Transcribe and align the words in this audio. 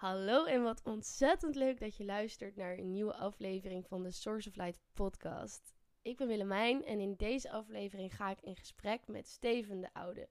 Hallo 0.00 0.44
en 0.44 0.62
wat 0.62 0.82
ontzettend 0.84 1.54
leuk 1.54 1.80
dat 1.80 1.96
je 1.96 2.04
luistert 2.04 2.56
naar 2.56 2.78
een 2.78 2.90
nieuwe 2.90 3.14
aflevering 3.14 3.86
van 3.86 4.02
de 4.02 4.10
Source 4.10 4.48
of 4.48 4.56
Light 4.56 4.80
podcast. 4.92 5.74
Ik 6.02 6.16
ben 6.16 6.26
Willemijn 6.26 6.84
en 6.84 7.00
in 7.00 7.14
deze 7.16 7.50
aflevering 7.50 8.16
ga 8.16 8.30
ik 8.30 8.40
in 8.40 8.56
gesprek 8.56 9.06
met 9.06 9.26
Steven 9.26 9.80
de 9.80 9.92
Oude. 9.92 10.28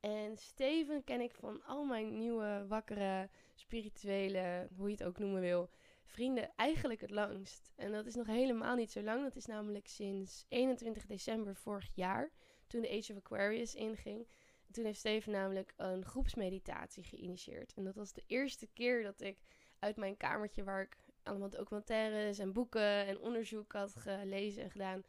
En 0.00 0.36
Steven 0.36 1.04
ken 1.04 1.20
ik 1.20 1.34
van 1.34 1.64
al 1.64 1.84
mijn 1.84 2.18
nieuwe, 2.18 2.64
wakkere, 2.68 3.30
spirituele, 3.54 4.68
hoe 4.76 4.86
je 4.88 4.96
het 4.96 5.04
ook 5.04 5.18
noemen 5.18 5.40
wil, 5.40 5.70
vrienden 6.04 6.52
eigenlijk 6.56 7.00
het 7.00 7.10
langst. 7.10 7.72
En 7.76 7.92
dat 7.92 8.06
is 8.06 8.14
nog 8.14 8.26
helemaal 8.26 8.76
niet 8.76 8.90
zo 8.90 9.02
lang. 9.02 9.22
Dat 9.22 9.36
is 9.36 9.46
namelijk 9.46 9.88
sinds 9.88 10.44
21 10.48 11.06
december 11.06 11.56
vorig 11.56 11.90
jaar, 11.94 12.30
toen 12.66 12.80
de 12.80 12.90
Age 12.98 13.12
of 13.12 13.18
Aquarius 13.18 13.74
inging. 13.74 14.26
Toen 14.74 14.84
heeft 14.84 14.98
Steven 14.98 15.32
namelijk 15.32 15.74
een 15.76 16.04
groepsmeditatie 16.04 17.04
geïnitieerd. 17.04 17.72
En 17.74 17.84
dat 17.84 17.94
was 17.94 18.12
de 18.12 18.22
eerste 18.26 18.66
keer 18.66 19.02
dat 19.02 19.20
ik 19.20 19.38
uit 19.78 19.96
mijn 19.96 20.16
kamertje, 20.16 20.64
waar 20.64 20.82
ik 20.82 20.96
allemaal 21.22 21.50
documentaires 21.50 22.38
en 22.38 22.52
boeken 22.52 23.06
en 23.06 23.18
onderzoek 23.18 23.72
had 23.72 23.96
gelezen 23.96 24.62
en 24.62 24.70
gedaan. 24.70 25.02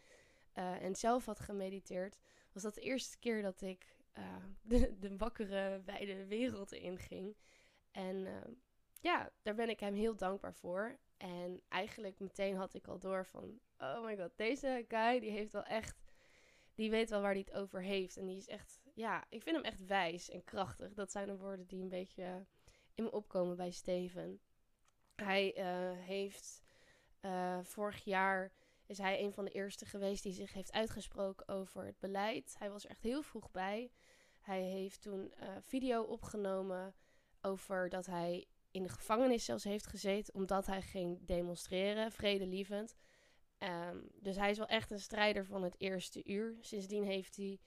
Uh, 0.53 0.81
en 0.81 0.95
zelf 0.95 1.25
had 1.25 1.39
gemediteerd, 1.39 2.17
was 2.51 2.63
dat 2.63 2.75
de 2.75 2.81
eerste 2.81 3.17
keer 3.19 3.41
dat 3.41 3.61
ik 3.61 3.95
uh, 4.17 4.23
de, 4.61 4.99
de 4.99 5.17
wakkere, 5.17 5.81
wijde 5.85 6.25
wereld 6.25 6.71
inging. 6.71 7.35
En 7.91 8.15
uh, 8.15 8.35
ja, 9.01 9.31
daar 9.41 9.55
ben 9.55 9.69
ik 9.69 9.79
hem 9.79 9.93
heel 9.93 10.15
dankbaar 10.15 10.55
voor. 10.55 10.99
En 11.17 11.61
eigenlijk 11.67 12.19
meteen 12.19 12.55
had 12.55 12.73
ik 12.73 12.87
al 12.87 12.99
door 12.99 13.25
van, 13.25 13.59
oh 13.77 14.03
my 14.03 14.17
god, 14.17 14.31
deze 14.35 14.85
guy 14.87 15.19
die 15.19 15.31
heeft 15.31 15.51
wel 15.51 15.63
echt 15.63 16.03
die 16.75 16.89
weet 16.89 17.09
wel 17.09 17.21
waar 17.21 17.31
hij 17.31 17.45
het 17.47 17.55
over 17.55 17.81
heeft. 17.81 18.17
En 18.17 18.25
die 18.25 18.37
is 18.37 18.47
echt, 18.47 18.79
ja, 18.95 19.25
ik 19.29 19.41
vind 19.41 19.55
hem 19.55 19.65
echt 19.65 19.85
wijs 19.85 20.29
en 20.29 20.43
krachtig. 20.43 20.93
Dat 20.93 21.11
zijn 21.11 21.27
de 21.27 21.37
woorden 21.37 21.65
die 21.65 21.81
een 21.81 21.89
beetje 21.89 22.45
in 22.93 23.03
me 23.03 23.11
opkomen 23.11 23.55
bij 23.55 23.71
Steven. 23.71 24.39
Hij 25.15 25.57
uh, 25.57 25.99
heeft 26.05 26.63
uh, 27.21 27.59
vorig 27.63 28.03
jaar 28.03 28.51
is 28.85 28.97
hij 28.97 29.23
een 29.23 29.33
van 29.33 29.45
de 29.45 29.51
eerste 29.51 29.85
geweest 29.85 30.23
die 30.23 30.33
zich 30.33 30.53
heeft 30.53 30.71
uitgesproken 30.71 31.47
over 31.47 31.85
het 31.85 31.99
beleid. 31.99 32.55
Hij 32.57 32.69
was 32.69 32.83
er 32.83 32.89
echt 32.89 33.03
heel 33.03 33.21
vroeg 33.21 33.51
bij. 33.51 33.91
Hij 34.39 34.61
heeft 34.61 35.01
toen 35.01 35.33
uh, 35.39 35.49
video 35.61 36.03
opgenomen 36.03 36.95
over 37.41 37.89
dat 37.89 38.05
hij 38.05 38.45
in 38.71 38.83
de 38.83 38.89
gevangenis 38.89 39.45
zelfs 39.45 39.63
heeft 39.63 39.87
gezeten 39.87 40.33
omdat 40.33 40.65
hij 40.65 40.81
ging 40.81 41.25
demonstreren, 41.25 42.11
vredelievend. 42.11 42.95
Um, 43.59 44.09
dus 44.13 44.35
hij 44.35 44.49
is 44.49 44.57
wel 44.57 44.67
echt 44.67 44.91
een 44.91 44.99
strijder 44.99 45.45
van 45.45 45.63
het 45.63 45.75
eerste 45.77 46.23
uur. 46.23 46.57
Sindsdien 46.59 47.03
heeft 47.03 47.35
hij 47.35 47.59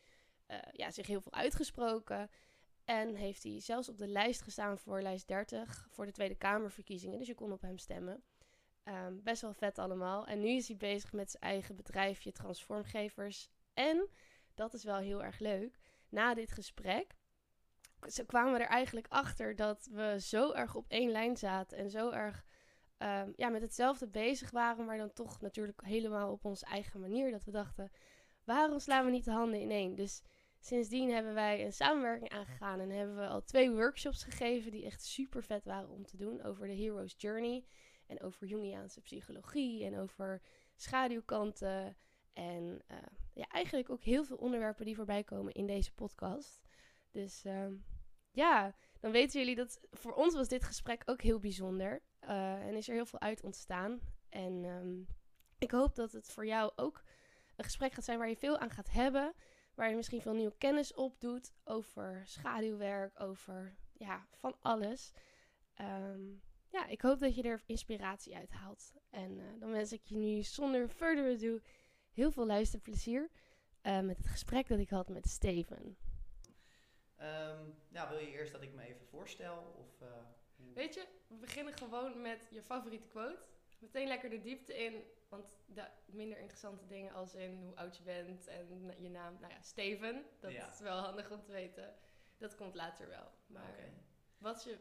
uh, 0.48 0.58
ja, 0.72 0.90
zich 0.90 1.06
heel 1.06 1.20
veel 1.20 1.32
uitgesproken. 1.32 2.30
En 2.84 3.14
heeft 3.14 3.42
hij 3.42 3.60
zelfs 3.60 3.88
op 3.88 3.98
de 3.98 4.06
lijst 4.06 4.42
gestaan 4.42 4.78
voor 4.78 5.02
lijst 5.02 5.28
30 5.28 5.86
voor 5.90 6.06
de 6.06 6.12
Tweede 6.12 6.34
Kamerverkiezingen. 6.34 7.18
Dus 7.18 7.26
je 7.26 7.34
kon 7.34 7.52
op 7.52 7.60
hem 7.60 7.78
stemmen. 7.78 8.22
Um, 8.84 9.22
best 9.22 9.42
wel 9.42 9.52
vet 9.52 9.78
allemaal. 9.78 10.26
En 10.26 10.40
nu 10.40 10.48
is 10.48 10.68
hij 10.68 10.76
bezig 10.76 11.12
met 11.12 11.30
zijn 11.30 11.42
eigen 11.42 11.76
bedrijfje 11.76 12.32
Transformgevers. 12.32 13.50
En, 13.74 14.08
dat 14.54 14.74
is 14.74 14.84
wel 14.84 14.96
heel 14.96 15.22
erg 15.24 15.38
leuk, 15.38 15.78
na 16.08 16.34
dit 16.34 16.52
gesprek 16.52 17.16
kwamen 18.26 18.52
we 18.52 18.58
er 18.58 18.68
eigenlijk 18.68 19.06
achter 19.08 19.56
dat 19.56 19.88
we 19.92 20.16
zo 20.20 20.52
erg 20.52 20.74
op 20.74 20.84
één 20.88 21.10
lijn 21.10 21.36
zaten. 21.36 21.78
En 21.78 21.90
zo 21.90 22.10
erg 22.10 22.44
um, 22.98 23.32
ja, 23.36 23.48
met 23.48 23.62
hetzelfde 23.62 24.08
bezig 24.08 24.50
waren, 24.50 24.84
maar 24.84 24.98
dan 24.98 25.12
toch 25.12 25.40
natuurlijk 25.40 25.84
helemaal 25.84 26.32
op 26.32 26.44
onze 26.44 26.64
eigen 26.64 27.00
manier. 27.00 27.30
Dat 27.30 27.44
we 27.44 27.50
dachten, 27.50 27.90
waarom 28.44 28.78
slaan 28.78 29.04
we 29.04 29.10
niet 29.10 29.24
de 29.24 29.30
handen 29.30 29.60
ineen? 29.60 29.94
Dus 29.94 30.22
sindsdien 30.68 31.10
hebben 31.10 31.34
wij 31.34 31.64
een 31.64 31.72
samenwerking 31.72 32.30
aangegaan 32.30 32.80
en 32.80 32.90
hebben 32.90 33.16
we 33.16 33.26
al 33.26 33.42
twee 33.42 33.70
workshops 33.70 34.22
gegeven 34.22 34.70
die 34.70 34.84
echt 34.84 35.02
super 35.02 35.42
vet 35.42 35.64
waren 35.64 35.90
om 35.90 36.06
te 36.06 36.16
doen 36.16 36.42
over 36.42 36.66
de 36.66 36.74
Hero's 36.74 37.14
Journey 37.16 37.64
en 38.06 38.20
over 38.20 38.46
Jungiaanse 38.46 39.00
psychologie 39.00 39.84
en 39.84 39.98
over 39.98 40.42
schaduwkanten 40.76 41.96
en 42.32 42.82
uh, 42.90 42.96
ja, 43.34 43.46
eigenlijk 43.48 43.90
ook 43.90 44.02
heel 44.02 44.24
veel 44.24 44.36
onderwerpen 44.36 44.84
die 44.84 44.96
voorbij 44.96 45.24
komen 45.24 45.52
in 45.52 45.66
deze 45.66 45.94
podcast. 45.94 46.60
Dus 47.10 47.44
um, 47.44 47.84
ja, 48.30 48.74
dan 49.00 49.10
weten 49.10 49.40
jullie 49.40 49.56
dat 49.56 49.80
voor 49.90 50.12
ons 50.12 50.34
was 50.34 50.48
dit 50.48 50.64
gesprek 50.64 51.02
ook 51.04 51.22
heel 51.22 51.38
bijzonder. 51.38 52.02
Uh, 52.22 52.66
en 52.66 52.74
is 52.74 52.88
er 52.88 52.94
heel 52.94 53.06
veel 53.06 53.20
uit 53.20 53.42
ontstaan. 53.42 54.00
En 54.28 54.64
um, 54.64 55.06
ik 55.58 55.70
hoop 55.70 55.94
dat 55.94 56.12
het 56.12 56.30
voor 56.30 56.46
jou 56.46 56.72
ook 56.76 57.02
een 57.56 57.64
gesprek 57.64 57.92
gaat 57.92 58.04
zijn 58.04 58.18
waar 58.18 58.28
je 58.28 58.36
veel 58.36 58.58
aan 58.58 58.70
gaat 58.70 58.90
hebben. 58.90 59.34
Waar 59.78 59.90
je 59.90 59.96
misschien 59.96 60.20
veel 60.20 60.34
nieuwe 60.34 60.56
kennis 60.58 60.94
op 60.94 61.20
doet 61.20 61.52
over 61.64 62.22
schaduwwerk, 62.24 63.20
over 63.20 63.76
ja, 63.92 64.26
van 64.30 64.56
alles. 64.60 65.12
Um, 65.80 66.42
ja, 66.68 66.86
ik 66.86 67.00
hoop 67.00 67.18
dat 67.18 67.34
je 67.34 67.42
er 67.42 67.62
inspiratie 67.66 68.36
uit 68.36 68.50
haalt. 68.50 68.92
En 69.10 69.38
uh, 69.38 69.44
dan 69.58 69.70
wens 69.70 69.92
ik 69.92 70.04
je 70.04 70.16
nu 70.16 70.42
zonder 70.42 70.88
further 70.88 71.34
ado 71.34 71.60
heel 72.12 72.30
veel 72.30 72.46
luisterplezier 72.46 73.30
uh, 73.82 74.00
met 74.00 74.16
het 74.16 74.26
gesprek 74.26 74.68
dat 74.68 74.78
ik 74.78 74.90
had 74.90 75.08
met 75.08 75.28
Steven. 75.28 75.96
Um, 77.20 77.74
nou, 77.88 78.08
wil 78.08 78.18
je 78.18 78.30
eerst 78.30 78.52
dat 78.52 78.62
ik 78.62 78.74
me 78.74 78.82
even 78.82 79.06
voorstel? 79.06 79.74
Of, 79.78 80.00
uh, 80.02 80.08
Weet 80.74 80.94
je, 80.94 81.06
we 81.26 81.34
beginnen 81.34 81.74
gewoon 81.74 82.20
met 82.20 82.48
je 82.50 82.62
favoriete 82.62 83.06
quote. 83.06 83.42
Meteen 83.78 84.08
lekker 84.08 84.30
de 84.30 84.40
diepte 84.40 84.84
in, 84.84 85.02
want 85.28 85.46
de 85.66 85.86
minder 86.06 86.38
interessante 86.38 86.86
dingen 86.86 87.12
als 87.12 87.34
in 87.34 87.54
hoe 87.54 87.76
oud 87.76 87.96
je 87.96 88.02
bent 88.02 88.46
en 88.46 88.92
je 88.96 89.10
naam. 89.10 89.36
Nou 89.40 89.52
ja, 89.52 89.60
Steven, 89.60 90.24
dat 90.40 90.52
ja. 90.52 90.72
is 90.72 90.80
wel 90.80 90.98
handig 90.98 91.30
om 91.30 91.42
te 91.42 91.52
weten. 91.52 91.94
Dat 92.36 92.54
komt 92.54 92.74
later 92.74 93.08
wel. 93.08 93.30
Maar 93.46 93.68
okay. 93.68 93.92
wat 94.38 94.56
is 94.56 94.64
je 94.64 94.78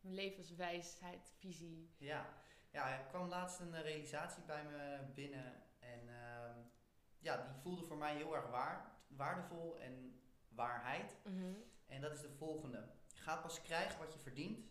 levenswijsheid, 0.00 1.32
visie? 1.38 1.90
Ja. 1.98 2.26
ja, 2.70 2.98
er 2.98 3.04
kwam 3.04 3.28
laatst 3.28 3.60
een 3.60 3.82
realisatie 3.82 4.42
bij 4.42 4.64
me 4.64 4.98
binnen. 5.14 5.62
En 5.78 6.08
uh, 6.08 6.64
ja, 7.18 7.36
die 7.36 7.54
voelde 7.62 7.86
voor 7.86 7.96
mij 7.96 8.16
heel 8.16 8.34
erg 8.34 8.50
waar, 8.50 8.92
waardevol 9.08 9.78
en 9.78 10.20
waarheid. 10.48 11.16
Mm 11.24 11.40
-hmm. 11.40 11.64
En 11.86 12.00
dat 12.00 12.12
is 12.12 12.20
de 12.20 12.30
volgende. 12.30 12.88
Je 13.12 13.20
gaat 13.20 13.42
pas 13.42 13.62
krijgen 13.62 13.98
wat 13.98 14.12
je 14.12 14.18
verdient 14.18 14.64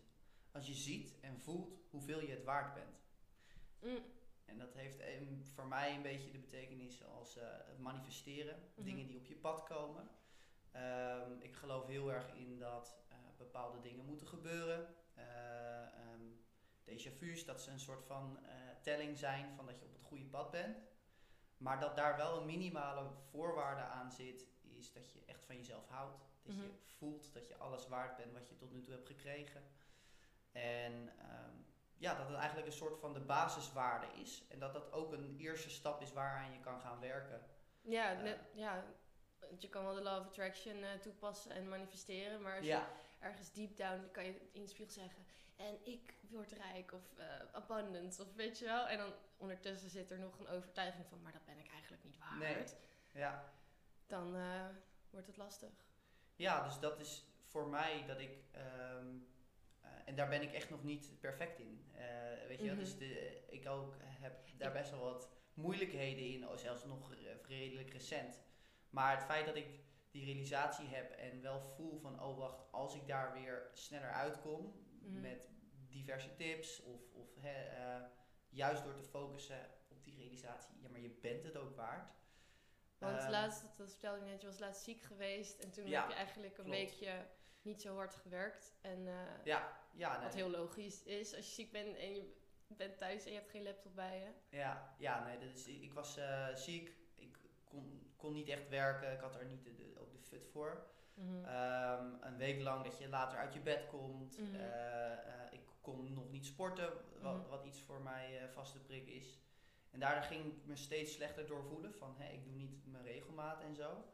als 0.52 0.66
je 0.66 0.74
ziet 0.74 1.20
en 1.20 1.40
voelt 1.40 1.72
hoeveel 1.90 2.20
je 2.20 2.30
het 2.30 2.44
waard 2.44 2.74
bent. 2.74 3.05
Mm. 3.86 4.04
En 4.44 4.58
dat 4.58 4.74
heeft 4.74 4.98
voor 5.54 5.66
mij 5.66 5.94
een 5.94 6.02
beetje 6.02 6.30
de 6.30 6.38
betekenis 6.38 7.04
als 7.04 7.36
uh, 7.36 7.42
het 7.46 7.78
manifesteren, 7.78 8.56
mm 8.56 8.62
-hmm. 8.74 8.84
dingen 8.84 9.06
die 9.06 9.16
op 9.16 9.26
je 9.26 9.36
pad 9.36 9.62
komen. 9.62 10.08
Um, 10.76 11.40
ik 11.40 11.54
geloof 11.54 11.86
heel 11.86 12.12
erg 12.12 12.34
in 12.34 12.58
dat 12.58 12.96
uh, 13.10 13.16
bepaalde 13.36 13.80
dingen 13.80 14.04
moeten 14.04 14.26
gebeuren. 14.26 14.94
Uh, 15.18 15.24
um, 16.12 16.44
déjà 16.84 17.12
vu's, 17.18 17.44
dat 17.44 17.62
ze 17.62 17.70
een 17.70 17.80
soort 17.80 18.04
van 18.04 18.38
telling 18.82 19.18
zijn 19.18 19.54
van 19.54 19.66
dat 19.66 19.78
je 19.78 19.84
op 19.84 19.92
het 19.92 20.02
goede 20.02 20.24
pad 20.24 20.50
bent. 20.50 20.76
Maar 21.56 21.80
dat 21.80 21.96
daar 21.96 22.16
wel 22.16 22.40
een 22.40 22.46
minimale 22.46 23.10
voorwaarde 23.30 23.82
aan 23.82 24.12
zit, 24.12 24.46
is 24.62 24.92
dat 24.92 25.12
je 25.12 25.22
echt 25.26 25.44
van 25.44 25.56
jezelf 25.56 25.88
houdt. 25.88 26.18
Dat 26.42 26.54
mm 26.54 26.60
-hmm. 26.60 26.70
je 26.70 26.92
voelt 26.96 27.32
dat 27.32 27.48
je 27.48 27.56
alles 27.56 27.88
waard 27.88 28.16
bent 28.16 28.32
wat 28.32 28.48
je 28.48 28.56
tot 28.56 28.72
nu 28.72 28.80
toe 28.80 28.92
hebt 28.92 29.06
gekregen. 29.06 29.62
En 30.52 30.92
um, 30.92 31.66
ja, 31.96 32.14
dat 32.14 32.26
het 32.26 32.36
eigenlijk 32.36 32.66
een 32.66 32.72
soort 32.72 32.98
van 32.98 33.12
de 33.12 33.20
basiswaarde 33.20 34.06
is. 34.20 34.44
En 34.48 34.58
dat 34.58 34.72
dat 34.72 34.92
ook 34.92 35.12
een 35.12 35.36
eerste 35.38 35.70
stap 35.70 36.02
is 36.02 36.12
waaraan 36.12 36.52
je 36.52 36.60
kan 36.60 36.80
gaan 36.80 37.00
werken. 37.00 37.42
Ja, 37.82 38.12
net, 38.12 38.38
ja 38.54 38.84
je 39.58 39.68
kan 39.68 39.84
wel 39.84 39.94
de 39.94 40.02
law 40.02 40.20
of 40.20 40.26
attraction 40.26 40.76
uh, 40.76 40.92
toepassen 40.92 41.50
en 41.50 41.68
manifesteren. 41.68 42.42
Maar 42.42 42.56
als 42.56 42.66
ja. 42.66 42.78
je 42.78 42.84
ergens 43.26 43.52
deep 43.52 43.76
down 43.76 44.08
kan 44.12 44.24
je 44.24 44.48
in 44.52 44.62
de 44.62 44.68
spiegel 44.68 44.94
zeggen... 44.94 45.24
En 45.56 45.78
ik 45.84 46.14
word 46.28 46.52
rijk 46.52 46.92
of 46.92 47.18
uh, 47.18 47.24
abundant 47.52 48.20
of 48.20 48.34
weet 48.34 48.58
je 48.58 48.64
wel. 48.64 48.86
En 48.86 48.98
dan 48.98 49.12
ondertussen 49.36 49.90
zit 49.90 50.10
er 50.10 50.18
nog 50.18 50.38
een 50.38 50.48
overtuiging 50.48 51.06
van... 51.06 51.22
Maar 51.22 51.32
dat 51.32 51.44
ben 51.44 51.58
ik 51.58 51.70
eigenlijk 51.70 52.04
niet 52.04 52.18
waard. 52.18 52.38
Nee. 52.38 52.64
Ja. 53.12 53.52
Dan 54.06 54.36
uh, 54.36 54.66
wordt 55.10 55.26
het 55.26 55.36
lastig. 55.36 55.70
Ja, 56.34 56.62
dus 56.64 56.78
dat 56.78 57.00
is 57.00 57.24
voor 57.44 57.66
mij 57.66 58.04
dat 58.06 58.18
ik... 58.18 58.30
Um, 58.56 59.14
uh, 59.16 59.35
en 60.06 60.16
daar 60.16 60.28
ben 60.28 60.42
ik 60.42 60.52
echt 60.52 60.70
nog 60.70 60.84
niet 60.84 61.20
perfect 61.20 61.58
in. 61.58 61.84
Uh, 61.94 62.02
weet 62.48 62.58
je, 62.58 62.64
mm-hmm. 62.64 62.78
dus 62.78 62.98
de, 62.98 63.42
ik 63.48 63.68
ook 63.68 63.96
heb 64.00 64.48
daar 64.58 64.72
best 64.72 64.90
wel 64.90 65.00
wat 65.00 65.30
moeilijkheden 65.54 66.24
in, 66.24 66.58
zelfs 66.58 66.84
nog 66.84 67.14
redelijk 67.46 67.92
recent. 67.92 68.40
Maar 68.90 69.14
het 69.14 69.24
feit 69.24 69.46
dat 69.46 69.56
ik 69.56 69.66
die 70.10 70.24
realisatie 70.24 70.86
heb 70.86 71.10
en 71.10 71.42
wel 71.42 71.60
voel 71.60 71.98
van, 71.98 72.22
oh 72.22 72.38
wacht, 72.38 72.72
als 72.72 72.94
ik 72.94 73.06
daar 73.06 73.32
weer 73.32 73.70
sneller 73.72 74.10
uitkom 74.10 74.84
mm-hmm. 75.00 75.20
met 75.20 75.48
diverse 75.88 76.34
tips 76.34 76.82
of, 76.82 77.00
of 77.12 77.28
he, 77.40 77.78
uh, 77.78 78.04
juist 78.48 78.84
door 78.84 78.94
te 78.94 79.02
focussen 79.02 79.70
op 79.88 80.04
die 80.04 80.16
realisatie, 80.16 80.74
ja, 80.80 80.88
maar 80.88 81.00
je 81.00 81.18
bent 81.20 81.44
het 81.44 81.56
ook 81.56 81.76
waard. 81.76 82.14
Want 82.98 83.22
uh, 83.22 83.28
laatst, 83.30 83.76
dat 83.76 83.90
vertelde 83.90 84.20
ik 84.20 84.26
net, 84.26 84.40
je 84.40 84.46
was 84.46 84.58
laatst 84.58 84.82
ziek 84.82 85.02
geweest 85.02 85.58
en 85.58 85.70
toen 85.70 85.86
ja, 85.86 86.00
heb 86.00 86.10
je 86.10 86.16
eigenlijk 86.16 86.58
een 86.58 86.64
klopt. 86.64 86.78
weekje 86.78 87.26
niet 87.66 87.80
zo 87.82 87.94
hard 87.94 88.14
gewerkt. 88.14 88.74
En 88.80 88.98
uh, 89.06 89.14
ja, 89.44 89.80
ja, 89.92 90.12
nee. 90.12 90.22
wat 90.24 90.34
heel 90.34 90.50
logisch 90.50 91.02
is 91.02 91.34
als 91.36 91.46
je 91.46 91.52
ziek 91.54 91.72
bent 91.72 91.96
en 91.96 92.14
je 92.14 92.74
bent 92.76 92.98
thuis 92.98 93.24
en 93.24 93.32
je 93.32 93.38
hebt 93.38 93.50
geen 93.50 93.62
laptop 93.62 93.94
bij 93.94 94.18
je. 94.18 94.56
Ja, 94.56 94.94
ja 94.98 95.24
nee, 95.24 95.38
dat 95.38 95.48
is, 95.54 95.66
ik 95.66 95.92
was 95.92 96.18
uh, 96.18 96.54
ziek, 96.54 96.92
ik 97.14 97.36
kon, 97.64 98.12
kon 98.16 98.32
niet 98.32 98.48
echt 98.48 98.68
werken, 98.68 99.12
ik 99.12 99.20
had 99.20 99.34
er 99.36 99.44
niet 99.44 99.64
de, 99.64 99.74
de, 99.74 99.92
ook 100.00 100.12
de 100.12 100.18
fut 100.18 100.46
voor. 100.46 100.86
Mhm. 101.14 101.44
Ehm, 101.44 102.06
een 102.20 102.36
week 102.36 102.62
lang 102.62 102.84
dat 102.84 102.98
je 102.98 103.08
later 103.08 103.38
uit 103.38 103.52
je 103.52 103.60
bed 103.60 103.86
komt. 103.86 104.38
Mhm. 104.38 104.54
Eh, 104.54 105.12
eh, 105.12 105.52
ik 105.52 105.60
kon 105.80 106.14
nog 106.14 106.30
niet 106.30 106.46
sporten, 106.46 106.92
wat, 107.20 107.36
Mhm. 107.36 107.48
wat 107.48 107.64
iets 107.64 107.80
voor 107.80 108.00
mij 108.00 108.48
vaste 108.52 108.78
prik 108.78 109.06
is. 109.08 109.40
En 109.90 110.00
daardoor 110.00 110.22
ging 110.22 110.44
ik 110.44 110.66
me 110.66 110.76
steeds 110.76 111.12
slechter 111.12 111.46
doorvoelen 111.46 111.94
van 111.94 112.20
ik 112.20 112.44
doe 112.44 112.54
niet 112.54 112.86
mijn 112.86 113.04
regelmaat 113.04 113.60
en 113.60 113.74
zo. 113.74 114.04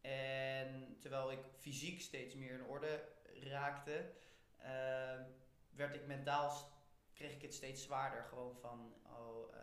En 0.00 0.96
terwijl 0.98 1.32
ik 1.32 1.44
fysiek 1.58 2.00
steeds 2.00 2.34
meer 2.34 2.52
in 2.52 2.64
orde 2.64 3.08
raakte, 3.40 4.10
uh, 4.58 4.66
werd 5.70 5.94
ik 5.94 6.06
mentaal, 6.06 6.52
kreeg 7.14 7.34
ik 7.34 7.42
het 7.42 7.54
steeds 7.54 7.82
zwaarder. 7.82 8.24
Gewoon 8.24 8.56
van, 8.56 8.94
oh, 9.06 9.54
uh, 9.54 9.60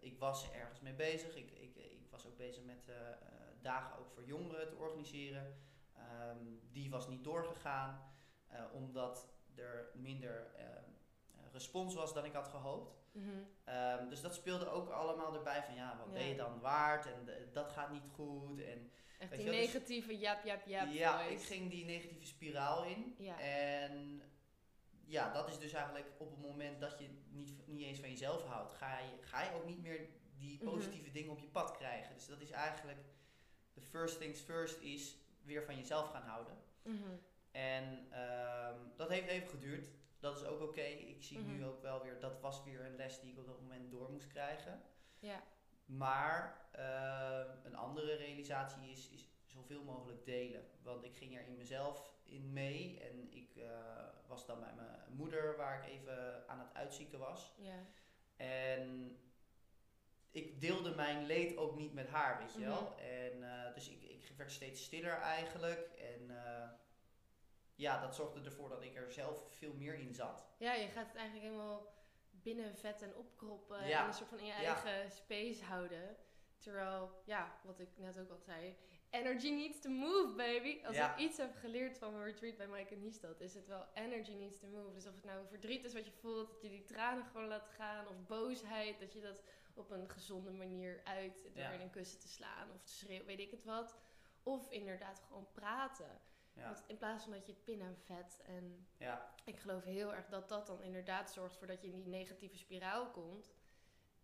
ik 0.00 0.18
was 0.18 0.52
ergens 0.52 0.80
mee 0.80 0.94
bezig. 0.94 1.36
Ik, 1.36 1.50
ik, 1.50 1.76
ik 1.76 2.10
was 2.10 2.26
ook 2.26 2.36
bezig 2.36 2.64
met 2.64 2.88
uh, 2.88 2.96
dagen 3.62 3.98
ook 3.98 4.10
voor 4.10 4.24
jongeren 4.24 4.68
te 4.68 4.76
organiseren. 4.76 5.58
Um, 6.28 6.60
die 6.72 6.90
was 6.90 7.08
niet 7.08 7.24
doorgegaan, 7.24 8.12
omdat 8.72 9.28
er 9.54 9.90
minder 9.94 10.50
respons 11.52 11.94
was 11.94 12.14
dan 12.14 12.24
ik 12.24 12.32
had 12.32 12.48
gehoopt. 12.48 12.98
Mm 13.12 13.22
-hmm. 13.22 13.74
um, 13.74 14.08
dus 14.08 14.20
dat 14.20 14.34
speelde 14.34 14.68
ook 14.68 14.88
allemaal 14.88 15.34
erbij 15.34 15.62
van, 15.62 15.74
ja, 15.74 15.96
wat 15.98 16.06
ja. 16.06 16.12
ben 16.12 16.26
je 16.26 16.36
dan 16.36 16.60
waard? 16.60 17.06
En 17.06 17.28
dat 17.52 17.70
gaat 17.70 17.90
niet 17.90 18.08
goed. 18.14 18.60
En, 18.60 18.90
Echt 19.20 19.36
die 19.36 19.50
negatieve 19.50 20.08
dus, 20.08 20.20
jap, 20.20 20.44
jap, 20.44 20.66
jap 20.66 20.92
Ja, 20.92 21.18
voice. 21.18 21.34
ik 21.34 21.40
ging 21.40 21.70
die 21.70 21.84
negatieve 21.84 22.26
spiraal 22.26 22.84
in. 22.84 23.14
Ja. 23.18 23.40
En 23.40 24.22
ja, 25.06 25.32
dat 25.32 25.48
is 25.48 25.58
dus 25.58 25.72
eigenlijk 25.72 26.06
op 26.18 26.30
het 26.30 26.40
moment 26.40 26.80
dat 26.80 26.98
je 26.98 27.08
niet, 27.30 27.66
niet 27.66 27.86
eens 27.86 27.98
van 27.98 28.08
jezelf 28.08 28.44
houdt, 28.44 28.72
ga 28.72 28.98
je, 28.98 29.26
ga 29.26 29.42
je 29.42 29.52
ook 29.54 29.66
niet 29.66 29.82
meer 29.82 30.08
die 30.38 30.58
positieve 30.58 30.98
mm 30.98 31.04
-hmm. 31.04 31.12
dingen 31.12 31.30
op 31.30 31.38
je 31.38 31.46
pad 31.46 31.76
krijgen. 31.76 32.14
Dus 32.14 32.26
dat 32.26 32.40
is 32.40 32.50
eigenlijk, 32.50 32.98
de 33.74 33.80
first 33.80 34.18
things 34.18 34.40
first 34.40 34.80
is 34.80 35.16
weer 35.42 35.64
van 35.64 35.76
jezelf 35.76 36.10
gaan 36.10 36.22
houden. 36.22 36.56
Mm 36.82 37.02
-hmm. 37.02 37.20
En 37.50 37.84
um, 37.94 38.92
dat 38.96 39.08
heeft 39.08 39.28
even 39.28 39.48
geduurd. 39.48 39.88
Dat 40.18 40.36
is 40.36 40.44
ook 40.44 40.60
oké. 40.60 40.70
Okay. 40.70 40.92
Ik 40.92 41.22
zie 41.22 41.38
mm 41.38 41.44
-hmm. 41.44 41.56
nu 41.56 41.64
ook 41.64 41.82
wel 41.82 42.02
weer, 42.02 42.20
dat 42.20 42.40
was 42.40 42.64
weer 42.64 42.84
een 42.84 42.96
les 42.96 43.20
die 43.20 43.30
ik 43.32 43.38
op 43.38 43.46
dat 43.46 43.60
moment 43.60 43.90
door 43.90 44.10
moest 44.10 44.26
krijgen. 44.26 44.82
Ja. 45.18 45.42
Maar 45.96 46.66
uh, 46.78 47.40
een 47.64 47.76
andere 47.76 48.14
realisatie 48.14 48.90
is, 48.90 49.08
is 49.10 49.28
zoveel 49.44 49.82
mogelijk 49.82 50.24
delen. 50.24 50.64
Want 50.82 51.04
ik 51.04 51.16
ging 51.16 51.36
er 51.36 51.46
in 51.46 51.56
mezelf 51.56 52.10
in 52.24 52.52
mee. 52.52 53.00
En 53.00 53.32
ik 53.32 53.56
uh, 53.56 53.68
was 54.26 54.46
dan 54.46 54.60
bij 54.60 54.72
mijn 54.76 54.98
moeder, 55.08 55.56
waar 55.56 55.82
ik 55.84 55.90
even 55.92 56.48
aan 56.48 56.58
het 56.58 56.74
uitzieken 56.74 57.18
was. 57.18 57.52
Ja. 57.56 57.84
En 58.36 59.16
ik 60.30 60.60
deelde 60.60 60.94
mijn 60.94 61.26
leed 61.26 61.56
ook 61.56 61.76
niet 61.76 61.92
met 61.92 62.08
haar, 62.08 62.38
weet 62.38 62.52
je 62.52 62.58
Mhm. 62.60 62.68
wel. 62.68 62.94
En 62.98 63.36
uh, 63.38 63.74
dus 63.74 63.88
ik, 63.88 64.02
ik 64.02 64.32
werd 64.36 64.52
steeds 64.52 64.84
stiller 64.84 65.18
eigenlijk. 65.18 65.90
En 65.98 66.30
uh, 66.30 66.68
ja, 67.74 68.00
dat 68.00 68.14
zorgde 68.14 68.40
ervoor 68.44 68.68
dat 68.68 68.82
ik 68.82 68.96
er 68.96 69.12
zelf 69.12 69.42
veel 69.50 69.72
meer 69.74 69.94
in 69.94 70.14
zat. 70.14 70.46
Ja, 70.58 70.72
je 70.72 70.88
gaat 70.88 71.06
het 71.06 71.16
eigenlijk 71.16 71.46
helemaal 71.46 71.92
binnen 72.42 72.76
vet 72.76 73.02
en 73.02 73.16
opkroppen. 73.16 73.86
Ja. 73.86 74.00
En 74.00 74.06
een 74.06 74.14
soort 74.14 74.28
van 74.28 74.38
in 74.38 74.44
je 74.44 74.52
Ja. 74.52 74.82
eigen 74.82 75.10
space 75.10 75.64
houden. 75.64 76.16
Terwijl, 76.58 77.22
ja, 77.24 77.58
wat 77.62 77.80
ik 77.80 77.88
net 77.96 78.18
ook 78.18 78.30
al 78.30 78.38
zei. 78.38 78.76
Energy 79.10 79.50
needs 79.50 79.80
to 79.80 79.90
move, 79.90 80.34
baby. 80.34 80.84
Als 80.84 80.96
Ja. 80.96 81.12
ik 81.12 81.18
iets 81.18 81.36
heb 81.36 81.54
geleerd 81.56 81.98
van 81.98 82.12
mijn 82.12 82.24
retreat 82.24 82.56
bij 82.56 82.66
Mike 82.66 82.94
en 82.94 83.00
Niestad, 83.00 83.40
is 83.40 83.54
het 83.54 83.66
wel 83.66 83.86
energy 83.94 84.32
needs 84.34 84.58
to 84.58 84.66
move. 84.66 84.92
Dus 84.92 85.06
of 85.06 85.14
het 85.14 85.24
nou 85.24 85.46
verdriet 85.48 85.84
is 85.84 85.92
wat 85.94 86.04
je 86.04 86.12
voelt, 86.12 86.50
dat 86.50 86.62
je 86.62 86.68
die 86.68 86.84
tranen 86.84 87.24
gewoon 87.24 87.46
laat 87.48 87.68
gaan, 87.68 88.08
of 88.08 88.26
boosheid, 88.26 89.00
dat 89.00 89.12
je 89.12 89.20
dat 89.20 89.42
op 89.74 89.90
een 89.90 90.08
gezonde 90.10 90.50
manier 90.50 91.00
uit 91.04 91.48
door 91.54 91.72
in 91.72 91.80
een 91.80 91.90
kussen 91.90 92.20
te 92.20 92.28
slaan 92.28 92.70
of 92.74 92.82
te 92.82 92.92
schreeuwen, 92.92 93.26
weet 93.26 93.38
ik 93.40 93.50
het 93.50 93.64
wat. 93.64 93.96
Of 94.42 94.70
inderdaad 94.70 95.20
gewoon 95.26 95.48
praten. 95.52 96.20
Ja. 96.52 96.64
Want 96.64 96.84
in 96.86 96.96
plaats 96.96 97.22
van 97.24 97.32
dat 97.32 97.46
je 97.46 97.52
het 97.52 97.64
pin 97.64 97.80
en 97.80 97.96
vet 97.96 98.42
en 98.46 98.86
Ja. 98.96 99.34
ik 99.44 99.60
geloof 99.60 99.84
heel 99.84 100.14
erg 100.14 100.28
dat 100.28 100.48
dat 100.48 100.66
dan 100.66 100.82
inderdaad 100.82 101.32
zorgt 101.32 101.56
voor 101.56 101.66
dat 101.66 101.80
je 101.82 101.86
in 101.88 101.94
die 101.94 102.06
negatieve 102.08 102.56
spiraal 102.56 103.10
komt. 103.10 103.52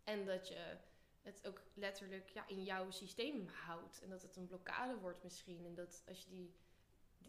En 0.04 0.24
dat 0.24 0.48
je 0.48 0.76
het 1.22 1.46
ook 1.46 1.60
letterlijk 1.74 2.28
ja, 2.28 2.46
in 2.46 2.62
jouw 2.64 2.90
systeem 2.90 3.48
houdt. 3.48 4.02
En 4.02 4.10
dat 4.10 4.22
het 4.22 4.36
een 4.36 4.46
blokkade 4.46 4.98
wordt 4.98 5.22
misschien. 5.22 5.66
En 5.66 5.74
dat 5.74 6.02
als 6.08 6.22
je 6.22 6.28
die. 6.28 6.56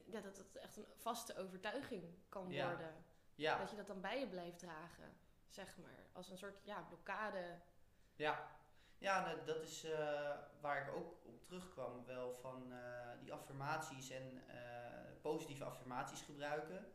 Ja, 0.05 0.21
dat 0.21 0.37
het 0.37 0.55
echt 0.55 0.77
een 0.77 0.85
vaste 0.95 1.35
overtuiging 1.37 2.03
kan 2.29 2.49
Ja. 2.51 2.67
worden. 2.67 3.05
Ja. 3.35 3.57
Dat 3.57 3.69
je 3.69 3.75
dat 3.75 3.87
dan 3.87 4.01
bij 4.01 4.19
je 4.19 4.27
blijft 4.27 4.59
dragen. 4.59 5.17
Zeg 5.49 5.77
maar. 5.77 6.05
Als 6.11 6.29
een 6.29 6.37
soort 6.37 6.59
ja, 6.63 6.81
blokkade. 6.81 7.59
Ja, 8.15 8.51
ja 8.97 9.25
nou, 9.25 9.45
dat 9.45 9.61
is 9.63 9.83
eh, 9.83 10.37
waar 10.61 10.87
ik 10.87 10.95
ook 10.95 11.25
op 11.25 11.43
terugkwam. 11.43 12.05
Wel 12.05 12.35
van 12.35 12.71
eh, 12.71 13.09
die 13.19 13.33
affirmaties 13.33 14.09
en 14.09 14.43
eh, 14.47 14.86
positieve 15.31 15.63
affirmaties 15.63 16.21
gebruiken. 16.21 16.85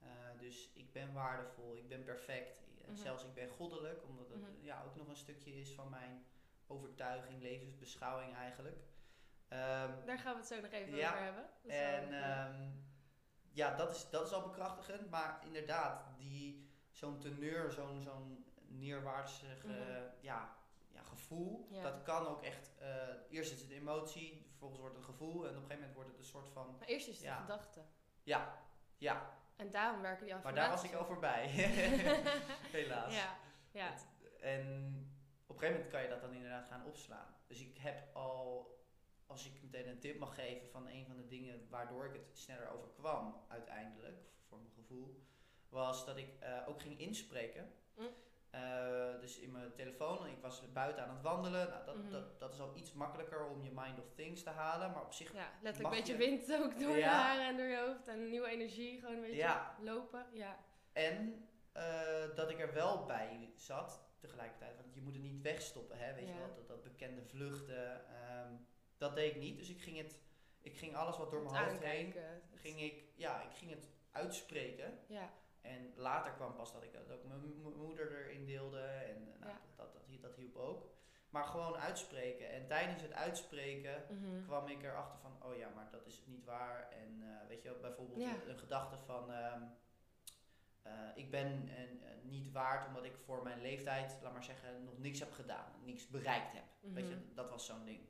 Eh, 0.00 0.08
dus 0.38 0.70
ik 0.74 0.92
ben 0.92 1.12
waardevol, 1.12 1.76
ik 1.76 1.88
ben 1.88 2.04
perfect. 2.04 2.60
En 2.86 2.92
Mhm. 2.92 3.02
Zelfs 3.02 3.24
ik 3.24 3.34
ben 3.34 3.48
goddelijk, 3.48 4.02
omdat 4.08 4.28
het 4.28 4.40
Mhm. 4.56 4.64
ja, 4.64 4.82
ook 4.86 4.96
nog 4.96 5.08
een 5.08 5.16
stukje 5.16 5.60
is 5.60 5.70
van 5.72 5.88
mijn 5.90 6.24
overtuiging, 6.66 7.42
levensbeschouwing 7.42 8.34
eigenlijk. 8.36 8.76
Ehm, 9.48 9.90
Daar 10.06 10.18
gaan 10.18 10.32
we 10.32 10.38
het 10.38 10.48
zo 10.48 10.60
nog 10.60 10.70
even 10.70 10.94
Ja, 10.96 11.08
over 11.10 11.22
hebben. 11.22 11.46
Dat 11.62 11.72
en 11.72 12.22
ehm, 12.22 12.70
ja, 13.52 13.76
dat 13.76 13.90
is, 13.90 14.10
dat 14.10 14.26
is 14.26 14.32
al 14.32 14.42
bekrachtigend. 14.42 15.10
Maar 15.10 15.40
inderdaad, 15.44 16.04
die, 16.18 16.70
zo'n 16.90 17.18
teneur, 17.18 17.70
zo'n 17.72 18.02
zo'n 18.02 18.44
neerwaartsig 18.66 19.64
Mhm. 19.64 19.72
eh, 19.74 20.02
ja, 20.20 20.56
ja, 20.98 21.04
gevoel, 21.04 21.66
Ja. 21.70 21.82
dat 21.82 22.02
kan 22.02 22.26
ook 22.26 22.42
echt... 22.42 22.70
eh, 22.78 22.88
eerst 23.30 23.52
is 23.52 23.60
het 23.60 23.70
emotie, 23.70 24.46
vervolgens 24.48 24.80
wordt 24.80 24.94
het 24.96 25.04
een 25.04 25.10
gevoel... 25.10 25.32
en 25.32 25.38
op 25.38 25.44
een 25.46 25.52
gegeven 25.54 25.74
moment 25.76 25.94
wordt 25.94 26.08
het 26.10 26.18
een 26.18 26.24
soort 26.24 26.48
van... 26.48 26.76
maar 26.78 26.88
eerst 26.88 27.08
is 27.08 27.14
het 27.14 27.24
ja. 27.24 27.36
de 27.36 27.40
gedachte. 27.42 27.80
Ja, 28.22 28.58
ja. 28.96 29.36
En 29.56 29.70
daarom 29.70 30.00
werken 30.00 30.24
die 30.24 30.34
Maar 30.34 30.44
affirmaties. 30.44 30.70
daar 30.82 30.82
was 30.82 30.90
ik 30.92 30.98
al 30.98 31.04
voorbij. 31.06 31.46
Helaas. 32.78 33.14
ja, 33.14 33.36
ja. 33.70 33.90
Het- 33.90 34.06
en 34.40 34.62
op 35.46 35.54
een 35.54 35.60
gegeven 35.60 35.74
moment 35.74 35.88
kan 35.90 36.02
je 36.02 36.08
dat 36.08 36.20
dan 36.20 36.32
inderdaad 36.32 36.66
gaan 36.66 36.84
opslaan. 36.86 37.34
Dus 37.46 37.60
ik 37.60 37.78
heb 37.78 38.14
al, 38.16 38.70
als 39.26 39.46
ik 39.46 39.62
meteen 39.62 39.88
een 39.88 39.98
tip 39.98 40.18
mag 40.18 40.34
geven 40.34 40.68
van 40.70 40.86
een 40.88 41.06
van 41.06 41.16
de 41.16 41.26
dingen 41.26 41.66
waardoor 41.70 42.04
ik 42.06 42.12
het 42.12 42.38
sneller 42.38 42.68
overkwam 42.70 43.44
uiteindelijk, 43.48 44.18
voor 44.48 44.58
mijn 44.58 44.72
gevoel, 44.74 45.22
was 45.68 46.04
dat 46.06 46.16
ik 46.16 46.28
eh, 46.40 46.68
ook 46.68 46.80
ging 46.82 46.98
inspreken. 46.98 47.72
Mm. 47.96 48.06
Eh, 48.50 49.20
dus 49.20 49.38
in 49.38 49.52
mijn 49.52 49.72
telefoon, 49.72 50.26
ik 50.26 50.38
was 50.40 50.72
buiten 50.72 51.02
aan 51.02 51.10
het 51.14 51.22
wandelen. 51.22 51.68
Nou, 51.68 51.84
dat, 51.84 51.96
Mhm. 51.96 52.10
dat, 52.10 52.40
dat 52.40 52.52
is 52.52 52.60
al 52.60 52.76
iets 52.76 52.92
makkelijker 52.92 53.46
om 53.46 53.62
je 53.62 53.70
mind 53.74 53.98
of 53.98 54.04
things 54.14 54.42
te 54.42 54.50
halen. 54.50 54.90
Maar 54.90 55.02
op 55.04 55.12
zich, 55.12 55.32
Ja, 55.32 55.50
letterlijk 55.62 55.94
een 55.94 56.00
beetje 56.00 56.12
je- 56.24 56.30
wind 56.30 56.62
ook 56.62 56.78
door 56.80 56.96
je 56.96 57.04
haren 57.04 57.46
en 57.46 57.56
door 57.56 57.66
je 57.66 57.78
hoofd. 57.86 58.08
En 58.08 58.28
nieuwe 58.30 58.48
energie, 58.48 59.00
gewoon 59.00 59.14
een 59.14 59.20
beetje 59.20 59.36
Ja. 59.36 59.76
lopen. 59.80 60.26
Ja. 60.32 60.56
En 60.92 61.48
eh, 61.72 62.34
dat 62.34 62.50
ik 62.50 62.60
er 62.60 62.72
wel 62.74 63.04
bij 63.04 63.52
zat 63.54 64.02
tegelijkertijd. 64.20 64.76
Want 64.76 64.94
je 64.94 65.00
moet 65.00 65.14
het 65.14 65.22
niet 65.22 65.42
wegstoppen, 65.42 65.98
hè? 65.98 66.14
Weet 66.14 66.28
je 66.28 66.34
wel, 66.34 66.54
dat, 66.54 66.68
dat 66.68 66.82
bekende 66.82 67.22
vluchten. 67.24 68.06
ehm, 68.08 68.52
dat 68.96 69.14
deed 69.14 69.34
ik 69.34 69.40
niet. 69.40 69.58
Dus 69.58 69.68
ik 69.70 69.80
ging, 69.80 69.96
het, 69.96 70.20
ik 70.60 70.76
ging 70.76 70.96
alles 70.96 71.16
wat 71.16 71.30
door 71.30 71.42
mijn 71.42 71.64
hoofd 71.64 71.82
heen, 71.84 72.14
ging 72.54 72.80
ik, 72.80 73.04
ja, 73.14 73.42
ik 73.42 73.56
ging 73.56 73.70
het 73.70 73.88
uitspreken. 74.12 74.98
Ja, 75.06 75.30
En 75.68 75.92
later 75.96 76.32
kwam 76.32 76.54
pas 76.54 76.72
dat 76.72 76.82
ik 76.82 76.92
dat 76.92 77.10
ook 77.10 77.24
mijn 77.24 77.40
moeder 77.76 78.12
erin 78.24 78.44
deelde. 78.46 78.80
En 78.80 79.24
nou, 79.38 79.50
Ja. 79.52 79.60
dat, 79.66 79.76
dat, 79.76 79.92
dat, 79.92 80.02
hielp- 80.06 80.22
dat 80.22 80.36
hielp 80.36 80.56
ook. 80.56 80.96
Maar 81.30 81.44
gewoon 81.44 81.76
uitspreken. 81.76 82.50
En 82.50 82.66
tijdens 82.66 83.02
het 83.02 83.12
uitspreken 83.12 84.04
mhm. 84.10 84.42
kwam 84.44 84.68
ik 84.68 84.82
erachter 84.82 85.18
van, 85.18 85.42
oh 85.42 85.56
ja, 85.56 85.68
maar 85.74 85.88
dat 85.90 86.06
is 86.06 86.22
niet 86.26 86.44
waar. 86.44 86.88
En 86.90 87.22
eh, 87.22 87.48
weet 87.48 87.62
je, 87.62 87.76
bijvoorbeeld 87.80 88.20
Ja. 88.20 88.34
een, 88.34 88.50
een 88.50 88.58
gedachte 88.58 88.98
van, 88.98 89.32
ehm, 89.32 89.62
eh, 90.82 90.92
ik 91.14 91.30
ben 91.30 91.68
eh, 91.68 91.84
niet 92.22 92.52
waard 92.52 92.86
omdat 92.86 93.04
ik 93.04 93.16
voor 93.16 93.42
mijn 93.42 93.60
leeftijd, 93.60 94.18
laat 94.22 94.32
maar 94.32 94.44
zeggen, 94.44 94.84
nog 94.84 94.98
niks 94.98 95.18
heb 95.18 95.32
gedaan, 95.32 95.72
niks 95.84 96.08
bereikt 96.08 96.52
heb. 96.52 96.64
Weet 96.80 97.08
je, 97.08 97.14
Mhm. 97.14 97.34
dat 97.34 97.50
was 97.50 97.66
zo'n 97.66 97.84
ding. 97.84 98.00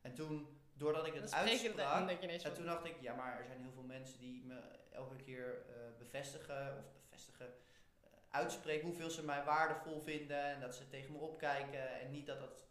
En 0.00 0.14
toen, 0.14 0.59
doordat 0.80 1.06
ik 1.06 1.14
het 1.14 1.32
en 1.32 1.38
uitsprak, 1.38 2.20
en 2.20 2.54
toen 2.54 2.64
dacht 2.64 2.84
ik, 2.84 2.96
ja, 3.00 3.14
maar 3.14 3.38
er 3.38 3.44
zijn 3.44 3.60
heel 3.60 3.72
veel 3.72 3.82
mensen 3.82 4.18
die 4.18 4.44
me 4.44 4.60
elke 4.92 5.16
keer 5.16 5.64
eh, 5.68 5.74
bevestigen 5.98 6.76
of 6.78 6.84
bevestigen, 7.02 7.46
eh, 7.46 8.08
uitspreken 8.30 8.86
hoeveel 8.86 9.10
ze 9.10 9.24
mij 9.24 9.44
waardevol 9.44 10.00
vinden 10.00 10.42
en 10.44 10.60
dat 10.60 10.74
ze 10.74 10.88
tegen 10.88 11.12
me 11.12 11.18
opkijken 11.18 12.00
en 12.00 12.10
niet 12.10 12.26
dat 12.26 12.38
dat 12.40 12.64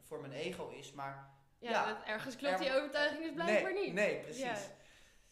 voor 0.00 0.20
mijn 0.20 0.32
ego 0.32 0.68
is, 0.68 0.92
maar 0.92 1.34
ja, 1.58 1.70
ja, 1.70 1.86
dat 1.94 2.04
ergens 2.04 2.36
klopt 2.36 2.54
er- 2.54 2.60
die 2.60 2.74
overtuiging 2.74 3.24
dus 3.24 3.32
blijkbaar 3.34 3.72
nee, 3.72 3.84
niet. 3.84 3.92
Nee, 3.94 4.20
precies. 4.20 4.42
Ja. 4.42 4.56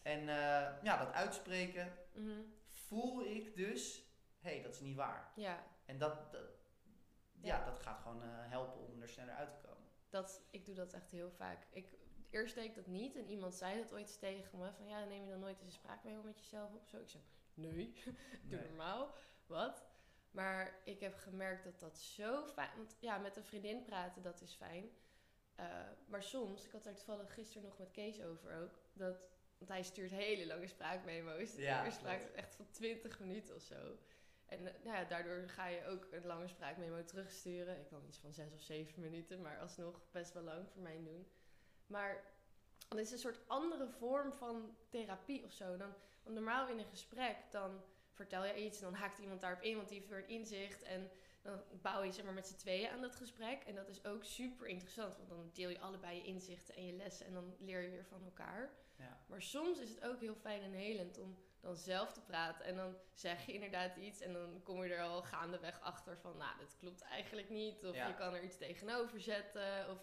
En 0.03 0.21
eh, 0.21 0.83
ja, 0.83 0.97
dat 1.05 1.13
uitspreken 1.13 1.93
Mhm. 2.15 2.41
voel 2.67 3.25
ik 3.25 3.57
dus, 3.57 4.03
hé, 4.41 4.51
hey, 4.51 4.63
dat 4.63 4.73
is 4.75 4.81
niet 4.81 4.97
waar. 4.97 5.31
Ja, 5.35 5.63
En 5.87 5.99
dat, 5.99 6.33
dat 6.33 6.41
ja. 7.41 7.59
Ja. 7.59 7.65
dat 7.65 7.79
gaat 7.79 8.01
gewoon 8.03 8.23
helpen 8.25 8.81
om 8.81 9.03
er 9.03 9.09
sneller 9.09 9.35
uit 9.35 9.51
te 9.51 9.59
komen. 9.69 9.83
dat, 10.11 10.43
ik 10.51 10.65
doe 10.67 10.75
dat 10.75 10.93
echt 10.93 11.11
heel 11.11 11.31
vaak. 11.31 11.67
Ik, 11.71 11.87
eerst 12.35 12.55
deed 12.55 12.65
ik 12.65 12.75
dat 12.75 12.87
niet 12.87 13.17
en 13.17 13.29
iemand 13.29 13.55
zei 13.55 13.83
dat 13.83 13.93
ooit 13.93 14.19
tegen 14.19 14.59
me. 14.59 14.73
Van 14.73 14.87
ja, 14.87 15.05
neem 15.05 15.25
je 15.25 15.31
dan 15.31 15.41
nooit 15.41 15.57
eens 15.59 15.67
een 15.67 15.81
spraakmemo 15.81 16.23
met 16.23 16.39
jezelf 16.39 16.73
op? 16.73 16.87
Zo, 16.87 17.01
ik 17.01 17.09
zei, 17.09 17.23
nee, 17.55 18.03
doe 18.49 18.59
Nee. 18.59 18.69
normaal. 18.69 19.15
Wat? 19.47 19.87
Maar 20.31 20.81
ik 20.85 21.01
heb 21.01 21.15
gemerkt 21.15 21.65
dat 21.65 21.81
dat 21.81 21.99
zo 21.99 22.47
fijn... 22.47 22.71
Want 22.77 22.97
ja, 23.01 23.19
met 23.19 23.37
een 23.37 23.45
vriendin 23.45 23.85
praten, 23.85 24.23
dat 24.23 24.41
is 24.41 24.55
fijn. 24.55 24.91
Eh, 25.55 25.67
maar 26.07 26.23
soms, 26.23 26.65
ik 26.65 26.73
had 26.73 26.85
daar 26.85 26.95
toevallig 26.95 27.35
gisteren 27.35 27.69
nog 27.69 27.79
met 27.79 27.91
Kees 27.91 28.23
over 28.23 28.63
ook... 28.63 28.79
dat 28.93 29.17
Want 29.59 29.71
hij 29.71 29.83
stuurt 29.83 30.11
hele 30.11 30.47
lange 30.47 30.67
spraakmemo's. 30.67 31.55
Ja, 31.57 31.91
spraak 31.91 32.23
echt 32.23 32.55
van 32.55 32.71
20 32.71 33.21
minuten 33.21 33.55
of 33.55 33.63
zo. 33.63 33.99
En 34.47 34.67
eh, 34.67 34.85
nou 34.85 34.97
ja, 34.97 35.05
daardoor 35.05 35.49
ga 35.49 35.67
je 35.67 35.87
ook 35.87 36.09
een 36.11 36.27
lange 36.27 36.49
spraakmemo 36.49 37.05
terugsturen. 37.05 37.81
Ik 37.81 37.87
kan 37.87 38.05
iets 38.07 38.19
van 38.19 38.33
6 38.33 38.53
of 38.53 38.61
7 38.61 39.01
minuten, 39.01 39.41
maar 39.41 39.61
alsnog 39.61 40.01
best 40.11 40.33
wel 40.33 40.43
lang 40.43 40.69
voor 40.71 40.83
mijn 40.83 41.05
doen. 41.05 41.27
Maar 41.87 42.25
het 42.89 42.99
is 42.99 43.11
een 43.11 43.19
soort 43.19 43.49
andere 43.49 43.89
vorm 43.89 44.33
van 44.33 44.77
therapie 44.89 45.45
of 45.45 45.53
zo. 45.53 45.77
Dan, 45.77 45.95
want 46.23 46.35
normaal 46.35 46.69
in 46.69 46.79
een 46.79 46.85
gesprek, 46.85 47.37
dan 47.51 47.83
vertel 48.13 48.45
je 48.45 48.65
iets 48.65 48.79
en 48.79 48.85
dan 48.85 48.95
haakt 48.95 49.19
iemand 49.19 49.41
daarop 49.41 49.63
in, 49.63 49.77
want 49.77 49.89
die 49.89 49.99
heeft 49.99 50.11
weer 50.11 50.19
een 50.19 50.29
inzicht. 50.29 50.83
En 50.83 51.11
dan 51.43 51.63
bouw 51.83 52.03
je 52.03 52.13
zeg 52.13 52.25
maar 52.25 52.35
met 52.35 52.47
z'n 52.47 52.57
tweeën 52.57 52.91
aan 52.91 53.01
dat 53.01 53.17
gesprek. 53.17 53.63
En 53.63 53.75
dat 53.75 53.89
is 53.89 54.05
ook 54.05 54.25
super 54.25 54.67
interessant, 54.67 55.17
want 55.17 55.29
dan 55.29 55.51
deel 55.53 55.69
je 55.69 55.81
allebei 55.81 56.17
je 56.17 56.23
inzichten 56.25 56.75
en 56.75 56.87
je 56.87 56.93
lessen 56.93 57.27
en 57.27 57.33
dan 57.33 57.55
leer 57.59 57.81
je 57.81 57.91
weer 57.91 58.05
van 58.05 58.25
elkaar. 58.25 58.71
Ja. 58.97 59.19
Maar 59.27 59.43
soms 59.43 59.79
is 59.79 59.89
het 59.89 60.05
ook 60.05 60.21
heel 60.21 60.35
fijn 60.35 60.63
en 60.63 60.73
helend 60.73 61.19
om 61.19 61.39
dan 61.61 61.77
zelf 61.77 62.13
te 62.13 62.21
praten. 62.21 62.65
En 62.65 62.77
dan 62.77 62.97
zeg 63.13 63.47
je 63.47 63.53
inderdaad 63.53 63.97
iets 63.97 64.21
en 64.21 64.33
dan 64.33 64.63
kom 64.63 64.85
je 64.85 64.95
er 64.95 65.03
al 65.03 65.23
gaandeweg 65.23 65.81
achter 65.81 66.19
van, 66.19 66.37
nou, 66.37 66.59
dat 66.59 66.77
klopt 66.77 67.03
eigenlijk 67.03 67.49
niet. 67.51 67.85
Of 67.85 67.95
Ja. 67.95 68.07
je 68.07 68.15
kan 68.15 68.35
er 68.35 68.43
iets 68.43 68.57
tegenover 68.57 69.21
zetten. 69.21 69.91
Of 69.91 69.99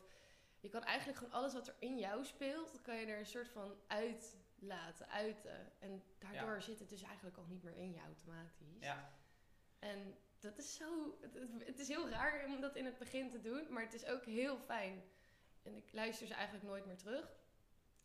je 0.62 0.70
kan 0.70 0.84
eigenlijk 0.84 1.18
gewoon 1.18 1.34
alles 1.34 1.53
wat 1.53 1.68
er 1.68 1.75
in 1.80 1.98
jou 1.98 2.25
speelt, 2.25 2.82
kan 2.82 2.96
je 2.96 3.06
er 3.06 3.20
een 3.20 3.25
soort 3.25 3.50
van 3.50 3.75
uit 3.88 4.36
laten, 4.56 5.10
uiten. 5.10 5.72
En 5.80 6.03
daardoor 6.20 6.53
Ja. 6.53 6.60
zit 6.60 6.80
het 6.80 6.89
dus 6.89 7.01
eigenlijk 7.03 7.38
al 7.38 7.46
niet 7.46 7.63
meer 7.63 7.75
in 7.77 7.91
je 7.94 8.00
automatisch. 8.00 8.77
Ja. 8.80 9.10
En 9.80 10.18
dat 10.39 10.58
is 10.58 10.75
zo. 10.75 11.18
Het, 11.65 11.80
is 11.80 11.88
heel 11.88 12.10
raar 12.10 12.46
om 12.46 12.62
dat 12.62 12.75
in 12.75 12.86
het 12.86 12.98
begin 12.98 13.30
te 13.30 13.41
doen, 13.41 13.68
maar 13.74 13.84
het 13.84 13.94
is 13.94 14.06
ook 14.06 14.25
heel 14.25 14.58
fijn. 14.58 15.03
En 15.63 15.75
ik 15.75 15.94
luister 15.94 16.27
ze 16.27 16.34
eigenlijk 16.34 16.65
nooit 16.65 16.86
meer 16.86 16.98
terug. 16.98 17.39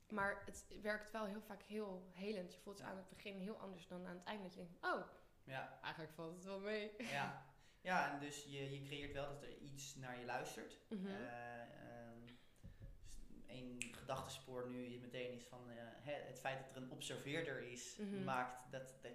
Maar 0.08 0.42
het 0.44 0.66
werkt 0.82 1.10
wel 1.10 1.24
heel 1.24 1.40
vaak 1.40 1.62
heel 1.62 2.08
helend. 2.12 2.54
Je 2.54 2.60
voelt 2.60 2.78
ze 2.78 2.84
aan 2.84 2.96
het 2.96 3.08
begin 3.08 3.36
heel 3.38 3.58
anders 3.58 3.86
dan 3.86 4.06
aan 4.06 4.14
het 4.16 4.24
eind. 4.24 4.42
Dat 4.42 4.54
je 4.54 4.58
denkt, 4.60 4.84
oh, 4.84 5.06
Ja. 5.44 5.78
eigenlijk 5.82 6.12
valt 6.14 6.34
het 6.34 6.44
wel 6.44 6.60
mee. 6.60 6.94
Ja. 6.98 7.46
ja, 7.80 8.12
en 8.12 8.20
dus 8.20 8.44
je, 8.44 8.70
je 8.80 8.82
creëert 8.86 9.12
wel 9.12 9.26
dat 9.28 9.42
er 9.42 9.56
iets 9.58 9.94
naar 9.94 10.18
je 10.18 10.24
luistert. 10.24 10.78
Ehm, 10.88 11.65
een 13.62 13.94
gedachtespoor 13.94 14.68
nu 14.70 14.98
meteen 14.98 15.32
is 15.32 15.44
van 15.46 15.70
eh, 15.70 15.76
het 16.04 16.40
feit 16.40 16.58
dat 16.58 16.70
er 16.76 16.82
een 16.82 16.90
observeerder 16.90 17.62
is, 17.62 17.96
Mhm. 17.96 18.24
maakt 18.24 18.70
dat, 18.72 18.94
dat, 19.02 19.12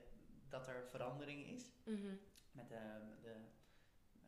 dat 0.49 0.67
er 0.67 0.87
verandering 0.89 1.47
is. 1.47 1.71
Mhm. 1.83 2.15
Met 2.51 2.69
de, 2.69 3.01
de 3.21 3.29
eh, 3.29 4.19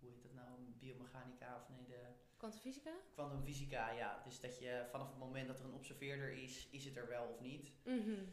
hoe 0.00 0.10
heet 0.10 0.22
dat 0.22 0.32
nou, 0.32 0.48
biomechanica 0.78 1.56
of 1.56 1.68
nee, 1.68 1.86
de 1.86 2.02
Kwantumfysica? 2.36 2.90
kwantumfysica, 3.14 3.90
ja. 3.90 4.22
Dus 4.24 4.40
dat 4.40 4.58
je 4.58 4.86
vanaf 4.90 5.08
het 5.08 5.18
moment 5.18 5.46
dat 5.48 5.58
er 5.58 5.64
een 5.64 5.74
observeerder 5.74 6.32
is, 6.32 6.68
is 6.70 6.84
het 6.84 6.96
er 6.96 7.08
wel 7.08 7.24
of 7.26 7.40
niet. 7.40 7.72
Mhm. 7.84 8.24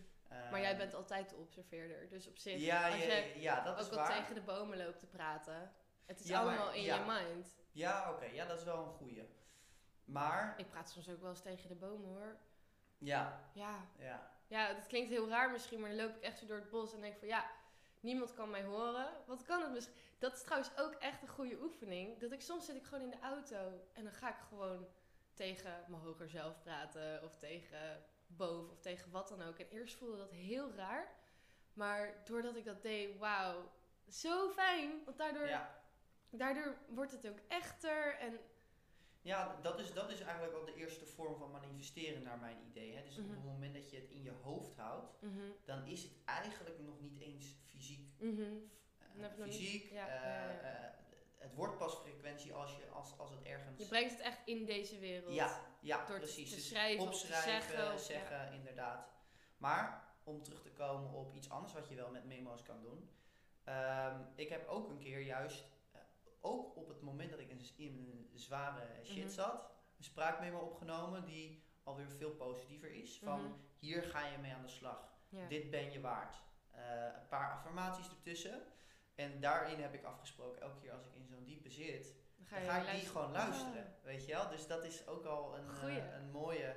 Maar 0.52 0.62
jij 0.62 0.78
bent 0.78 0.94
altijd 0.94 1.30
de 1.30 1.36
observeerder. 1.36 2.10
Dus 2.10 2.28
op 2.28 2.38
zich, 2.38 2.60
ja, 2.60 2.90
als 2.92 3.06
ja, 3.06 3.16
je 3.16 3.40
ja, 3.40 3.64
dat 3.64 3.80
is 3.80 3.86
ook 3.86 4.00
al 4.00 4.06
tegen 4.06 4.36
de 4.36 4.42
bomen 4.42 4.78
loopt 4.78 5.00
te 5.00 5.06
praten. 5.06 5.72
Het 6.06 6.20
is 6.20 6.28
Ja, 6.28 6.44
maar- 6.44 6.58
allemaal 6.58 6.74
in 6.74 6.82
ja. 6.84 6.96
je 7.20 7.26
mind. 7.28 7.56
Ja, 7.72 8.12
oké, 8.14 8.26
ja, 8.26 8.46
dat 8.46 8.58
is 8.58 8.64
wel 8.64 8.84
een 8.86 8.92
goeie. 8.94 9.24
Maar, 10.08 10.54
Ik 10.58 10.70
praat 10.70 10.90
soms 10.90 11.10
ook 11.10 11.22
wel 11.22 11.30
eens 11.30 11.42
tegen 11.42 11.70
de 11.70 11.76
bomen 11.76 12.10
hoor. 12.10 12.38
ja, 12.98 13.50
Ja, 13.54 13.88
ja, 13.98 14.32
Ja, 14.48 14.74
dat 14.74 14.88
klinkt 14.88 15.10
heel 15.10 15.30
raar 15.30 15.52
misschien, 15.52 15.80
maar 15.80 15.90
dan 15.90 16.06
loop 16.06 16.16
ik 16.16 16.22
echt 16.22 16.38
zo 16.38 16.46
door 16.46 16.58
het 16.58 16.70
bos 16.70 16.94
en 16.94 17.02
denk 17.02 17.18
van 17.18 17.28
ja, 17.28 17.52
niemand 18.00 18.34
kan 18.34 18.50
mij 18.50 18.64
horen. 18.64 19.08
Wat 19.26 19.44
kan 19.44 19.62
het 19.62 19.72
misschien? 19.72 19.96
Dat 20.18 20.34
is 20.34 20.42
trouwens 20.44 20.78
ook 20.78 20.94
echt 20.94 21.22
een 21.22 21.28
goede 21.28 21.62
oefening. 21.62 22.20
Dat 22.20 22.32
ik 22.32 22.42
soms 22.42 22.66
zit 22.66 22.76
ik 22.76 22.84
gewoon 22.84 23.04
in 23.04 23.10
de 23.10 23.20
auto 23.20 23.82
en 23.94 24.04
dan 24.04 24.14
ga 24.14 24.30
ik 24.30 24.40
gewoon 24.50 24.88
tegen 25.34 25.86
mijn 25.88 26.02
hoger 26.02 26.30
zelf 26.30 26.60
praten 26.60 27.24
of 27.24 27.36
tegen 27.36 28.04
boven 28.28 28.72
of 28.72 28.80
tegen 28.80 29.12
wat 29.12 29.28
dan 29.28 29.42
ook. 29.42 29.60
En 29.60 29.70
eerst 29.70 29.96
voelde 29.96 30.18
dat 30.18 30.32
heel 30.32 30.72
raar, 30.72 31.12
maar 31.74 32.22
doordat 32.26 32.56
ik 32.56 32.66
dat 32.66 32.82
deed, 32.82 33.18
wauw, 33.18 33.72
zo 34.08 34.50
fijn. 34.50 35.02
Want 35.06 35.18
daardoor, 35.18 35.48
ja. 35.48 35.82
daardoor 36.30 36.78
wordt 36.88 37.12
het 37.12 37.28
ook 37.28 37.40
echter 37.48 38.18
en 38.18 38.40
Ja, 39.28 39.60
dat 39.62 39.80
is, 39.80 39.94
dat 39.94 40.10
is 40.12 40.20
eigenlijk 40.22 40.54
al 40.54 40.66
de 40.66 40.76
eerste 40.76 41.06
vorm 41.06 41.38
van 41.38 41.52
manifesteren 41.52 42.24
naar 42.24 42.38
mijn 42.40 42.58
idee. 42.70 42.96
Hè? 42.96 43.04
Dus 43.04 43.18
op 43.18 43.24
Mhm. 43.26 43.34
het 43.34 43.44
moment 43.44 43.74
dat 43.74 43.90
je 43.90 43.96
het 43.98 44.10
in 44.10 44.24
je 44.24 44.32
hoofd 44.44 44.76
houdt, 44.78 45.22
mhm, 45.22 45.40
dan 45.66 45.86
is 45.86 46.04
het 46.04 46.12
eigenlijk 46.26 46.80
nog 46.80 47.00
niet 47.00 47.20
eens 47.20 47.56
fysiek. 47.66 48.10
mhm. 48.20 48.42
Eh, 49.20 49.44
fysiek, 49.44 49.92
ja, 49.92 50.08
eh, 50.08 50.24
ja, 50.24 50.52
ja. 50.52 50.60
eh, 50.60 50.98
het 51.38 51.54
wordt 51.54 51.78
pas 51.78 51.96
frequentie 51.96 52.54
als, 52.54 52.76
je, 52.76 52.88
als, 52.90 53.18
als 53.18 53.30
het 53.32 53.42
ergens... 53.44 53.82
je 53.82 53.88
brengt 53.88 54.12
het 54.12 54.20
echt 54.22 54.40
in 54.46 54.66
deze 54.66 55.00
wereld. 55.00 55.34
Ja, 55.34 55.62
ja 55.80 56.06
Door 56.06 56.18
precies. 56.18 56.50
te 56.50 56.56
Dus 56.56 56.68
schrijven 56.68 57.04
te 57.06 57.10
opschrijven, 57.12 58.00
zeggen 58.00 58.54
inderdaad. 58.54 59.08
Maar 59.58 60.08
om 60.24 60.44
terug 60.44 60.62
te 60.62 60.72
komen 60.72 61.14
op 61.14 61.34
iets 61.34 61.50
anders 61.50 61.74
wat 61.74 61.88
je 61.90 61.96
wel 61.96 62.10
met 62.12 62.26
memo's 62.26 62.64
kan 62.64 62.82
doen. 62.82 63.10
Ehm, 63.64 64.20
ik 64.36 64.50
heb 64.50 64.68
ook 64.68 64.90
een 64.90 65.00
keer 65.00 65.20
juist, 65.22 65.64
ook 66.48 66.76
op 66.76 66.88
het 66.88 67.02
moment 67.02 67.30
dat 67.30 67.40
ik 67.40 67.50
in, 67.50 67.60
een 68.34 68.40
zware 68.40 68.82
shit 69.04 69.24
Mhm. 69.24 69.34
zat, 69.34 69.70
een 69.98 70.04
spraakmemo 70.04 70.60
opgenomen 70.60 71.26
die 71.26 71.64
alweer 71.84 72.10
veel 72.10 72.32
positiever 72.32 72.92
is. 72.94 73.20
Van 73.24 73.42
Mhm. 73.42 73.52
hier 73.80 74.04
ga 74.04 74.26
je 74.28 74.38
mee 74.38 74.54
aan 74.54 74.62
de 74.62 74.68
slag. 74.68 75.14
Ja. 75.30 75.48
Dit 75.48 75.70
ben 75.70 75.92
je 75.92 76.02
waard. 76.02 76.36
Eh, 76.72 76.82
een 77.22 77.28
paar 77.30 77.52
affirmaties 77.52 78.10
ertussen. 78.10 78.62
En 79.16 79.40
daarin 79.40 79.82
heb 79.82 79.94
ik 79.94 80.04
afgesproken, 80.04 80.62
elke 80.62 80.80
keer 80.80 80.92
als 80.92 81.06
ik 81.06 81.16
in 81.16 81.28
zo'n 81.28 81.44
diepe 81.44 81.70
zit, 81.70 82.16
Dan 82.38 82.60
dan 82.66 82.70
ga 82.70 82.92
ik 82.92 83.00
die 83.00 83.10
gewoon 83.10 83.32
luisteren. 83.32 83.84
Ah. 83.86 84.04
Weet 84.04 84.26
je 84.26 84.32
wel? 84.32 84.50
Dus 84.50 84.68
dat 84.68 84.84
is 84.84 85.08
ook 85.08 85.26
al 85.26 85.58
een, 85.58 85.70
eh, 85.90 86.14
een 86.16 86.32
mooie, 86.32 86.76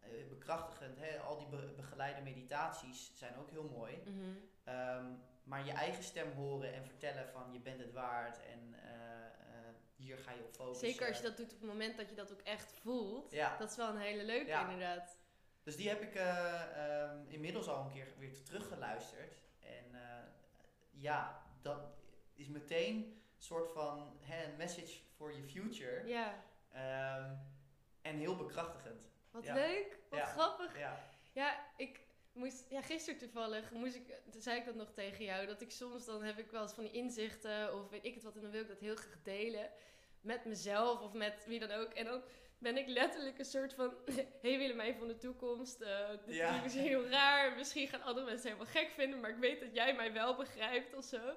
eh, 0.00 0.28
bekrachtigend. 0.28 0.98
Hè? 0.98 1.18
Al 1.20 1.38
die 1.38 1.46
be- 1.48 1.72
begeleide 1.76 2.20
meditaties 2.22 3.12
zijn 3.16 3.36
ook 3.36 3.50
heel 3.50 3.68
mooi. 3.68 4.02
Mhm. 4.04 4.30
Ehm, 4.64 5.04
maar 5.50 5.64
je 5.66 5.72
eigen 5.72 6.02
stem 6.02 6.32
horen 6.32 6.74
en 6.74 6.84
vertellen 6.84 7.28
van 7.28 7.52
je 7.52 7.58
bent 7.60 7.80
het 7.80 7.92
waard 7.92 8.40
en 8.46 8.74
eh, 8.82 9.24
eh, 9.24 9.74
hier 9.96 10.18
ga 10.18 10.32
je 10.32 10.44
op 10.44 10.54
focussen. 10.54 10.88
Zeker 10.88 11.08
als 11.08 11.16
je 11.16 11.22
dat 11.22 11.36
doet 11.36 11.52
op 11.52 11.60
het 11.60 11.68
moment 11.68 11.96
dat 11.96 12.08
je 12.08 12.14
dat 12.14 12.32
ook 12.32 12.40
echt 12.40 12.72
voelt. 12.72 13.30
Ja. 13.32 13.56
Dat 13.58 13.70
is 13.70 13.76
wel 13.76 13.88
een 13.88 14.00
hele 14.00 14.22
leuke 14.24 14.46
Ja. 14.48 14.62
inderdaad. 14.70 15.18
Dus 15.62 15.76
die 15.76 15.88
heb 15.88 16.02
ik 16.02 16.14
eh, 16.14 17.02
ehm, 17.02 17.18
inmiddels 17.28 17.68
al 17.68 17.84
een 17.84 17.92
keer 17.92 18.06
weer 18.18 18.42
teruggeluisterd. 18.44 19.34
En 19.60 19.84
ja, 20.90 21.42
dat 21.62 21.80
is 22.34 22.48
meteen 22.48 22.96
een 22.96 23.22
soort 23.38 23.72
van 23.72 24.16
hè, 24.20 24.44
een 24.44 24.56
message 24.56 24.98
for 25.16 25.32
your 25.32 25.48
future. 25.48 26.06
Ja, 26.06 26.42
Ehm, 26.72 27.34
en 28.02 28.16
heel 28.16 28.36
bekrachtigend. 28.36 29.10
wat 29.30 29.44
Ja. 29.44 29.54
leuk. 29.54 29.98
Wat 30.10 30.20
grappig. 30.20 30.78
Ja, 30.78 30.98
Ja, 31.32 31.66
ik 31.76 32.00
moest, 32.32 32.66
ja, 32.68 32.82
gisteren 32.82 33.18
toevallig 33.18 33.70
moest 33.70 33.94
ik, 33.94 34.20
toen 34.30 34.40
zei 34.42 34.58
ik 34.58 34.64
dat 34.64 34.74
nog 34.74 34.90
tegen 34.92 35.24
jou, 35.24 35.46
dat 35.46 35.60
ik 35.60 35.70
soms 35.70 36.04
dan 36.04 36.22
heb 36.22 36.38
ik 36.38 36.50
wel 36.50 36.62
eens 36.62 36.72
van 36.72 36.84
die 36.84 36.92
inzichten 36.92 37.74
of 37.74 37.88
weet 37.90 38.04
ik 38.04 38.14
het 38.14 38.22
wat 38.22 38.36
en 38.36 38.42
dan 38.42 38.50
wil 38.50 38.60
ik 38.60 38.68
dat 38.68 38.80
heel 38.80 38.96
graag 38.96 39.22
delen 39.22 39.70
met 40.20 40.44
mezelf 40.44 41.00
of 41.00 41.12
met 41.12 41.44
wie 41.46 41.58
dan 41.58 41.70
ook. 41.70 41.92
En 41.92 42.04
dan 42.04 42.22
ben 42.58 42.76
ik 42.76 42.86
letterlijk 42.88 43.38
een 43.38 43.44
soort 43.44 43.74
van, 43.74 43.94
hey 44.42 44.58
Willemijn 44.58 44.94
van 44.96 45.08
de 45.08 45.16
toekomst, 45.16 45.80
eh 45.80 46.08
dit 46.26 46.34
Ja. 46.34 46.64
is 46.64 46.74
heel 46.74 47.06
raar, 47.08 47.56
misschien 47.56 47.88
gaan 47.88 48.02
andere 48.02 48.26
mensen 48.26 48.50
het 48.50 48.58
helemaal 48.58 48.82
gek 48.82 48.92
vinden, 48.94 49.20
maar 49.20 49.30
ik 49.30 49.36
weet 49.38 49.60
dat 49.60 49.74
jij 49.74 49.94
mij 49.94 50.12
wel 50.12 50.36
begrijpt 50.36 50.94
of 50.94 51.04
zo. 51.04 51.34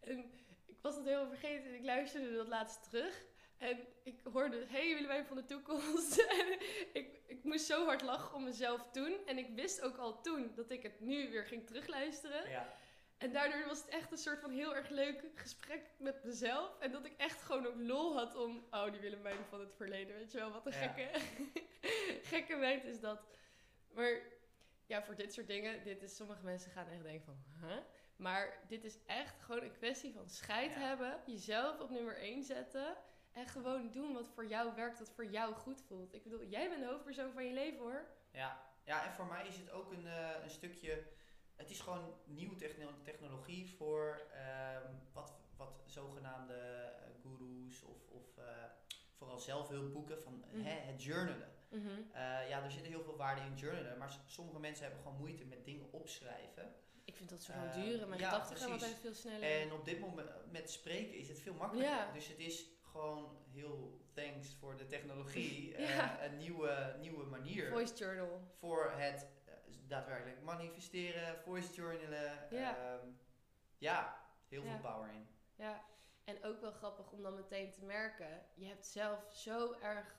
En 0.00 0.18
ik 0.66 0.76
was 0.80 0.94
dat 0.94 1.04
helemaal 1.04 1.28
vergeten 1.28 1.64
en 1.64 1.74
ik 1.74 1.84
luisterde 1.84 2.34
dat 2.36 2.48
laatst 2.48 2.82
terug. 2.82 3.24
En 3.58 3.86
ik 4.02 4.20
hoorde, 4.32 4.64
hey 4.68 4.94
Willemijn 4.94 5.26
van 5.26 5.36
de 5.36 5.44
toekomst. 5.44 6.18
en 6.38 6.60
ik, 6.92 7.20
ik 7.26 7.44
moest 7.44 7.64
zo 7.66 7.84
hard 7.84 8.02
lachen 8.02 8.34
om 8.34 8.44
mezelf 8.44 8.90
toen. 8.92 9.26
En 9.26 9.38
ik 9.38 9.48
wist 9.54 9.80
ook 9.80 9.96
al 9.96 10.20
toen 10.20 10.52
dat 10.54 10.70
ik 10.70 10.82
het 10.82 11.00
nu 11.00 11.30
weer 11.30 11.44
ging 11.46 11.66
terugluisteren. 11.66 12.48
ja, 12.50 12.74
En 13.18 13.32
daardoor 13.32 13.66
was 13.66 13.78
het 13.78 13.88
echt 13.88 14.10
een 14.12 14.18
soort 14.18 14.40
van 14.40 14.50
heel 14.50 14.74
erg 14.76 14.88
leuk 14.88 15.24
gesprek 15.34 15.90
met 15.98 16.24
mezelf. 16.24 16.78
En 16.78 16.90
dat 16.92 17.04
ik 17.06 17.14
echt 17.16 17.42
gewoon 17.42 17.66
ook 17.66 17.76
lol 17.78 18.16
had 18.16 18.34
om, 18.34 18.66
oh 18.70 18.90
die 18.90 19.00
Willemijn 19.00 19.44
van 19.48 19.60
het 19.60 19.74
verleden, 19.74 20.16
weet 20.16 20.32
je 20.32 20.38
wel, 20.38 20.50
wat 20.52 20.66
een 20.66 20.72
Ja. 20.72 20.78
gekke, 20.78 21.20
gekke 22.32 22.56
meid 22.56 22.84
is 22.84 23.00
dat. 23.00 23.26
Maar 23.92 24.20
ja, 24.86 25.02
voor 25.02 25.14
dit 25.16 25.32
soort 25.32 25.46
dingen, 25.46 25.84
dit 25.84 26.02
is, 26.02 26.16
sommige 26.16 26.44
mensen 26.44 26.70
gaan 26.70 26.88
echt 26.88 27.02
denken 27.02 27.24
van, 27.24 27.68
huh? 27.68 27.76
Maar 28.16 28.58
dit 28.68 28.84
is 28.84 28.98
echt 29.06 29.42
gewoon 29.42 29.62
een 29.62 29.72
kwestie 29.72 30.12
van 30.12 30.28
scheid 30.28 30.72
Ja. 30.72 30.78
hebben, 30.80 31.20
jezelf 31.26 31.80
op 31.80 31.90
nummer 31.90 32.16
1 32.18 32.42
zetten. 32.42 32.96
En 33.34 33.46
gewoon 33.46 33.90
doen 33.90 34.12
wat 34.12 34.28
voor 34.34 34.46
jou 34.46 34.74
werkt, 34.74 34.98
wat 34.98 35.10
voor 35.14 35.26
jou 35.26 35.54
goed 35.54 35.82
voelt. 35.86 36.14
Ik 36.14 36.22
bedoel, 36.22 36.44
jij 36.44 36.68
bent 36.68 36.80
de 36.80 36.86
hoofdpersoon 36.88 37.32
van 37.32 37.44
je 37.44 37.52
leven 37.52 37.78
hoor. 37.78 38.04
ja. 38.30 38.62
ja, 38.84 39.06
en 39.06 39.12
voor 39.12 39.26
mij 39.26 39.46
is 39.46 39.56
het 39.56 39.70
ook 39.70 39.92
een, 39.92 40.06
eh, 40.06 40.28
een 40.42 40.50
stukje. 40.50 41.02
Het 41.56 41.70
is 41.70 41.80
gewoon 41.80 42.14
nieuwe 42.24 42.56
techno- 42.56 43.02
technologie 43.02 43.74
voor 43.76 44.20
ehm, 44.32 44.92
wat, 45.12 45.32
wat 45.56 45.82
zogenaamde 45.86 46.54
eh, 46.54 47.10
gurus 47.22 47.82
of, 47.82 47.96
of 48.08 48.38
eh, 48.38 48.44
vooral 49.16 49.38
zelfhulpboeken 49.38 50.22
van 50.22 50.44
Mhm. 50.52 50.64
hè, 50.64 50.70
het 50.92 51.02
journalen. 51.02 51.52
Eh, 51.70 52.48
ja, 52.48 52.62
er 52.62 52.70
zitten 52.70 52.90
heel 52.92 53.02
veel 53.02 53.16
waarde 53.16 53.40
in 53.40 53.54
journalen, 53.54 53.98
maar 53.98 54.16
sommige 54.26 54.58
mensen 54.60 54.84
hebben 54.84 55.02
gewoon 55.02 55.18
moeite 55.18 55.44
met 55.44 55.64
dingen 55.64 55.92
opschrijven. 55.92 56.74
Ik 57.04 57.16
vind 57.16 57.30
dat 57.30 57.42
zo 57.42 57.52
lang 57.52 57.72
duren. 57.72 58.08
Mijn 58.08 58.20
ja, 58.20 58.28
gedachten 58.30 58.56
gaan 58.56 58.68
precies. 58.68 58.84
altijd 58.86 59.00
veel 59.00 59.14
sneller. 59.14 59.60
En 59.60 59.72
op 59.72 59.84
dit 59.84 60.00
moment 60.00 60.30
met 60.50 60.70
spreken 60.70 61.14
is 61.18 61.28
het 61.28 61.40
veel 61.40 61.54
makkelijker. 61.54 61.94
Ja. 61.96 62.12
Dus 62.12 62.28
het 62.28 62.38
is 62.38 62.66
gewoon 62.94 63.36
heel 63.52 64.00
thanks 64.12 64.54
voor 64.54 64.76
de 64.76 64.86
technologie. 64.86 65.74
eh, 65.76 65.88
Ja. 65.96 66.24
een 66.24 66.36
nieuwe, 66.36 66.96
nieuwe 67.00 67.24
manier 67.24 67.68
Voice 67.70 67.94
journal. 67.94 68.40
voor 68.58 68.92
het 68.96 69.26
eh, 69.44 69.54
daadwerkelijk 69.86 70.42
manifesteren, 70.42 71.38
voice 71.42 71.72
journalen. 71.72 72.46
Ja. 72.50 72.76
ehm, 72.76 73.06
ja 73.78 74.22
heel 74.48 74.62
Ja. 74.64 74.70
veel 74.70 74.90
power 74.90 75.10
in. 75.12 75.26
Ja, 75.56 75.84
en 76.24 76.44
ook 76.44 76.60
wel 76.60 76.72
grappig 76.72 77.12
om 77.12 77.22
dan 77.22 77.34
meteen 77.34 77.70
te 77.72 77.84
merken, 77.84 78.46
je 78.54 78.66
hebt 78.66 78.86
zelf 78.86 79.28
zo 79.32 79.72
erg, 79.72 80.16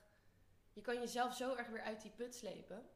je 0.72 0.80
kan 0.80 0.94
jezelf 0.94 1.34
zo 1.34 1.54
erg 1.54 1.68
weer 1.68 1.82
uit 1.82 2.02
die 2.02 2.10
put 2.10 2.34
slepen, 2.34 2.88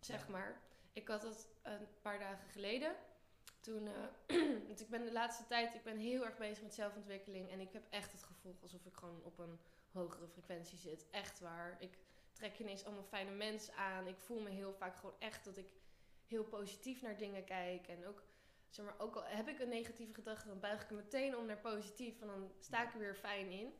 zeg 0.00 0.28
maar. 0.28 0.60
Ik 0.92 1.08
had 1.08 1.22
het 1.22 1.48
een 1.62 1.88
paar 2.02 2.18
dagen 2.18 2.48
geleden, 2.48 2.96
toen, 3.64 3.86
eh, 3.86 4.36
want 4.68 4.80
ik 4.80 4.88
ben 4.88 5.04
de 5.04 5.12
laatste 5.12 5.46
tijd, 5.46 5.74
ik 5.74 5.82
ben 5.82 5.98
heel 5.98 6.24
erg 6.24 6.36
bezig 6.36 6.62
met 6.62 6.74
zelfontwikkeling 6.74 7.50
en 7.50 7.60
ik 7.60 7.72
heb 7.72 7.82
echt 7.90 8.12
het 8.12 8.22
gevoel 8.22 8.56
alsof 8.62 8.86
ik 8.86 8.94
gewoon 8.94 9.22
op 9.22 9.38
een 9.38 9.58
hogere 9.90 10.28
frequentie 10.28 10.78
zit. 10.78 11.06
Echt 11.10 11.40
waar. 11.40 11.76
Ik 11.78 11.98
trek 12.32 12.58
ineens 12.58 12.84
allemaal 12.84 13.04
fijne 13.04 13.30
mensen 13.30 13.74
aan. 13.74 14.06
Ik 14.06 14.18
voel 14.18 14.40
me 14.40 14.50
heel 14.50 14.72
vaak 14.72 14.96
gewoon 14.96 15.14
echt 15.18 15.44
dat 15.44 15.56
ik 15.56 15.68
heel 16.26 16.44
positief 16.44 17.02
naar 17.02 17.16
dingen 17.16 17.44
kijk 17.44 17.86
en 17.88 18.06
ook 18.06 18.22
zeg 18.68 18.84
maar, 18.84 18.98
ook 18.98 19.16
al 19.16 19.24
heb 19.24 19.48
ik 19.48 19.58
een 19.58 19.68
negatieve 19.68 20.14
gedachte, 20.14 20.48
dan 20.48 20.60
buig 20.60 20.82
ik 20.82 20.90
er 20.90 20.96
meteen 20.96 21.36
om 21.36 21.46
naar 21.46 21.60
positief. 21.60 22.20
En 22.20 22.26
dan 22.26 22.52
sta 22.58 22.82
ik 22.82 22.92
er 22.92 22.98
weer 22.98 23.14
fijn 23.14 23.50
in. 23.50 23.72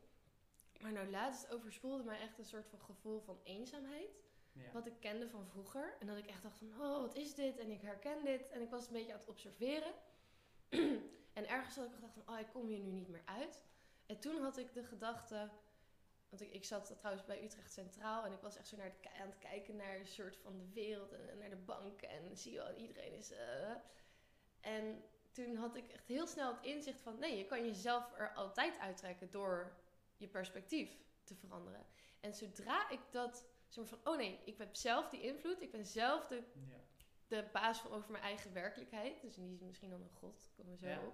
Maar 0.81 0.91
nou 0.91 1.09
laatst 1.09 1.51
overspoelde 1.51 2.03
mij 2.03 2.19
echt 2.19 2.37
een 2.37 2.45
soort 2.45 2.67
van 2.67 2.79
gevoel 2.79 3.19
van 3.19 3.39
eenzaamheid. 3.43 4.24
Wat 4.73 4.85
ik 4.85 4.99
kende 4.99 5.29
van 5.29 5.47
vroeger. 5.47 5.95
En 5.99 6.07
dat 6.07 6.17
ik 6.17 6.25
echt 6.25 6.43
dacht 6.43 6.57
van, 6.57 6.67
oh, 6.67 7.01
wat 7.01 7.15
is 7.15 7.35
dit? 7.35 7.57
En 7.57 7.71
ik 7.71 7.81
herken 7.81 8.25
dit. 8.25 8.49
En 8.49 8.61
ik 8.61 8.69
was 8.69 8.87
een 8.87 8.93
beetje 8.93 9.13
aan 9.13 9.19
het 9.19 9.27
observeren. 9.27 9.93
en 11.39 11.47
ergens 11.47 11.75
had 11.75 11.85
ik 11.85 11.93
gedacht 11.93 12.13
van, 12.13 12.35
oh, 12.35 12.39
ik 12.39 12.47
kom 12.53 12.67
hier 12.67 12.79
nu 12.79 12.91
niet 12.91 13.07
meer 13.07 13.25
uit. 13.25 13.63
En 14.05 14.19
toen 14.19 14.41
had 14.41 14.57
ik 14.57 14.73
de 14.73 14.83
gedachte... 14.83 15.49
Want 16.29 16.41
ik, 16.41 16.53
ik 16.53 16.65
zat 16.65 16.95
trouwens 16.97 17.25
bij 17.25 17.43
Utrecht 17.43 17.71
Centraal. 17.71 18.25
En 18.25 18.31
ik 18.31 18.41
was 18.41 18.57
echt 18.57 18.67
zo 18.67 18.77
naar 18.77 18.95
aan 19.21 19.27
het 19.27 19.37
kijken 19.37 19.75
naar 19.75 19.95
een 19.95 20.07
soort 20.07 20.37
van 20.37 20.57
de 20.57 20.69
wereld. 20.73 21.11
En, 21.11 21.37
naar 21.37 21.49
de 21.49 21.55
banken. 21.55 22.09
En 22.09 22.37
zie 22.37 22.51
je 22.51 22.57
wel, 22.57 22.75
iedereen 22.75 23.13
is... 23.13 23.31
eh, 23.31 23.71
en 24.61 25.03
toen 25.31 25.55
had 25.55 25.75
ik 25.75 25.91
echt 25.91 26.07
heel 26.07 26.27
snel 26.27 26.53
het 26.53 26.65
inzicht 26.65 27.01
van... 27.01 27.19
nee, 27.19 27.37
je 27.37 27.45
kan 27.45 27.65
jezelf 27.65 28.13
er 28.17 28.33
altijd 28.33 28.79
uittrekken 28.79 29.31
door 29.31 29.75
je 30.17 30.27
perspectief 30.27 30.97
te 31.23 31.35
veranderen. 31.35 31.85
En 32.19 32.33
zodra 32.33 32.89
ik 32.89 33.01
dat... 33.11 33.45
Zeg 33.75 33.89
maar 33.89 33.99
van, 33.99 34.11
oh 34.13 34.17
nee, 34.17 34.39
ik 34.45 34.57
heb 34.57 34.75
zelf 34.75 35.09
die 35.09 35.21
invloed. 35.21 35.61
Ik 35.61 35.71
ben 35.71 35.85
zelf 35.85 36.27
de, 36.27 36.35
Ja. 36.69 36.75
de 37.27 37.49
baas 37.53 37.79
van 37.79 37.91
over 37.91 38.11
mijn 38.11 38.23
eigen 38.23 38.53
werkelijkheid. 38.53 39.21
Dus 39.21 39.37
in 39.37 39.47
die 39.47 39.57
zin 39.57 39.67
misschien 39.67 39.89
dan 39.89 40.01
een 40.01 40.09
god. 40.13 40.47
Komen 40.55 40.71
we 40.71 40.77
zo 40.77 40.87
Ja. 40.87 41.05
op. 41.05 41.13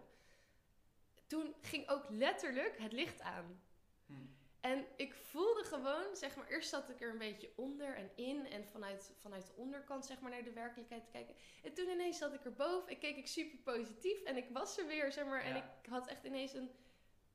Toen 1.27 1.55
ging 1.61 1.89
ook 1.89 2.09
letterlijk 2.09 2.77
het 2.77 2.91
licht 2.91 3.21
aan. 3.21 3.61
Hm. 4.05 4.13
En 4.59 4.85
ik 4.95 5.13
voelde 5.13 5.63
gewoon, 5.63 6.15
zeg 6.15 6.35
maar, 6.35 6.47
eerst 6.47 6.69
zat 6.69 6.89
ik 6.89 7.01
er 7.01 7.09
een 7.09 7.17
beetje 7.17 7.51
onder 7.55 7.95
en 7.95 8.11
in 8.15 8.45
en 8.47 8.67
vanuit, 8.67 9.13
vanuit 9.17 9.47
de 9.47 9.53
onderkant, 9.55 10.05
zeg 10.05 10.19
maar, 10.19 10.31
naar 10.31 10.43
de 10.43 10.53
werkelijkheid 10.53 11.03
te 11.03 11.09
kijken. 11.11 11.35
En 11.63 11.73
toen 11.73 11.89
ineens 11.89 12.17
zat 12.17 12.33
ik 12.33 12.45
erboven 12.45 12.89
en 12.89 12.99
keek 12.99 13.17
ik 13.17 13.27
super 13.27 13.57
positief 13.73 14.21
en 14.23 14.37
ik 14.37 14.49
was 14.49 14.77
er 14.77 14.87
weer, 14.87 15.11
zeg 15.11 15.25
maar, 15.25 15.41
en 15.43 15.55
ik 15.55 15.63
had 15.89 16.07
echt 16.07 16.23
ineens 16.23 16.53
een, 16.53 16.71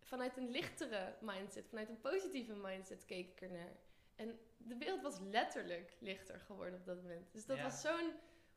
vanuit 0.00 0.36
een 0.36 0.50
lichtere 0.50 1.16
mindset, 1.20 1.68
vanuit 1.68 1.88
een 1.88 2.00
positieve 2.00 2.54
mindset 2.54 3.04
keek 3.04 3.30
ik 3.30 3.40
er 3.40 3.50
naar. 3.52 3.76
En 4.16 4.38
de 4.68 4.76
wereld 4.76 5.02
was 5.02 5.18
letterlijk 5.20 5.96
lichter 6.00 6.40
geworden 6.40 6.78
op 6.78 6.84
dat 6.86 7.02
moment. 7.02 7.32
Dus 7.32 7.46
dat 7.46 7.56
Ja. 7.56 7.62
was 7.62 7.80
zo'n 7.80 8.12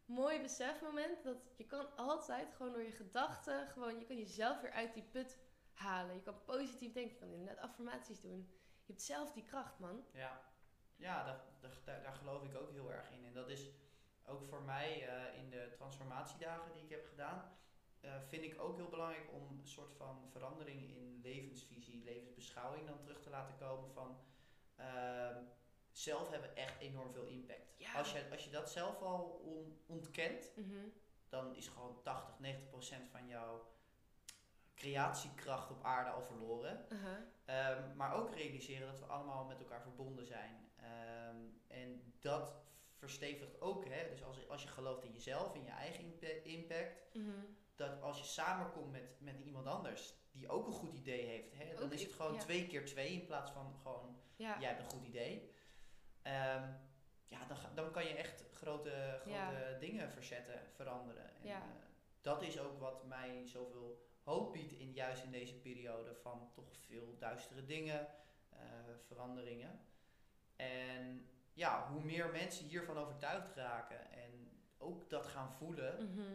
mooi 0.05 0.41
besefmoment 0.41 1.23
dat 1.23 1.37
je 1.55 1.65
kan 1.65 1.95
altijd 1.95 2.53
gewoon 2.53 2.73
door 2.73 2.83
je 2.83 2.91
gedachten, 2.91 3.67
gewoon, 3.67 3.99
je 3.99 4.05
kan 4.05 4.17
jezelf 4.17 4.61
weer 4.61 4.71
uit 4.71 4.93
die 4.93 5.03
put 5.03 5.37
halen. 5.73 6.15
Je 6.15 6.21
kan 6.21 6.43
positief 6.43 6.93
denken, 6.93 7.13
je 7.13 7.19
kan 7.19 7.31
inderdaad 7.31 7.63
affirmaties 7.63 8.21
doen. 8.21 8.49
Je 8.85 8.91
hebt 8.95 9.01
zelf 9.01 9.31
die 9.31 9.43
kracht, 9.43 9.79
man. 9.79 10.05
Ja, 10.11 10.41
ja 10.95 11.23
daar, 11.23 11.41
daar, 11.59 11.71
daar, 11.85 12.01
daar 12.03 12.13
geloof 12.15 12.43
ik 12.43 12.55
ook 12.55 12.71
heel 12.71 12.91
erg 12.91 13.11
in. 13.11 13.25
En 13.25 13.33
dat 13.33 13.49
is 13.49 13.69
ook 14.25 14.43
voor 14.43 14.61
mij 14.61 15.07
eh, 15.07 15.37
in 15.37 15.49
de 15.49 15.71
transformatiedagen 15.73 16.73
die 16.73 16.83
ik 16.83 16.89
heb 16.89 17.05
gedaan, 17.05 17.57
eh, 18.01 18.21
vind 18.27 18.43
ik 18.43 18.61
ook 18.61 18.75
heel 18.75 18.89
belangrijk 18.89 19.31
om 19.33 19.59
een 19.59 19.67
soort 19.67 19.93
van 19.93 20.27
verandering 20.31 20.89
in 20.95 21.19
levensvisie, 21.23 22.03
levensbeschouwing 22.03 22.87
dan 22.87 22.99
terug 22.99 23.21
te 23.21 23.29
laten 23.29 23.57
komen 23.57 23.91
van 23.91 24.17
ehm, 24.75 25.43
zelf 25.99 26.29
hebben 26.29 26.55
echt 26.55 26.79
enorm 26.79 27.13
veel 27.13 27.25
impact. 27.25 27.73
Ja. 27.77 27.93
Als, 27.93 28.11
je, 28.11 28.25
als 28.31 28.43
je 28.43 28.49
dat 28.49 28.71
zelf 28.71 29.01
al 29.01 29.23
on- 29.43 29.79
ontkent, 29.85 30.51
Mhm. 30.55 30.87
dan 31.29 31.55
is 31.55 31.67
gewoon 31.67 32.01
80, 32.03 32.39
90 32.39 32.69
procent 32.69 33.09
van 33.09 33.27
jouw 33.27 33.67
creatiekracht 34.75 35.71
op 35.71 35.83
aarde 35.83 36.09
al 36.09 36.21
verloren. 36.21 36.85
Aha. 36.91 37.25
Ehm, 37.45 37.95
maar 37.95 38.13
ook 38.15 38.35
realiseren 38.35 38.87
dat 38.87 38.99
we 38.99 39.05
allemaal 39.05 39.45
met 39.45 39.59
elkaar 39.59 39.81
verbonden 39.81 40.25
zijn. 40.25 40.71
Ehm, 40.75 41.37
en 41.67 42.13
dat 42.19 42.55
verstevigt 42.95 43.61
ook, 43.61 43.85
hè, 43.85 44.09
dus 44.09 44.23
als, 44.23 44.47
als 44.49 44.63
je 44.63 44.67
gelooft 44.67 45.03
in 45.03 45.11
jezelf, 45.11 45.55
in 45.55 45.63
je 45.63 45.69
eigen 45.71 46.03
impa- 46.03 46.43
impact, 46.43 47.13
Mhm. 47.13 47.29
dat 47.75 48.01
als 48.01 48.17
je 48.17 48.23
samenkomt 48.25 48.91
met, 48.91 49.15
met 49.19 49.39
iemand 49.39 49.65
anders 49.67 50.13
die 50.31 50.49
ook 50.49 50.67
een 50.67 50.73
goed 50.73 50.93
idee 50.93 51.25
heeft, 51.25 51.53
hè, 51.53 51.73
dan 51.75 51.83
Ook 51.83 51.91
is 51.93 52.03
het 52.03 52.13
gewoon 52.13 52.33
ja. 52.33 52.39
twee 52.39 52.67
keer 52.67 52.85
twee 52.85 53.11
in 53.11 53.25
plaats 53.25 53.51
van 53.51 53.75
gewoon 53.81 54.19
Ja. 54.35 54.59
jij 54.59 54.69
hebt 54.69 54.81
een 54.81 54.97
goed 54.99 55.07
idee. 55.07 55.51
Ehm, 56.21 56.71
ja, 57.25 57.45
dan, 57.47 57.57
dan 57.75 57.91
kan 57.91 58.05
je 58.05 58.13
echt 58.15 58.45
grote, 58.51 59.17
grote 59.21 59.29
Ja. 59.29 59.77
dingen 59.79 60.11
verzetten, 60.11 60.61
veranderen. 60.73 61.35
En, 61.35 61.47
Ja. 61.47 61.57
eh, 61.61 61.67
dat 62.21 62.41
is 62.41 62.59
ook 62.59 62.79
wat 62.79 63.05
mij 63.05 63.47
zoveel 63.47 64.07
hoop 64.23 64.53
biedt 64.53 64.71
in 64.71 64.91
juist 64.91 65.23
in 65.23 65.31
deze 65.31 65.55
periode 65.55 66.15
van 66.15 66.49
toch 66.53 66.75
veel 66.77 67.17
duistere 67.17 67.65
dingen, 67.65 68.07
eh, 68.49 68.59
veranderingen. 69.07 69.79
En 70.55 71.29
ja, 71.53 71.91
hoe 71.91 72.01
meer 72.03 72.29
mensen 72.31 72.65
hiervan 72.65 72.97
overtuigd 72.97 73.55
raken 73.55 74.11
en 74.11 74.51
ook 74.77 75.09
dat 75.09 75.25
gaan 75.25 75.51
voelen, 75.53 76.11
Mhm. 76.11 76.33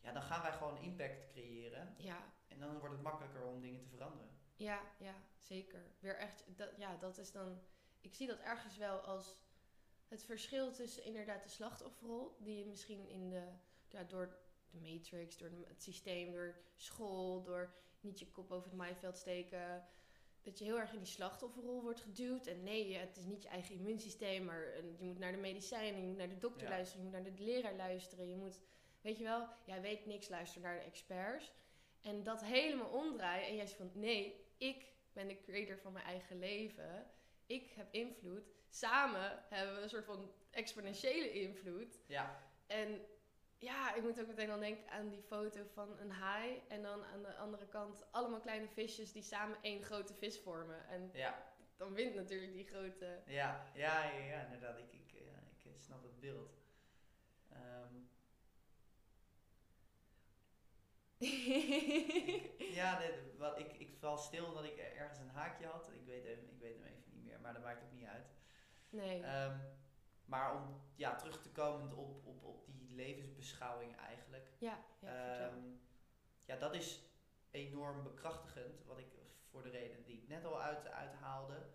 ja, 0.00 0.12
dan 0.12 0.22
gaan 0.22 0.42
wij 0.42 0.52
gewoon 0.52 0.78
impact 0.78 1.26
creëren. 1.26 1.94
Ja. 1.98 2.18
En 2.48 2.58
dan 2.60 2.78
wordt 2.78 2.94
het 2.94 3.02
makkelijker 3.02 3.42
om 3.44 3.60
dingen 3.60 3.80
te 3.80 3.88
veranderen. 3.88 4.32
Ja, 4.56 4.80
ja, 4.98 5.14
zeker. 5.36 5.82
Weer 5.98 6.16
echt, 6.16 6.44
dat, 6.56 6.70
ja, 6.76 6.96
dat 6.96 7.18
is 7.18 7.32
dan. 7.32 7.60
Ik 8.04 8.14
zie 8.14 8.26
dat 8.26 8.38
ergens 8.40 8.76
wel 8.76 8.98
als 8.98 9.42
het 10.08 10.24
verschil 10.24 10.72
tussen 10.72 11.04
inderdaad 11.04 11.42
de 11.42 11.48
slachtofferrol, 11.48 12.36
die 12.38 12.58
je 12.58 12.66
misschien 12.66 13.08
in 13.08 13.30
de, 13.30 13.42
ja, 13.88 14.02
door 14.02 14.36
de 14.70 14.78
matrix, 14.80 15.38
door 15.38 15.50
het 15.68 15.82
systeem, 15.82 16.32
door 16.32 16.56
school, 16.76 17.42
door 17.42 17.74
niet 18.00 18.18
je 18.18 18.30
kop 18.30 18.50
over 18.50 18.68
het 18.68 18.78
maaiveld 18.78 19.16
steken, 19.16 19.86
dat 20.42 20.58
je 20.58 20.64
heel 20.64 20.78
erg 20.78 20.92
in 20.92 20.98
die 20.98 21.06
slachtofferrol 21.06 21.82
wordt 21.82 22.00
geduwd. 22.00 22.46
En 22.46 22.62
nee, 22.62 22.96
het 22.96 23.16
is 23.16 23.24
niet 23.24 23.42
je 23.42 23.48
eigen 23.48 23.74
immuunsysteem, 23.74 24.44
maar 24.44 24.76
je 24.98 25.04
moet 25.04 25.18
naar 25.18 25.32
de 25.32 25.38
medicijnen, 25.38 26.00
je 26.00 26.06
moet 26.06 26.16
naar 26.16 26.28
de 26.28 26.38
dokter 26.38 26.66
Ja. 26.66 26.72
luisteren, 26.72 27.04
je 27.04 27.10
moet 27.10 27.22
naar 27.22 27.36
de 27.36 27.42
leraar 27.44 27.76
luisteren, 27.76 28.28
je 28.28 28.36
moet, 28.36 28.60
weet 29.00 29.18
je 29.18 29.24
wel, 29.24 29.48
jij 29.64 29.80
weet 29.80 30.06
niks, 30.06 30.28
luister 30.28 30.60
naar 30.60 30.78
de 30.78 30.84
experts. 30.84 31.52
En 32.00 32.22
dat 32.22 32.44
helemaal 32.44 32.90
omdraaien 32.90 33.46
en 33.48 33.56
jij 33.56 33.66
zegt 33.66 33.78
van 33.78 33.90
nee, 33.94 34.46
ik 34.56 34.92
ben 35.12 35.28
de 35.28 35.40
creator 35.40 35.78
van 35.78 35.92
mijn 35.92 36.04
eigen 36.04 36.38
leven. 36.38 37.06
Ik 37.46 37.70
heb 37.70 37.86
invloed. 37.90 38.48
Samen 38.68 39.42
hebben 39.48 39.74
we 39.76 39.80
een 39.82 39.88
soort 39.88 40.04
van 40.04 40.32
exponentiële 40.50 41.32
invloed. 41.32 42.00
Ja, 42.06 42.42
En 42.66 43.06
ja, 43.58 43.94
ik 43.94 44.02
moet 44.02 44.20
ook 44.20 44.26
meteen 44.26 44.46
dan 44.46 44.60
denken 44.60 44.90
aan 44.90 45.08
die 45.08 45.22
foto 45.22 45.64
van 45.72 45.98
een 45.98 46.10
haai. 46.10 46.62
En 46.68 46.82
dan 46.82 47.04
aan 47.04 47.22
de 47.22 47.34
andere 47.36 47.66
kant 47.68 48.12
allemaal 48.12 48.40
kleine 48.40 48.68
visjes 48.68 49.12
die 49.12 49.22
samen 49.22 49.58
één 49.62 49.82
grote 49.82 50.14
vis 50.14 50.38
vormen. 50.40 50.86
En 50.88 51.10
ja, 51.12 51.52
dan 51.76 51.94
wint 51.94 52.14
natuurlijk 52.14 52.52
die 52.52 52.66
grote. 52.66 53.22
Ja, 53.26 53.66
ja, 53.74 54.04
ja, 54.04 54.18
ja, 54.24 54.44
inderdaad. 54.44 54.78
Ik, 54.78 54.92
ik, 54.92 55.10
ja, 55.12 55.38
ik 55.58 55.64
eh, 55.64 55.72
snap 55.78 56.02
het 56.02 56.20
beeld. 56.20 56.50
Ehm, 57.52 57.94
ja, 62.74 63.00
wat, 63.38 63.58
ik, 63.58 63.72
ik 63.72 63.90
val 63.98 64.16
stil 64.18 64.44
omdat 64.46 64.64
ik 64.64 64.78
er- 64.78 64.96
ergens 64.96 65.18
een 65.18 65.28
haakje 65.28 65.66
had. 65.66 65.90
Ik 65.92 66.04
weet, 66.06 66.24
hem, 66.24 66.38
ik 66.48 66.58
weet 66.60 66.74
hem 66.74 66.84
even 66.84 67.03
maar 67.44 67.52
dat 67.52 67.62
maakt 67.62 67.82
ook 67.82 67.92
niet 67.92 68.06
uit. 68.06 68.34
nee. 68.90 69.22
Ehm, 69.22 69.58
maar 70.24 70.54
om 70.54 70.80
ja, 70.94 71.14
terug 71.14 71.42
te 71.42 71.50
komen 71.50 71.96
op, 71.96 72.26
op, 72.26 72.44
op 72.44 72.66
die 72.66 72.94
levensbeschouwing 72.94 73.96
eigenlijk. 73.96 74.48
ja, 74.58 74.78
ja. 74.98 75.38
Ehm, 75.38 75.58
ja, 76.44 76.56
dat 76.56 76.74
is 76.74 77.00
enorm 77.50 78.02
bekrachtigend, 78.02 78.84
wat 78.84 78.98
ik 78.98 79.06
voor 79.50 79.62
de 79.62 79.70
reden 79.70 80.04
die 80.04 80.22
ik 80.22 80.28
net 80.28 80.44
al 80.44 80.62
uit, 80.62 80.88
uithaalde. 80.88 81.66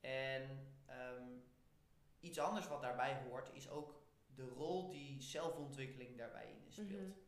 En 0.00 0.74
ehm, 0.86 1.28
iets 2.20 2.38
anders 2.38 2.68
wat 2.68 2.80
daarbij 2.80 3.22
hoort, 3.28 3.50
is 3.52 3.70
ook 3.70 4.02
de 4.34 4.48
rol 4.48 4.90
die 4.90 5.22
zelfontwikkeling 5.22 6.18
daarbij 6.18 6.50
in 6.50 6.72
speelt. 6.72 7.08
Mhm. 7.08 7.18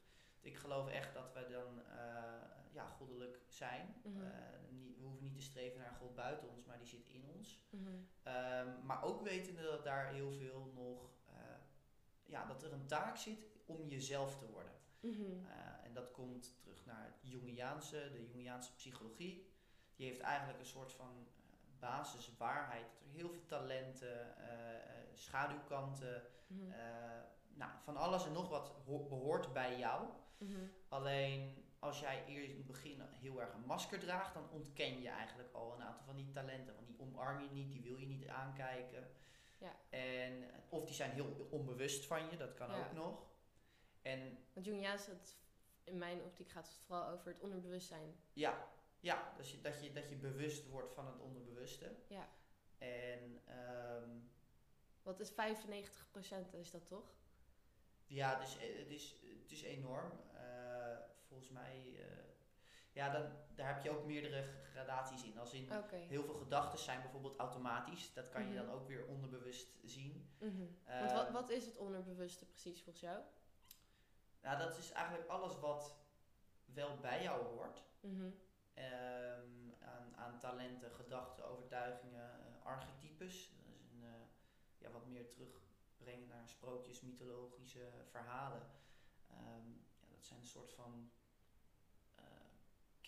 Ik 0.41 0.57
geloof 0.57 0.89
echt 0.89 1.15
dat 1.15 1.33
we 1.33 1.47
dan 1.51 1.83
eh, 1.99 2.57
ja, 2.73 2.87
goddelijk 2.87 3.39
zijn. 3.49 3.95
Mhm. 4.03 4.25
Eh, 4.25 4.31
we 4.99 5.03
hoeven 5.03 5.23
niet 5.23 5.35
te 5.35 5.36
streven 5.47 5.81
naar 5.81 5.97
God 6.01 6.15
buiten 6.15 6.49
ons, 6.49 6.65
maar 6.65 6.79
die 6.79 6.87
zit 6.87 7.09
in 7.09 7.25
ons. 7.37 7.61
Mhm. 7.71 7.89
Ehm, 8.23 8.87
maar 8.87 9.03
ook 9.03 9.23
wetende 9.23 9.63
dat 9.63 9.85
daar 9.85 10.13
heel 10.13 10.33
veel 10.33 10.73
nog, 10.75 11.11
eh, 11.27 11.35
ja, 12.25 12.47
dat 12.47 12.63
er 12.63 12.73
een 12.73 12.87
taak 12.87 13.17
zit 13.17 13.47
om 13.67 13.89
jezelf 13.89 14.39
te 14.39 14.47
worden. 14.51 14.73
Mhm. 15.01 15.23
Eh, 15.23 15.85
en 15.85 15.95
dat 15.95 16.11
komt 16.11 16.59
terug 16.61 16.87
naar 16.87 17.05
het 17.05 17.31
Jungiaanse, 17.31 18.11
de 18.13 18.27
Jungiaanse 18.27 18.75
psychologie. 18.75 19.51
Die 19.97 20.07
heeft 20.07 20.21
eigenlijk 20.21 20.59
een 20.59 20.67
soort 20.67 20.93
van 20.93 21.27
eh, 21.27 21.57
basiswaarheid. 21.79 22.87
Dat 22.93 23.03
er 23.03 23.15
heel 23.15 23.29
veel 23.29 23.45
talenten, 23.47 24.35
schaduwkanten, 25.15 26.23
Mhm. 26.47 26.71
nou, 27.55 27.71
van 27.83 27.97
alles 27.97 28.27
en 28.27 28.33
nog 28.33 28.49
wat 28.49 28.85
behoort 28.85 29.53
bij 29.53 29.79
jou. 29.79 30.09
Alleen 30.89 31.66
als 31.79 32.01
jij 32.01 32.25
eerst 32.27 32.51
in 32.51 32.57
het 32.57 32.67
begin 32.67 33.01
heel 33.13 33.41
erg 33.41 33.53
een 33.55 33.67
masker 33.67 33.99
draagt, 33.99 34.35
dan 34.35 34.51
ontken 34.51 35.01
je 35.03 35.09
eigenlijk 35.09 35.53
al 35.53 35.73
een 35.75 35.83
aantal 35.83 36.05
van 36.05 36.17
die 36.17 36.31
talenten. 36.31 36.75
Want 36.75 36.87
die 36.87 37.01
omarm 37.01 37.41
je 37.43 37.51
niet, 37.51 37.73
die 37.73 37.83
wil 37.83 37.97
je 37.97 38.07
niet 38.07 38.29
aankijken. 38.29 39.11
Ja. 39.59 39.77
En, 39.91 40.45
of 40.69 40.85
die 40.85 40.95
zijn 40.95 41.11
heel 41.11 41.47
onbewust 41.51 42.07
van 42.07 42.31
je, 42.31 42.37
dat 42.37 42.55
kan 42.55 42.71
Ja. 42.71 42.79
ook 42.79 42.93
nog. 42.93 43.27
En 44.03 44.39
Want 44.53 44.67
het, 45.07 45.37
in 45.85 45.99
mijn 45.99 46.23
optiek 46.23 46.51
gaat 46.51 46.67
het 46.69 46.79
vooral 46.87 47.09
over 47.09 47.27
het 47.33 47.41
onderbewustzijn. 47.41 48.15
ja, 48.33 48.69
ja 49.01 49.33
dus 49.37 49.51
je, 49.51 49.61
dat, 49.61 49.83
je, 49.85 49.93
dat 49.93 50.09
je 50.09 50.17
bewust 50.17 50.69
wordt 50.69 50.93
van 50.95 51.07
het 51.07 51.19
onderbewuste. 51.21 51.95
Ja. 52.09 52.29
En 52.79 53.41
ehm, 53.45 54.11
Wat 55.03 55.21
is 55.21 55.31
95% 55.31 55.35
is 56.53 56.71
dat 56.71 56.87
toch? 56.87 57.15
ja, 58.07 58.39
dus, 58.39 58.59
eh, 58.59 58.79
het, 58.79 58.91
is, 58.91 59.15
het 59.43 59.51
is 59.53 59.63
enorm. 59.63 60.13
Eh, 60.35 60.76
volgens 61.37 61.55
mij, 61.55 61.95
eh, 61.99 62.17
ja, 62.93 63.11
dan, 63.11 63.27
daar 63.55 63.75
heb 63.75 63.83
je 63.85 63.91
ook 63.91 64.05
meerdere 64.05 64.45
gradaties 64.73 65.25
in. 65.25 65.39
Als 65.39 65.53
in 65.53 65.69
heel 66.09 66.23
veel 66.25 66.35
gedachten 66.35 66.79
zijn 66.79 67.01
bijvoorbeeld 67.01 67.39
automatisch. 67.39 68.13
Dat 68.13 68.29
kan 68.29 68.43
je 68.43 68.55
Mhm. 68.55 68.67
dan 68.67 68.75
ook 68.75 68.87
weer 68.89 69.07
onderbewust 69.07 69.69
zien. 69.85 70.31
Mhm. 70.39 70.67
Want 71.01 71.13
wat, 71.13 71.27
Eh, 71.27 71.33
wat 71.33 71.51
is 71.51 71.65
het 71.67 71.77
onderbewuste 71.77 72.45
precies 72.47 72.83
volgens 72.83 73.05
jou? 73.05 73.21
Nou, 74.43 74.59
dat 74.59 74.79
is 74.79 74.93
eigenlijk 74.93 75.29
alles 75.29 75.59
wat 75.61 75.97
wel 76.65 76.97
bij 77.01 77.23
jou 77.23 77.45
hoort. 77.45 77.83
Mhm. 78.01 78.31
Ehm, 78.75 79.71
aan, 79.81 80.17
aan 80.17 80.39
talenten, 80.39 80.91
gedachten, 80.91 81.45
overtuigingen, 81.49 82.31
eh, 82.41 82.67
archetypes. 82.67 83.51
Dat 83.67 83.75
is 83.75 83.81
een, 83.91 84.03
eh, 84.05 84.11
ja, 84.79 84.91
wat 84.91 85.07
meer 85.07 85.29
terugbrengen 85.29 86.29
naar 86.29 86.49
sprookjes, 86.49 87.01
mythologische 87.01 87.89
verhalen. 88.11 88.63
Ehm, 89.31 89.69
ja, 90.01 90.07
dat 90.15 90.25
zijn 90.25 90.41
een 90.41 90.47
soort 90.47 90.73
van 90.73 91.11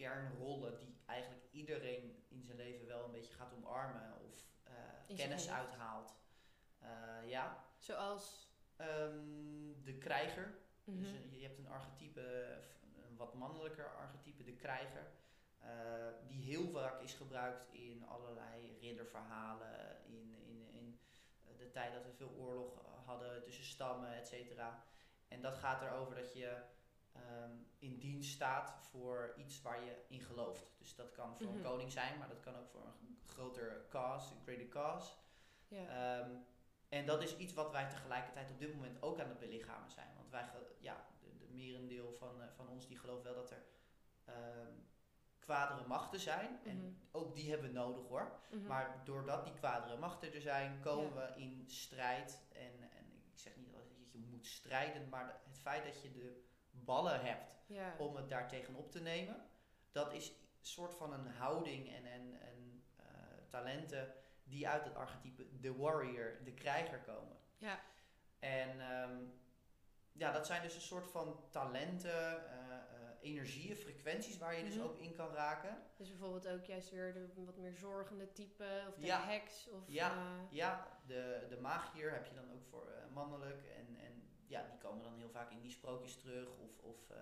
kernrollen 0.02 0.78
die 0.78 0.96
eigenlijk 1.06 1.42
iedereen 1.50 2.24
in 2.28 2.42
zijn 2.44 2.56
leven 2.56 2.86
wel 2.86 3.04
een 3.04 3.10
beetje 3.10 3.32
gaat 3.34 3.52
omarmen 3.54 4.14
of 4.30 4.36
eh, 4.62 4.72
kennis 5.16 5.48
uithaalt. 5.50 6.14
Eh, 6.78 6.88
ja, 7.28 7.64
Zoals... 7.78 8.46
Ehm, 8.76 9.82
de 9.84 9.94
krijger. 9.98 10.54
Mhm. 10.84 10.98
Dus 10.98 11.10
een- 11.10 11.38
je 11.38 11.46
hebt 11.46 11.58
een 11.58 11.68
archetype, 11.68 12.20
eh, 12.20 12.56
een 13.08 13.16
wat 13.16 13.34
mannelijker 13.34 13.94
archetype, 13.96 14.42
de 14.44 14.52
krijger. 14.56 15.06
eh, 15.58 16.06
die 16.28 16.42
heel 16.54 16.68
vaak 16.70 17.00
is 17.00 17.14
gebruikt 17.14 17.66
in 17.72 18.04
allerlei 18.06 18.78
ridderverhalen, 18.80 19.96
in, 20.06 20.34
in, 20.46 20.68
in 20.72 20.98
eh, 21.46 21.58
de 21.58 21.70
tijd 21.70 21.92
dat 21.92 22.04
we 22.04 22.12
veel 22.12 22.30
oorlog 22.30 22.82
hadden 23.04 23.42
tussen 23.42 23.64
stammen, 23.64 24.12
et 24.14 24.26
cetera. 24.28 24.82
En 25.28 25.40
dat 25.42 25.56
gaat 25.56 25.82
erover 25.82 26.14
dat 26.14 26.32
je 26.34 26.56
ehm, 27.26 27.50
in 27.78 27.98
dienst 27.98 28.32
staat 28.32 28.72
voor 28.90 29.34
iets 29.36 29.62
waar 29.62 29.84
je 29.84 30.04
in 30.08 30.20
gelooft. 30.20 30.66
Dus 30.78 30.94
dat 30.94 31.12
kan 31.12 31.36
voor 31.36 31.46
Mhm. 31.46 31.56
een 31.56 31.62
koning 31.62 31.92
zijn, 31.92 32.18
maar 32.18 32.28
dat 32.28 32.40
kan 32.40 32.56
ook 32.56 32.68
voor 32.68 32.82
een 33.00 33.18
groter 33.26 33.86
cause, 33.88 34.34
een 34.34 34.40
greater 34.42 34.68
cause. 34.68 35.12
ja. 35.68 35.86
Ehm, 36.20 36.30
en 36.88 37.06
dat 37.06 37.22
is 37.22 37.36
iets 37.36 37.52
wat 37.54 37.70
wij 37.70 37.88
tegelijkertijd 37.88 38.50
op 38.50 38.58
dit 38.58 38.74
moment 38.74 39.02
ook 39.02 39.20
aan 39.20 39.28
het 39.28 39.38
belichamen 39.38 39.90
zijn. 39.90 40.08
Want 40.16 40.30
wij, 40.30 40.48
ja, 40.78 41.06
de, 41.20 41.36
de 41.36 41.48
merendeel 41.48 42.12
van, 42.12 42.42
eh, 42.42 42.48
van 42.56 42.68
ons 42.68 42.86
die 42.86 42.98
gelooft 42.98 43.22
wel 43.22 43.34
dat 43.34 43.50
er 43.50 43.64
ehm 44.24 44.72
kwadere 45.38 45.86
machten 45.86 46.20
zijn. 46.20 46.50
Mhm. 46.60 46.68
En 46.68 47.00
ook 47.10 47.34
die 47.34 47.50
hebben 47.50 47.66
we 47.68 47.72
nodig 47.78 48.06
hoor. 48.06 48.38
Mhm. 48.50 48.66
Maar 48.66 49.00
doordat 49.04 49.44
die 49.44 49.54
kwadere 49.54 49.96
machten 49.96 50.32
er 50.34 50.40
zijn, 50.40 50.80
komen 50.80 51.14
we 51.14 51.32
in 51.40 51.64
strijd. 51.66 52.42
En, 52.52 52.90
en 52.90 53.22
ik 53.32 53.38
zeg 53.38 53.56
niet 53.56 53.72
dat 53.72 53.82
je 54.12 54.18
moet 54.18 54.46
strijden, 54.46 55.08
maar 55.08 55.40
het 55.46 55.58
feit 55.58 55.84
dat 55.84 56.02
je 56.02 56.10
de 56.12 56.44
ballen 56.84 57.20
hebt 57.24 57.54
ja. 57.66 57.94
om 57.98 58.16
het 58.16 58.28
daar 58.28 58.48
tegenop 58.48 58.90
te 58.90 59.00
nemen. 59.00 59.46
Dat 59.92 60.12
is 60.12 60.28
een 60.28 60.34
soort 60.66 60.94
van 60.94 61.12
een 61.12 61.26
houding 61.26 61.88
en, 61.94 62.06
en, 62.06 62.40
en 62.40 62.82
eh, 62.96 63.04
talenten 63.48 64.14
die 64.44 64.68
uit 64.68 64.84
het 64.84 64.94
archetype 64.94 65.58
de 65.60 65.76
warrior, 65.76 66.44
de 66.44 66.52
krijger 66.54 66.98
komen. 67.00 67.36
ja. 67.56 67.80
En 68.38 68.80
ehm, 68.80 69.16
ja, 70.12 70.32
dat 70.32 70.46
zijn 70.46 70.62
dus 70.62 70.74
een 70.74 70.80
soort 70.80 71.06
van 71.10 71.40
talenten, 71.50 72.50
eh, 72.50 72.76
energieën, 73.20 73.76
frequenties 73.76 74.38
waar 74.38 74.54
je 74.56 74.64
dus 74.64 74.74
Mhm. 74.74 74.84
ook 74.84 74.98
in 74.98 75.14
kan 75.14 75.32
raken. 75.32 75.82
Dus 75.96 76.08
bijvoorbeeld 76.08 76.48
ook 76.48 76.64
juist 76.64 76.90
weer 76.90 77.12
de 77.12 77.28
wat 77.44 77.56
meer 77.56 77.74
zorgende 77.74 78.32
type, 78.32 78.84
of 78.88 78.94
de 78.94 79.06
Ja. 79.06 79.24
heks, 79.26 79.68
of... 79.68 79.82
Ja. 79.86 80.12
Ja, 80.50 80.86
de, 81.06 81.46
de 81.48 81.56
magier 81.60 82.12
heb 82.12 82.26
je 82.26 82.34
dan 82.34 82.52
ook 82.52 82.64
voor 82.64 82.86
mannelijk. 83.12 83.64
En, 83.66 83.96
en 84.00 84.17
ja, 84.48 84.62
die 84.70 84.78
komen 84.78 85.02
dan 85.04 85.14
heel 85.16 85.30
vaak 85.30 85.50
in 85.50 85.60
die 85.60 85.70
sprookjes 85.70 86.16
terug. 86.16 86.48
Of, 86.56 86.78
of 86.78 87.10
eh, 87.10 87.18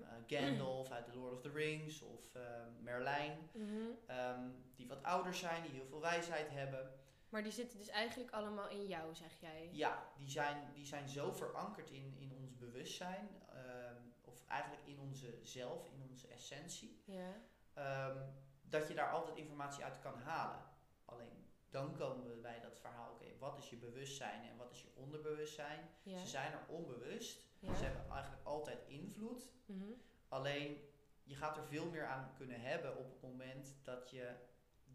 eh, 0.00 0.08
Gandalf 0.26 0.90
uit 0.90 1.04
The 1.04 1.16
Lord 1.18 1.32
of 1.32 1.40
the 1.40 1.50
Rings. 1.52 2.02
Of 2.02 2.34
eh, 2.34 2.42
Merlijn. 2.80 3.48
mhm. 3.52 3.86
Ehm, 4.06 4.48
die 4.76 4.88
wat 4.88 5.02
ouder 5.02 5.34
zijn, 5.34 5.62
die 5.62 5.70
heel 5.72 5.86
veel 5.86 6.00
wijsheid 6.00 6.50
hebben. 6.50 6.92
Maar 7.28 7.42
die 7.42 7.52
zitten 7.52 7.78
dus 7.78 7.88
eigenlijk 7.88 8.30
allemaal 8.30 8.68
in 8.68 8.86
jou, 8.86 9.14
zeg 9.14 9.40
jij? 9.40 9.68
Ja, 9.72 10.06
die 10.16 10.28
zijn, 10.30 10.70
die 10.74 10.86
zijn 10.86 11.08
zo 11.08 11.32
verankerd 11.32 11.90
in, 11.90 12.16
in 12.18 12.32
ons 12.42 12.56
bewustzijn. 12.56 13.28
ehm, 13.52 13.96
of 14.24 14.44
eigenlijk 14.46 14.86
in 14.86 14.98
onze 15.00 15.38
zelf, 15.42 15.86
in 15.86 16.02
onze 16.10 16.28
essentie. 16.28 17.02
Ja. 17.04 17.32
ehm, 17.74 18.16
dat 18.62 18.88
je 18.88 18.94
daar 18.94 19.10
altijd 19.12 19.36
informatie 19.36 19.84
uit 19.84 19.98
kan 20.00 20.18
halen. 20.18 20.62
Alleen 21.04 21.46
dan 21.70 21.96
komen 21.96 22.28
we 22.28 22.36
bij 22.36 22.60
dat 22.60 22.78
verhaal, 22.78 23.12
oké, 23.12 23.38
wat 23.38 23.58
is 23.58 23.70
je 23.70 23.76
bewustzijn 23.76 24.42
en 24.48 24.56
wat 24.56 24.70
is 24.70 24.82
je 24.82 24.88
onderbewustzijn? 24.94 25.90
Ja. 26.02 26.18
Ze 26.18 26.26
zijn 26.26 26.52
er 26.52 26.66
onbewust, 26.68 27.46
Ja. 27.58 27.74
ze 27.74 27.84
hebben 27.84 28.10
eigenlijk 28.10 28.46
altijd 28.46 28.78
invloed. 28.86 29.50
Mhm. 29.66 29.92
Alleen 30.28 30.80
je 31.22 31.34
gaat 31.34 31.56
er 31.56 31.64
veel 31.66 31.90
meer 31.90 32.06
aan 32.06 32.32
kunnen 32.36 32.60
hebben 32.60 32.96
op 32.96 33.10
het 33.10 33.22
moment 33.22 33.74
dat 33.82 34.10
je 34.10 34.34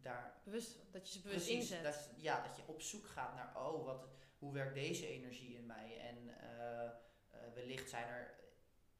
daar 0.01 0.41
Bewust, 0.43 0.77
dat 0.91 1.07
je 1.07 1.13
ze 1.13 1.21
bewust 1.21 1.45
Precies, 1.45 1.71
inzet. 1.71 1.83
Dat, 1.83 2.09
ja, 2.15 2.41
dat 2.47 2.55
je 2.55 2.63
op 2.67 2.81
zoek 2.81 3.05
gaat 3.07 3.35
naar, 3.35 3.67
oh, 3.67 3.85
wat, 3.85 4.07
hoe 4.37 4.53
werkt 4.53 4.73
deze 4.73 5.07
energie 5.07 5.55
in 5.55 5.65
mij? 5.65 5.99
En 5.99 6.39
eh, 6.39 6.85
eh, 6.85 6.91
wellicht 7.53 7.89
zijn 7.89 8.07
er 8.07 8.33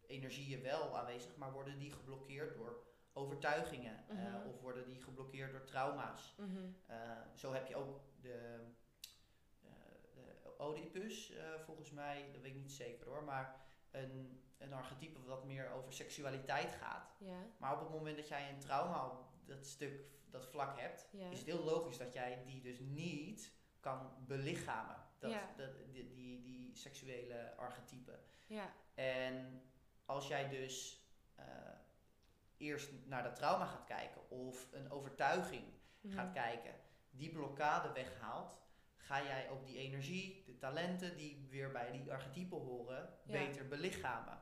energieën 0.08 0.62
wel 0.62 0.98
aanwezig, 0.98 1.36
maar 1.36 1.52
worden 1.52 1.80
die 1.80 1.92
geblokkeerd 1.92 2.56
door 2.56 2.84
overtuigingen? 3.14 4.04
eh, 4.08 4.16
Mhm. 4.16 4.48
of 4.48 4.60
worden 4.62 4.86
die 4.86 5.02
geblokkeerd 5.02 5.52
door 5.52 5.64
trauma's? 5.66 6.36
Mhm. 6.38 6.58
Eh, 6.86 6.98
zo 7.36 7.54
heb 7.54 7.68
je 7.68 7.76
ook 7.76 8.00
de, 8.22 8.60
eh, 9.64 9.70
de 10.44 10.54
Oedipus, 10.60 11.34
volgens 11.66 11.92
mij, 11.92 12.30
dat 12.32 12.42
weet 12.42 12.52
ik 12.56 12.62
niet 12.62 12.72
zeker 12.72 13.08
hoor, 13.08 13.24
maar 13.24 13.62
een, 13.92 14.42
een 14.58 14.74
archetype 14.74 15.24
wat 15.24 15.44
meer 15.46 15.72
over 15.72 15.94
seksualiteit 15.94 16.72
gaat. 16.72 17.16
Maar 17.58 17.74
op 17.74 17.80
het 17.80 17.90
moment 17.90 18.16
dat 18.18 18.28
jij 18.28 18.50
een 18.50 18.60
trauma 18.60 19.06
op 19.08 19.26
dat 19.46 19.66
stuk, 19.66 20.02
dat 20.30 20.46
vlak 20.46 20.80
hebt, 20.80 21.08
is 21.32 21.38
het 21.38 21.48
heel 21.48 21.64
logisch 21.64 21.98
dat 21.98 22.14
jij 22.14 22.44
die 22.46 22.62
dus 22.62 22.80
niet 22.80 23.52
kan 23.80 24.12
belichamen. 24.28 24.96
Dat, 25.20 25.32
dat, 25.58 25.70
die, 25.92 26.14
die, 26.14 26.42
die 26.42 26.76
seksuele 26.76 27.56
archetype. 27.56 28.20
En 28.94 29.62
als 30.06 30.28
jij 30.28 30.50
dus 30.50 31.02
eerst 32.58 32.92
naar 33.06 33.24
dat 33.24 33.36
trauma 33.36 33.66
gaat 33.66 33.86
kijken 33.86 34.30
of 34.30 34.68
een 34.72 34.92
overtuiging 34.92 35.64
Mhm. 36.02 36.14
gaat 36.16 36.34
kijken, 36.34 36.76
die 37.10 37.32
blokkade 37.32 37.92
weghaalt, 37.92 38.58
ga 38.96 39.24
jij 39.24 39.50
ook 39.50 39.66
die 39.66 39.78
energie, 39.78 40.44
de 40.46 40.58
talenten 40.58 41.18
die 41.18 41.48
weer 41.50 41.72
bij 41.72 41.92
die 41.92 42.12
archetypen 42.12 42.58
horen, 42.58 43.10
Ja. 43.24 43.32
beter 43.32 43.68
belichamen. 43.68 44.40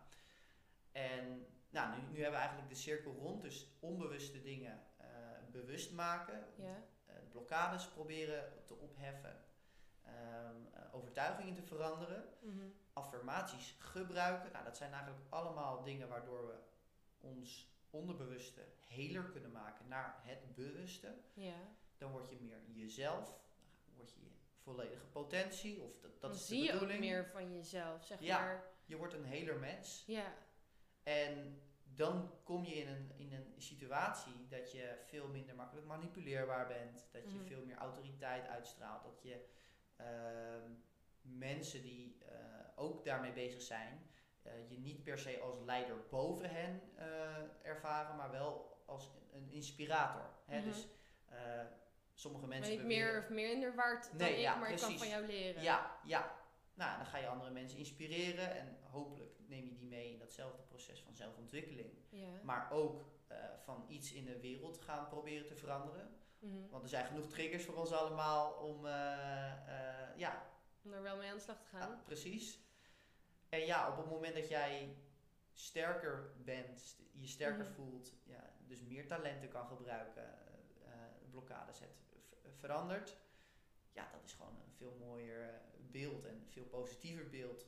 En 0.92 1.46
nou, 1.70 1.90
nu, 1.96 2.02
nu 2.02 2.14
hebben 2.22 2.32
we 2.32 2.38
eigenlijk 2.46 2.70
de 2.70 2.76
cirkel 2.76 3.14
rond, 3.14 3.42
dus 3.42 3.68
onbewuste 3.80 4.42
dingen 4.42 4.84
eh, 4.98 5.08
bewust 5.52 5.92
maken, 5.92 6.44
Ja. 6.56 6.84
eh, 7.06 7.16
blokkades 7.30 7.88
proberen 7.88 8.66
te 8.66 8.76
opheffen, 8.76 9.44
ehm, 10.04 10.56
eh, 10.74 10.82
overtuigingen 10.96 11.54
te 11.54 11.64
veranderen, 11.64 12.24
Mhm. 12.42 12.68
affirmaties 12.94 13.76
gebruiken. 13.80 14.52
Nou, 14.52 14.64
dat 14.66 14.78
zijn 14.78 14.94
eigenlijk 14.94 15.24
allemaal 15.30 15.84
dingen 15.84 16.08
waardoor 16.10 16.48
we 16.48 16.56
ons 17.20 17.71
onderbewuste 17.92 18.62
heler 18.88 19.24
kunnen 19.24 19.52
maken 19.52 19.88
naar 19.88 20.20
het 20.24 20.56
bewuste. 20.56 21.16
Ja. 21.34 21.56
Dan 21.98 22.12
word 22.12 22.30
je 22.30 22.38
meer 22.42 22.62
jezelf, 22.74 23.26
dan 23.86 23.96
word 23.96 24.12
je 24.12 24.22
je 24.24 24.30
volledige 24.58 25.06
potentie, 25.06 25.82
of 25.82 25.92
dat, 26.00 26.12
dat 26.12 26.22
Dan 26.22 26.32
is 26.32 26.48
zie 26.48 26.58
de 26.60 26.64
je 26.66 26.74
ook 26.74 26.80
bedoeling. 26.80 27.02
meer 27.04 27.26
van 27.26 27.54
jezelf, 27.56 28.04
zeg 28.06 28.20
Ja. 28.22 28.40
maar. 28.40 28.64
Je 28.86 28.98
wordt 28.98 29.14
een 29.14 29.26
heler 29.26 29.60
mens. 29.60 30.04
Ja. 30.08 30.34
En 31.04 31.62
dan 31.84 32.32
kom 32.44 32.64
je 32.66 32.76
in 32.76 32.88
een, 32.88 33.12
in 33.18 33.34
een 33.34 33.54
situatie 33.58 34.48
dat 34.50 34.72
je 34.72 34.98
veel 35.06 35.28
minder 35.28 35.56
makkelijk 35.56 35.88
manipuleerbaar 35.88 36.68
bent. 36.68 37.08
Dat 37.12 37.24
je 37.32 37.38
Mhm. 37.38 37.46
veel 37.48 37.66
meer 37.66 37.78
autoriteit 37.78 38.48
uitstraalt. 38.48 39.04
Dat 39.04 39.22
je 39.24 39.46
ehm, 39.96 40.72
mensen 41.22 41.82
die 41.82 42.18
eh, 42.26 42.36
ook 42.76 43.06
daarmee 43.06 43.32
bezig 43.34 43.62
zijn, 43.62 44.10
eh, 44.42 44.70
je 44.70 44.80
niet 44.80 45.04
per 45.04 45.18
se 45.18 45.40
als 45.40 45.60
leider 45.66 45.96
boven 46.10 46.50
hen 46.50 46.82
eh, 46.96 47.08
ervaren, 47.62 48.16
maar 48.16 48.32
wel 48.32 48.84
als 48.86 49.12
een 49.34 49.50
inspirator. 49.50 50.30
Hè? 50.46 50.58
Mhm. 50.58 50.68
Dus 50.68 50.88
eh, 51.26 51.62
sommige 52.14 52.48
mensen 52.48 52.88
meer 52.88 53.20
of 53.20 53.30
minder 53.30 53.76
waard 53.76 54.20
dan 54.20 54.28
ik, 54.28 54.46
maar 54.46 54.72
ik 54.72 54.80
kan 54.80 54.98
van 54.98 55.08
jou 55.08 55.26
leren. 55.26 55.64
Ja, 55.64 56.00
ja. 56.06 56.36
nou, 56.74 56.98
dan 56.98 57.06
ga 57.06 57.18
je 57.18 57.28
andere 57.28 57.52
mensen 57.52 57.78
inspireren 57.78 58.56
en 58.56 58.78
hopelijk 58.82 59.40
neem 59.48 59.66
je 59.66 59.76
die 59.76 59.88
mee 59.88 60.12
in 60.12 60.20
datzelfde 60.20 60.62
proces 60.62 61.02
van 61.02 61.16
zelfontwikkeling. 61.16 61.94
Ja. 62.10 62.28
Maar 62.44 62.72
ook 62.72 63.10
van 63.64 63.86
iets 63.88 64.14
in 64.14 64.26
de 64.26 64.40
wereld 64.40 64.78
gaan 64.78 65.08
proberen 65.08 65.48
te 65.48 65.56
veranderen. 65.56 66.16
Mhm. 66.40 66.70
Want 66.70 66.84
er 66.84 66.90
zijn 66.90 67.06
genoeg 67.06 67.28
triggers 67.28 67.66
voor 67.66 67.76
ons 67.76 67.92
allemaal 67.92 68.52
om, 68.54 68.86
ja, 70.16 70.46
Om 70.84 70.94
er 70.94 71.02
wel 71.02 71.18
mee 71.18 71.30
aan 71.30 71.36
de 71.36 71.42
slag 71.42 71.62
te 71.62 71.78
gaan. 71.78 72.02
precies. 72.06 72.60
En 73.52 73.66
ja, 73.66 73.90
op 73.92 73.98
het 73.98 74.10
moment 74.10 74.36
dat 74.36 74.48
jij 74.50 74.96
sterker 75.54 76.32
bent, 76.44 76.96
je 77.12 77.28
sterker 77.28 77.64
Mhm. 77.66 77.74
voelt, 77.74 78.14
ja, 78.24 78.54
dus 78.68 78.82
meer 78.82 79.08
talenten 79.08 79.50
kan 79.50 79.68
gebruiken, 79.68 80.24
eh, 80.24 80.94
eh, 80.94 81.30
blokkades 81.30 81.80
hebt 81.80 82.00
veranderd, 82.60 83.18
ja, 83.94 84.10
dat 84.12 84.24
is 84.24 84.34
gewoon 84.34 84.56
een 84.56 84.74
veel 84.78 84.96
mooier 85.00 85.50
eh, 85.50 85.60
beeld 85.92 86.26
en 86.26 86.46
veel 86.50 86.64
positiever 86.66 87.30
beeld 87.30 87.66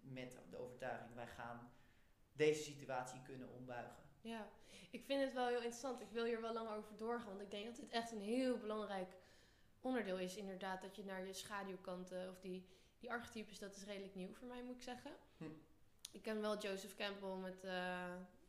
met 0.00 0.38
de 0.50 0.56
overtuiging, 0.56 1.14
wij 1.14 1.26
gaan 1.26 1.72
deze 2.32 2.62
situatie 2.62 3.22
kunnen 3.22 3.52
ombuigen. 3.52 4.02
Ja, 4.20 4.48
ik 4.90 5.04
vind 5.04 5.22
het 5.22 5.32
wel 5.32 5.46
heel 5.46 5.56
interessant. 5.56 6.00
Ik 6.00 6.10
wil 6.10 6.24
hier 6.24 6.40
wel 6.40 6.52
lang 6.52 6.68
over 6.68 6.96
doorgaan. 6.96 7.28
Want 7.28 7.40
ik 7.40 7.50
denk 7.50 7.66
dat 7.66 7.76
dit 7.76 7.88
echt 7.90 8.12
een 8.12 8.20
heel 8.20 8.58
belangrijk 8.58 9.12
onderdeel 9.80 10.18
is. 10.18 10.36
Inderdaad, 10.36 10.82
dat 10.82 10.96
je 10.96 11.04
naar 11.04 11.26
je 11.26 11.32
schaduwkanten 11.32 12.30
of 12.30 12.40
die, 12.40 12.66
die 13.04 13.12
archetypes, 13.12 13.58
dat 13.58 13.76
is 13.76 13.84
redelijk 13.84 14.14
nieuw 14.14 14.32
voor 14.34 14.48
mij, 14.48 14.62
moet 14.62 14.76
ik 14.76 14.82
zeggen. 14.82 15.10
Hm. 15.36 15.44
Ik 16.12 16.22
ken 16.22 16.40
wel 16.40 16.58
Joseph 16.58 16.94
Campbell 16.94 17.34
met 17.36 17.64
eh, 17.64 17.70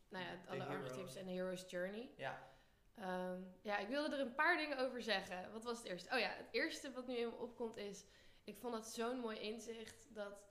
nou 0.09 0.23
ja, 0.25 0.37
The 0.43 0.49
alle 0.49 0.63
Hero. 0.63 0.79
archetypes 0.81 1.15
en 1.15 1.25
de 1.25 1.31
Hero's 1.31 1.65
Journey. 1.67 2.09
Ja, 2.17 2.53
Ehm, 2.95 3.41
ja, 3.61 3.77
ik 3.77 3.87
wilde 3.87 4.15
er 4.15 4.21
een 4.21 4.35
paar 4.35 4.57
dingen 4.57 4.77
over 4.77 5.01
zeggen. 5.01 5.51
Wat 5.51 5.63
was 5.63 5.77
het 5.77 5.87
eerste? 5.87 6.09
Oh 6.13 6.19
ja, 6.19 6.29
het 6.29 6.47
eerste 6.51 6.91
wat 6.91 7.07
nu 7.07 7.15
in 7.15 7.27
me 7.27 7.35
opkomt 7.35 7.77
is... 7.77 8.03
Ik 8.43 8.57
vond 8.57 8.73
het 8.73 8.85
zo'n 8.85 9.19
mooi 9.19 9.39
inzicht 9.39 10.07
dat 10.13 10.43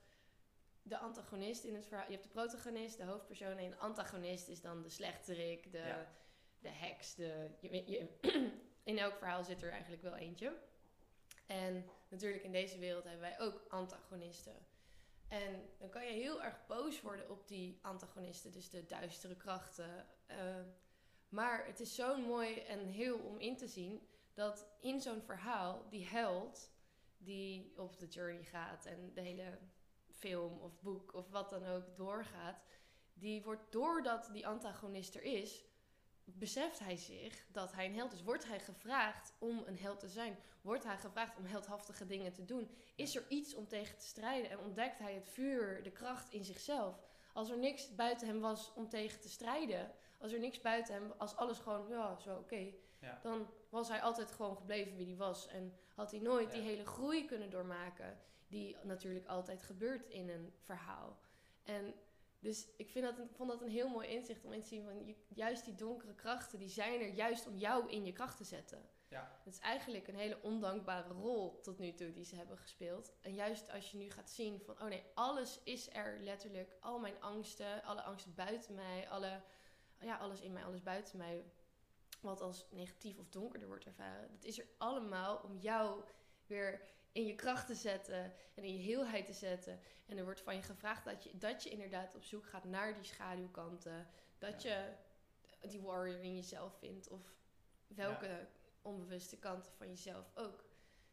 de 0.83 0.97
antagonist 0.97 1.63
in 1.63 1.75
het 1.75 1.85
verhaal... 1.85 2.05
Je 2.05 2.11
hebt 2.11 2.23
de 2.23 2.29
protagonist, 2.29 2.97
de 2.97 3.03
hoofdpersoon... 3.03 3.57
en 3.57 3.69
de 3.69 3.77
antagonist 3.77 4.47
is 4.47 4.61
dan 4.61 4.81
de 4.81 4.89
slechterik, 4.89 5.71
de, 5.71 5.77
Ja. 5.77 6.07
de 6.59 6.69
heks. 6.69 7.15
De, 7.15 7.49
je, 7.61 7.91
je- 7.91 8.51
in 8.91 8.97
elk 8.97 9.17
verhaal 9.17 9.43
zit 9.43 9.61
er 9.61 9.71
eigenlijk 9.71 10.01
wel 10.01 10.15
eentje. 10.15 10.57
En 11.45 11.85
natuurlijk 12.15 12.43
in 12.43 12.51
deze 12.51 12.79
wereld 12.79 13.03
hebben 13.03 13.21
wij 13.21 13.39
ook 13.39 13.65
antagonisten. 13.69 14.55
En 15.27 15.69
dan 15.77 15.89
kan 15.89 16.05
je 16.05 16.11
heel 16.11 16.43
erg 16.43 16.65
boos 16.67 17.01
worden 17.01 17.29
op 17.29 17.47
die 17.47 17.79
antagonisten, 17.81 18.51
dus 18.51 18.69
de 18.69 18.85
duistere 18.85 19.35
krachten. 19.35 20.07
Eh, 20.25 20.37
maar 21.29 21.65
het 21.65 21.79
is 21.79 21.95
zo 21.95 22.17
mooi 22.17 22.59
en 22.59 22.87
heel 22.87 23.17
om 23.17 23.39
in 23.39 23.57
te 23.57 23.67
zien 23.67 24.07
dat 24.33 24.67
in 24.81 25.01
zo'n 25.01 25.21
verhaal 25.21 25.85
die 25.89 26.05
held 26.05 26.71
die 27.17 27.73
op 27.77 27.99
de 27.99 28.07
journey 28.07 28.43
gaat 28.43 28.85
en 28.85 29.13
de 29.13 29.21
hele 29.21 29.59
film 30.09 30.59
of 30.59 30.81
boek 30.81 31.13
of 31.13 31.29
wat 31.29 31.49
dan 31.49 31.65
ook 31.65 31.95
doorgaat, 31.95 32.63
die 33.13 33.43
wordt 33.43 33.71
doordat 33.71 34.29
die 34.33 34.47
antagonist 34.47 35.15
er 35.15 35.23
is, 35.23 35.65
beseft 36.25 36.79
hij 36.79 36.97
zich 36.97 37.45
dat 37.51 37.73
hij 37.73 37.85
een 37.85 37.95
held 37.95 38.13
is. 38.13 38.23
Wordt 38.23 38.47
hij 38.47 38.59
gevraagd 38.59 39.33
om 39.39 39.63
een 39.65 39.77
held 39.77 39.99
te 39.99 40.07
zijn? 40.09 40.37
Wordt 40.61 40.83
hij 40.83 40.97
gevraagd 40.97 41.37
om 41.37 41.45
heldhaftige 41.45 42.05
dingen 42.05 42.33
te 42.33 42.45
doen? 42.45 42.69
Is 42.95 43.15
er 43.15 43.25
iets 43.27 43.55
om 43.55 43.67
tegen 43.67 43.97
te 43.97 44.05
strijden? 44.05 44.49
En 44.49 44.59
ontdekt 44.59 44.99
hij 44.99 45.13
het 45.13 45.27
vuur, 45.27 45.83
de 45.83 45.91
kracht 45.91 46.31
in 46.33 46.43
zichzelf? 46.43 47.03
Als 47.33 47.49
er 47.49 47.57
niks 47.57 47.95
buiten 47.95 48.27
hem 48.27 48.39
was 48.39 48.73
om 48.73 48.89
tegen 48.89 49.19
te 49.21 49.29
strijden, 49.29 49.91
als 50.19 50.31
er 50.31 50.39
niks 50.39 50.61
buiten 50.61 50.93
hem, 50.93 51.13
als 51.17 51.35
alles 51.35 51.57
gewoon, 51.59 51.87
ja, 51.87 52.17
zo 52.19 52.35
oké, 52.35 52.71
Ja. 52.99 53.19
dan 53.21 53.47
was 53.69 53.87
hij 53.87 54.01
altijd 54.01 54.31
gewoon 54.31 54.55
gebleven 54.57 54.95
wie 54.95 55.05
hij 55.07 55.15
was. 55.15 55.47
En 55.47 55.77
had 55.93 56.11
hij 56.11 56.19
nooit 56.19 56.51
die 56.51 56.61
hele 56.61 56.85
groei 56.85 57.25
kunnen 57.25 57.49
doormaken, 57.49 58.19
die 58.47 58.77
natuurlijk 58.83 59.27
altijd 59.27 59.63
gebeurt 59.63 60.05
in 60.07 60.29
een 60.29 60.53
verhaal. 60.59 61.17
En 61.63 61.93
dus 62.45 62.67
ik 62.77 62.89
vind 62.89 63.05
dat, 63.05 63.27
vond 63.31 63.49
dat 63.49 63.61
een 63.61 63.69
heel 63.69 63.89
mooi 63.89 64.07
inzicht 64.07 64.45
om 64.45 64.53
in 64.53 64.61
te 64.61 64.67
zien 64.67 64.83
van 64.83 65.05
je, 65.05 65.15
juist 65.27 65.65
die 65.65 65.75
donkere 65.75 66.15
krachten, 66.15 66.59
die 66.59 66.69
zijn 66.69 67.01
er 67.01 67.13
juist 67.13 67.47
om 67.47 67.57
jou 67.57 67.89
in 67.89 68.05
je 68.05 68.11
kracht 68.11 68.37
te 68.37 68.43
zetten. 68.43 68.89
Ja. 69.07 69.39
Het 69.43 69.53
is 69.53 69.59
eigenlijk 69.59 70.07
een 70.07 70.15
hele 70.15 70.41
ondankbare 70.41 71.13
rol 71.13 71.59
tot 71.61 71.79
nu 71.79 71.93
toe 71.93 72.11
die 72.11 72.25
ze 72.25 72.35
hebben 72.35 72.57
gespeeld. 72.57 73.13
En 73.21 73.33
juist 73.33 73.69
als 73.69 73.91
je 73.91 73.97
nu 73.97 74.09
gaat 74.09 74.29
zien 74.29 74.61
van, 74.61 74.81
oh 74.81 74.87
nee, 74.87 75.03
alles 75.13 75.59
is 75.63 75.93
er 75.93 76.19
letterlijk. 76.19 76.77
Al 76.79 76.99
mijn 76.99 77.21
angsten, 77.21 77.83
alle 77.83 78.01
angsten 78.01 78.35
buiten 78.35 78.75
mij, 78.75 79.09
alle, 79.09 79.41
ja, 79.99 80.17
alles 80.17 80.41
in 80.41 80.53
mij, 80.53 80.65
alles 80.65 80.83
buiten 80.83 81.17
mij. 81.17 81.43
Wat 82.21 82.41
als 82.41 82.65
negatief 82.71 83.17
of 83.17 83.29
donkerder 83.29 83.67
wordt 83.67 83.85
ervaren. 83.85 84.31
Dat 84.31 84.43
is 84.43 84.59
er 84.59 84.67
allemaal 84.77 85.37
om 85.37 85.57
jou 85.57 86.03
weer 86.45 86.81
in 87.15 87.25
je 87.25 87.35
kracht 87.35 87.67
te 87.67 87.75
zetten 87.75 88.33
en 88.53 88.63
in 88.63 88.73
je 88.73 88.83
heelheid 88.83 89.25
te 89.25 89.33
zetten. 89.33 89.79
En 90.05 90.17
er 90.17 90.23
wordt 90.23 90.41
van 90.41 90.55
je 90.55 90.61
gevraagd 90.61 91.05
dat 91.05 91.23
je, 91.23 91.37
dat 91.37 91.63
je 91.63 91.69
inderdaad 91.69 92.15
op 92.15 92.23
zoek 92.23 92.45
gaat 92.45 92.63
naar 92.63 92.93
die 92.93 93.03
schaduwkanten. 93.03 94.07
Dat 94.37 94.61
je 94.61 94.93
die 95.59 95.81
warrior 95.81 96.19
in 96.19 96.35
jezelf 96.35 96.77
vindt. 96.77 97.07
Of 97.07 97.33
welke 97.87 98.47
onbewuste 98.81 99.37
kanten 99.37 99.71
van 99.73 99.87
jezelf 99.87 100.31
ook. 100.33 100.63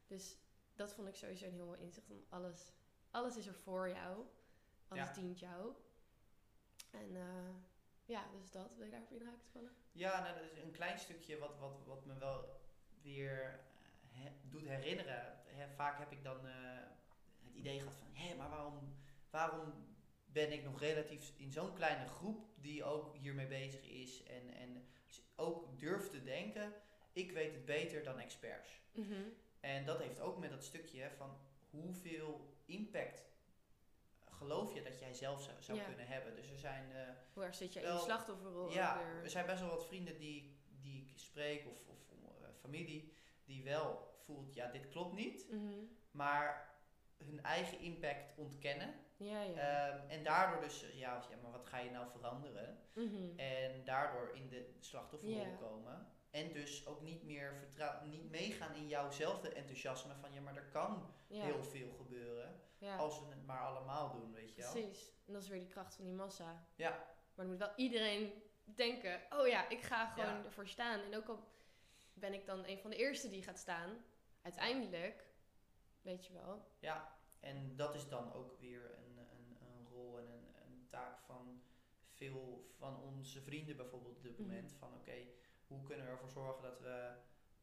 Dus 0.07 0.37
dat 0.75 0.93
vond 0.95 1.09
ik 1.09 1.15
sowieso 1.15 1.47
een 1.47 1.53
heel 1.53 1.65
mooi 1.67 1.81
inzicht. 1.81 2.11
Om 2.11 2.25
alles, 2.29 2.73
alles 3.11 3.37
is 3.37 3.47
er 3.47 3.55
voor 3.55 3.88
jou. 3.88 4.27
Alles 4.88 5.07
Ja. 5.07 5.12
dient 5.12 5.38
jou. 5.38 5.73
En 6.91 7.17
eh, 7.17 7.55
ja, 8.05 8.25
dus 8.41 8.51
dat. 8.51 8.75
Wil 8.75 8.85
je 8.85 8.91
daarop 8.91 9.11
inhaken 9.12 9.49
vallen? 9.53 9.73
Ja, 9.93 10.21
nou, 10.23 10.35
dat 10.35 10.51
is 10.53 10.59
een 10.62 10.71
klein 10.73 10.99
stukje 10.99 11.38
wat, 11.38 11.59
wat, 11.59 11.85
wat 11.87 12.05
me 12.05 12.19
wel 12.19 12.61
weer 13.03 13.61
he- 14.12 14.33
doet 14.42 14.66
herinneren. 14.68 15.40
Vaak 15.75 15.98
heb 15.98 16.12
ik 16.12 16.25
dan 16.25 16.46
eh, 16.46 16.53
het 17.44 17.55
idee 17.55 17.79
gehad 17.79 17.96
van, 17.96 18.09
hé, 18.12 18.35
maar 18.37 18.48
waarom, 18.51 18.94
waarom 19.31 19.72
ben 20.27 20.53
ik 20.53 20.64
nog 20.64 20.81
relatief 20.81 21.33
in 21.37 21.53
zo'n 21.53 21.75
kleine 21.75 22.07
groep 22.09 22.46
die 22.61 22.85
ook 22.85 23.16
hiermee 23.16 23.46
bezig 23.46 23.83
is 23.88 24.22
en, 24.22 24.51
en 24.55 24.87
ook 25.37 25.79
durft 25.79 26.11
te 26.11 26.22
denken, 26.22 26.72
ik 27.12 27.33
weet 27.33 27.53
het 27.53 27.64
beter 27.64 28.03
dan 28.05 28.18
experts. 28.18 28.81
En 29.61 29.85
dat 29.85 29.98
heeft 29.98 30.20
ook 30.20 30.38
met 30.38 30.51
dat 30.51 30.64
stukje 30.64 31.11
van 31.16 31.38
hoeveel 31.70 32.55
impact 32.64 33.25
geloof 34.31 34.75
je 34.75 34.83
dat 34.83 34.98
jij 34.98 35.14
zelf 35.14 35.42
zou, 35.42 35.62
zou 35.62 35.79
Ja. 35.79 35.85
kunnen 35.85 36.07
hebben. 36.07 36.35
Dus 36.37 36.51
er 36.51 36.59
zijn... 36.59 36.92
eh, 36.92 37.09
Hoe 37.33 37.44
erg 37.44 37.55
zit 37.55 37.72
je 37.72 37.79
in 37.81 37.87
Wel, 37.87 37.96
je 37.96 38.03
slachtofferrol 38.03 38.64
ook 38.64 38.72
ja, 38.72 39.01
er 39.22 39.31
zijn 39.31 39.46
best 39.46 39.61
wel 39.61 39.68
wat 39.68 39.87
vrienden 39.87 40.18
die, 40.18 40.57
die 40.81 41.01
ik 41.11 41.18
spreek 41.18 41.66
of, 41.66 41.88
of 41.88 42.11
eh, 42.11 42.48
familie 42.61 43.12
die 43.44 43.64
wel 43.64 44.14
voelt, 44.18 44.55
ja, 44.55 44.66
dit 44.66 44.88
klopt 44.88 45.14
niet, 45.14 45.46
Mhm. 45.50 45.85
maar 46.11 46.70
hun 47.18 47.42
eigen 47.42 47.78
impact 47.78 48.38
ontkennen. 48.38 48.94
Ja, 49.16 49.42
ja. 49.42 49.55
Ehm, 49.55 50.11
en 50.11 50.24
daardoor 50.24 50.61
dus, 50.61 50.81
ja, 50.81 51.22
ja, 51.31 51.37
maar 51.42 51.50
wat 51.50 51.66
ga 51.66 51.78
je 51.78 51.90
nou 51.90 52.11
veranderen? 52.11 52.78
Mhm. 52.94 53.38
En 53.38 53.85
daardoor 53.85 54.31
in 54.35 54.48
de 54.48 54.74
slachtofferrol 54.78 55.57
komen. 55.61 56.07
En 56.31 56.52
dus 56.52 56.87
ook 56.87 57.00
niet 57.00 57.22
meer 57.22 57.55
vertrouwen, 57.59 58.11
niet 58.11 58.31
meegaan 58.31 58.74
in 58.74 58.88
jouwzelfde 58.88 59.48
enthousiasme 59.52 60.14
van, 60.14 60.33
ja, 60.33 60.40
maar 60.40 60.57
er 60.57 60.68
kan 60.68 61.14
ja. 61.26 61.44
heel 61.44 61.62
veel 61.62 61.92
gebeuren 61.92 62.61
ja. 62.78 62.96
als 62.96 63.20
we 63.20 63.26
het 63.26 63.46
maar 63.46 63.61
allemaal 63.61 64.12
doen, 64.12 64.33
weet 64.33 64.55
je 64.55 64.62
wel. 64.62 64.72
Precies. 64.72 65.12
En 65.26 65.33
dat 65.33 65.42
is 65.42 65.48
weer 65.48 65.59
die 65.59 65.68
kracht 65.68 65.94
van 65.94 66.05
die 66.05 66.14
massa. 66.14 66.66
Ja. 66.74 66.90
Maar 66.90 67.07
dan 67.35 67.46
moet 67.46 67.59
wel 67.59 67.72
iedereen 67.76 68.42
denken, 68.64 69.20
oh 69.31 69.46
ja, 69.46 69.68
ik 69.68 69.81
ga 69.83 70.07
gewoon 70.07 70.44
ervoor 70.44 70.68
staan. 70.68 71.00
En 71.00 71.16
ook 71.16 71.28
al 71.28 71.52
ben 72.14 72.33
ik 72.33 72.46
dan 72.46 72.64
een 72.66 72.79
van 72.79 72.90
de 72.90 72.96
eerste 72.96 73.29
die 73.29 73.42
gaat 73.42 73.59
staan, 73.59 74.05
uiteindelijk, 74.42 75.25
weet 76.03 76.27
je 76.27 76.33
wel. 76.33 76.64
Ja, 76.79 77.16
en 77.40 77.77
dat 77.77 77.94
is 77.94 78.09
dan 78.09 78.33
ook 78.33 78.61
weer 78.61 78.94
een, 78.98 79.18
een, 79.18 79.57
een 79.61 79.87
rol 79.92 80.18
en 80.18 80.27
een, 80.27 80.48
een 80.66 80.87
taak 80.88 81.18
van 81.20 81.62
veel 82.12 82.70
van 82.79 83.01
onze 83.01 83.40
vrienden 83.40 83.77
bijvoorbeeld 83.77 84.16
op 84.16 84.22
dit 84.22 84.38
Mhm. 84.38 84.48
moment. 84.48 84.72
Van 84.79 84.94
oké, 84.94 85.27
hoe 85.66 85.83
kunnen 85.83 86.07
we 86.07 86.12
ervoor 86.12 86.31
zorgen 86.31 86.62
dat 86.62 86.81
we 86.81 87.12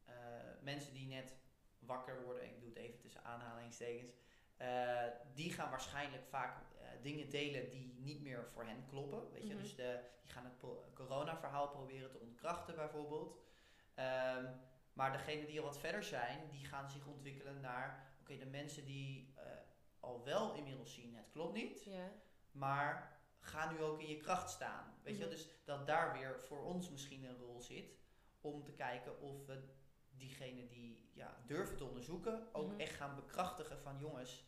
eh, 0.05 0.13
mensen 0.62 0.93
die 0.93 1.07
net 1.07 1.35
wakker 1.79 2.23
worden, 2.23 2.43
ik 2.45 2.59
doe 2.59 2.69
het 2.69 2.77
even 2.77 2.99
tussen 2.99 3.23
aanhalingstekens, 3.23 4.12
eh, 4.57 5.03
die 5.33 5.51
gaan 5.51 5.69
waarschijnlijk 5.69 6.23
vaak 6.25 6.57
eh, 6.81 6.88
dingen 7.01 7.29
delen 7.29 7.69
die 7.69 7.93
niet 7.97 8.21
meer 8.21 8.47
voor 8.49 8.65
hen 8.65 8.85
kloppen. 8.89 9.31
Weet 9.31 9.47
je? 9.47 9.53
Mhm. 9.53 9.62
Dus 9.63 9.75
de, 9.75 9.99
die 10.21 10.31
gaan 10.31 10.45
het 10.45 10.57
corona-verhaal 10.93 11.69
proberen 11.69 12.12
te 12.12 12.19
ontkrachten 12.19 12.75
bijvoorbeeld. 12.75 13.38
Ehm, 13.99 14.45
maar 14.93 15.12
degenen 15.12 15.45
die 15.47 15.59
al 15.59 15.65
wat 15.65 15.79
verder 15.79 16.03
zijn, 16.03 16.49
die 16.51 16.65
gaan 16.65 16.89
zich 16.89 17.05
ontwikkelen 17.07 17.59
naar 17.59 18.13
oké, 18.21 18.38
de 18.38 18.45
mensen 18.45 18.85
die 18.85 19.33
eh, 19.35 19.43
al 19.99 20.23
wel 20.23 20.53
inmiddels 20.53 20.93
zien, 20.93 21.15
het 21.15 21.29
klopt 21.31 21.53
niet, 21.53 21.83
Ja. 21.83 22.12
maar 22.51 23.17
ga 23.39 23.71
nu 23.71 23.81
ook 23.81 23.99
in 24.01 24.07
je 24.07 24.17
kracht 24.17 24.49
staan. 24.49 24.93
Weet 25.03 25.17
je, 25.17 25.21
Mhm. 25.21 25.29
dus 25.31 25.49
dat 25.65 25.88
daar 25.88 26.13
weer 26.13 26.39
voor 26.41 26.63
ons 26.63 26.89
misschien 26.89 27.23
een 27.23 27.38
rol 27.38 27.62
zit 27.62 27.97
om 28.41 28.63
te 28.63 28.71
kijken 28.73 29.19
of 29.21 29.45
we 29.45 29.63
diegene 30.09 30.67
die 30.67 31.09
ja, 31.13 31.38
durven 31.45 31.77
te 31.77 31.83
onderzoeken 31.85 32.49
ook 32.53 32.71
Mhm. 32.71 32.79
echt 32.79 32.95
gaan 32.95 33.15
bekrachtigen 33.15 33.79
van 33.79 33.97
jongens, 33.99 34.47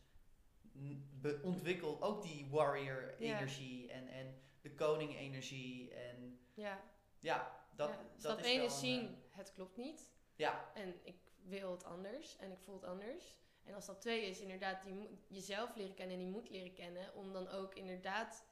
be- 1.22 1.40
ontwikkel 1.44 2.02
ook 2.02 2.22
die 2.22 2.48
warrior 2.50 3.16
Ja. 3.20 3.38
energie 3.38 3.92
en, 3.92 4.08
en 4.08 4.42
de 4.62 4.74
koning 4.74 5.16
energie 5.16 5.94
en 5.94 6.40
ja. 6.54 6.82
ja, 7.20 7.66
dat, 7.76 7.90
ja. 7.90 7.96
dat 7.96 8.20
Stap 8.20 8.40
is 8.40 8.46
1 8.46 8.58
wel 8.58 8.66
is 8.66 8.74
een, 8.74 8.80
zien, 8.80 9.08
eh, 9.08 9.21
het 9.32 9.54
klopt 9.54 9.78
niet. 9.78 10.12
ja, 10.36 10.72
En 10.74 11.00
ik 11.04 11.17
wil 11.44 11.72
het 11.72 11.84
anders 11.84 12.38
en 12.38 12.52
ik 12.52 12.60
voel 12.60 12.76
het 12.76 12.84
anders. 12.84 13.36
En 13.63 13.74
als 13.74 13.84
stap 13.84 14.02
twee 14.02 14.26
is 14.26 14.39
inderdaad 14.39 14.84
die 14.84 15.20
jezelf 15.28 15.76
leren 15.76 15.94
kennen 15.94 16.17
en 16.17 16.24
die 16.24 16.32
moet 16.32 16.50
leren 16.50 16.74
kennen. 16.74 17.15
Om 17.15 17.34
dan 17.34 17.48
ook 17.48 17.76
inderdaad 17.76 18.46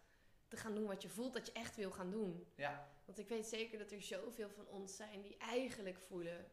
te 0.47 0.57
gaan 0.57 0.75
doen 0.75 0.85
wat 0.85 1.01
je 1.01 1.09
voelt 1.09 1.33
dat 1.33 1.45
je 1.45 1.51
echt 1.51 1.75
wil 1.75 1.91
gaan 1.91 2.11
doen. 2.11 2.47
Ja. 2.55 2.89
Want 3.05 3.19
ik 3.19 3.27
weet 3.27 3.45
zeker 3.45 3.77
dat 3.77 3.91
er 3.91 4.01
zoveel 4.01 4.49
van 4.49 4.67
ons 4.67 4.95
zijn 4.95 5.21
die 5.21 5.37
eigenlijk 5.37 5.99
voelen... 5.99 6.51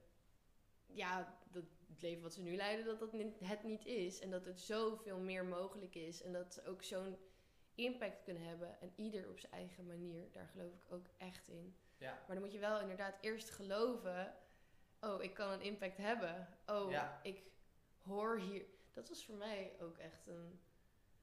Ja, 0.87 1.39
dat 1.51 1.65
het 1.87 2.03
leven 2.03 2.23
wat 2.23 2.35
ze 2.35 2.43
nu 2.43 2.57
leiden, 2.57 2.85
dat 2.85 2.99
dat 2.99 3.13
het 3.41 3.63
niet 3.63 3.87
is. 3.87 4.21
En 4.21 4.31
dat 4.31 4.45
het 4.45 4.61
zoveel 4.61 5.19
meer 5.19 5.45
mogelijk 5.45 5.95
is. 5.95 6.23
En 6.23 6.33
dat 6.33 6.55
ze 6.55 6.65
ook 6.65 6.83
zo'n 6.83 7.17
impact 7.75 8.23
kunnen 8.23 8.43
hebben. 8.43 8.81
En 8.81 8.93
ieder 8.97 9.29
op 9.29 9.39
zijn 9.39 9.53
eigen 9.53 9.87
manier. 9.87 10.33
Daar 10.33 10.47
geloof 10.47 10.73
ik 10.73 10.93
ook 10.93 11.07
echt 11.17 11.49
in. 11.49 11.77
Ja. 11.99 12.13
Maar 12.27 12.37
dan 12.37 12.45
moet 12.45 12.53
je 12.53 12.59
wel 12.59 12.81
inderdaad 12.81 13.19
eerst 13.21 13.51
geloven... 13.51 14.35
Oh, 15.01 15.23
ik 15.23 15.35
kan 15.35 15.51
een 15.51 15.61
impact 15.61 15.97
hebben. 15.97 16.49
Oh, 16.67 16.91
Ja. 16.91 17.21
ik 17.23 17.43
hoor 18.03 18.39
hier... 18.39 18.65
Dat 18.93 19.09
was 19.09 19.25
voor 19.25 19.35
mij 19.35 19.77
ook 19.81 19.99
echt 19.99 20.27
een, 20.27 20.61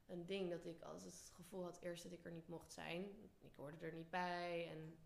een 0.05 0.25
ding. 0.25 0.49
Dat 0.49 0.65
ik 0.65 0.81
als 0.81 1.03
het 1.03 1.31
gevoel 1.35 1.63
had 1.63 1.79
eerst 1.81 2.03
dat 2.03 2.11
ik 2.11 2.25
er 2.25 2.31
niet 2.31 2.47
mocht 2.47 2.73
zijn. 2.73 3.03
Ik 3.39 3.53
hoorde 3.55 3.85
er 3.85 3.93
niet 3.93 4.09
bij. 4.09 4.67
En 4.71 4.97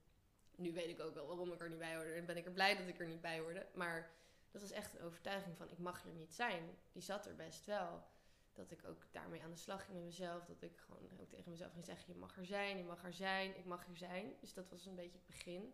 nu 0.55 0.73
weet 0.73 0.89
ik 0.89 0.99
ook 0.99 1.13
wel 1.13 1.27
waarom 1.27 1.51
ik 1.53 1.61
er 1.61 1.69
niet 1.69 1.79
bij 1.79 1.95
hoorde. 1.95 2.13
En 2.13 2.25
ben 2.25 2.37
ik 2.37 2.45
er 2.45 2.51
blij 2.51 2.77
dat 2.77 2.87
ik 2.87 2.99
er 2.99 3.07
niet 3.07 3.21
bij 3.21 3.39
hoorde. 3.39 3.65
Maar 3.73 4.11
dat 4.51 4.61
was 4.61 4.71
echt 4.71 4.93
een 4.93 5.05
overtuiging 5.05 5.57
van 5.57 5.69
ik 5.69 5.77
mag 5.77 6.03
hier 6.03 6.13
niet 6.13 6.33
zijn. 6.33 6.77
Die 6.91 7.01
zat 7.01 7.25
er 7.25 7.35
best 7.35 7.65
wel. 7.65 8.03
Dat 8.57 8.71
ik 8.71 8.87
ook 8.87 9.05
daarmee 9.11 9.43
aan 9.43 9.51
de 9.51 9.57
slag 9.57 9.85
ging 9.85 9.97
met 9.97 10.05
mezelf. 10.05 10.45
Dat 10.45 10.61
ik 10.61 10.77
gewoon 10.77 11.09
ook 11.19 11.29
tegen 11.29 11.51
mezelf 11.51 11.71
ging 11.71 11.85
zeggen: 11.85 12.13
je 12.13 12.19
mag 12.19 12.37
er 12.37 12.45
zijn, 12.45 12.77
je 12.77 12.83
mag 12.83 13.03
er 13.03 13.13
zijn, 13.13 13.57
ik 13.57 13.65
mag 13.65 13.85
hier 13.85 13.97
zijn. 13.97 14.33
Dus 14.39 14.53
dat 14.53 14.69
was 14.69 14.85
een 14.85 14.95
beetje 14.95 15.17
het 15.17 15.25
begin. 15.25 15.73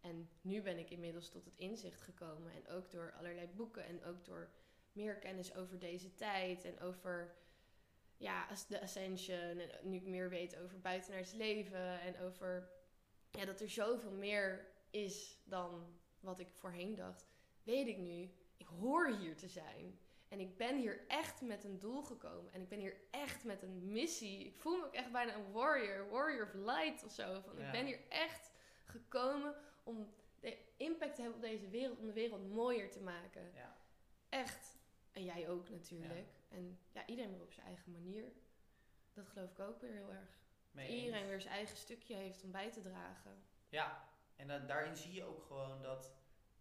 En 0.00 0.28
nu 0.40 0.62
ben 0.62 0.78
ik 0.78 0.90
inmiddels 0.90 1.28
tot 1.28 1.44
het 1.44 1.56
inzicht 1.56 2.00
gekomen. 2.00 2.52
En 2.52 2.68
ook 2.68 2.90
door 2.90 3.14
allerlei 3.18 3.46
boeken 3.46 3.84
en 3.84 4.04
ook 4.04 4.24
door 4.24 4.50
meer 4.92 5.18
kennis 5.18 5.54
over 5.54 5.78
deze 5.78 6.14
tijd 6.14 6.64
en 6.64 6.80
over 6.80 7.34
ja, 8.16 8.48
de 8.68 8.80
ascension. 8.80 9.58
En 9.58 9.88
nu 9.88 9.96
ik 9.96 10.06
meer 10.06 10.28
weet 10.28 10.56
over 10.56 10.80
buitenaards 10.80 11.32
leven 11.32 12.00
en 12.00 12.18
over 12.20 12.70
ja, 13.30 13.44
dat 13.44 13.60
er 13.60 13.70
zoveel 13.70 14.12
meer 14.12 14.66
is 14.90 15.38
dan 15.44 15.98
wat 16.20 16.38
ik 16.38 16.52
voorheen 16.52 16.94
dacht. 16.94 17.26
Weet 17.62 17.86
ik 17.86 17.98
nu, 17.98 18.30
ik 18.56 18.66
hoor 18.66 19.08
hier 19.08 19.36
te 19.36 19.48
zijn. 19.48 19.98
En 20.34 20.40
ik 20.40 20.56
ben 20.56 20.76
hier 20.76 21.04
echt 21.08 21.40
met 21.40 21.64
een 21.64 21.78
doel 21.78 22.02
gekomen. 22.02 22.52
En 22.52 22.60
ik 22.60 22.68
ben 22.68 22.78
hier 22.78 22.96
echt 23.10 23.44
met 23.44 23.62
een 23.62 23.92
missie. 23.92 24.46
Ik 24.46 24.56
voel 24.56 24.78
me 24.78 24.84
ook 24.84 24.94
echt 24.94 25.12
bijna 25.12 25.34
een 25.34 25.52
warrior, 25.52 26.10
warrior 26.10 26.46
of 26.46 26.54
light 26.54 27.04
of 27.04 27.12
zo. 27.12 27.40
Van, 27.40 27.58
Ja. 27.58 27.66
Ik 27.66 27.72
ben 27.72 27.86
hier 27.86 28.00
echt 28.08 28.50
gekomen 28.84 29.54
om 29.82 30.14
de 30.40 30.58
impact 30.76 31.14
te 31.14 31.22
hebben 31.22 31.40
op 31.40 31.46
deze 31.46 31.68
wereld, 31.68 31.98
om 31.98 32.06
de 32.06 32.12
wereld 32.12 32.52
mooier 32.52 32.90
te 32.90 33.00
maken. 33.00 33.52
Ja. 33.54 33.76
Echt. 34.28 34.78
En 35.12 35.24
jij 35.24 35.48
ook 35.48 35.68
natuurlijk. 35.68 36.28
En 36.48 36.78
ja, 36.92 37.06
iedereen 37.06 37.32
weer 37.32 37.42
op 37.42 37.52
zijn 37.52 37.66
eigen 37.66 37.92
manier. 37.92 38.32
Dat 39.12 39.28
geloof 39.28 39.50
ik 39.50 39.58
ook 39.58 39.80
weer 39.80 39.92
heel 39.92 40.12
erg. 40.12 40.38
Dat 40.72 40.88
iedereen 40.88 41.26
weer 41.26 41.40
zijn 41.40 41.54
eigen 41.54 41.76
stukje 41.76 42.14
heeft 42.14 42.42
om 42.42 42.50
bij 42.50 42.70
te 42.70 42.80
dragen. 42.80 43.42
Ja, 43.68 44.08
en 44.36 44.66
daarin 44.66 44.96
zie 44.96 45.12
je 45.12 45.24
ook 45.24 45.42
gewoon 45.42 45.82
dat 45.82 46.12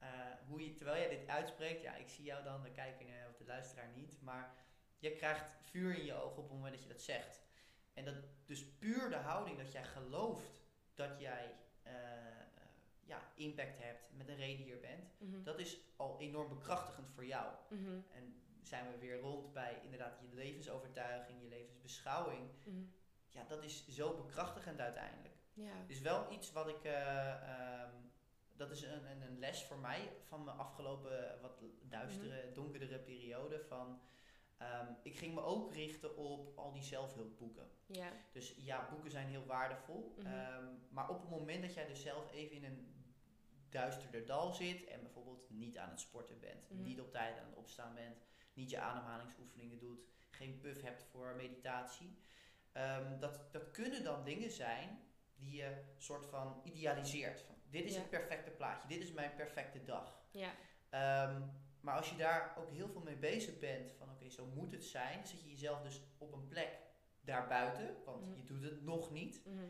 eh, 0.03 0.47
hoe 0.47 0.63
je, 0.65 0.73
terwijl 0.73 0.97
jij 0.99 1.17
dit 1.17 1.27
uitspreekt, 1.27 1.81
ja, 1.81 1.95
ik 1.95 2.09
zie 2.09 2.23
jou 2.25 2.43
dan, 2.43 2.63
de 2.63 2.71
kijker 2.71 3.05
of 3.29 3.37
de 3.37 3.45
luisteraar 3.45 3.89
niet, 3.95 4.21
maar 4.21 4.53
je 4.97 5.11
krijgt 5.15 5.55
vuur 5.61 5.95
in 5.95 6.05
je 6.05 6.13
ogen 6.13 6.37
op 6.37 6.49
het 6.49 6.53
moment 6.57 6.73
dat 6.73 6.83
je 6.83 6.89
dat 6.89 7.01
zegt. 7.01 7.41
En 7.93 8.05
dat 8.05 8.15
dus 8.45 8.65
puur 8.65 9.09
de 9.09 9.15
houding 9.15 9.57
dat 9.57 9.71
jij 9.71 9.83
gelooft 9.83 10.61
dat 10.93 11.19
jij 11.19 11.55
eh, 11.83 11.93
eh, 11.93 12.33
ja, 13.05 13.21
impact 13.35 13.77
hebt, 13.79 14.01
met 14.17 14.27
een 14.27 14.35
reden 14.35 14.65
hier 14.65 14.79
bent, 14.79 15.13
Mhm. 15.19 15.43
dat 15.43 15.59
is 15.59 15.79
al 15.95 16.19
enorm 16.19 16.49
bekrachtigend 16.49 17.09
voor 17.09 17.25
jou. 17.25 17.53
Mhm. 17.69 17.99
En 18.11 18.41
zijn 18.63 18.91
we 18.91 18.97
weer 18.97 19.19
rond 19.19 19.53
bij 19.53 19.79
inderdaad 19.83 20.19
je 20.29 20.35
levensovertuiging, 20.35 21.41
je 21.41 21.47
levensbeschouwing. 21.47 22.49
Mhm. 22.65 22.83
Ja, 23.29 23.43
dat 23.47 23.63
is 23.63 23.87
zo 23.89 24.15
bekrachtigend 24.15 24.79
uiteindelijk. 24.79 25.33
Ja. 25.53 25.71
Is 25.87 26.01
wel 26.01 26.31
iets 26.31 26.51
wat 26.51 26.67
ik. 26.67 26.83
eh, 26.83 27.29
ehm, 27.49 27.95
dat 28.55 28.71
is 28.71 28.81
een, 28.81 29.05
een, 29.11 29.21
een 29.21 29.39
les 29.39 29.63
voor 29.63 29.77
mij 29.77 30.11
van 30.23 30.43
mijn 30.43 30.57
afgelopen 30.57 31.39
wat 31.41 31.59
duistere, 31.81 32.51
donkerdere 32.53 32.99
periode. 32.99 33.59
Van, 33.59 33.99
ehm, 34.57 34.87
ik 35.03 35.17
ging 35.17 35.33
me 35.33 35.41
ook 35.41 35.73
richten 35.73 36.17
op 36.17 36.57
al 36.57 36.71
die 36.71 36.83
zelfhulpboeken. 36.83 37.67
Ja. 37.85 38.11
Dus 38.31 38.55
ja, 38.57 38.87
boeken 38.89 39.11
zijn 39.11 39.27
heel 39.27 39.45
waardevol. 39.45 40.13
Mhm. 40.17 40.27
ehm, 40.27 40.65
maar 40.89 41.09
op 41.09 41.21
het 41.21 41.29
moment 41.29 41.61
dat 41.61 41.73
jij 41.73 41.87
dus 41.87 42.01
zelf 42.01 42.31
even 42.31 42.55
in 42.55 42.63
een 42.63 42.91
duisterder 43.69 44.25
dal 44.25 44.53
zit 44.53 44.85
en 44.85 45.01
bijvoorbeeld 45.01 45.49
niet 45.49 45.77
aan 45.77 45.89
het 45.89 45.99
sporten 45.99 46.39
bent, 46.39 46.69
Mhm. 46.69 46.81
niet 46.81 46.99
op 47.01 47.11
tijd 47.11 47.37
aan 47.39 47.45
het 47.45 47.55
opstaan 47.55 47.93
bent, 47.93 48.17
niet 48.53 48.69
je 48.69 48.79
ademhalingsoefeningen 48.79 49.79
doet, 49.79 50.05
geen 50.29 50.59
puff 50.59 50.81
hebt 50.81 51.03
voor 51.03 51.35
meditatie. 51.35 52.17
ehm, 52.71 53.19
dat, 53.19 53.39
dat 53.51 53.71
kunnen 53.71 54.03
dan 54.03 54.23
dingen 54.23 54.51
zijn 54.51 54.99
die 55.35 55.55
je 55.55 55.83
soort 55.97 56.25
van 56.25 56.61
idealiseert. 56.63 57.41
Van, 57.41 57.55
dit 57.73 57.85
is 57.85 57.93
Ja. 57.93 57.99
het 57.99 58.09
perfecte 58.09 58.49
plaatje, 58.51 58.87
dit 58.87 59.01
is 59.01 59.11
mijn 59.11 59.35
perfecte 59.35 59.83
dag. 59.83 60.21
Ja. 60.31 60.51
Ehm, 60.89 61.41
maar 61.81 61.95
als 61.95 62.09
je 62.09 62.15
daar 62.15 62.55
ook 62.57 62.69
heel 62.69 62.89
veel 62.89 63.01
mee 63.01 63.15
bezig 63.15 63.59
bent, 63.59 63.91
van 63.97 64.09
oké, 64.09 64.29
zo 64.29 64.45
moet 64.45 64.71
het 64.71 64.83
zijn, 64.85 65.27
zet 65.27 65.41
je 65.41 65.49
jezelf 65.49 65.81
dus 65.81 66.01
op 66.17 66.33
een 66.33 66.47
plek 66.47 66.79
daarbuiten, 67.21 68.03
want 68.05 68.25
Mhm. 68.27 68.35
je 68.37 68.43
doet 68.43 68.63
het 68.63 68.81
nog 68.83 69.11
niet. 69.11 69.45
Mhm. 69.45 69.63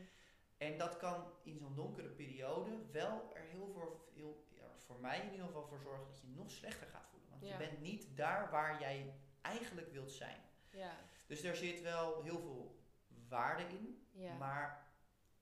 En 0.57 0.77
dat 0.77 0.97
kan 0.97 1.31
in 1.43 1.57
zo'n 1.57 1.75
donkere 1.75 2.09
periode 2.09 2.71
wel 2.91 3.31
er 3.35 3.41
heel 3.43 3.67
voor, 3.67 4.05
heel, 4.13 4.47
er 4.61 4.79
voor 4.85 4.99
mij 4.99 5.19
in 5.19 5.31
ieder 5.31 5.45
geval 5.45 5.65
voor 5.67 5.79
zorgen 5.79 6.05
dat 6.07 6.21
je 6.21 6.27
nog 6.27 6.51
slechter 6.51 6.87
gaat 6.87 7.07
voelen. 7.09 7.29
Want 7.29 7.45
Ja. 7.45 7.51
je 7.51 7.57
bent 7.57 7.81
niet 7.81 8.17
daar 8.17 8.51
waar 8.51 8.79
jij 8.79 9.13
eigenlijk 9.41 9.91
wilt 9.91 10.11
zijn. 10.11 10.41
Ja. 10.71 10.91
Dus 11.27 11.41
daar 11.41 11.55
zit 11.55 11.81
wel 11.81 12.21
heel 12.21 12.39
veel 12.39 12.79
waarde 13.27 13.63
in. 13.63 14.07
Ja. 14.11 14.33
Maar 14.37 14.87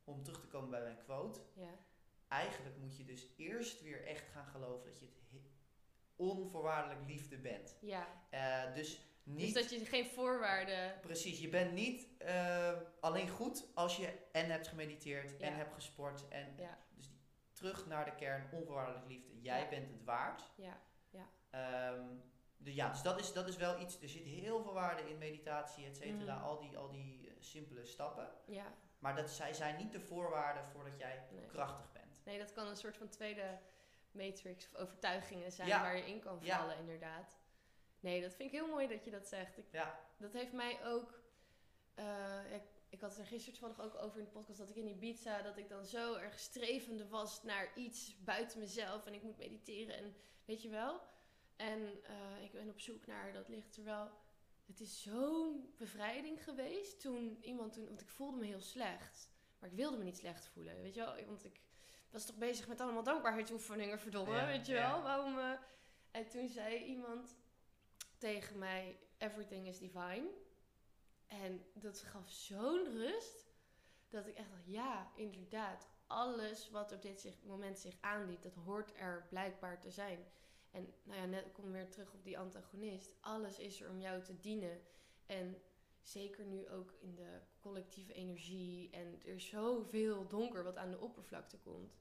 om 0.03 0.23
terug 0.23 0.39
te 0.39 0.47
komen 0.47 0.69
bij 0.69 0.81
mijn 0.81 0.97
quote, 0.97 1.39
Ja. 1.53 1.69
Eigenlijk 2.31 2.77
moet 2.77 2.97
je 2.97 3.03
dus 3.05 3.27
eerst 3.37 3.81
weer 3.81 4.05
echt 4.07 4.27
gaan 4.29 4.45
geloven 4.45 4.85
dat 4.89 4.99
je 4.99 5.05
het 5.05 5.15
he- 5.31 5.49
onvoorwaardelijk 6.15 7.07
liefde 7.07 7.37
bent. 7.37 7.77
Ja. 7.81 8.07
Eh, 8.29 8.73
dus 8.73 9.01
niet. 9.23 9.53
Dus 9.53 9.53
dat 9.53 9.69
je 9.79 9.85
geen 9.85 10.05
voorwaarden... 10.05 10.99
Precies, 11.01 11.39
je 11.39 11.49
bent 11.49 11.71
niet 11.71 12.07
eh, 12.17 12.71
alleen 12.99 13.29
goed 13.29 13.67
als 13.73 13.97
je 13.97 14.13
en 14.31 14.49
hebt 14.49 14.67
gemediteerd 14.67 15.31
Ja. 15.39 15.45
en 15.47 15.55
hebt 15.55 15.73
gesport. 15.73 16.27
En 16.27 16.53
Ja. 16.57 16.77
Dus 16.95 17.07
die, 17.09 17.19
terug 17.53 17.87
naar 17.87 18.05
de 18.05 18.15
kern, 18.15 18.49
onvoorwaardelijk 18.51 19.07
liefde. 19.07 19.41
Jij 19.41 19.61
Ja. 19.63 19.69
bent 19.69 19.89
het 19.91 20.03
waard. 20.03 20.51
Ja. 20.55 20.79
Ehm, 21.49 22.05
de, 22.57 22.73
ja, 22.73 22.89
dus 22.89 23.01
dat 23.01 23.19
is, 23.19 23.33
dat 23.33 23.47
is 23.47 23.55
wel 23.57 23.79
iets, 23.81 24.01
er 24.01 24.09
zit 24.09 24.23
heel 24.25 24.61
veel 24.63 24.73
waarde 24.73 25.09
in 25.09 25.17
meditatie, 25.17 25.85
et 25.85 25.95
cetera. 25.97 26.35
Mhm. 26.35 26.43
Al 26.45 26.59
die, 26.59 26.77
al 26.77 26.89
die 26.89 27.27
eh, 27.29 27.33
simpele 27.39 27.85
stappen. 27.85 28.29
Ja. 28.45 28.73
Maar 28.99 29.15
dat, 29.15 29.29
zij 29.29 29.53
zijn 29.53 29.77
niet 29.77 29.91
de 29.91 29.99
voorwaarden 29.99 30.65
voordat 30.65 30.97
jij 30.97 31.27
Nee. 31.31 31.45
krachtig 31.45 31.81
bent. 31.90 31.90
Nee, 32.23 32.37
dat 32.37 32.51
kan 32.51 32.67
een 32.67 32.75
soort 32.75 32.97
van 32.97 33.09
tweede 33.09 33.59
matrix 34.11 34.65
of 34.65 34.75
overtuigingen 34.75 35.51
zijn 35.51 35.67
Ja. 35.67 35.81
waar 35.81 35.97
je 35.97 36.05
in 36.05 36.19
kan 36.19 36.37
Ja. 36.41 36.57
vallen, 36.59 36.77
inderdaad. 36.77 37.39
Nee, 37.99 38.21
dat 38.21 38.33
vind 38.35 38.51
ik 38.53 38.59
heel 38.59 38.67
mooi 38.67 38.87
dat 38.87 39.03
je 39.03 39.11
dat 39.11 39.27
zegt. 39.27 39.57
Ik, 39.57 39.65
Ja, 39.71 39.99
dat 40.17 40.33
heeft 40.33 40.53
mij 40.53 40.85
ook. 40.85 41.19
eh, 41.93 42.53
ik, 42.53 42.61
ik 42.89 43.01
had 43.01 43.09
het 43.11 43.19
er 43.19 43.25
gisteren 43.25 43.59
toevallig 43.59 43.81
ook 43.81 44.03
over 44.03 44.19
in 44.19 44.25
de 44.25 44.31
podcast 44.31 44.57
dat 44.59 44.69
ik 44.69 44.75
in 44.75 44.87
Ibiza 44.87 45.41
dat 45.41 45.57
ik 45.57 45.69
dan 45.69 45.85
zo 45.85 46.15
erg 46.15 46.39
strevende 46.39 47.07
was 47.07 47.43
naar 47.43 47.71
iets 47.75 48.23
buiten 48.23 48.59
mezelf 48.59 49.05
en 49.05 49.13
ik 49.13 49.21
moet 49.23 49.37
mediteren 49.37 49.95
en 49.95 50.15
weet 50.45 50.61
je 50.61 50.69
wel. 50.69 51.01
En 51.55 52.03
eh, 52.03 52.43
ik 52.43 52.51
ben 52.51 52.69
op 52.69 52.79
zoek 52.79 53.05
naar 53.05 53.33
dat 53.33 53.47
licht. 53.47 53.73
Terwijl 53.73 54.11
het 54.65 54.79
is 54.79 55.01
zo'n 55.01 55.73
bevrijding 55.77 56.43
geweest 56.43 56.99
toen 57.01 57.37
iemand 57.41 57.73
toen, 57.73 57.85
want 57.85 58.01
ik 58.01 58.09
voelde 58.09 58.37
me 58.37 58.45
heel 58.45 58.61
slecht, 58.61 59.29
maar 59.59 59.69
ik 59.69 59.75
wilde 59.75 59.97
me 59.97 60.03
niet 60.03 60.17
slecht 60.17 60.45
voelen, 60.45 60.81
weet 60.81 60.93
je 60.93 60.99
wel, 60.99 61.25
want 61.25 61.43
ik 61.45 61.61
was 62.11 62.25
toch 62.25 62.37
bezig 62.37 62.67
met 62.67 62.81
allemaal 62.81 63.03
dankbaarheidsoefeningen, 63.03 63.99
verdomme, 63.99 64.35
Ja, 64.35 64.45
weet 64.45 64.65
je 64.65 64.73
ja. 64.73 64.91
wel. 64.91 65.01
Waarom? 65.01 65.37
eh, 65.39 65.51
en 66.11 66.29
toen 66.29 66.49
zei 66.49 66.83
iemand 66.83 67.35
tegen 68.17 68.57
mij: 68.57 68.99
Everything 69.17 69.67
is 69.67 69.79
divine. 69.79 70.29
En 71.27 71.65
dat 71.73 72.01
gaf 72.01 72.29
zo'n 72.29 72.83
rust 72.97 73.49
dat 74.09 74.27
ik 74.27 74.35
echt 74.35 74.49
dacht: 74.49 74.65
ja, 74.65 75.11
inderdaad. 75.15 75.87
Alles 76.07 76.69
wat 76.69 76.91
op 76.91 77.01
dit 77.01 77.19
zich, 77.19 77.43
moment 77.43 77.79
zich 77.79 77.95
aandient, 78.01 78.43
dat 78.43 78.53
hoort 78.55 78.91
er 78.97 79.25
blijkbaar 79.29 79.79
te 79.79 79.91
zijn. 79.91 80.25
En 80.71 80.93
nou 81.03 81.19
ja, 81.19 81.25
net 81.25 81.45
ik 81.45 81.53
kom 81.53 81.71
weer 81.71 81.89
terug 81.89 82.13
op 82.13 82.23
die 82.23 82.37
antagonist. 82.39 83.13
Alles 83.21 83.59
is 83.59 83.81
er 83.81 83.89
om 83.89 83.99
jou 83.99 84.21
te 84.23 84.39
dienen. 84.39 84.81
En 85.25 85.61
zeker 86.01 86.45
nu 86.45 86.69
ook 86.69 86.93
in 86.99 87.15
de 87.15 87.39
collectieve 87.59 88.13
energie. 88.13 88.89
En 88.89 89.21
er 89.25 89.35
is 89.35 89.47
zoveel 89.49 90.27
donker 90.27 90.63
wat 90.63 90.77
aan 90.77 90.91
de 90.91 90.99
oppervlakte 90.99 91.57
komt. 91.57 92.00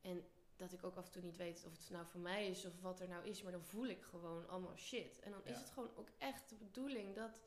En 0.00 0.24
dat 0.56 0.72
ik 0.72 0.84
ook 0.84 0.96
af 0.96 1.06
en 1.06 1.12
toe 1.12 1.22
niet 1.22 1.36
weet 1.36 1.64
of 1.66 1.72
het 1.72 1.90
nou 1.90 2.06
voor 2.06 2.20
mij 2.20 2.48
is 2.48 2.64
of 2.64 2.80
wat 2.80 3.00
er 3.00 3.08
nou 3.08 3.26
is. 3.26 3.42
Maar 3.42 3.52
dan 3.52 3.64
voel 3.64 3.86
ik 3.86 4.02
gewoon 4.02 4.48
allemaal 4.48 4.76
shit. 4.76 5.20
En 5.20 5.30
dan 5.30 5.44
is 5.44 5.58
het 5.58 5.70
gewoon 5.70 5.90
ook 5.96 6.08
echt 6.18 6.48
de 6.48 6.54
bedoeling 6.54 7.14
dat 7.14 7.42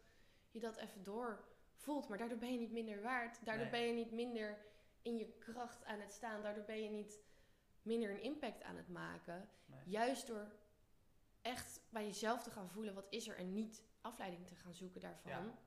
je 0.52 0.60
dat 0.60 0.78
even 0.78 1.04
door 1.04 1.44
voelt. 1.76 2.08
Maar 2.08 2.18
daardoor 2.18 2.38
ben 2.38 2.52
je 2.52 2.58
niet 2.60 2.72
minder 2.72 3.02
waard. 3.02 3.46
Daardoor 3.46 3.70
Nee. 3.70 3.80
ben 3.80 3.88
je 3.88 3.94
niet 3.94 4.12
minder 4.12 4.58
in 5.02 5.18
je 5.18 5.32
kracht 5.40 5.86
aan 5.86 6.00
het 6.00 6.12
staan. 6.12 6.42
Daardoor 6.42 6.64
ben 6.64 6.84
je 6.84 6.90
niet 6.90 7.20
minder 7.82 8.10
een 8.10 8.22
impact 8.22 8.64
aan 8.64 8.76
het 8.78 8.90
maken. 8.90 9.50
Nee. 9.66 9.80
Juist 9.86 10.28
door 10.28 10.52
echt 11.42 11.82
bij 11.90 12.06
jezelf 12.06 12.44
te 12.44 12.52
gaan 12.52 12.70
voelen 12.70 12.94
wat 12.94 13.08
is 13.10 13.28
er 13.28 13.38
en 13.38 13.54
niet 13.54 13.84
afleiding 14.02 14.48
te 14.48 14.56
gaan 14.56 14.74
zoeken 14.74 15.02
daarvan, 15.02 15.58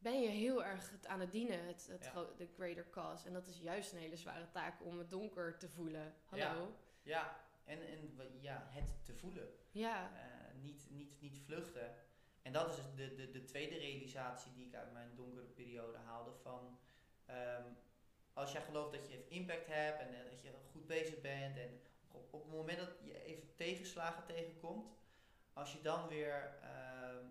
ben 0.00 0.20
je 0.20 0.28
heel 0.28 0.64
erg 0.64 0.90
het 0.90 1.06
aan 1.06 1.20
het 1.20 1.32
dienen, 1.32 1.66
het, 1.66 1.86
het 1.90 2.12
de 2.36 2.46
greater 2.56 2.90
cause. 2.90 3.26
En 3.26 3.32
dat 3.32 3.46
is 3.46 3.58
juist 3.58 3.92
een 3.92 3.98
hele 3.98 4.16
zware 4.16 4.50
taak 4.50 4.84
om 4.84 4.98
het 4.98 5.10
donker 5.10 5.58
te 5.58 5.68
voelen. 5.68 6.14
Hallo. 6.24 6.76
Ja, 7.02 7.40
En, 7.64 7.86
en 7.86 8.16
ja, 8.40 8.66
het 8.68 9.04
te 9.04 9.14
voelen. 9.14 9.48
Ja. 9.70 10.10
Uh, 10.12 10.62
niet, 10.62 10.86
niet, 10.90 11.20
niet 11.20 11.38
vluchten. 11.44 11.94
En 12.42 12.52
dat 12.52 12.68
is 12.68 12.76
dus 12.76 12.94
de, 12.94 13.14
de, 13.14 13.30
de 13.30 13.44
tweede 13.44 13.78
realisatie 13.78 14.52
die 14.52 14.66
ik 14.66 14.74
uit 14.74 14.92
mijn 14.92 15.14
donkere 15.14 15.46
periode 15.46 15.98
haalde 15.98 16.32
van... 16.42 16.78
Ehm, 17.26 17.64
als 18.32 18.52
jij 18.52 18.62
gelooft 18.62 18.92
dat 18.92 19.08
je 19.08 19.28
impact 19.28 19.66
hebt 19.66 20.00
en 20.00 20.12
dat 20.30 20.42
je 20.42 20.52
goed 20.70 20.86
bezig 20.86 21.20
bent 21.20 21.56
en 21.56 21.80
op, 22.08 22.34
op 22.34 22.42
het 22.42 22.52
moment 22.52 22.78
dat 22.78 22.98
je 23.04 23.24
even 23.24 23.54
tegenslagen 23.54 24.24
tegenkomt, 24.24 24.88
als 25.52 25.72
je 25.72 25.80
dan 25.80 26.08
weer 26.08 26.58
ehm, 26.62 27.24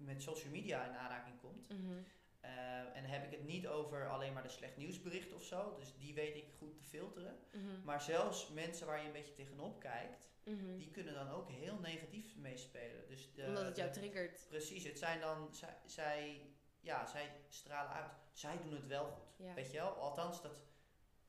met 0.00 0.22
social 0.22 0.52
media 0.52 0.84
in 0.84 0.96
aanraking 0.96 1.40
komt, 1.40 1.68
mhm. 1.68 2.02
eh, 2.40 2.96
en 2.96 3.02
dan 3.02 3.10
heb 3.10 3.24
ik 3.24 3.30
het 3.30 3.46
niet 3.46 3.66
over 3.66 4.08
alleen 4.08 4.32
maar 4.32 4.42
de 4.42 4.48
slecht 4.48 4.76
nieuwsberichten 4.76 5.36
of 5.36 5.44
zo, 5.44 5.74
dus 5.78 5.94
die 5.98 6.14
weet 6.14 6.36
ik 6.36 6.52
goed 6.58 6.76
te 6.76 6.82
filteren. 6.82 7.38
Mhm. 7.52 7.84
Maar 7.84 8.02
zelfs 8.02 8.48
mensen 8.48 8.86
waar 8.86 9.00
je 9.00 9.06
een 9.06 9.12
beetje 9.12 9.34
tegenop 9.34 9.80
kijkt, 9.80 10.30
mhm. 10.44 10.76
die 10.76 10.90
kunnen 10.90 11.14
dan 11.14 11.30
ook 11.30 11.48
heel 11.48 11.78
negatief 11.78 12.36
meespelen. 12.36 13.08
Dus 13.08 13.34
de, 13.34 13.44
Omdat 13.46 13.64
het 13.64 13.76
jou 13.76 13.92
triggert. 13.92 14.46
Precies, 14.48 14.84
het 14.84 14.98
zijn 14.98 15.20
dan, 15.20 15.54
zij, 15.54 15.76
zij, 15.84 16.46
ja, 16.80 17.06
zij 17.06 17.30
stralen 17.48 17.92
uit. 17.92 18.12
Zij 18.32 18.58
doen 18.62 18.72
het 18.72 18.86
wel 18.86 19.10
goed. 19.10 19.54
Weet 19.54 19.70
je 19.70 19.76
wel? 19.76 19.90
Althans, 19.90 20.42
dat, 20.42 20.58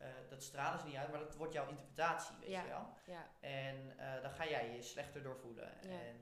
uh, 0.01 0.07
dat 0.29 0.43
stralen 0.43 0.79
ze 0.79 0.85
niet 0.85 0.95
uit, 0.95 1.11
maar 1.11 1.19
dat 1.19 1.35
wordt 1.35 1.53
jouw 1.53 1.69
interpretatie, 1.69 2.35
weet 2.39 2.49
je 2.49 2.67
wel? 2.67 2.93
Ja. 3.05 3.29
En 3.39 3.75
uh, 3.97 4.21
dan 4.21 4.31
ga 4.31 4.47
jij 4.47 4.75
je 4.75 4.81
slechter 4.81 5.23
door 5.23 5.37
voelen. 5.37 5.81
En 5.81 6.15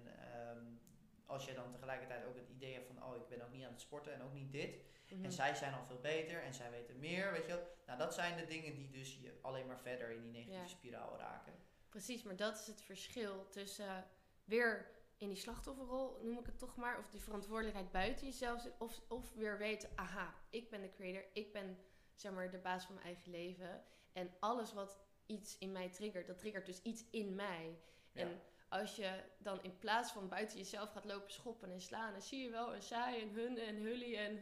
um, 0.50 0.79
als 1.30 1.46
je 1.46 1.54
dan 1.54 1.72
tegelijkertijd 1.72 2.26
ook 2.26 2.36
het 2.36 2.50
idee 2.50 2.74
hebt 2.74 2.88
van, 2.88 3.04
oh, 3.04 3.16
ik 3.16 3.28
ben 3.28 3.42
ook 3.42 3.52
niet 3.52 3.66
aan 3.66 3.72
het 3.72 3.82
sporten 3.82 4.14
en 4.14 4.22
ook 4.22 4.34
niet 4.34 4.52
dit. 4.52 4.78
En 5.10 5.20
mhm. 5.20 5.30
zij 5.30 5.56
zijn 5.56 5.74
al 5.74 5.86
veel 5.86 6.00
beter 6.00 6.44
en 6.44 6.54
zij 6.54 6.72
weten 6.72 7.00
meer, 7.00 7.32
weet 7.32 7.46
je 7.46 7.48
wel. 7.48 7.68
Nou, 7.86 8.00
dat 8.00 8.14
zijn 8.14 8.38
de 8.38 8.46
dingen 8.46 8.76
die 8.76 8.90
dus 8.90 9.20
je 9.22 9.40
alleen 9.42 9.68
maar 9.68 9.80
verder 9.80 10.12
in 10.12 10.22
die 10.22 10.32
negatieve 10.32 10.68
spiraal 10.68 11.18
raken. 11.18 11.54
Precies, 11.90 12.24
maar 12.24 12.36
dat 12.36 12.60
is 12.60 12.68
het 12.68 12.82
verschil 12.82 13.48
tussen 13.50 14.06
weer 14.44 14.92
in 15.18 15.28
die 15.28 15.38
slachtofferrol, 15.38 16.20
noem 16.24 16.40
ik 16.40 16.46
het 16.46 16.60
toch 16.60 16.76
maar, 16.76 16.98
of 16.98 17.10
die 17.10 17.22
verantwoordelijkheid 17.22 17.92
buiten 17.92 18.26
jezelf 18.26 18.62
zit, 18.62 18.74
of, 18.78 19.02
of 19.08 19.34
weer 19.34 19.58
weten, 19.58 19.90
aha, 19.96 20.36
ik 20.50 20.70
ben 20.70 20.82
de 20.82 20.90
creator, 20.90 21.24
ik 21.34 21.54
ben 21.54 21.78
zeg 22.16 22.32
maar 22.32 22.52
de 22.52 22.58
baas 22.58 22.86
van 22.86 22.94
mijn 22.94 23.06
eigen 23.06 23.32
leven. 23.32 23.84
En 24.14 24.34
alles 24.40 24.74
wat 24.74 25.00
iets 25.26 25.58
in 25.58 25.72
mij 25.72 25.90
triggert, 25.90 26.28
dat 26.28 26.38
triggert 26.38 26.66
dus 26.66 26.82
iets 26.82 27.04
in 27.12 27.36
mij. 27.36 27.80
En 28.14 28.42
als 28.70 28.96
je 28.96 29.24
dan 29.38 29.64
in 29.64 29.78
plaats 29.80 30.12
van 30.12 30.28
buiten 30.28 30.58
jezelf 30.58 30.92
gaat 30.92 31.06
lopen 31.06 31.32
schoppen 31.32 31.72
en 31.72 31.82
slaan, 31.82 32.12
dan 32.12 32.22
zie 32.22 32.44
je 32.44 32.50
wel 32.50 32.76
een 32.76 32.82
saai 32.82 33.22
en 33.22 33.30
hun 33.30 33.58
en 33.58 33.76
hully 33.76 34.16
en 34.16 34.40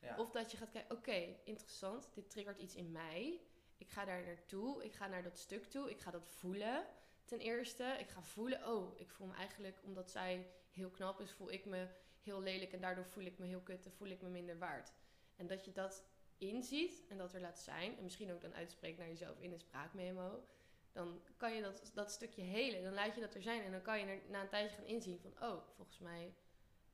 ja. 0.00 0.16
Of 0.16 0.30
dat 0.30 0.50
je 0.50 0.56
gaat 0.56 0.70
kijken, 0.70 0.96
oké, 0.96 1.36
interessant, 1.44 2.08
dit 2.14 2.30
triggert 2.30 2.58
iets 2.58 2.74
in 2.74 2.92
mij. 2.92 3.40
Ik 3.78 3.90
ga 3.90 4.04
daar 4.04 4.22
naartoe, 4.24 4.84
ik 4.84 4.92
ga 4.92 5.06
naar 5.06 5.22
dat 5.22 5.38
stuk 5.38 5.64
toe, 5.64 5.90
ik 5.90 6.00
ga 6.00 6.10
dat 6.10 6.28
voelen 6.28 6.86
ten 7.24 7.38
eerste. 7.38 7.96
Ik 7.98 8.08
ga 8.08 8.22
voelen, 8.22 8.68
oh, 8.68 9.00
ik 9.00 9.10
voel 9.10 9.26
me 9.26 9.34
eigenlijk, 9.34 9.80
omdat 9.82 10.10
zij 10.10 10.46
heel 10.70 10.90
knap 10.90 11.20
is, 11.20 11.32
voel 11.32 11.50
ik 11.50 11.64
me 11.64 11.86
heel 12.22 12.40
lelijk 12.40 12.72
en 12.72 12.80
daardoor 12.80 13.06
voel 13.06 13.24
ik 13.24 13.38
me 13.38 13.46
heel 13.46 13.60
kut 13.60 13.84
en 13.84 13.92
voel 13.92 14.08
ik 14.08 14.22
me 14.22 14.28
minder 14.28 14.58
waard. 14.58 14.92
En 15.36 15.46
dat 15.46 15.64
je 15.64 15.72
dat 15.72 16.04
inziet 16.38 17.02
en 17.08 17.16
dat 17.16 17.34
er 17.34 17.40
laat 17.40 17.58
zijn, 17.58 17.96
en 17.96 18.02
misschien 18.02 18.32
ook 18.32 18.40
dan 18.40 18.54
uitspreekt 18.54 18.98
naar 18.98 19.08
jezelf 19.08 19.40
in 19.40 19.52
een 19.52 19.60
spraakmemo, 19.60 20.44
dan 20.92 21.22
kan 21.36 21.54
je 21.54 21.62
dat, 21.62 21.90
dat 21.94 22.10
stukje 22.10 22.42
helen. 22.42 22.82
Dan 22.82 22.94
laat 22.94 23.14
je 23.14 23.20
dat 23.20 23.34
er 23.34 23.42
zijn 23.42 23.62
en 23.62 23.70
dan 23.70 23.82
kan 23.82 23.98
je 23.98 24.06
er 24.06 24.20
na 24.28 24.40
een 24.40 24.48
tijdje 24.48 24.76
gaan 24.76 24.86
inzien 24.86 25.20
van, 25.20 25.32
oh, 25.42 25.62
volgens 25.76 25.98
mij 25.98 26.34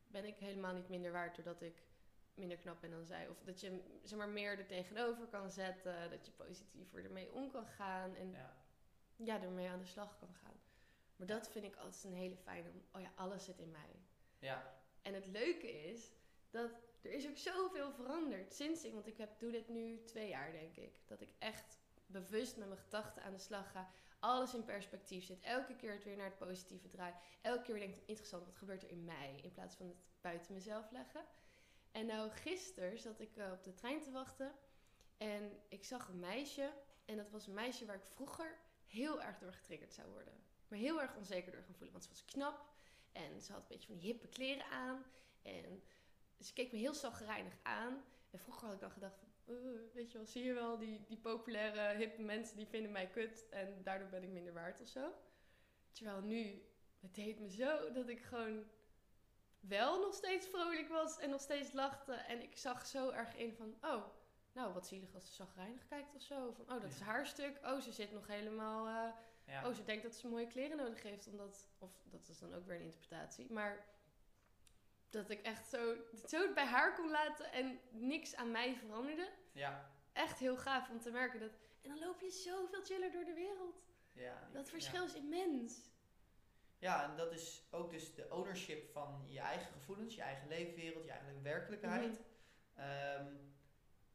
ben 0.06 0.24
ik 0.24 0.36
helemaal 0.36 0.74
niet 0.74 0.88
minder 0.88 1.12
waard 1.12 1.34
doordat 1.34 1.62
ik 1.62 1.82
minder 2.34 2.56
knap 2.56 2.80
ben 2.80 2.90
dan 2.90 3.06
zij. 3.06 3.28
Of 3.28 3.42
dat 3.42 3.60
je 3.60 3.82
zeg 4.02 4.18
maar, 4.18 4.28
meer 4.28 4.58
er 4.58 4.66
tegenover 4.66 5.26
kan 5.26 5.50
zetten, 5.50 6.10
dat 6.10 6.26
je 6.26 6.32
positiever 6.32 7.04
ermee 7.04 7.32
om 7.32 7.50
kan 7.50 7.66
gaan 7.66 8.14
en 8.14 8.30
ja, 8.30 8.56
ja 9.16 9.42
ermee 9.42 9.68
aan 9.68 9.78
de 9.78 9.84
slag 9.84 10.18
kan 10.18 10.34
gaan. 10.34 10.60
Maar 11.16 11.26
dat 11.26 11.50
vind 11.50 11.64
ik 11.64 11.76
altijd 11.76 12.04
een 12.04 12.12
hele 12.12 12.36
fijne, 12.36 12.68
oh 12.92 13.00
ja, 13.00 13.12
alles 13.14 13.44
zit 13.44 13.58
in 13.58 13.70
mij. 13.70 14.02
Ja. 14.38 14.80
En 15.02 15.14
het 15.14 15.26
leuke 15.26 15.70
is 15.70 16.12
dat 16.50 16.70
er 17.02 17.10
is 17.10 17.28
ook 17.28 17.36
zoveel 17.36 17.92
veranderd 17.92 18.52
sinds 18.52 18.84
ik, 18.84 18.92
want 18.92 19.06
ik 19.06 19.16
heb, 19.16 19.38
doe 19.38 19.50
dit 19.50 19.68
nu 19.68 20.04
twee 20.04 20.28
jaar 20.28 20.52
denk 20.52 20.76
ik. 20.76 20.92
Dat 21.06 21.20
ik 21.20 21.34
echt 21.38 21.77
bewust 22.08 22.56
met 22.56 22.68
mijn 22.68 22.80
gedachten 22.80 23.22
aan 23.22 23.32
de 23.32 23.38
slag 23.38 23.70
ga. 23.70 23.90
Alles 24.18 24.54
in 24.54 24.64
perspectief 24.64 25.24
zit. 25.24 25.40
Elke 25.40 25.76
keer 25.76 25.92
het 25.92 26.04
weer 26.04 26.16
naar 26.16 26.26
het 26.26 26.38
positieve 26.38 26.88
draai. 26.88 27.14
Elke 27.40 27.62
keer 27.62 27.78
denk 27.78 27.94
ik, 27.94 28.02
interessant, 28.06 28.44
wat 28.44 28.56
gebeurt 28.56 28.82
er 28.82 28.90
in 28.90 29.04
mij? 29.04 29.40
In 29.42 29.52
plaats 29.52 29.76
van 29.76 29.86
het 29.86 29.96
buiten 30.20 30.54
mezelf 30.54 30.90
leggen. 30.90 31.24
En 31.92 32.06
nou, 32.06 32.30
gisteren 32.30 32.98
zat 32.98 33.20
ik 33.20 33.36
uh, 33.36 33.52
op 33.52 33.64
de 33.64 33.74
trein 33.74 34.00
te 34.00 34.10
wachten. 34.10 34.52
En 35.16 35.60
ik 35.68 35.84
zag 35.84 36.08
een 36.08 36.18
meisje. 36.18 36.72
En 37.04 37.16
dat 37.16 37.30
was 37.30 37.46
een 37.46 37.54
meisje 37.54 37.86
waar 37.86 37.96
ik 37.96 38.04
vroeger 38.04 38.58
heel 38.86 39.22
erg 39.22 39.38
door 39.38 39.52
getriggerd 39.52 39.94
zou 39.94 40.08
worden. 40.08 40.34
Maar 40.68 40.78
heel 40.78 41.00
erg 41.00 41.16
onzeker 41.16 41.52
door 41.52 41.62
gaan 41.62 41.74
voelen. 41.74 41.92
Want 41.92 42.04
ze 42.04 42.10
was 42.10 42.24
knap. 42.24 42.66
En 43.12 43.40
ze 43.40 43.52
had 43.52 43.60
een 43.60 43.68
beetje 43.68 43.86
van 43.86 43.96
die 43.96 44.10
hippe 44.10 44.28
kleren 44.28 44.64
aan. 44.70 45.04
En 45.42 45.82
ze 46.40 46.52
keek 46.52 46.72
me 46.72 46.78
heel 46.78 46.94
zagrijnig 46.94 47.58
aan. 47.62 48.04
En 48.30 48.38
vroeger 48.38 48.64
had 48.64 48.74
ik 48.74 48.80
dan 48.80 48.90
gedacht 48.90 49.18
van, 49.18 49.27
uh, 49.48 49.80
weet 49.92 50.12
je 50.12 50.18
wel, 50.18 50.26
zie 50.26 50.44
je 50.44 50.52
wel, 50.52 50.78
die, 50.78 51.04
die 51.04 51.16
populaire 51.16 51.96
hippe 51.96 52.22
mensen 52.22 52.56
die 52.56 52.66
vinden 52.66 52.92
mij 52.92 53.06
kut 53.06 53.48
en 53.48 53.82
daardoor 53.82 54.08
ben 54.08 54.22
ik 54.22 54.28
minder 54.28 54.52
waard 54.52 54.80
of 54.80 54.88
zo. 54.88 55.12
Terwijl 55.92 56.20
nu, 56.20 56.62
het 57.00 57.14
deed 57.14 57.40
me 57.40 57.50
zo 57.50 57.92
dat 57.92 58.08
ik 58.08 58.20
gewoon 58.20 58.64
wel 59.60 60.00
nog 60.00 60.14
steeds 60.14 60.46
vrolijk 60.46 60.88
was 60.88 61.18
en 61.18 61.30
nog 61.30 61.40
steeds 61.40 61.72
lachte. 61.72 62.12
En 62.12 62.42
ik 62.42 62.56
zag 62.56 62.86
zo 62.86 63.10
erg 63.10 63.36
in 63.36 63.54
van, 63.54 63.74
oh, 63.82 64.04
nou 64.52 64.72
wat 64.72 64.86
zielig 64.86 65.14
als 65.14 65.26
ze 65.26 65.32
zagrijnig 65.32 65.86
kijkt 65.86 66.14
of 66.14 66.22
zo. 66.22 66.52
Van, 66.52 66.64
oh, 66.64 66.80
dat 66.80 66.90
is 66.90 67.00
haar 67.00 67.26
stuk. 67.26 67.58
Oh, 67.64 67.80
ze 67.80 67.92
zit 67.92 68.12
nog 68.12 68.26
helemaal... 68.26 68.86
Uh, 68.86 69.16
Oh, 69.64 69.74
ze 69.74 69.84
denkt 69.84 70.02
dat 70.02 70.14
ze 70.14 70.28
mooie 70.28 70.46
kleren 70.46 70.76
nodig 70.76 71.02
heeft. 71.02 71.26
Omdat, 71.26 71.68
of 71.78 71.90
dat 72.04 72.28
is 72.28 72.38
dan 72.38 72.54
ook 72.54 72.66
weer 72.66 72.76
een 72.76 72.82
interpretatie. 72.82 73.52
Maar 73.52 73.86
dat 75.10 75.30
ik 75.30 75.40
echt 75.40 75.68
zo, 75.68 75.96
zo 76.26 76.52
bij 76.52 76.66
haar 76.66 76.94
kon 76.94 77.10
laten 77.10 77.52
en 77.52 77.80
niks 77.90 78.36
aan 78.36 78.50
mij 78.50 78.76
veranderde. 78.76 79.30
Ja. 79.52 79.90
Echt 80.12 80.38
heel 80.38 80.56
gaaf 80.56 80.90
om 80.90 81.00
te 81.00 81.10
merken 81.10 81.40
dat. 81.40 81.58
En 81.82 81.88
dan 81.88 81.98
loop 81.98 82.20
je 82.20 82.30
zoveel 82.30 82.84
chiller 82.84 83.12
door 83.12 83.24
de 83.24 83.34
wereld. 83.34 83.82
Ja, 84.12 84.48
dat 84.52 84.70
verschil 84.70 85.04
is 85.04 85.14
immens. 85.14 85.90
Ja, 86.78 87.10
en 87.10 87.16
dat 87.16 87.32
is 87.32 87.66
ook 87.70 87.90
dus 87.90 88.14
de 88.14 88.30
ownership 88.30 88.92
van 88.92 89.24
je 89.28 89.40
eigen 89.40 89.72
gevoelens, 89.72 90.14
je 90.14 90.22
eigen 90.22 90.48
leefwereld, 90.48 91.04
je 91.04 91.10
eigen 91.10 91.42
werkelijkheid. 91.42 92.20
Mhm. 92.74 92.86
Ehm, 92.86 93.34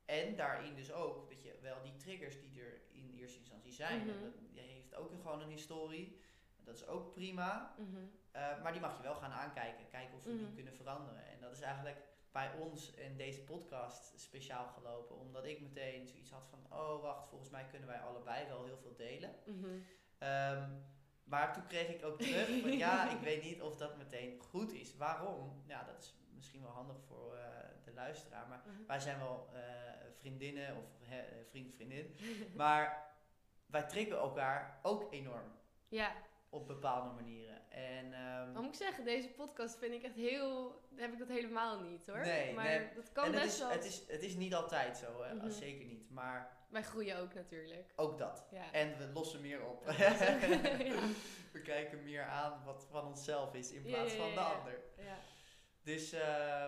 en 0.05 0.35
daarin 0.35 0.75
dus 0.75 0.91
ook, 0.91 1.29
weet 1.29 1.41
je, 1.41 1.57
wel 1.61 1.81
die 1.81 1.95
triggers 1.95 2.39
die 2.39 2.61
er 2.61 2.81
in 2.91 3.13
eerste 3.13 3.39
instantie 3.39 3.71
zijn. 3.71 4.03
Mm 4.03 4.33
Je 4.51 4.59
heeft 4.59 4.95
ook 4.95 5.11
gewoon 5.11 5.41
een 5.41 5.49
historie. 5.49 6.21
Dat 6.63 6.75
is 6.75 6.87
ook 6.87 7.13
prima. 7.13 7.75
Mm 7.77 8.21
eh, 8.33 8.61
maar 8.61 8.71
die 8.71 8.81
mag 8.81 8.97
je 8.97 9.03
wel 9.03 9.15
gaan 9.15 9.31
aankijken. 9.31 9.89
Kijken 9.89 10.17
of 10.17 10.23
we 10.23 10.35
die 10.35 10.45
mhm. 10.45 10.55
kunnen 10.55 10.73
veranderen. 10.73 11.25
En 11.27 11.39
dat 11.39 11.51
is 11.51 11.61
eigenlijk 11.61 11.97
bij 12.31 12.51
ons 12.59 12.93
in 12.93 13.17
deze 13.17 13.43
podcast 13.43 14.19
speciaal 14.19 14.67
gelopen. 14.67 15.17
Omdat 15.17 15.45
ik 15.45 15.61
meteen 15.61 16.07
zoiets 16.07 16.31
had 16.31 16.47
van... 16.49 16.79
Oh, 16.79 17.01
wacht, 17.01 17.27
volgens 17.27 17.49
mij 17.49 17.65
kunnen 17.65 17.87
wij 17.87 17.99
allebei 17.99 18.47
wel 18.47 18.65
heel 18.65 18.77
veel 18.77 18.95
delen. 18.95 19.35
Mhm. 19.45 19.67
Ehm, 20.17 20.69
maar 21.23 21.53
toen 21.53 21.67
kreeg 21.67 21.87
ik 21.87 22.05
ook 22.05 22.21
terug 22.21 22.61
van... 22.61 22.77
ja, 22.77 23.09
ik 23.15 23.19
weet 23.19 23.43
niet 23.43 23.61
of 23.61 23.75
dat 23.75 23.97
meteen 23.97 24.39
goed 24.39 24.73
is. 24.73 24.95
Waarom? 24.95 25.63
Ja, 25.67 25.83
dat 25.83 25.99
is 25.99 26.15
misschien 26.35 26.61
wel 26.61 26.71
handig 26.71 26.97
voor 27.07 27.35
uh, 27.35 27.41
de 27.83 27.93
luisteraar. 27.93 28.47
Maar 28.47 28.63
mhm. 28.65 28.85
wij 28.87 28.99
zijn 28.99 29.17
wel 29.19 29.49
uh, 29.53 29.59
vriendinnen 30.17 30.77
of 30.77 30.85
vriend, 31.49 31.73
vriendin. 31.73 32.15
maar 32.55 33.13
wij 33.65 33.83
triggeren 33.83 34.21
elkaar 34.21 34.79
ook 34.81 35.11
enorm. 35.11 35.51
Ja. 35.87 36.11
Op 36.53 36.67
bepaalde 36.67 37.09
manieren. 37.09 37.71
En, 37.71 38.13
um, 38.13 38.63
moet 38.63 38.65
ik 38.65 38.73
zeggen, 38.73 39.03
deze 39.03 39.29
podcast 39.29 39.77
vind 39.77 39.93
ik 39.93 40.03
echt 40.03 40.15
heel... 40.15 40.81
heb 40.95 41.11
ik 41.11 41.19
dat 41.19 41.27
helemaal 41.27 41.81
niet 41.81 42.07
hoor. 42.07 42.19
Nee, 42.19 42.53
maar 42.53 42.65
nee. 42.65 42.93
dat 42.95 43.11
kan 43.11 43.31
best 43.31 43.59
wel... 43.59 43.69
Het 43.69 43.85
is, 43.85 44.03
het 44.07 44.23
is 44.23 44.35
niet 44.35 44.53
altijd 44.55 44.97
zo, 44.97 45.23
hè? 45.23 45.33
Mm 45.33 45.49
zeker 45.49 45.85
niet. 45.85 46.09
Maar... 46.09 46.57
Wij 46.69 46.83
groeien 46.83 47.17
ook 47.17 47.33
natuurlijk. 47.33 47.93
Ook 47.95 48.17
dat. 48.17 48.45
Ja. 48.51 48.71
En 48.71 48.97
we 48.97 49.07
lossen 49.13 49.41
meer 49.41 49.65
op. 49.65 49.85
we 51.53 51.61
kijken 51.63 52.03
meer 52.03 52.25
aan 52.25 52.63
wat 52.65 52.87
van 52.89 53.05
onszelf 53.05 53.53
is 53.53 53.71
in 53.71 53.83
plaats 53.83 54.13
van 54.13 54.33
de 54.33 54.39
ander. 54.39 54.81
Dus... 55.83 56.13
Uh, 56.13 56.65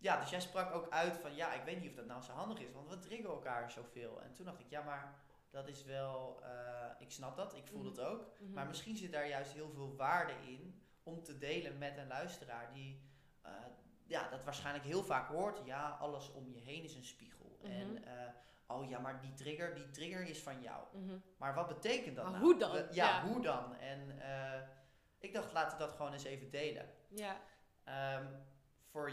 ja, 0.00 0.20
dus 0.20 0.30
jij 0.30 0.40
sprak 0.40 0.74
ook 0.74 0.90
uit 0.90 1.16
van 1.16 1.34
ja, 1.34 1.52
ik 1.52 1.62
weet 1.64 1.80
niet 1.80 1.90
of 1.90 1.96
dat 1.96 2.06
nou 2.06 2.22
zo 2.22 2.32
handig 2.32 2.60
is, 2.60 2.72
want 2.72 2.88
we 2.88 2.98
drinken 2.98 3.30
elkaar 3.30 3.70
zoveel. 3.70 4.22
En 4.22 4.32
toen 4.32 4.44
dacht 4.44 4.60
ik, 4.60 4.66
ja, 4.68 4.82
maar 4.82 5.14
dat 5.50 5.68
is 5.68 5.84
wel, 5.84 6.42
uh, 6.42 6.90
ik 6.98 7.10
snap 7.10 7.36
dat, 7.36 7.54
ik 7.56 7.66
voel 7.66 7.80
mm 7.80 7.86
het 7.86 8.00
ook. 8.00 8.26
Mhm. 8.38 8.52
Maar 8.52 8.66
misschien 8.66 8.96
zit 8.96 9.12
daar 9.12 9.28
juist 9.28 9.52
heel 9.52 9.70
veel 9.70 9.96
waarde 9.96 10.32
in 10.46 10.82
om 11.02 11.22
te 11.22 11.38
delen 11.38 11.78
met 11.78 11.96
een 11.96 12.06
luisteraar 12.06 12.72
die 12.72 13.02
uh, 13.46 13.52
ja, 14.06 14.28
dat 14.28 14.44
waarschijnlijk 14.44 14.84
heel 14.84 15.02
vaak 15.04 15.28
hoort. 15.28 15.60
Ja, 15.64 15.88
alles 16.00 16.32
om 16.32 16.50
je 16.50 16.60
heen 16.60 16.82
is 16.82 16.94
een 16.94 17.04
spiegel. 17.04 17.58
Mhm. 17.62 17.70
En 17.72 18.04
uh, 18.04 18.76
oh 18.76 18.88
ja, 18.88 18.98
maar 18.98 19.20
die 19.20 19.34
trigger, 19.34 19.74
die 19.74 19.90
trigger 19.90 20.26
is 20.28 20.42
van 20.42 20.62
jou. 20.62 20.84
Mhm. 20.92 21.18
Maar 21.36 21.54
wat 21.54 21.68
betekent 21.68 22.16
dat 22.16 22.24
Maar 22.24 22.32
nou? 22.32 22.44
hoe 22.44 22.58
dan? 22.58 22.76
Ja, 22.76 22.86
Ja. 22.90 23.26
hoe 23.26 23.42
dan? 23.42 23.74
En 23.76 24.20
eh, 24.20 24.60
ik 25.18 25.34
dacht, 25.34 25.52
laten 25.52 25.78
we 25.78 25.84
dat 25.84 25.92
gewoon 25.92 26.12
eens 26.12 26.24
even 26.24 26.50
delen. 26.50 26.88
Ja. 27.08 27.36
Ehm, 27.84 28.26
voor 28.90 29.12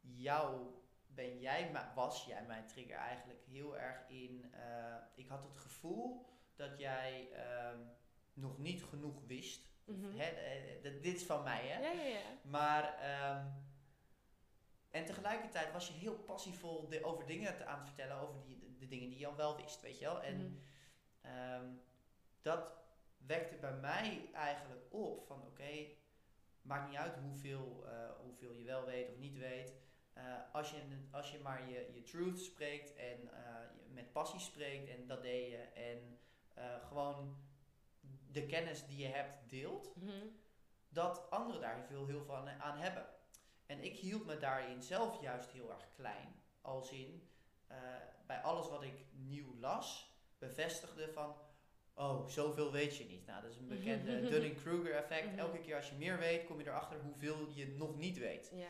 jou 0.00 0.74
ben 1.06 1.40
jij, 1.40 1.70
was 1.94 2.24
jij 2.24 2.44
mijn 2.46 2.66
trigger 2.66 2.96
eigenlijk 2.96 3.35
heel 3.50 3.78
erg 3.78 4.08
in. 4.08 4.52
eh, 4.52 4.96
ik 5.14 5.28
had 5.28 5.42
het 5.44 5.56
gevoel 5.56 6.26
dat 6.54 6.78
jij 6.78 7.28
ehm, 7.32 7.78
nog 8.32 8.58
niet 8.58 8.84
genoeg 8.84 9.22
wist. 9.26 9.68
Hè, 10.16 10.30
d- 10.80 11.02
dit 11.02 11.14
is 11.14 11.24
van 11.24 11.42
mij, 11.42 11.66
hè? 11.66 11.80
Ja, 11.80 11.90
ja, 11.92 12.02
ja. 12.02 12.20
Maar, 12.42 12.98
ehm, 12.98 13.46
en 14.90 15.04
tegelijkertijd 15.04 15.72
was 15.72 15.86
je 15.88 15.92
heel 15.94 16.14
passievol 16.14 16.88
de, 16.88 17.04
over 17.04 17.26
dingen 17.26 17.56
te, 17.56 17.64
aan 17.64 17.78
het 17.78 17.86
vertellen, 17.86 18.16
over 18.16 18.42
die, 18.46 18.58
de, 18.58 18.76
de 18.76 18.86
dingen 18.88 19.08
die 19.08 19.18
je 19.18 19.26
al 19.26 19.36
wel 19.36 19.56
wist, 19.56 19.80
weet 19.80 19.98
je 19.98 20.04
wel. 20.04 20.22
En 20.22 20.36
Mhm. 20.36 20.54
Ehm, 21.20 21.66
dat 22.42 22.72
wekte 23.26 23.56
bij 23.56 23.72
mij 23.72 24.28
eigenlijk 24.32 24.80
op 24.90 25.26
van 25.26 25.42
oké, 25.46 25.86
maakt 26.62 26.88
niet 26.88 26.98
uit 26.98 27.16
hoeveel, 27.16 27.84
eh, 27.86 28.10
hoeveel 28.20 28.52
je 28.52 28.64
wel 28.64 28.84
weet 28.84 29.08
of 29.08 29.16
niet 29.16 29.36
weet. 29.38 29.74
Eh, 30.16 30.22
als, 30.52 30.70
je, 30.70 30.82
als 31.10 31.30
je 31.30 31.38
maar 31.38 31.68
je, 31.70 31.90
je 31.94 32.02
truth 32.02 32.40
spreekt 32.40 32.94
en 32.94 33.32
eh, 33.32 33.54
met 33.88 34.12
passie 34.12 34.40
spreekt 34.40 34.88
en 34.88 35.06
dat 35.06 35.22
deed 35.22 35.50
je 35.50 35.56
en 35.56 36.18
eh, 36.54 36.86
gewoon 36.88 37.36
de 38.30 38.46
kennis 38.46 38.86
die 38.86 38.98
je 38.98 39.06
hebt 39.06 39.50
deelt, 39.50 39.96
Mhm. 39.96 40.26
dat 40.88 41.30
anderen 41.30 41.60
daar 41.60 41.84
veel 41.86 42.06
heel 42.06 42.24
veel 42.24 42.36
aan, 42.36 42.48
aan 42.48 42.78
hebben. 42.78 43.06
En 43.66 43.84
ik 43.84 43.96
hield 43.96 44.26
me 44.26 44.38
daarin 44.38 44.82
zelf 44.82 45.20
juist 45.20 45.50
heel 45.50 45.70
erg 45.70 45.88
klein. 45.92 46.34
Als 46.60 46.90
in, 46.90 47.28
bij 48.26 48.40
alles 48.42 48.68
wat 48.68 48.82
ik 48.82 49.04
nieuw 49.12 49.54
las, 49.60 50.14
bevestigde 50.38 51.12
van, 51.12 51.34
oh, 51.94 52.26
zoveel 52.28 52.72
weet 52.72 52.96
je 52.96 53.04
niet. 53.04 53.26
Nou, 53.26 53.42
dat 53.42 53.50
is 53.50 53.56
een 53.56 53.68
bekende 53.68 54.20
Dunning-Kruger 54.30 54.94
effect. 54.94 55.26
Mhm. 55.26 55.38
Elke 55.38 55.58
keer 55.60 55.76
als 55.76 55.88
je 55.88 55.96
meer 55.96 56.18
weet, 56.18 56.44
kom 56.44 56.58
je 56.60 56.66
erachter 56.66 57.00
hoeveel 57.00 57.48
je 57.54 57.66
nog 57.68 57.96
niet 57.96 58.18
weet. 58.18 58.50
Ja. 58.54 58.68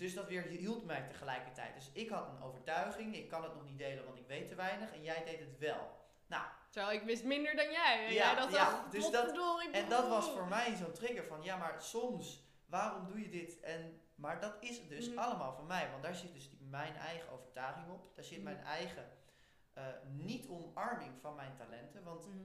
Dus 0.00 0.14
dat 0.14 0.26
weer 0.28 0.42
hield 0.42 0.84
mij 0.84 1.02
tegelijkertijd. 1.06 1.74
Dus 1.74 1.90
ik 1.92 2.08
had 2.08 2.28
een 2.28 2.42
overtuiging, 2.42 3.14
ik 3.16 3.28
kan 3.28 3.42
het 3.42 3.54
nog 3.54 3.64
niet 3.64 3.78
delen, 3.78 4.04
want 4.04 4.18
ik 4.18 4.26
weet 4.26 4.48
te 4.48 4.54
weinig. 4.54 4.92
En 4.92 5.02
jij 5.02 5.24
deed 5.24 5.38
het 5.40 5.58
wel. 5.58 5.98
Nou, 6.26 6.44
Terwijl 6.70 6.98
ik 7.00 7.02
wist 7.06 7.24
minder 7.24 7.56
dan 7.56 7.70
jij. 7.70 8.06
En 8.06 8.12
Ja, 8.12 8.24
jij 8.26 8.34
dacht, 8.34 8.52
ja, 8.52 8.64
ach, 8.66 8.88
dus 8.90 9.10
dat- 9.10 9.38
En 9.72 9.88
dat 9.88 10.08
was 10.08 10.30
voor 10.30 10.46
mij 10.46 10.74
zo'n 10.76 10.92
trigger 10.92 11.24
van, 11.24 11.42
ja, 11.42 11.56
maar 11.56 11.82
soms, 11.82 12.44
waarom 12.66 13.06
doe 13.06 13.20
je 13.20 13.28
dit? 13.28 13.60
En, 13.60 14.00
maar 14.14 14.40
dat 14.40 14.56
is 14.60 14.88
dus 14.88 15.08
Mhm. 15.08 15.18
allemaal 15.18 15.52
van 15.52 15.66
mij, 15.66 15.90
want 15.90 16.02
daar 16.02 16.14
zit 16.14 16.32
dus 16.34 16.50
die- 16.50 16.58
mijn 16.62 16.96
eigen 16.96 17.30
overtuiging 17.30 17.90
op. 17.90 18.14
Daar 18.16 18.24
zit 18.24 18.36
Mhm. 18.36 18.44
mijn 18.44 18.64
eigen 18.64 19.18
eh, 19.74 19.84
niet-omarming 20.08 21.12
van 21.20 21.34
mijn 21.34 21.56
talenten. 21.56 22.02
Want 22.04 22.26
Mhm. 22.26 22.38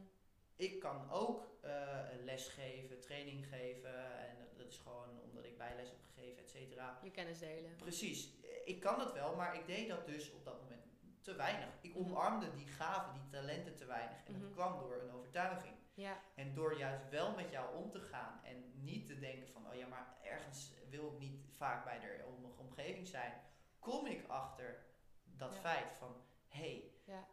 Ik 0.55 0.79
kan 0.79 1.11
ook 1.11 1.53
eh, 1.61 1.99
les 2.23 2.47
geven, 2.47 2.99
training 2.99 3.45
geven. 3.47 4.17
En 4.27 4.37
dat- 4.39 4.57
dat 4.57 4.67
is 4.67 4.77
gewoon 4.77 5.21
omdat 5.21 5.45
ik 5.45 5.57
bijles 5.57 5.89
heb 5.89 5.97
gegeven, 6.13 6.43
et 6.43 6.49
cetera. 6.49 6.99
Je 7.03 7.11
kennis 7.11 7.39
delen. 7.39 7.75
Precies, 7.75 8.29
ik 8.65 8.79
kan 8.79 8.99
het 8.99 9.13
wel, 9.13 9.35
maar 9.35 9.55
ik 9.55 9.65
deed 9.65 9.87
dat 9.87 10.05
dus 10.05 10.31
op 10.31 10.45
dat 10.45 10.61
moment 10.61 10.81
te 11.21 11.35
weinig. 11.35 11.69
Ik 11.81 11.89
Mhm. 11.95 11.99
omarmde 11.99 12.51
die 12.53 12.67
gaven, 12.67 13.13
die 13.13 13.27
talenten 13.27 13.75
te 13.75 13.85
weinig. 13.85 14.17
En 14.25 14.33
Mhm. 14.33 14.41
dat 14.41 14.51
kwam 14.51 14.79
door 14.79 15.01
een 15.01 15.11
overtuiging. 15.11 15.73
Ja. 15.93 16.19
En 16.35 16.53
door 16.53 16.77
juist 16.77 17.09
wel 17.09 17.35
met 17.35 17.51
jou 17.51 17.75
om 17.75 17.91
te 17.91 17.99
gaan 18.01 18.39
en 18.43 18.71
niet 18.83 19.05
te 19.07 19.19
denken 19.19 19.47
van, 19.47 19.67
oh 19.69 19.75
ja, 19.75 19.87
maar 19.87 20.15
ergens 20.23 20.73
wil 20.89 21.11
ik 21.11 21.19
niet 21.19 21.45
vaak 21.57 21.83
bij 21.83 21.99
de 21.99 22.23
om- 22.25 22.53
omgeving 22.57 23.07
zijn, 23.07 23.33
kom 23.79 24.05
ik 24.05 24.27
achter 24.27 24.85
dat 25.23 25.53
Ja. 25.53 25.59
feit 25.59 25.91
van, 25.97 26.15
hé, 26.47 26.59
hey, 26.59 26.91
Ja. 27.05 27.27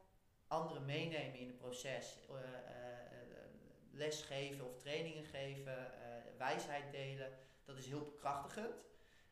anderen 0.47 0.85
meenemen 0.85 1.39
in 1.39 1.47
het 1.47 1.59
proces, 1.59 2.19
eh, 2.29 2.37
eh, 2.37 3.12
les 3.93 4.23
geven 4.23 4.65
of 4.69 4.77
trainingen 4.79 5.25
geven, 5.25 6.03
eh, 6.03 6.39
wijsheid 6.39 6.91
delen, 6.93 7.39
dat 7.65 7.77
is 7.77 7.87
heel 7.87 8.05
bekrachtigend. 8.05 8.75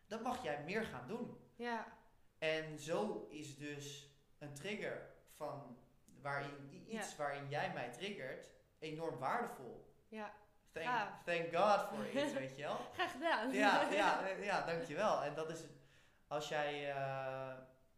Dat 0.07 0.23
mag 0.23 0.43
jij 0.43 0.63
meer 0.65 0.85
gaan 0.85 1.09
doen. 1.09 1.39
Ja. 1.57 1.99
En 2.39 2.79
zo 2.79 3.27
is 3.31 3.57
dus 3.57 4.11
een 4.39 4.55
trigger 4.55 5.11
van 5.37 5.79
waarin 6.23 6.85
iets 6.89 7.17
waarin 7.17 7.49
jij 7.49 7.73
mij 7.73 7.91
triggert 7.93 8.49
enorm 8.79 9.19
waardevol. 9.19 9.95
Ja. 10.09 10.33
Thank, 10.73 11.25
thank 11.25 11.55
God 11.55 11.89
for 11.89 12.07
it, 12.23 12.33
weet 12.39 12.57
je 12.57 12.63
wel. 12.63 12.77
Graag 12.93 13.11
gedaan. 13.13 13.53
Ja, 13.53 13.91
ja, 13.93 14.29
eh, 14.29 14.45
ja, 14.45 14.67
dankjewel. 14.67 15.23
En 15.23 15.35
dat 15.35 15.51
is, 15.51 15.61
als 16.27 16.49
jij 16.49 16.91
eh, 16.95 17.53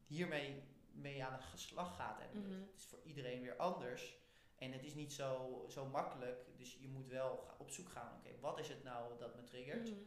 hiermee 0.06 0.62
mee 0.92 1.24
aan 1.24 1.40
de 1.52 1.56
slag 1.58 1.96
gaat, 1.96 2.20
en 2.20 2.40
Mhm. 2.40 2.60
het 2.60 2.74
is 2.76 2.84
voor 2.86 3.00
iedereen 3.02 3.42
weer 3.42 3.56
anders. 3.56 4.16
En 4.62 4.72
het 4.72 4.84
is 4.84 4.94
niet 4.94 5.12
zo, 5.12 5.64
zo 5.68 5.86
makkelijk, 5.86 6.46
dus 6.56 6.76
je 6.80 6.88
moet 6.88 7.06
wel 7.08 7.46
op 7.58 7.70
zoek 7.70 7.88
gaan. 7.88 8.12
Oké, 8.18 8.40
wat 8.40 8.58
is 8.58 8.68
het 8.68 8.82
nou 8.84 9.18
dat 9.18 9.34
me 9.36 9.42
triggert? 9.44 9.90
Mhm. 9.90 10.00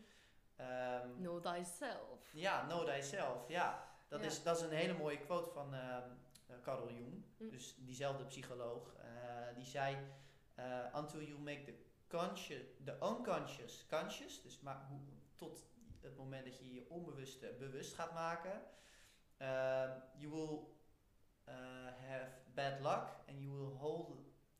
Ehm, 0.55 1.09
Know 1.17 1.43
thyself. 1.45 2.29
ja, 2.33 2.65
know 2.67 2.85
thyself. 2.87 3.47
Ja, 3.47 3.87
dat, 4.07 4.19
Ja. 4.21 4.25
Is, 4.27 4.43
dat 4.43 4.57
is 4.57 4.63
een 4.63 4.69
hele 4.71 4.93
mooie 4.97 5.19
quote 5.19 5.49
van 5.49 5.73
ehm 5.73 6.09
eh, 6.47 6.55
Carl 6.61 6.89
Jung. 6.91 7.23
Hm. 7.37 7.49
Dus 7.49 7.75
diezelfde 7.79 8.25
psycholoog. 8.25 8.93
eh, 8.95 9.55
die 9.55 9.65
zei, 9.65 9.97
eh, 10.55 10.85
until 10.95 11.21
you 11.21 11.39
make 11.39 11.63
the, 11.63 11.73
conscious, 12.07 12.61
the 12.83 12.91
unconscious 13.03 13.85
conscious. 13.89 14.41
Dus 14.41 14.59
maar 14.59 14.85
hoe, 14.89 14.99
tot 15.35 15.65
het 16.01 16.17
moment 16.17 16.45
dat 16.45 16.57
je 16.57 16.73
je 16.73 16.89
onbewuste 16.89 17.55
bewust 17.59 17.93
gaat 17.93 18.13
maken. 18.13 18.61
ehm, 19.37 19.99
you 20.17 20.31
will 20.31 20.59
have 22.07 22.29
bad 22.53 22.79
luck 22.81 23.07
and 23.27 23.39
you 23.41 23.51
will 23.51 23.77
hold 23.77 24.09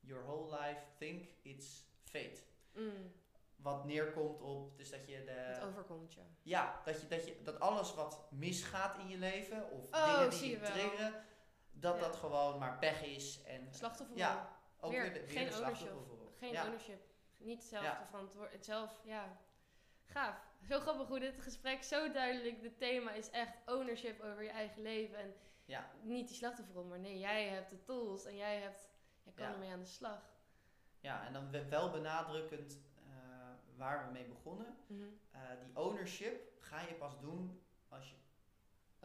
your 0.06 0.24
whole 0.24 0.60
life 0.60 0.82
think 0.97 1.28
it's 1.41 1.84
fate. 2.03 2.43
Mm. 2.74 3.14
Wat 3.56 3.86
neerkomt 3.86 4.41
op, 4.41 4.78
dus 4.78 4.89
dat 4.89 5.06
je 5.08 5.24
de... 5.24 5.32
Het 5.32 5.64
overkomt 5.64 6.14
je. 6.14 6.22
Ja, 6.41 6.82
dat, 6.86 7.01
je, 7.01 7.08
dat, 7.08 7.28
je, 7.28 7.41
dat 7.41 7.60
alles 7.60 7.93
wat 7.93 8.28
misgaat 8.32 8.97
in 8.97 9.08
je 9.08 9.18
leven, 9.18 9.72
of 9.72 9.93
Oh, 9.93 10.14
dingen 10.14 10.30
die 10.30 10.49
je 10.49 10.49
je 10.49 10.60
triggeren, 10.62 11.26
dat 11.72 11.95
Ja. 11.95 12.01
dat 12.01 12.16
gewoon 12.16 12.60
maar 12.60 12.78
pech 12.78 13.03
is. 13.03 13.43
En, 13.43 13.74
Slachtoffer. 13.74 14.18
Ja, 14.18 14.60
ook 14.80 14.91
Weer 14.91 15.01
weer, 15.01 15.14
de, 15.14 15.20
weer 15.20 15.30
geen 15.30 15.49
de 15.49 15.56
ownership. 15.56 15.93
Geen 16.38 16.51
ja. 16.51 16.64
ownership. 16.64 17.01
Niet 17.38 17.70
te 17.70 17.95
verantwoord. 18.06 18.51
Het 18.51 18.66
zelf, 18.66 19.01
ja. 19.03 19.38
Gaaf. 20.06 20.38
Zo 20.70 20.80
grappig 20.80 21.08
hoe 21.08 21.20
dit 21.20 21.39
gesprek 21.39 21.84
zo 21.84 22.12
duidelijk. 22.12 22.62
Het 22.62 22.80
thema 22.80 23.12
is 23.12 23.30
echt 23.30 23.58
ownership 23.66 24.22
over 24.22 24.43
je 24.43 24.49
eigen 24.49 24.82
leven. 24.82 25.18
En 25.18 25.34
Ja. 25.66 25.91
niet 26.01 26.28
die 26.28 26.38
slachtofferrol, 26.38 26.84
maar 26.84 26.99
nee, 26.99 27.20
jij 27.20 27.47
hebt 27.47 27.70
de 27.70 27.84
tools 27.84 28.26
en 28.26 28.36
jij 28.36 28.60
hebt, 28.60 28.89
jij 29.26 29.34
kan 29.34 29.45
Ja. 29.47 29.53
ermee 29.53 29.71
aan 29.71 29.80
de 29.80 29.86
slag. 29.86 30.34
ja, 30.99 31.26
en 31.26 31.34
dan 31.34 31.49
we- 31.51 31.65
wel 31.67 31.91
benadrukkend 31.91 32.80
eh, 32.95 33.07
waar 33.76 34.05
we 34.05 34.11
mee 34.11 34.26
begonnen. 34.26 34.78
Mhm. 34.88 35.03
Eh, 35.32 35.41
die 35.65 35.76
ownership 35.84 36.51
ga 36.59 36.82
je 36.82 36.93
pas 36.93 37.19
doen 37.19 37.61
als 37.89 38.09
je 38.09 38.15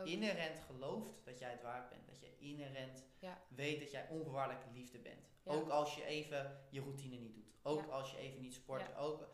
inherent 0.05 0.59
gelooft 0.61 1.25
dat 1.25 1.39
jij 1.39 1.51
het 1.51 1.63
waard 1.63 1.89
bent. 1.89 2.07
Dat 2.07 2.21
je 2.21 2.39
inherent 2.39 3.05
Ja. 3.19 3.39
weet 3.49 3.81
dat 3.81 3.91
jij 3.91 4.09
onvoorwaardelijke 4.09 4.71
liefde 4.73 4.99
bent. 4.99 5.29
Ja. 5.43 5.53
Ook 5.53 5.69
als 5.69 5.95
je 5.95 6.05
even 6.05 6.59
je 6.71 6.81
routine 6.81 7.17
niet 7.17 7.35
doet. 7.35 7.55
Ook 7.63 7.89
als 7.89 8.11
je 8.11 8.17
even 8.17 8.41
niet 8.41 8.55
sport. 8.55 8.97
Ook. 8.97 9.29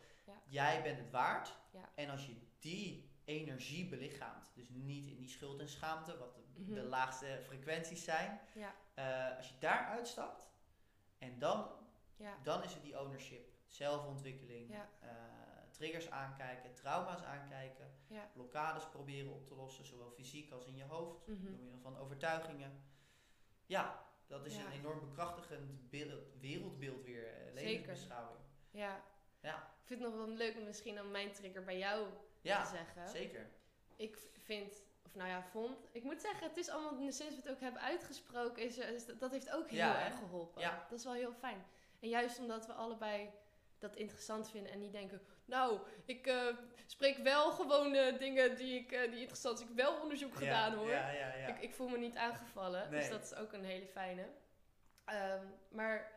Jij 0.49 0.83
bent 0.83 0.97
het 0.97 1.09
waard. 1.11 1.55
En 1.95 2.09
als 2.09 2.25
je 2.25 2.35
die 2.59 3.09
energie 3.25 3.89
belichaamt, 3.89 4.51
dus 4.55 4.69
niet 4.69 5.07
in 5.07 5.17
die 5.17 5.27
schuld 5.29 5.59
en 5.59 5.67
schaamte, 5.69 6.17
wat 6.17 6.35
de, 6.35 6.41
Mhm. 6.61 6.73
de 6.73 6.83
laagste 6.83 7.39
frequenties 7.43 8.03
zijn. 8.03 8.39
Ja. 8.55 8.75
eh, 8.93 9.37
als 9.37 9.47
je 9.49 9.53
daar 9.59 9.85
uitstapt 9.87 10.47
en 11.17 11.39
dan, 11.39 11.69
Ja. 12.15 12.37
dan 12.43 12.63
is 12.63 12.73
het 12.73 12.83
die 12.83 12.99
ownership. 12.99 13.55
Zelfontwikkeling. 13.65 14.69
Ja. 14.71 14.89
eh, 14.99 15.09
triggers 15.71 16.09
aankijken, 16.09 16.73
trauma's 16.73 17.21
aankijken, 17.21 17.91
Ja. 18.07 18.29
blokkades 18.33 18.89
proberen 18.89 19.31
op 19.33 19.47
te 19.47 19.55
lossen, 19.55 19.85
zowel 19.85 20.09
fysiek 20.11 20.51
als 20.51 20.65
in 20.65 20.75
je 20.75 20.83
hoofd, 20.83 21.27
Mhm. 21.27 21.43
door 21.45 21.51
middel 21.59 21.79
van 21.79 21.97
overtuigingen. 21.97 22.83
Ja, 23.65 24.05
dat 24.27 24.45
is 24.45 24.55
Ja. 24.55 24.65
een 24.65 24.71
enorm 24.71 24.99
bekrachtigend 24.99 25.89
beeld, 25.89 26.23
wereldbeeld 26.39 27.03
weer, 27.03 27.27
eh, 27.33 27.53
levensbeschouwing. 27.53 28.39
Ja. 28.71 29.03
Ja. 29.41 29.55
Ik 29.55 29.87
vind 29.87 30.01
het 30.03 30.09
nog 30.09 30.25
wel 30.25 30.35
leuk 30.35 30.57
om 30.57 30.63
misschien 30.63 30.99
om 31.01 31.11
mijn 31.11 31.31
trigger 31.31 31.63
bij 31.63 31.77
jou 31.77 32.07
te 32.41 32.47
Ja, 32.47 32.65
zeggen. 32.65 33.09
zeker. 33.09 33.49
Ik 33.95 34.17
vind, 34.33 34.83
of 35.07 35.15
nou 35.15 35.29
ja, 35.29 35.43
vond. 35.43 35.87
Ik 35.91 36.03
moet 36.03 36.21
zeggen, 36.21 36.47
het 36.47 36.57
is 36.57 36.69
allemaal, 36.69 37.11
sinds 37.11 37.35
we 37.35 37.41
het 37.41 37.49
ook 37.49 37.59
hebben 37.59 37.81
uitgesproken, 37.81 38.63
is, 38.63 38.77
is 38.77 39.05
dat, 39.19 39.31
heeft 39.31 39.51
ook 39.51 39.69
heel 39.69 39.77
Ja, 39.77 40.05
erg 40.05 40.17
geholpen. 40.17 40.61
Ja. 40.61 40.85
Dat 40.89 40.99
is 40.99 41.05
wel 41.05 41.13
heel 41.13 41.33
fijn. 41.33 41.65
En 41.99 42.09
juist 42.09 42.39
omdat 42.39 42.65
we 42.65 42.73
allebei 42.73 43.29
dat 43.79 43.95
interessant 43.95 44.49
vinden 44.49 44.71
en 44.71 44.79
niet 44.79 44.91
denken, 44.91 45.21
nou, 45.45 45.79
ik 46.05 46.27
eh, 46.27 46.47
spreek 46.85 47.17
wel 47.17 47.51
gewoon 47.51 47.93
eh, 47.93 48.19
dingen 48.19 48.55
die, 48.55 48.79
ik, 48.79 48.91
eh, 48.91 49.11
die 49.11 49.19
interessant 49.19 49.57
zijn. 49.57 49.69
Ik 49.69 49.77
heb 49.77 49.85
wel 49.85 50.01
onderzoek 50.01 50.35
gedaan 50.35 50.73
hoor. 50.73 50.89
Ja, 50.89 51.09
ja, 51.09 51.33
ja. 51.35 51.47
Ik, 51.47 51.59
ik 51.59 51.73
voel 51.73 51.87
me 51.87 51.97
niet 51.97 52.15
aangevallen. 52.15 52.91
Dus 52.91 53.09
dat 53.09 53.23
is 53.23 53.35
ook 53.35 53.53
een 53.53 53.65
hele 53.65 53.87
fijne. 53.87 54.27
Ehm, 55.05 55.45
maar 55.69 56.11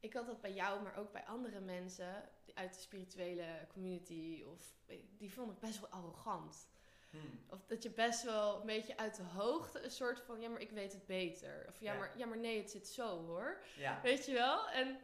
ik 0.00 0.12
had 0.12 0.26
dat 0.26 0.40
bij 0.40 0.52
jou, 0.52 0.82
maar 0.82 0.96
ook 0.96 1.12
bij 1.12 1.24
andere 1.24 1.60
mensen 1.60 2.28
uit 2.54 2.74
de 2.74 2.80
spirituele 2.80 3.44
community. 3.72 4.44
Of, 4.52 4.74
die 5.18 5.32
vond 5.32 5.50
ik 5.50 5.58
best 5.58 5.80
wel 5.80 5.90
arrogant. 5.90 6.68
Hmm. 7.10 7.44
Of 7.48 7.66
dat 7.66 7.82
je 7.82 7.90
best 7.90 8.22
wel 8.22 8.60
een 8.60 8.66
beetje 8.66 8.96
uit 8.96 9.16
de 9.16 9.22
hoogte 9.22 9.80
een 9.80 9.90
soort 9.90 10.20
van, 10.20 10.40
ja, 10.40 10.48
maar 10.48 10.60
ik 10.60 10.70
weet 10.70 10.92
het 10.92 11.06
beter. 11.06 11.64
Of 11.68 11.80
ja, 11.80 11.92
Ja. 11.92 11.98
Maar, 11.98 12.18
ja 12.18 12.26
maar 12.26 12.38
nee, 12.38 12.58
het 12.58 12.70
zit 12.70 12.88
zo 12.88 13.24
hoor. 13.26 13.62
Ja, 13.76 14.00
Weet 14.02 14.26
je 14.26 14.32
wel? 14.32 14.68
En, 14.68 14.98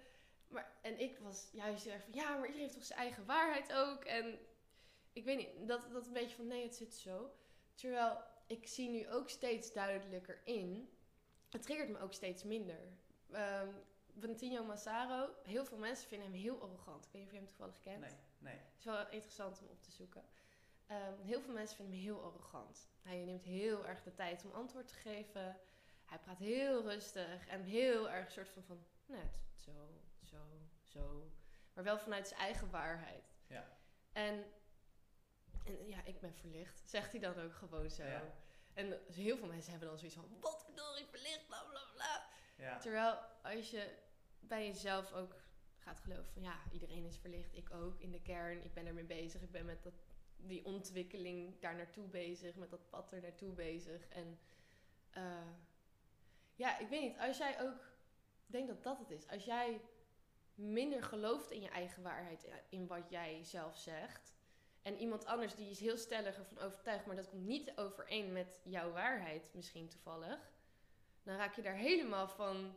maar, 0.48 0.72
en 0.82 1.00
ik 1.00 1.18
was 1.18 1.48
juist 1.52 1.84
heel 1.84 1.92
erg 1.92 2.02
van, 2.02 2.14
ja, 2.14 2.28
maar 2.28 2.46
iedereen 2.46 2.60
heeft 2.60 2.74
toch 2.74 2.84
zijn 2.84 2.98
eigen 2.98 3.26
waarheid 3.26 3.72
ook. 3.72 4.04
En 4.04 4.38
ik 5.12 5.24
weet 5.24 5.36
niet, 5.36 5.68
dat, 5.68 5.92
dat 5.92 6.06
een 6.06 6.12
beetje 6.12 6.36
van, 6.36 6.46
nee, 6.46 6.62
het 6.62 6.74
zit 6.74 6.94
zo. 6.94 7.34
Terwijl 7.74 8.22
ik 8.46 8.66
zie 8.66 8.88
nu 8.88 9.10
ook 9.10 9.28
steeds 9.28 9.72
duidelijker 9.72 10.40
in, 10.44 10.90
het 11.50 11.62
triggert 11.62 11.88
me 11.88 11.98
ook 12.00 12.12
steeds 12.12 12.42
minder. 12.42 12.80
Ehm 13.30 13.68
Valentino 14.18 14.64
Massaro, 14.64 15.34
heel 15.42 15.64
veel 15.64 15.78
mensen 15.78 16.08
vinden 16.08 16.30
hem 16.30 16.40
heel 16.40 16.62
arrogant. 16.62 17.04
Ik 17.04 17.10
weet 17.12 17.20
niet 17.20 17.30
of 17.30 17.32
je 17.32 17.38
hem 17.38 17.46
toevallig 17.46 17.80
kent. 17.80 18.00
nee, 18.00 18.10
nee. 18.38 18.54
Het 18.54 18.78
is 18.78 18.84
wel 18.84 19.10
interessant 19.10 19.60
om 19.60 19.66
op 19.68 19.82
te 19.82 19.90
zoeken. 19.90 20.22
Ehm, 20.86 21.20
heel 21.20 21.40
veel 21.40 21.52
mensen 21.52 21.76
vinden 21.76 21.94
hem 21.94 22.04
heel 22.04 22.24
arrogant. 22.24 22.90
Hij 23.02 23.24
neemt 23.24 23.44
heel 23.44 23.86
erg 23.86 24.02
de 24.02 24.14
tijd 24.14 24.44
om 24.44 24.50
antwoord 24.50 24.88
te 24.88 24.94
geven. 24.94 25.60
Hij 26.04 26.18
praat 26.18 26.38
heel 26.38 26.82
rustig 26.82 27.46
en 27.46 27.62
heel 27.62 28.10
erg 28.10 28.30
soort 28.30 28.48
van 28.48 28.62
van 28.62 28.86
net 29.06 29.40
zo, 29.54 30.00
zo, 30.24 30.36
zo. 30.82 31.32
Maar 31.72 31.84
wel 31.84 31.98
vanuit 31.98 32.28
zijn 32.28 32.40
eigen 32.40 32.70
waarheid. 32.70 33.34
Ja. 33.46 33.76
En, 34.12 34.44
en 35.64 35.86
ja, 35.86 36.04
ik 36.04 36.20
ben 36.20 36.34
verlicht. 36.34 36.82
Zegt 36.84 37.10
hij 37.10 37.20
dan 37.20 37.38
ook 37.38 37.54
gewoon 37.54 37.90
zo. 37.90 38.04
Ja. 38.04 38.34
En 38.74 39.00
heel 39.12 39.36
veel 39.36 39.46
mensen 39.46 39.70
hebben 39.70 39.88
dan 39.88 39.98
zoiets 39.98 40.16
van, 40.16 40.40
wat 40.40 40.64
verdorie 40.64 41.06
verlicht, 41.06 41.46
bla 41.46 41.64
bla 41.64 41.80
bla. 41.94 42.26
Ja, 42.56 42.78
Terwijl 42.78 43.18
als 43.42 43.70
je 43.70 43.98
bij 44.40 44.66
jezelf 44.66 45.12
ook 45.12 45.34
gaat 45.78 46.00
geloven 46.00 46.32
van 46.32 46.42
ja, 46.42 46.60
iedereen 46.72 47.04
is 47.04 47.18
verlicht, 47.18 47.56
ik 47.56 47.70
ook 47.70 48.00
in 48.00 48.10
de 48.10 48.20
kern, 48.20 48.64
ik 48.64 48.74
ben 48.74 48.86
ermee 48.86 49.04
bezig, 49.04 49.42
ik 49.42 49.50
ben 49.50 49.64
met 49.64 49.82
dat, 49.82 49.92
die 50.46 50.64
ontwikkeling 50.64 51.60
daar 51.60 51.74
naartoe 51.74 52.06
bezig, 52.06 52.54
met 52.56 52.70
dat 52.70 52.90
pad 52.90 53.12
er 53.12 53.20
naartoe 53.20 53.52
bezig. 53.52 54.08
En 54.08 54.38
eh, 55.10 55.46
ja, 56.54 56.78
ik 56.78 56.88
weet 56.88 57.00
niet, 57.00 57.18
als 57.18 57.38
jij 57.38 57.60
ook, 57.62 57.80
ik 58.46 58.52
denk 58.52 58.68
dat 58.68 58.82
dat 58.82 58.98
het 58.98 59.10
is, 59.10 59.28
als 59.28 59.44
jij 59.44 59.80
minder 60.54 61.02
gelooft 61.02 61.50
in 61.50 61.60
je 61.60 61.68
eigen 61.68 62.02
waarheid, 62.02 62.48
in 62.68 62.86
wat 62.86 63.10
jij 63.10 63.44
zelf 63.44 63.76
zegt, 63.76 64.34
en 64.82 64.96
iemand 64.96 65.24
anders 65.24 65.54
die 65.54 65.70
is 65.70 65.80
heel 65.80 65.96
stellig 65.96 66.36
ervan 66.36 66.58
overtuigd, 66.58 67.06
maar 67.06 67.16
dat 67.16 67.28
komt 67.28 67.44
niet 67.44 67.72
overeen 67.76 68.32
met 68.32 68.60
jouw 68.64 68.92
waarheid 68.92 69.50
misschien 69.54 69.88
toevallig, 69.88 70.52
dan 71.22 71.36
raak 71.36 71.54
je 71.54 71.62
daar 71.62 71.76
helemaal 71.76 72.28
van 72.28 72.76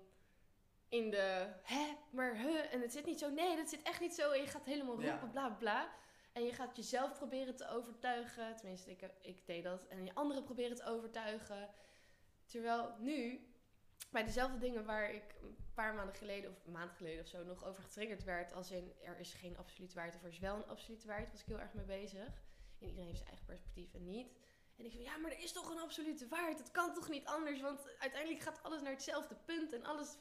in 0.89 1.09
de 1.09 1.53
hè, 1.63 1.97
maar 2.09 2.37
hè, 2.37 2.57
en 2.57 2.81
het 2.81 2.91
zit 2.91 3.05
niet 3.05 3.19
zo, 3.19 3.29
nee, 3.29 3.55
dat 3.55 3.69
zit 3.69 3.81
echt 3.81 3.99
niet 3.99 4.15
zo, 4.15 4.31
en 4.31 4.41
je 4.41 4.47
gaat 4.47 4.65
helemaal 4.65 5.01
Ja. 5.01 5.11
roepen, 5.11 5.31
bla 5.31 5.49
bla. 5.49 5.89
En 6.35 6.43
je 6.43 6.53
gaat 6.53 6.75
jezelf 6.75 7.13
proberen 7.17 7.55
te 7.55 7.67
overtuigen, 7.67 8.55
tenminste, 8.55 8.91
ik, 8.91 9.09
ik 9.21 9.45
deed 9.45 9.63
dat, 9.63 9.87
en 9.87 10.05
je 10.05 10.13
anderen 10.13 10.43
proberen 10.43 10.75
te 10.75 10.85
overtuigen. 10.85 11.69
Terwijl 12.45 12.95
nu, 12.99 13.47
bij 14.11 14.23
dezelfde 14.23 14.57
dingen 14.57 14.85
waar 14.85 15.13
ik 15.13 15.35
een 15.41 15.57
paar 15.73 15.93
maanden 15.93 16.15
geleden, 16.15 16.49
of 16.51 16.65
een 16.65 16.71
maand 16.71 16.93
geleden 16.93 17.21
of 17.23 17.27
zo, 17.27 17.43
nog 17.43 17.65
over 17.65 17.83
getriggerd 17.83 18.23
werd, 18.23 18.53
als 18.53 18.71
in 18.71 18.93
er 19.03 19.19
is 19.19 19.33
geen 19.33 19.57
absolute 19.57 19.95
waarheid, 19.95 20.15
of 20.15 20.23
er 20.23 20.29
is 20.29 20.39
wel 20.39 20.55
een 20.55 20.67
absolute 20.67 21.07
waarheid, 21.07 21.31
was 21.31 21.41
ik 21.41 21.47
heel 21.47 21.59
erg 21.59 21.73
mee 21.73 21.85
bezig. 21.85 22.43
En 22.79 22.87
iedereen 22.87 23.05
heeft 23.05 23.17
zijn 23.17 23.29
eigen 23.29 23.45
perspectief 23.45 23.93
en 23.93 24.05
niet. 24.05 24.31
En 24.77 24.85
ik 24.85 24.91
van, 24.91 25.01
ja, 25.01 25.17
maar 25.17 25.31
er 25.31 25.39
is 25.43 25.51
toch 25.51 25.69
een 25.69 25.79
absolute 25.81 26.27
waarheid. 26.27 26.57
Het 26.57 26.71
kan 26.71 26.93
toch 26.93 27.09
niet 27.09 27.25
anders? 27.25 27.61
Want 27.61 27.87
uiteindelijk 27.99 28.41
gaat 28.41 28.63
alles 28.63 28.81
naar 28.81 28.91
hetzelfde 28.91 29.35
punt. 29.35 29.73
En 29.73 29.83
alles, 29.83 30.17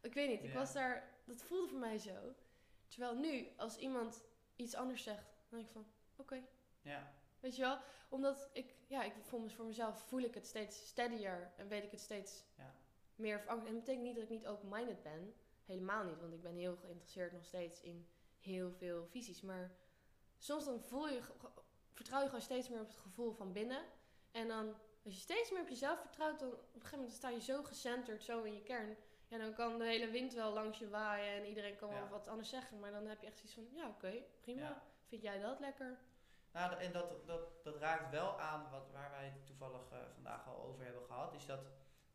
ik 0.00 0.14
weet 0.14 0.28
niet, 0.28 0.42
ik 0.42 0.52
Ja. 0.52 0.58
was 0.58 0.72
daar, 0.72 1.14
dat 1.24 1.42
voelde 1.42 1.68
voor 1.68 1.78
mij 1.78 1.98
zo. 1.98 2.34
Terwijl 2.88 3.14
nu, 3.14 3.48
als 3.56 3.76
iemand 3.76 4.22
iets 4.56 4.74
anders 4.74 5.02
zegt, 5.02 5.29
denk 5.58 5.66
ik 5.66 5.72
van, 5.72 5.86
oké. 6.16 6.42
ja, 6.82 7.12
Weet 7.40 7.56
je 7.56 7.62
wel? 7.62 7.78
Omdat 8.08 8.50
ik, 8.52 8.74
ja, 8.86 9.02
ik 9.02 9.12
voel 9.22 9.40
me 9.40 9.50
voor 9.50 9.64
mezelf, 9.64 10.00
voel 10.02 10.20
ik 10.20 10.34
het 10.34 10.46
steeds 10.46 10.86
steadier. 10.86 11.52
En 11.56 11.68
weet 11.68 11.84
ik 11.84 11.90
het 11.90 12.00
steeds 12.00 12.44
Ja. 12.56 12.74
meer. 13.14 13.46
En 13.46 13.64
dat 13.64 13.72
betekent 13.74 14.04
niet 14.04 14.14
dat 14.14 14.24
ik 14.24 14.30
niet 14.30 14.46
open-minded 14.46 15.02
ben. 15.02 15.34
Helemaal 15.64 16.04
niet, 16.04 16.20
want 16.20 16.32
ik 16.32 16.42
ben 16.42 16.56
heel 16.56 16.76
geïnteresseerd 16.76 17.32
nog 17.32 17.44
steeds 17.44 17.80
in 17.80 18.08
heel 18.40 18.72
veel 18.72 19.06
visies. 19.06 19.40
Maar 19.42 19.70
soms 20.38 20.64
dan 20.64 20.80
voel 20.80 21.08
je, 21.08 21.20
vertrouw 21.92 22.20
je 22.20 22.26
gewoon 22.26 22.40
steeds 22.40 22.68
meer 22.68 22.80
op 22.80 22.86
het 22.88 22.96
gevoel 22.96 23.32
van 23.32 23.52
binnen. 23.52 23.82
En 24.30 24.48
dan, 24.48 24.74
als 25.04 25.14
je 25.14 25.20
steeds 25.20 25.50
meer 25.50 25.62
op 25.62 25.68
jezelf 25.68 26.00
vertrouwt, 26.00 26.38
dan 26.38 26.48
op 26.48 26.54
een 26.58 26.72
gegeven 26.72 26.98
moment 26.98 27.14
sta 27.16 27.28
je 27.28 27.40
zo 27.40 27.62
gecenterd, 27.62 28.22
zo 28.22 28.42
in 28.42 28.54
je 28.54 28.62
kern. 28.62 28.96
Ja, 29.28 29.38
dan 29.38 29.54
kan 29.54 29.78
de 29.78 29.84
hele 29.84 30.08
wind 30.10 30.32
wel 30.34 30.52
langs 30.52 30.78
je 30.78 30.88
waaien 30.88 31.42
en 31.42 31.48
iedereen 31.48 31.76
kan 31.76 31.88
wel 31.88 32.08
wat 32.08 32.28
anders 32.28 32.48
zeggen. 32.48 32.78
Maar 32.80 32.90
dan 32.90 33.06
heb 33.06 33.20
je 33.20 33.26
echt 33.26 33.36
zoiets 33.38 33.54
van, 33.54 33.68
ja 33.72 33.88
oké, 33.88 34.22
prima. 34.40 34.60
Ja. 34.60 34.82
Vind 35.10 35.22
jij 35.22 35.38
dat 35.40 35.60
lekker? 35.60 35.98
Nou, 36.52 36.74
en 36.74 36.92
dat, 36.92 37.26
dat, 37.26 37.64
dat 37.64 37.76
raakt 37.76 38.10
wel 38.10 38.40
aan 38.40 38.70
wat, 38.70 38.90
waar 38.92 39.10
wij 39.10 39.24
het 39.28 39.46
toevallig 39.46 39.90
eh, 39.92 39.98
vandaag 40.14 40.46
al 40.48 40.62
over 40.62 40.84
hebben 40.84 41.02
gehad. 41.02 41.34
Is 41.34 41.46
dat 41.46 41.60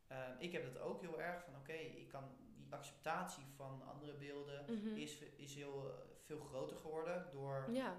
eh, 0.06 0.28
ik 0.38 0.52
heb 0.52 0.72
dat 0.74 0.82
ook 0.82 1.00
heel 1.00 1.20
erg 1.20 1.44
van 1.44 1.56
oké, 1.56 1.72
ik 1.72 2.08
kan 2.08 2.24
die 2.56 2.66
acceptatie 2.74 3.44
van 3.56 3.82
andere 3.88 4.12
beelden 4.14 4.64
Mhm. 4.68 4.96
is, 4.96 5.20
is 5.20 5.54
heel 5.54 5.88
eh, 5.88 5.94
veel 6.24 6.38
groter 6.40 6.76
geworden 6.76 7.28
door 7.32 7.66
Ja, 7.70 7.94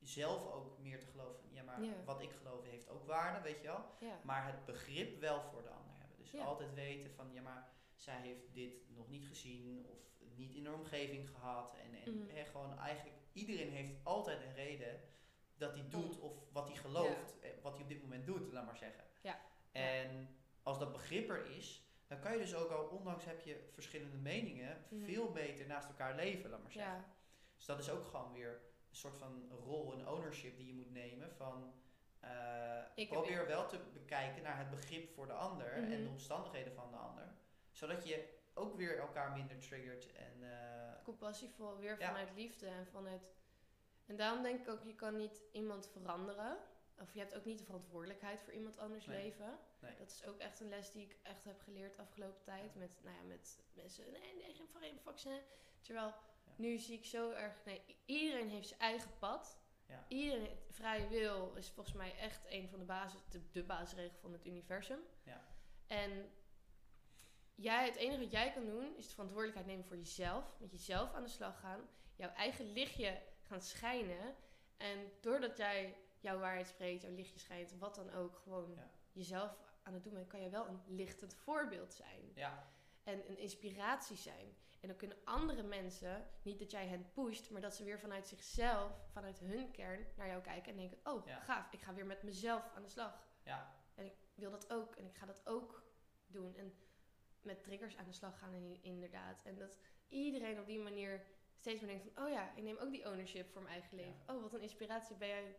zelf 0.00 0.52
ook 0.52 0.78
meer 0.78 1.00
te 1.00 1.06
geloven 1.06 1.48
ja, 1.52 1.62
maar 1.62 1.82
Ja. 1.82 2.04
wat 2.04 2.20
ik 2.20 2.30
geloof 2.32 2.64
heeft 2.64 2.88
ook 2.88 3.06
waarde, 3.06 3.40
weet 3.40 3.60
je 3.60 3.66
wel. 3.66 3.84
ja. 4.00 4.18
Maar 4.22 4.46
het 4.46 4.64
begrip 4.64 5.20
wel 5.20 5.42
voor 5.42 5.62
de 5.62 5.68
ander 5.68 5.94
hebben. 5.98 6.16
Dus 6.16 6.34
altijd 6.40 6.74
weten 6.74 7.10
van 7.14 7.32
ja, 7.32 7.42
maar 7.42 7.68
zij 7.94 8.20
heeft 8.20 8.54
dit 8.54 8.90
nog 8.96 9.08
niet 9.08 9.26
gezien 9.26 9.86
of 9.88 9.98
niet 10.36 10.54
in 10.54 10.66
haar 10.66 10.74
omgeving 10.74 11.28
gehad. 11.30 11.74
En, 11.74 11.94
en 12.04 12.18
Mhm. 12.18 12.34
hè, 12.36 12.44
gewoon 12.44 12.78
eigenlijk 12.78 13.16
iedereen 13.34 13.70
heeft 13.70 13.92
altijd 14.02 14.42
een 14.42 14.54
reden 14.54 15.00
dat 15.56 15.72
hij 15.72 15.84
doet 15.88 16.18
of 16.18 16.32
wat 16.52 16.66
hij 16.66 16.76
gelooft, 16.76 17.38
eh, 17.40 17.50
wat 17.62 17.72
hij 17.72 17.82
op 17.82 17.88
dit 17.88 18.02
moment 18.02 18.26
doet, 18.26 18.52
laat 18.52 18.64
maar 18.66 18.76
zeggen. 18.76 19.04
Ja. 19.20 19.40
En 19.72 20.36
als 20.62 20.78
dat 20.78 20.92
begrip 20.92 21.30
er 21.30 21.50
is, 21.50 21.82
dan 22.06 22.20
kan 22.20 22.32
je 22.32 22.38
dus 22.38 22.54
ook 22.54 22.70
al, 22.70 22.84
ondanks 22.84 23.24
heb 23.24 23.40
je 23.40 23.68
verschillende 23.72 24.16
meningen, 24.16 24.84
Mhm. 24.88 25.04
veel 25.04 25.32
beter 25.32 25.66
naast 25.66 25.88
elkaar 25.88 26.14
leven, 26.14 26.50
laat 26.50 26.62
maar 26.62 26.72
zeggen. 26.72 26.94
Ja, 26.94 27.04
Dus 27.56 27.64
dat 27.66 27.78
is 27.78 27.90
ook 27.90 28.04
gewoon 28.04 28.32
weer 28.32 28.60
een 28.90 28.96
soort 28.96 29.16
van 29.18 29.50
rol 29.64 29.92
en 29.92 30.08
ownership 30.08 30.56
die 30.56 30.66
je 30.66 30.74
moet 30.74 30.90
nemen 30.92 31.32
van 31.36 31.72
Ik 32.94 33.08
heb 33.08 33.18
probeer 33.18 33.46
wel 33.46 33.66
te 33.66 33.78
bekijken 33.92 34.42
naar 34.42 34.58
het 34.58 34.70
begrip 34.70 35.14
voor 35.14 35.26
de 35.26 35.32
ander 35.32 35.72
en 35.72 36.02
de 36.02 36.08
omstandigheden 36.08 36.74
van 36.74 36.90
de 36.90 36.96
ander. 36.96 37.32
Zodat 37.72 38.08
je 38.08 38.28
ook 38.54 38.76
weer 38.76 38.98
elkaar 38.98 39.32
minder 39.32 39.58
triggert 39.58 40.12
en 40.12 40.42
eh, 40.42 41.02
compassievol, 41.02 41.76
weer 41.76 41.98
Ja. 42.00 42.06
vanuit 42.06 42.34
liefde 42.34 42.66
en 42.66 42.86
vanuit... 42.86 43.22
En 44.06 44.16
daarom 44.16 44.42
denk 44.42 44.60
ik 44.60 44.68
ook, 44.68 44.84
je 44.84 44.94
kan 44.94 45.16
niet 45.16 45.42
iemand 45.52 45.88
veranderen. 45.88 46.56
Of 47.00 47.12
je 47.14 47.18
hebt 47.18 47.34
ook 47.34 47.44
niet 47.44 47.58
de 47.58 47.64
verantwoordelijkheid 47.64 48.40
voor 48.42 48.52
iemand 48.52 48.78
anders 48.78 49.06
Nee. 49.06 49.22
leven. 49.22 49.58
Nee. 49.78 49.96
Dat 49.98 50.10
is 50.10 50.24
ook 50.24 50.38
echt 50.38 50.60
een 50.60 50.68
les 50.68 50.90
die 50.92 51.04
ik 51.04 51.16
echt 51.22 51.44
heb 51.44 51.60
geleerd 51.60 51.98
afgelopen 51.98 52.42
tijd. 52.42 52.74
Met, 52.74 52.98
nou 53.02 53.16
ja, 53.16 53.22
met 53.22 53.62
mensen, 53.72 54.04
nee, 54.12 54.34
nee, 54.34 54.54
geen, 54.54 54.68
geen 54.80 55.00
vaccin. 55.00 55.40
Terwijl, 55.80 56.06
Ja. 56.06 56.52
nu 56.56 56.78
zie 56.78 56.98
ik 56.98 57.04
zo 57.04 57.30
erg, 57.30 57.64
nee, 57.64 57.82
iedereen 58.04 58.48
heeft 58.48 58.68
zijn 58.68 58.80
eigen 58.80 59.10
pad. 59.18 59.58
Ja. 59.86 60.04
Iedereen, 60.08 60.58
vrije 60.70 61.08
wil 61.08 61.54
is 61.54 61.70
volgens 61.70 61.96
mij 61.96 62.16
echt 62.18 62.44
een 62.48 62.68
van 62.68 62.78
de 62.78 62.84
basis, 62.84 63.20
de, 63.28 63.50
de 63.50 63.62
basisregel 63.64 64.18
van 64.20 64.32
het 64.32 64.46
universum. 64.46 64.98
Ja. 65.22 65.44
En 65.86 66.30
jij, 67.54 67.84
het 67.86 67.96
enige 67.96 68.20
wat 68.20 68.30
jij 68.32 68.52
kan 68.52 68.64
doen, 68.64 68.96
is 68.96 69.06
de 69.06 69.12
verantwoordelijkheid 69.12 69.66
nemen 69.70 69.84
voor 69.84 69.96
jezelf. 69.96 70.54
Met 70.58 70.70
jezelf 70.70 71.12
aan 71.14 71.22
de 71.22 71.28
slag 71.28 71.60
gaan. 71.60 71.80
Jouw 72.16 72.30
eigen 72.30 72.72
lichtje 72.72 73.22
gaan 73.42 73.60
schijnen. 73.60 74.34
En 74.76 75.12
doordat 75.20 75.56
jij 75.56 75.96
jouw 76.20 76.38
waarheid 76.38 76.66
spreekt, 76.66 77.02
jouw 77.02 77.14
lichtje 77.14 77.38
schijnt, 77.38 77.78
wat 77.78 77.94
dan 77.94 78.10
ook, 78.12 78.36
gewoon 78.36 78.72
Ja. 78.76 78.90
jezelf 79.12 79.56
aan 79.82 79.94
het 79.94 80.04
doen 80.04 80.12
bent, 80.12 80.26
kan 80.26 80.40
jij 80.40 80.50
wel 80.50 80.66
een 80.66 80.80
lichtend 80.86 81.34
voorbeeld 81.34 81.94
zijn. 81.94 82.32
ja, 82.34 82.66
En 83.02 83.28
een 83.30 83.38
inspiratie 83.38 84.16
zijn. 84.16 84.56
En 84.80 84.88
dan 84.90 84.96
kunnen 84.98 85.16
andere 85.24 85.62
mensen, 85.62 86.26
niet 86.42 86.58
dat 86.58 86.70
jij 86.70 86.86
hen 86.86 87.10
pusht, 87.12 87.50
maar 87.50 87.60
dat 87.60 87.74
ze 87.74 87.84
weer 87.84 87.98
vanuit 88.00 88.28
zichzelf, 88.28 88.92
vanuit 89.12 89.38
hun 89.38 89.70
kern, 89.70 90.06
naar 90.16 90.26
jou 90.28 90.42
kijken 90.42 90.70
en 90.72 90.76
denken: 90.78 90.98
Oh, 91.04 91.26
Ja. 91.26 91.40
gaaf, 91.40 91.72
ik 91.72 91.80
ga 91.82 91.94
weer 91.94 92.06
met 92.06 92.22
mezelf 92.22 92.70
aan 92.74 92.82
de 92.82 92.88
slag. 92.88 93.26
ja, 93.42 93.74
En 93.94 94.04
ik 94.04 94.14
wil 94.34 94.50
dat 94.50 94.72
ook 94.72 94.94
en 94.96 95.04
ik 95.04 95.14
ga 95.16 95.26
dat 95.26 95.46
ook 95.46 95.82
doen. 96.26 96.56
En 96.56 96.74
met 97.44 97.62
triggers 97.62 97.96
aan 97.96 98.04
de 98.04 98.12
slag 98.12 98.38
gaan 98.38 98.54
in- 98.54 98.78
inderdaad. 98.82 99.42
En 99.44 99.56
dat 99.56 99.76
iedereen 100.08 100.60
op 100.60 100.66
die 100.66 100.78
manier 100.80 101.24
steeds 101.58 101.80
meer 101.80 101.90
denkt 101.90 102.12
van... 102.14 102.24
Oh 102.24 102.30
ja, 102.30 102.52
ik 102.56 102.62
neem 102.62 102.76
ook 102.78 102.90
die 102.90 103.06
ownership 103.08 103.52
voor 103.52 103.62
mijn 103.62 103.74
eigen 103.74 103.96
leven. 103.96 104.20
Oh, 104.26 104.42
wat 104.42 104.54
een 104.54 104.60
inspiratie 104.62 105.16
ben 105.16 105.28
jij 105.28 105.56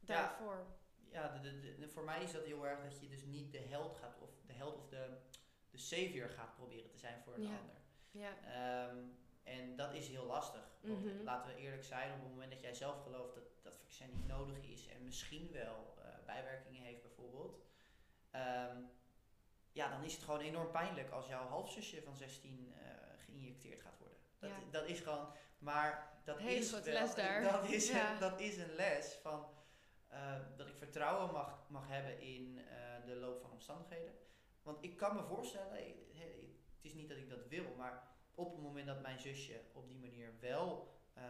daarvoor. 0.00 0.66
ja 1.10 1.28
de, 1.28 1.40
de, 1.40 1.60
de- 1.60 1.78
de- 1.78 1.88
voor 1.88 2.04
mij 2.04 2.22
is 2.22 2.32
dat 2.32 2.44
heel 2.44 2.66
erg 2.66 2.82
dat 2.82 3.00
je 3.00 3.08
dus 3.08 3.22
niet 3.24 3.52
de 3.52 3.58
held 3.60 3.96
gaat 3.96 4.18
of 4.18 4.30
de 4.46 4.52
held 4.52 4.76
of 4.78 4.88
de, 4.88 5.16
de 5.70 5.78
savior 5.78 6.28
gaat 6.28 6.54
proberen 6.54 6.90
te 6.90 6.98
zijn 6.98 7.20
voor 7.22 7.34
een 7.34 7.42
Ja. 7.42 7.58
ander. 7.58 7.76
Ja, 8.10 8.36
Ehm, 8.44 8.96
en 9.42 9.76
dat 9.76 9.94
is 9.94 10.08
heel 10.08 10.24
lastig. 10.26 10.70
Want 10.80 11.04
Mhm. 11.04 11.22
laten 11.24 11.54
we 11.54 11.60
eerlijk 11.60 11.84
zijn, 11.84 12.12
op 12.12 12.20
het 12.20 12.28
moment 12.28 12.50
dat 12.50 12.60
jij 12.60 12.74
zelf 12.74 13.02
gelooft 13.02 13.34
dat 13.34 13.44
dat 13.62 13.76
vaccin 13.76 14.10
niet 14.12 14.26
nodig 14.26 14.62
is 14.64 14.86
en 14.88 15.04
misschien 15.04 15.52
wel 15.52 15.94
eh, 15.98 16.04
bijwerkingen 16.26 16.82
heeft 16.82 17.02
bijvoorbeeld, 17.02 17.62
ehm, 18.30 18.82
ja, 19.72 19.90
dan 19.90 20.02
is 20.04 20.12
het 20.14 20.22
gewoon 20.22 20.40
enorm 20.40 20.70
pijnlijk 20.70 21.10
als 21.10 21.26
jouw 21.26 21.46
halfzusje 21.46 22.02
van 22.02 22.16
16 22.16 22.74
eh, 22.74 22.90
geïnjecteerd 23.24 23.80
gaat 23.80 23.98
worden. 23.98 24.18
Dat, 24.38 24.50
Ja. 24.50 24.56
dat 24.70 24.88
is 24.88 25.00
gewoon, 25.00 25.28
maar 25.58 26.20
dat 26.24 26.38
Hele 26.38 26.54
is 26.54 26.70
wel, 26.70 26.82
les 26.82 27.14
daar. 27.14 27.42
Dat 27.52 27.64
is, 27.64 27.90
Ja. 27.90 28.18
dat 28.18 28.40
is 28.40 28.56
een 28.56 28.74
les 28.74 29.18
van, 29.22 29.46
uh, 30.12 30.38
dat 30.56 30.68
ik 30.68 30.76
vertrouwen 30.76 31.32
mag, 31.32 31.68
mag 31.68 31.88
hebben 31.88 32.20
in 32.20 32.58
uh, 32.58 33.06
de 33.06 33.14
loop 33.14 33.40
van 33.40 33.50
omstandigheden. 33.50 34.14
Want 34.62 34.84
ik 34.84 34.96
kan 34.96 35.16
me 35.16 35.22
voorstellen, 35.22 35.76
het 35.76 36.80
is 36.80 36.94
niet 36.94 37.08
dat 37.08 37.18
ik 37.18 37.28
dat 37.28 37.46
wil, 37.48 37.74
maar 37.76 38.08
op 38.34 38.52
het 38.52 38.62
moment 38.62 38.86
dat 38.86 39.02
mijn 39.02 39.20
zusje 39.20 39.60
op 39.72 39.88
die 39.88 39.98
manier 39.98 40.34
wel 40.40 40.96
uh, 41.16 41.24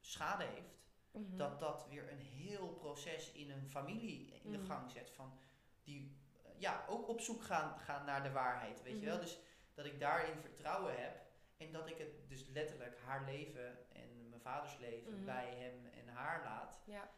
schade 0.00 0.44
heeft, 0.44 0.82
Mhm. 1.12 1.36
Dat 1.36 1.58
dat 1.58 1.86
weer 1.88 2.12
een 2.12 2.20
heel 2.20 2.68
proces 2.68 3.32
in 3.32 3.50
een 3.50 3.68
familie 3.68 4.40
in 4.42 4.50
de 4.50 4.58
mhm. 4.58 4.66
gang 4.66 4.90
zet. 4.90 5.10
Van 5.10 5.38
die 5.82 6.00
eh, 6.00 6.21
ja, 6.62 6.84
ook 6.88 7.08
op 7.08 7.20
zoek 7.20 7.42
gaan, 7.42 7.78
gaan 7.78 8.04
naar 8.04 8.22
de 8.22 8.30
waarheid. 8.30 8.82
Weet 8.82 9.00
je 9.00 9.06
wel? 9.06 9.14
Mhm. 9.14 9.24
Dus 9.24 9.38
dat 9.74 9.84
ik 9.84 10.00
daarin 10.00 10.40
vertrouwen 10.40 11.02
heb. 11.02 11.20
En 11.56 11.72
dat 11.72 11.88
ik 11.88 11.98
het 11.98 12.28
dus 12.28 12.46
letterlijk 12.46 12.98
haar 13.04 13.24
leven 13.24 13.92
en 13.92 14.28
mijn 14.28 14.40
vaders 14.40 14.78
leven 14.78 15.24
bij 15.24 15.54
hem 15.56 15.86
en 15.86 16.08
haar 16.08 16.42
laat. 16.44 16.80
Ja. 16.84 17.10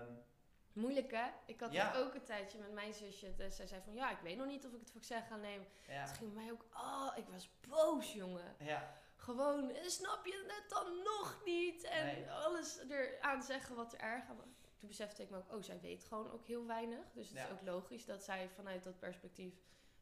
Um, 0.00 0.24
Moeilijk 0.72 1.10
hè? 1.10 1.26
Ik 1.46 1.60
had 1.60 1.72
ja. 1.72 1.94
ook 1.94 2.14
een 2.14 2.24
tijdje 2.24 2.58
met 2.58 2.72
mijn 2.72 2.94
zusje. 2.94 3.34
Dus 3.34 3.56
zij 3.56 3.66
zei 3.66 3.82
van 3.84 3.94
ja, 3.94 4.10
ik 4.10 4.18
weet 4.22 4.36
nog 4.36 4.46
niet 4.46 4.66
of 4.66 4.72
ik 4.72 4.80
het 4.80 4.90
voor 4.90 5.02
zeg 5.02 5.26
ga 5.26 5.36
nemen. 5.36 5.66
Ja. 5.88 6.00
Het 6.00 6.10
ging 6.10 6.34
mij 6.34 6.50
ook, 6.52 6.64
oh, 6.72 7.12
ik 7.16 7.28
was 7.28 7.50
boos 7.68 8.12
jongen. 8.12 8.54
Ja 8.58 8.94
gewoon, 9.18 9.70
eh, 9.70 9.88
snap 9.88 10.26
je 10.26 10.44
het 10.46 10.70
dan 10.70 10.96
nog 11.02 11.40
niet? 11.44 11.84
En 11.84 12.28
alles 12.28 12.78
eraan 12.88 13.42
zeggen 13.42 13.76
wat 13.76 13.92
er 13.92 14.00
erg 14.00 14.28
aan 14.28 14.36
Toen 14.78 14.88
besefte 14.88 15.22
ik 15.22 15.30
me 15.30 15.36
ook, 15.36 15.52
oh, 15.52 15.62
zij 15.62 15.80
weet 15.80 16.04
gewoon 16.04 16.30
ook 16.30 16.46
heel 16.46 16.66
weinig. 16.66 17.12
Dus 17.12 17.28
het 17.28 17.38
is 17.38 17.50
ook 17.50 17.62
logisch 17.62 18.04
dat 18.04 18.24
zij 18.24 18.48
vanuit 18.48 18.84
dat 18.84 18.98
perspectief 18.98 19.54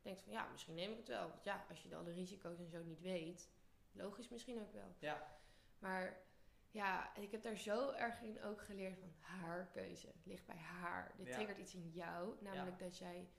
denkt 0.02 0.22
van, 0.22 0.32
ja, 0.32 0.48
misschien 0.52 0.74
neem 0.74 0.90
ik 0.90 0.96
het 0.96 1.08
wel. 1.08 1.28
Want 1.28 1.44
ja, 1.44 1.64
als 1.68 1.82
je 1.82 1.96
alle 1.96 2.12
risico's 2.12 2.58
en 2.58 2.68
zo 2.68 2.82
niet 2.82 3.00
weet, 3.00 3.50
logisch 3.92 4.28
misschien 4.28 4.60
ook 4.60 4.72
wel. 4.72 4.94
Ja. 4.98 5.38
Maar 5.78 6.24
ja, 6.70 7.16
ik 7.16 7.30
heb 7.30 7.42
daar 7.42 7.56
zo 7.56 7.90
erg 7.90 8.22
in 8.22 8.42
ook 8.42 8.62
geleerd 8.62 8.98
van 8.98 9.14
haar 9.18 9.66
keuze. 9.66 10.06
Het 10.06 10.26
ligt 10.26 10.46
bij 10.46 10.56
haar. 10.56 11.14
Dit 11.16 11.32
triggert 11.32 11.58
iets 11.58 11.74
in 11.74 11.90
jou, 11.90 12.36
namelijk 12.40 12.78
dat 12.78 12.98
jij 12.98 13.30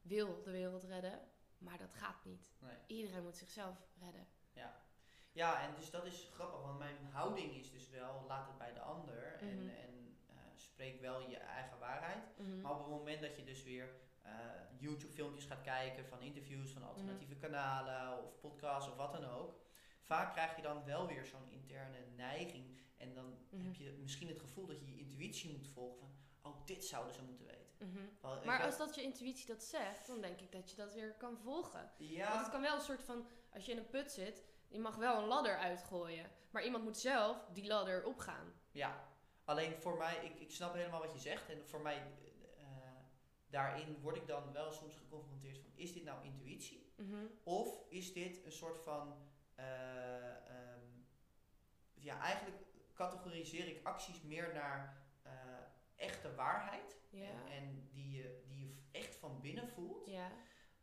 wil 0.00 0.42
de 0.42 0.50
wereld 0.50 0.82
redden, 0.82 1.20
maar 1.58 1.78
dat 1.78 1.94
gaat 1.94 2.24
niet. 2.24 2.52
Nee. 2.58 2.76
Iedereen 2.86 3.22
moet 3.22 3.36
zichzelf 3.36 3.76
redden. 3.98 4.26
Ja. 4.52 4.80
Ja, 5.32 5.68
en 5.68 5.74
dus 5.74 5.90
dat 5.90 6.04
is 6.04 6.30
grappig, 6.32 6.60
want 6.60 6.78
mijn 6.78 7.04
houding 7.10 7.54
is 7.54 7.70
dus 7.70 7.88
wel, 7.88 8.24
laat 8.28 8.46
het 8.46 8.58
bij 8.58 8.72
de 8.72 8.80
ander 8.80 9.38
en, 9.40 9.64
mhm. 9.64 9.68
en 9.68 9.91
spreek 10.72 11.00
wel 11.00 11.20
je 11.28 11.36
eigen 11.36 11.78
waarheid. 11.78 12.24
Mhm. 12.36 12.60
Maar 12.60 12.72
op 12.72 12.78
het 12.78 12.88
moment 12.88 13.20
dat 13.20 13.36
je 13.36 13.44
dus 13.44 13.62
weer 13.62 13.88
uh, 14.26 14.32
YouTube 14.78 15.12
filmpjes 15.12 15.44
gaat 15.44 15.60
kijken 15.60 16.06
van 16.06 16.20
interviews 16.20 16.70
van 16.70 16.82
alternatieve 16.82 17.34
mhm. 17.34 17.42
kanalen 17.42 18.24
of 18.24 18.40
podcasts 18.40 18.90
of 18.90 18.96
wat 18.96 19.12
dan 19.12 19.24
ook, 19.24 19.60
vaak 20.00 20.32
krijg 20.32 20.56
je 20.56 20.62
dan 20.62 20.84
wel 20.84 21.06
weer 21.06 21.24
zo'n 21.24 21.50
interne 21.50 21.98
neiging 22.16 22.76
en 22.96 23.14
dan 23.14 23.38
heb 23.56 23.74
je 23.74 23.98
misschien 24.00 24.28
het 24.28 24.40
gevoel 24.40 24.66
dat 24.66 24.80
je 24.80 24.86
je 24.86 24.98
intuïtie 24.98 25.50
moet 25.50 25.68
volgen 25.68 26.08
van, 26.40 26.52
oh 26.52 26.66
dit 26.66 26.84
zouden 26.84 27.14
ze 27.14 27.22
moeten 27.22 27.46
weten. 27.46 27.60
maar 28.44 28.62
als 28.62 28.78
dat 28.78 28.94
je 28.94 29.02
intuïtie 29.02 29.46
dat 29.46 29.62
zegt, 29.62 30.06
dan 30.06 30.20
denk 30.20 30.40
ik 30.40 30.52
dat 30.52 30.70
je 30.70 30.76
dat 30.76 30.92
weer 30.92 31.14
kan 31.14 31.38
volgen. 31.38 31.90
Ja. 31.96 32.28
Want 32.28 32.40
het 32.40 32.50
kan 32.50 32.60
wel 32.60 32.74
een 32.74 32.80
soort 32.80 33.02
van, 33.02 33.26
als 33.52 33.64
je 33.64 33.72
in 33.72 33.78
een 33.78 33.88
put 33.88 34.12
zit, 34.12 34.42
je 34.68 34.78
mag 34.78 34.96
wel 34.96 35.18
een 35.18 35.28
ladder 35.28 35.56
uitgooien. 35.56 36.30
Maar 36.50 36.64
iemand 36.64 36.84
moet 36.84 36.98
zelf 36.98 37.44
die 37.52 37.66
ladder 37.66 38.04
opgaan. 38.04 38.52
Ja, 38.70 39.11
alleen 39.52 39.76
voor 39.76 39.96
mij, 39.96 40.16
ik, 40.24 40.40
ik 40.40 40.50
snap 40.50 40.74
helemaal 40.74 41.00
wat 41.00 41.12
je 41.12 41.18
zegt. 41.18 41.48
En 41.48 41.66
voor 41.66 41.80
mij, 41.80 41.96
uh, 41.96 42.66
daarin 43.50 44.00
word 44.00 44.16
ik 44.16 44.26
dan 44.26 44.52
wel 44.52 44.72
soms 44.72 44.96
geconfronteerd 44.96 45.58
van, 45.58 45.70
is 45.74 45.92
dit 45.92 46.04
nou 46.04 46.24
intuïtie? 46.24 46.92
Mhm. 46.96 47.26
Of 47.42 47.82
is 47.88 48.12
dit 48.12 48.44
een 48.44 48.52
soort 48.52 48.78
van, 48.78 49.16
uh, 49.58 49.64
um, 50.74 51.06
ja, 51.94 52.20
eigenlijk 52.20 52.56
categoriseer 52.94 53.68
ik 53.68 53.86
acties 53.86 54.22
meer 54.22 54.50
naar 54.54 55.06
uh, 55.26 55.32
echte 55.96 56.34
waarheid. 56.34 57.00
En, 57.12 57.52
en, 57.52 57.88
die, 57.92 58.10
je, 58.10 58.42
die 58.46 58.58
je 58.58 58.74
echt 58.90 59.16
van 59.16 59.40
binnen 59.40 59.68
voelt. 59.68 60.10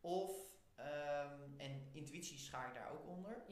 Of 0.02 0.48
Um, 0.80 1.60
en 1.60 1.90
intuïtie 1.92 2.38
schaar 2.38 2.68
ik 2.68 2.74
daar 2.74 2.92
ook 2.92 3.08
onder. 3.08 3.44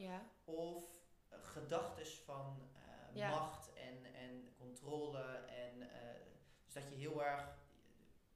Of 0.44 0.84
gedachtes 1.30 2.18
van 2.18 2.70
macht 3.14 3.72
en, 4.18 4.54
controle. 4.58 5.22
En 5.46 5.80
uh, 5.80 5.88
dus 6.64 6.72
dat 6.72 6.88
je 6.88 6.94
heel 6.94 7.24
erg 7.24 7.58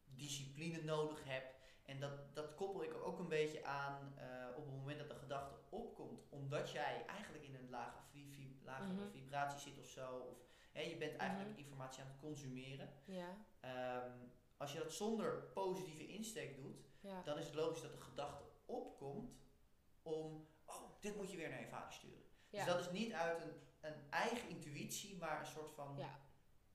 discipline 0.05 0.83
nodig 0.83 1.25
hebt. 1.25 1.55
En 1.85 2.01
dat, 2.01 2.35
dat 2.35 2.55
koppel 2.55 2.83
ik 2.83 2.95
ook 2.95 3.19
een 3.19 3.29
beetje 3.29 3.65
aan 3.65 4.15
op 4.57 4.65
het 4.65 4.75
moment 4.75 4.99
dat 4.99 5.09
de 5.09 5.15
gedachte 5.15 5.57
opkomt. 5.69 6.23
Omdat 6.31 6.71
jij 6.71 7.05
eigenlijk 7.07 7.45
in 7.45 7.55
een 7.55 7.71
lage, 7.71 7.99
vib 8.11 8.43
lage 8.65 8.93
mm 8.93 8.99
-hmm. 8.99 9.11
vibratie 9.11 9.61
zit 9.61 9.79
of 9.79 9.87
zo. 9.87 10.19
Of 10.19 10.39
hè, 10.73 10.81
je 10.81 10.97
bent 10.97 11.17
eigenlijk 11.17 11.51
mm 11.51 11.57
-hmm. 11.57 11.65
informatie 11.65 12.03
aan 12.03 12.09
het 12.09 12.21
consumeren. 12.21 12.89
Ja. 13.05 13.37
Um, 14.05 14.33
als 14.57 14.73
je 14.73 14.79
dat 14.79 14.93
zonder 14.93 15.43
positieve 15.55 16.07
insteek 16.07 16.57
doet, 16.57 16.77
ja. 17.01 17.23
dan 17.23 17.39
is 17.39 17.45
het 17.45 17.55
logisch 17.55 17.83
dat 17.83 17.93
de 17.93 18.01
gedachte 18.01 18.45
opkomt 18.65 19.33
om, 20.03 20.47
oh, 20.65 21.01
dit 21.01 21.17
moet 21.17 21.31
je 21.31 21.37
weer 21.37 21.49
naar 21.49 21.61
je 21.61 21.69
vader 21.69 21.93
sturen. 21.93 22.23
Dus 22.51 22.65
dat 22.65 22.81
is 22.81 22.91
niet 22.91 23.13
uit 23.13 23.43
een, 23.43 23.53
een 23.83 24.11
eigen 24.11 24.49
intuïtie, 24.49 25.17
maar 25.17 25.41
een 25.41 25.47
soort 25.47 25.75
van 25.75 25.95
ja. 25.97 26.21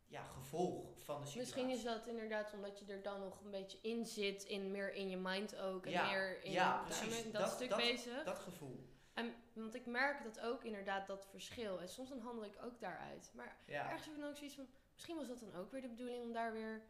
ja. 0.08 0.24
gevolg 0.24 1.04
van 1.04 1.22
de 1.22 1.28
situatie. 1.28 1.40
Misschien 1.40 1.70
is 1.70 1.84
dat 1.84 2.08
inderdaad 2.08 2.54
omdat 2.54 2.80
je 2.80 2.86
er 2.86 3.02
dan 3.02 3.20
nog 3.20 3.42
een 3.44 3.52
beetje 3.52 3.78
in 3.82 4.06
zit, 4.06 4.44
in, 4.44 4.72
meer 4.72 4.94
in 4.94 5.10
je 5.10 5.18
mind 5.18 5.56
ook. 5.56 5.86
En 5.86 6.08
meer 6.08 6.44
in 6.44 6.52
ja, 6.52 6.84
precies. 6.84 7.32
dat, 7.32 7.50
stuk 7.50 7.76
bezig. 7.76 8.24
Dat 8.24 8.40
gevoel. 8.40 8.96
En, 9.14 9.34
want 9.54 9.76
ik 9.76 9.86
merk 9.86 10.24
dat 10.24 10.40
ook 10.40 10.64
inderdaad, 10.64 11.08
dat 11.08 11.28
verschil. 11.30 11.82
En 11.82 11.90
soms 11.90 12.10
dan 12.10 12.20
handel 12.20 12.46
ik 12.46 12.64
ook 12.64 12.80
daaruit. 12.80 13.32
Maar 13.34 13.58
ergens 13.66 14.06
heb 14.06 14.14
ik 14.14 14.20
dan 14.20 14.30
ook 14.30 14.38
zoiets 14.38 14.56
van, 14.56 14.68
misschien 14.94 15.16
was 15.16 15.28
dat 15.28 15.40
dan 15.40 15.56
ook 15.56 15.72
weer 15.72 15.82
de 15.82 15.88
bedoeling 15.88 16.24
om 16.24 16.34
daar 16.34 16.54
weer... 16.54 16.82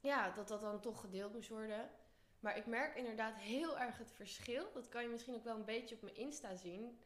Ja, 0.00 0.30
dat 0.30 0.48
dat 0.48 0.60
dan 0.60 0.80
toch 0.80 1.00
gedeeld 1.00 1.32
moest 1.32 1.48
worden. 1.48 1.90
Maar 2.40 2.56
ik 2.56 2.66
merk 2.66 2.96
inderdaad 2.96 3.36
heel 3.36 3.78
erg 3.78 3.98
het 3.98 4.12
verschil. 4.12 4.72
Dat 4.72 4.88
kan 4.88 5.02
je 5.02 5.08
misschien 5.08 5.34
ook 5.34 5.44
wel 5.44 5.56
een 5.56 5.64
beetje 5.64 5.94
op 5.94 6.02
mijn 6.02 6.16
Insta 6.16 6.54
zien. 6.54 6.98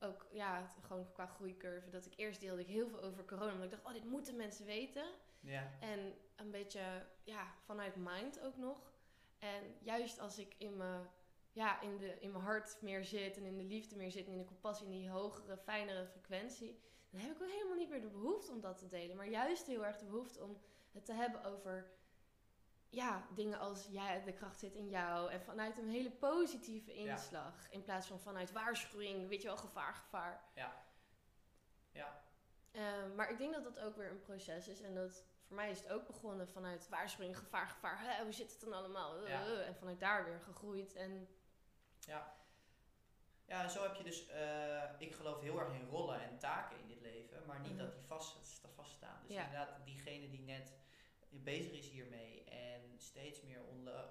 Ook 0.00 0.26
ja, 0.30 0.72
gewoon 0.80 1.12
qua 1.12 1.26
groeicurve. 1.26 1.90
Dat 1.90 2.06
ik 2.06 2.12
eerst 2.16 2.40
deelde 2.40 2.60
ik 2.60 2.66
heel 2.66 2.88
veel 2.88 3.02
over 3.02 3.24
corona. 3.24 3.52
Omdat 3.52 3.64
ik 3.64 3.70
dacht, 3.70 3.84
oh, 3.84 3.92
dit 3.92 4.04
moeten 4.04 4.36
mensen 4.36 4.66
weten. 4.66 5.04
Ja. 5.40 5.70
En 5.80 6.14
een 6.36 6.50
beetje 6.50 7.06
ja, 7.24 7.54
vanuit 7.64 7.96
mind 7.96 8.40
ook 8.40 8.56
nog. 8.56 8.92
En 9.38 9.62
juist 9.80 10.18
als 10.18 10.38
ik 10.38 10.54
in 10.58 10.76
mijn, 10.76 11.06
ja, 11.52 11.80
in, 11.80 11.96
de, 11.96 12.20
in 12.20 12.30
mijn 12.30 12.44
hart 12.44 12.76
meer 12.80 13.04
zit 13.04 13.36
en 13.36 13.44
in 13.44 13.56
de 13.56 13.64
liefde 13.64 13.96
meer 13.96 14.10
zit 14.10 14.26
en 14.26 14.32
in 14.32 14.38
de 14.38 14.44
compassie, 14.44 14.86
in 14.86 14.92
die 14.92 15.10
hogere, 15.10 15.56
fijnere 15.56 16.06
frequentie, 16.06 16.80
dan 17.10 17.20
heb 17.20 17.30
ik 17.30 17.42
ook 17.42 17.50
helemaal 17.50 17.76
niet 17.76 17.88
meer 17.88 18.00
de 18.00 18.08
behoefte 18.08 18.52
om 18.52 18.60
dat 18.60 18.78
te 18.78 18.88
delen. 18.88 19.16
Maar 19.16 19.28
juist 19.28 19.66
heel 19.66 19.86
erg 19.86 19.96
de 19.96 20.04
behoefte 20.04 20.42
om 20.42 20.58
het 20.92 21.04
te 21.04 21.12
hebben 21.12 21.44
over 21.44 21.90
ja, 22.90 23.26
dingen 23.34 23.58
als 23.58 23.86
ja, 23.90 24.18
de 24.18 24.32
kracht 24.32 24.58
zit 24.58 24.74
in 24.74 24.88
jou. 24.88 25.30
En 25.30 25.40
vanuit 25.40 25.78
een 25.78 25.88
hele 25.88 26.10
positieve 26.10 26.94
inslag. 26.94 27.70
In 27.70 27.82
plaats 27.82 28.06
van 28.06 28.20
vanuit 28.20 28.52
waarschuwing, 28.52 29.28
weet 29.28 29.42
je 29.42 29.48
wel, 29.48 29.56
gevaar, 29.56 29.94
gevaar. 29.94 30.44
Ja. 30.54 30.76
Ja. 31.92 32.22
Uh, 32.72 33.14
maar 33.16 33.30
ik 33.30 33.38
denk 33.38 33.52
dat 33.52 33.64
dat 33.64 33.80
ook 33.80 33.96
weer 33.96 34.10
een 34.10 34.20
proces 34.20 34.68
is. 34.68 34.80
En 34.80 34.94
dat 34.94 35.24
voor 35.46 35.56
mij 35.56 35.70
is 35.70 35.80
het 35.80 35.90
ook 35.90 36.06
begonnen 36.06 36.48
vanuit 36.48 36.88
waarschuwing, 36.88 37.38
gevaar, 37.38 37.68
gevaar. 37.68 38.00
Hè, 38.00 38.22
hoe 38.22 38.32
zit 38.32 38.50
het 38.50 38.60
dan 38.60 38.72
allemaal? 38.72 39.26
Ja. 39.26 39.46
Uh, 39.46 39.66
en 39.66 39.74
vanuit 39.74 40.00
daar 40.00 40.24
weer 40.24 40.40
gegroeid. 40.40 40.94
En 40.94 41.28
ja. 42.00 42.36
Ja, 43.46 43.62
en 43.62 43.70
zo 43.70 43.82
heb 43.82 43.94
je 43.94 44.02
dus, 44.02 44.28
uh, 44.28 44.82
ik 44.98 45.14
geloof 45.14 45.40
heel 45.40 45.60
erg 45.60 45.72
in 45.72 45.88
rollen 45.88 46.22
en 46.22 46.38
taken 46.38 46.78
in 46.78 46.86
dit 46.86 47.00
leven, 47.00 47.46
maar 47.46 47.60
niet 47.60 47.72
mm 47.72 47.78
dat 47.78 47.94
die 47.94 48.04
vast, 48.04 48.60
vaststaan. 48.74 49.20
Dus 49.26 49.36
ja. 49.36 49.44
inderdaad, 49.44 49.84
diegene 49.84 50.30
die 50.30 50.40
net 50.40 50.72
bezig 51.30 51.72
is 51.72 51.90
hiermee 51.90 52.44
steeds 53.08 53.42
meer 53.42 53.60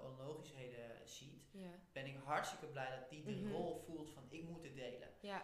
onlogischheden 0.02 0.90
ziet, 1.04 1.50
ja. 1.52 1.70
ben 1.92 2.06
ik 2.06 2.16
hartstikke 2.24 2.66
blij 2.66 2.90
dat 2.90 3.10
die 3.10 3.22
de 3.22 3.30
mhm. 3.30 3.52
rol 3.52 3.76
voelt 3.86 4.10
van 4.10 4.22
ik 4.28 4.48
moet 4.48 4.62
het 4.62 4.74
delen. 4.74 5.08
Ja. 5.20 5.42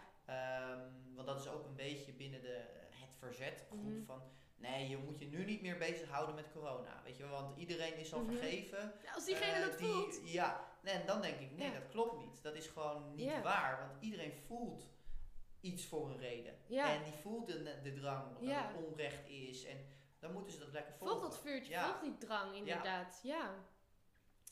Um, 0.73 1.15
want 1.15 1.27
dat 1.27 1.39
is 1.39 1.47
ook 1.47 1.65
een 1.65 1.75
beetje 1.75 2.13
binnen 2.13 2.41
de, 2.41 2.63
het 2.89 3.15
verzetgroep 3.15 3.83
mm 3.83 4.05
van 4.05 4.21
nee, 4.55 4.89
je 4.89 4.97
moet 4.97 5.19
je 5.19 5.25
nu 5.25 5.45
niet 5.45 5.61
meer 5.61 5.77
bezighouden 5.77 6.35
met 6.35 6.51
corona. 6.51 7.01
Weet 7.03 7.17
je, 7.17 7.27
want 7.27 7.57
iedereen 7.57 7.97
is 7.97 8.13
al 8.13 8.23
mhm. 8.23 8.31
vergeven. 8.31 8.93
Ja, 9.03 9.13
als 9.13 9.25
diegene 9.25 9.59
uh, 9.59 9.65
dat 9.65 9.77
die, 9.77 9.87
voelt. 9.87 10.21
Ja, 10.23 10.67
en 10.83 11.05
dan 11.05 11.21
denk 11.21 11.39
ik, 11.39 11.57
nee, 11.57 11.71
dat 11.71 11.89
klopt 11.89 12.25
niet. 12.25 12.43
Dat 12.43 12.55
is 12.55 12.67
gewoon 12.67 13.15
niet 13.15 13.41
waar. 13.41 13.87
Want 13.87 14.03
iedereen 14.03 14.33
voelt 14.47 14.89
iets 15.61 15.85
voor 15.85 16.09
een 16.09 16.17
reden. 16.17 16.53
En 16.69 17.03
die 17.03 17.13
voelt 17.13 17.45
de, 17.45 17.79
de 17.83 17.93
drang 17.93 18.39
dat 18.39 18.55
het 18.55 18.85
onrecht 18.85 19.29
is. 19.29 19.65
En 19.65 19.77
dan 20.25 20.33
moeten 20.33 20.53
ze 20.53 20.59
dat 20.59 20.71
lekker 20.71 20.93
volgen. 20.93 21.17
Volg 21.17 21.29
dat 21.29 21.39
vuurtje, 21.41 21.71
ja. 21.71 21.85
volg 21.85 22.01
die 22.01 22.17
drang 22.17 22.55
inderdaad. 22.55 23.19
Ja. 23.23 23.53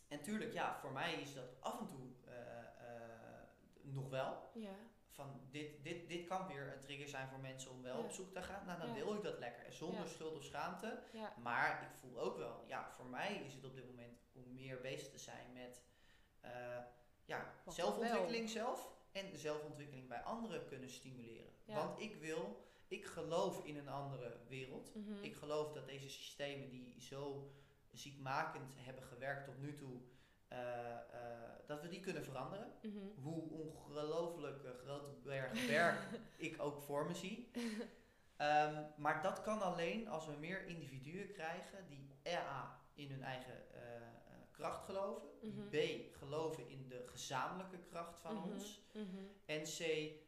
En 0.07 0.21
tuurlijk, 0.21 0.53
ja, 0.53 0.77
voor 0.79 0.91
mij 0.91 1.13
is 1.13 1.33
dat 1.33 1.45
af 1.59 1.79
en 1.79 1.87
toe 1.87 2.07
uh, 2.27 2.33
uh, 2.33 3.93
nog 3.93 4.09
wel. 4.09 4.49
Ja. 4.53 4.75
Van 5.09 5.41
dit, 5.51 5.83
dit, 5.83 6.07
dit 6.07 6.27
kan 6.27 6.47
weer 6.47 6.73
een 6.73 6.79
trigger 6.79 7.07
zijn 7.07 7.27
voor 7.27 7.39
mensen 7.39 7.71
om 7.71 7.81
wel 7.81 7.97
op 7.97 8.11
zoek 8.11 8.33
te 8.33 8.41
gaan. 8.41 8.65
Nou, 8.65 8.79
dan 8.79 8.93
deel 8.93 9.13
ik 9.13 9.23
dat 9.23 9.39
lekker. 9.39 9.73
Zonder 9.73 10.07
schuld 10.07 10.35
of 10.37 10.43
schaamte. 10.43 11.03
Maar 11.37 11.81
ik 11.81 11.99
voel 11.99 12.19
ook 12.19 12.37
wel, 12.37 12.63
ja, 12.67 12.91
voor 12.95 13.05
mij 13.05 13.43
is 13.45 13.53
het 13.53 13.65
op 13.65 13.75
dit 13.75 13.87
moment 13.87 14.19
om 14.33 14.53
meer 14.53 14.81
bezig 14.81 15.11
te 15.11 15.17
zijn 15.17 15.53
met 15.53 15.81
uh, 16.45 16.51
ja, 17.25 17.53
zelfontwikkeling 17.67 18.49
zelf. 18.49 18.91
En 19.11 19.37
zelfontwikkeling 19.37 20.07
bij 20.07 20.21
anderen 20.21 20.65
kunnen 20.65 20.89
stimuleren. 20.89 21.51
Want 21.65 21.99
ik 21.99 22.15
wil 22.15 22.65
ik 22.93 23.05
geloof 23.05 23.65
in 23.65 23.77
een 23.77 23.89
andere 23.89 24.37
wereld. 24.47 24.95
Mhm. 24.95 25.23
Ik 25.23 25.35
geloof 25.35 25.71
dat 25.71 25.87
deze 25.87 26.09
systemen 26.09 26.69
die 26.69 26.95
zo 27.01 27.51
ziekmakend 27.91 28.75
hebben 28.75 29.03
gewerkt 29.03 29.45
tot 29.45 29.59
nu 29.59 29.73
toe, 29.73 29.99
eh, 30.47 30.91
eh, 30.91 30.99
dat 31.67 31.81
we 31.81 31.87
die 31.87 31.99
kunnen 31.99 32.23
veranderen. 32.23 32.73
Mhm. 32.81 33.21
Hoe 33.21 33.49
ongelooflijk 33.49 34.63
eh, 34.63 34.71
grote 34.71 35.11
berg 35.23 35.67
werk 35.67 35.99
ik 36.47 36.61
ook 36.61 36.81
voor 36.81 37.05
me 37.05 37.13
zie. 37.13 37.51
Ehm, 38.37 38.83
maar 38.97 39.21
dat 39.21 39.41
kan 39.41 39.61
alleen 39.61 40.07
als 40.07 40.25
we 40.25 40.33
meer 40.39 40.65
individuen 40.65 41.31
krijgen 41.31 41.87
die 41.87 42.11
A 42.27 42.79
in 42.93 43.11
hun 43.11 43.23
eigen 43.23 43.73
eh, 43.73 43.81
kracht 44.63 44.85
geloven, 44.85 45.27
Mhm. 45.41 45.67
B 45.69 45.75
geloven 46.17 46.67
in 46.69 46.87
de 46.87 47.03
gezamenlijke 47.05 47.77
kracht 47.89 48.19
van 48.19 48.35
Mhm. 48.35 48.49
ons, 48.51 48.81
Mhm. 48.93 49.23
en 49.45 49.63
C 49.63 49.79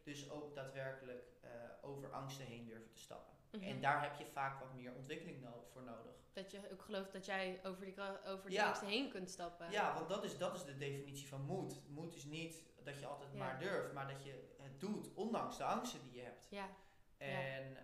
dus 0.03 0.29
ook 0.29 0.55
daadwerkelijk 0.55 1.23
eh, 1.41 1.49
over 1.81 2.11
angsten 2.11 2.45
heen 2.45 2.65
durven 2.65 2.91
te 2.91 2.99
stappen. 2.99 3.33
En 3.61 3.81
daar 3.81 4.01
heb 4.01 4.15
je 4.15 4.25
vaak 4.25 4.59
wat 4.59 4.73
meer 4.73 4.93
ontwikkeling 4.95 5.41
no- 5.41 5.65
voor 5.71 5.81
nodig. 5.81 6.13
Dat 6.33 6.51
je 6.51 6.59
ook 6.71 6.81
gelooft 6.81 7.11
dat 7.13 7.25
jij 7.25 7.59
over 7.63 7.85
die, 7.85 7.95
over 8.25 8.49
die 8.49 8.57
Ja. 8.59 8.67
angsten 8.67 8.87
heen 8.87 9.09
kunt 9.09 9.29
stappen. 9.29 9.71
Ja, 9.71 9.93
want 9.93 10.09
dat 10.09 10.23
is, 10.23 10.37
dat 10.37 10.55
is 10.55 10.63
de 10.63 10.77
definitie 10.77 11.27
van 11.27 11.41
moed. 11.41 11.81
Moed 11.87 12.15
is 12.15 12.23
niet 12.25 12.63
dat 12.83 12.99
je 12.99 13.05
altijd 13.05 13.31
Ja. 13.31 13.37
maar 13.37 13.59
durft, 13.59 13.93
maar 13.93 14.07
dat 14.07 14.23
je 14.23 14.53
het 14.61 14.79
doet 14.79 15.13
ondanks 15.13 15.57
de 15.57 15.63
angsten 15.63 16.01
die 16.03 16.13
je 16.13 16.21
hebt. 16.21 16.47
Ja. 16.49 16.69
En 17.17 17.77
eh, 17.77 17.83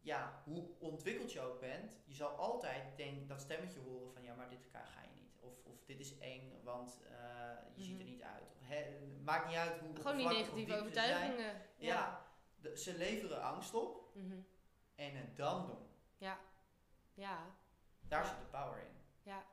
ja, 0.00 0.42
hoe 0.44 0.68
ontwikkeld 0.78 1.32
je 1.32 1.40
ook 1.40 1.60
bent, 1.60 1.98
je 2.04 2.14
zal 2.14 2.28
altijd 2.28 2.96
denk, 2.96 3.28
dat 3.28 3.40
stemmetje 3.40 3.80
horen 3.80 4.12
van 4.12 4.22
ja, 4.22 4.34
maar 4.34 4.48
dit 4.50 4.66
ga 4.72 4.78
je 5.02 5.08
niet. 5.20 5.29
Of, 5.40 5.52
of 5.64 5.84
dit 5.84 6.00
is 6.00 6.18
eng, 6.18 6.60
want 6.62 7.00
eh, 7.10 7.52
je 7.74 7.82
ziet 7.82 7.98
er 7.98 8.04
Mhm. 8.04 8.10
niet 8.12 8.22
uit. 8.22 8.42
Of, 8.60 8.68
maakt 9.24 9.46
niet 9.46 9.56
uit 9.56 9.78
hoe 9.80 9.96
Gewoon 9.96 10.16
die 10.16 10.28
negatieve 10.28 10.76
overtuigingen. 10.76 11.62
Ja, 11.76 12.26
de- 12.60 12.78
ze 12.78 12.96
leveren 12.96 13.42
angst 13.42 13.74
op 13.74 14.10
Mhm. 14.14 14.38
en 14.94 15.16
het 15.16 15.36
dan 15.36 15.66
doen. 15.66 15.86
Ja. 16.16 16.38
Ja. 17.14 17.54
Daar 18.08 18.22
Ja. 18.22 18.28
zit 18.28 18.38
de 18.38 18.44
power 18.58 18.78
in. 18.78 18.92
Ja. 19.22 19.44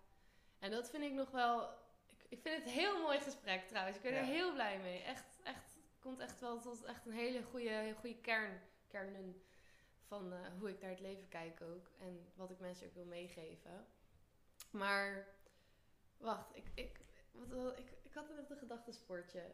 En 0.60 0.72
dat 0.72 0.90
vind 0.90 1.04
ik 1.04 1.12
nog 1.14 1.32
wel... 1.32 1.70
Ik, 2.08 2.26
ik 2.30 2.42
vind 2.42 2.56
het 2.58 2.66
een 2.66 2.74
heel 2.80 3.02
mooi 3.02 3.20
gesprek 3.20 3.68
trouwens. 3.68 3.98
Ik 3.98 4.04
ben 4.04 4.12
Ja. 4.14 4.18
er 4.20 4.26
heel 4.26 4.54
blij 4.54 4.80
mee. 4.80 5.02
Echt, 5.02 5.40
echt, 5.44 5.78
komt 6.00 6.20
echt 6.20 6.40
wel 6.40 6.60
tot 6.62 6.84
echt 6.84 7.06
een 7.06 7.12
hele 7.12 7.44
goede, 7.44 7.94
goede 8.00 8.18
kern, 8.22 8.62
kernen 8.88 9.42
van 10.06 10.34
eh, 10.34 10.40
hoe 10.60 10.70
ik 10.70 10.82
naar 10.82 10.90
het 10.90 11.00
leven 11.00 11.28
kijk 11.28 11.62
ook. 11.62 11.92
En 12.00 12.32
wat 12.36 12.50
ik 12.52 12.60
mensen 12.60 12.88
ook 12.88 12.94
wil 12.94 13.06
meegeven. 13.06 13.86
Maar, 14.72 15.28
wacht. 16.18 16.56
Ik, 16.56 16.72
ik, 16.74 17.00
wat, 17.32 17.78
ik, 17.80 17.92
ik 18.04 18.14
had 18.14 18.30
net 18.30 18.50
een 18.50 18.58
gedachtensportje. 18.58 19.52